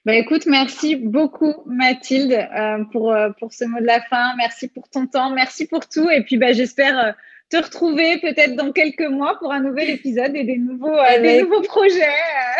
Bah 0.05 0.15
écoute, 0.15 0.45
merci 0.45 0.95
beaucoup 0.95 1.53
Mathilde 1.65 2.31
euh, 2.31 2.83
pour, 2.91 3.15
pour 3.37 3.53
ce 3.53 3.65
mot 3.65 3.79
de 3.79 3.85
la 3.85 4.01
fin. 4.01 4.33
Merci 4.37 4.69
pour 4.69 4.89
ton 4.89 5.07
temps, 5.07 5.29
merci 5.29 5.67
pour 5.67 5.87
tout. 5.87 6.09
Et 6.09 6.23
puis 6.23 6.37
bah, 6.37 6.53
j'espère 6.53 7.15
te 7.49 7.57
retrouver 7.57 8.19
peut-être 8.21 8.55
dans 8.55 8.71
quelques 8.71 9.07
mois 9.07 9.37
pour 9.39 9.51
un 9.51 9.59
nouvel 9.59 9.89
épisode 9.89 10.35
et 10.35 10.45
des 10.45 10.57
nouveaux, 10.57 10.97
des 11.21 11.43
nouveaux 11.43 11.61
projets. 11.61 12.07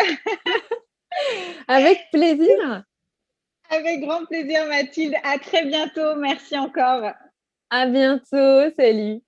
Avec 1.68 1.98
plaisir. 2.12 2.84
Avec 3.70 4.00
grand 4.00 4.24
plaisir 4.26 4.66
Mathilde. 4.66 5.14
À 5.24 5.38
très 5.38 5.64
bientôt. 5.64 6.14
Merci 6.16 6.56
encore. 6.56 7.12
À 7.70 7.86
bientôt. 7.86 8.70
Salut. 8.76 9.22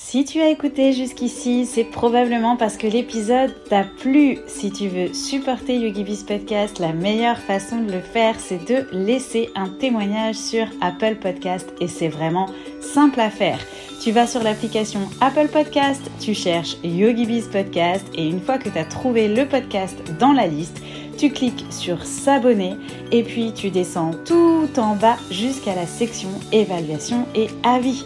Si 0.00 0.24
tu 0.24 0.40
as 0.40 0.48
écouté 0.48 0.92
jusqu'ici, 0.92 1.66
c'est 1.66 1.82
probablement 1.82 2.56
parce 2.56 2.76
que 2.76 2.86
l'épisode 2.86 3.52
t'a 3.68 3.82
plu. 3.82 4.38
Si 4.46 4.70
tu 4.70 4.86
veux 4.86 5.12
supporter 5.12 5.76
YogiBiz 5.76 6.22
Podcast, 6.22 6.78
la 6.78 6.92
meilleure 6.92 7.36
façon 7.36 7.82
de 7.82 7.90
le 7.90 7.98
faire, 7.98 8.38
c'est 8.38 8.64
de 8.64 8.86
laisser 8.92 9.50
un 9.56 9.68
témoignage 9.68 10.36
sur 10.36 10.66
Apple 10.80 11.16
Podcast 11.16 11.68
et 11.80 11.88
c'est 11.88 12.08
vraiment 12.08 12.46
simple 12.80 13.18
à 13.18 13.28
faire. 13.28 13.58
Tu 14.00 14.12
vas 14.12 14.28
sur 14.28 14.40
l'application 14.40 15.00
Apple 15.20 15.48
Podcast, 15.48 16.08
tu 16.20 16.32
cherches 16.32 16.76
YogiBiz 16.84 17.48
Podcast 17.48 18.06
et 18.14 18.28
une 18.28 18.40
fois 18.40 18.58
que 18.58 18.68
tu 18.68 18.78
as 18.78 18.84
trouvé 18.84 19.26
le 19.26 19.48
podcast 19.48 19.98
dans 20.20 20.32
la 20.32 20.46
liste, 20.46 20.80
tu 21.18 21.30
cliques 21.30 21.66
sur 21.70 22.04
s'abonner 22.04 22.76
et 23.10 23.24
puis 23.24 23.52
tu 23.52 23.70
descends 23.70 24.12
tout 24.24 24.68
en 24.76 24.94
bas 24.94 25.16
jusqu'à 25.32 25.74
la 25.74 25.86
section 25.86 26.30
évaluation 26.52 27.26
et 27.34 27.48
avis. 27.64 28.04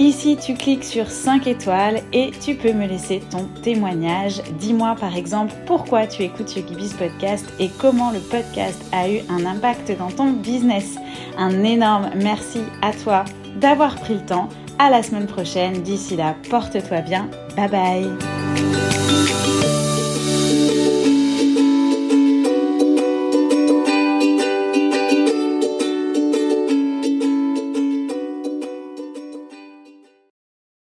Ici, 0.00 0.38
tu 0.42 0.54
cliques 0.54 0.84
sur 0.84 1.10
5 1.10 1.46
étoiles 1.46 2.00
et 2.14 2.30
tu 2.40 2.54
peux 2.54 2.72
me 2.72 2.86
laisser 2.86 3.20
ton 3.30 3.44
témoignage. 3.62 4.40
Dis-moi 4.58 4.96
par 4.98 5.14
exemple 5.14 5.52
pourquoi 5.66 6.06
tu 6.06 6.22
écoutes 6.22 6.56
YogiBiz 6.56 6.94
Podcast 6.94 7.44
et 7.58 7.68
comment 7.68 8.10
le 8.10 8.18
podcast 8.18 8.82
a 8.92 9.10
eu 9.10 9.20
un 9.28 9.44
impact 9.44 9.94
dans 9.98 10.10
ton 10.10 10.32
business. 10.32 10.96
Un 11.36 11.62
énorme 11.64 12.12
merci 12.16 12.60
à 12.80 12.94
toi 12.94 13.26
d'avoir 13.56 13.94
pris 13.96 14.14
le 14.14 14.24
temps. 14.24 14.48
À 14.78 14.88
la 14.88 15.02
semaine 15.02 15.26
prochaine. 15.26 15.82
D'ici 15.82 16.16
là, 16.16 16.34
porte-toi 16.48 17.02
bien. 17.02 17.28
Bye 17.54 17.68
bye. 17.68 18.89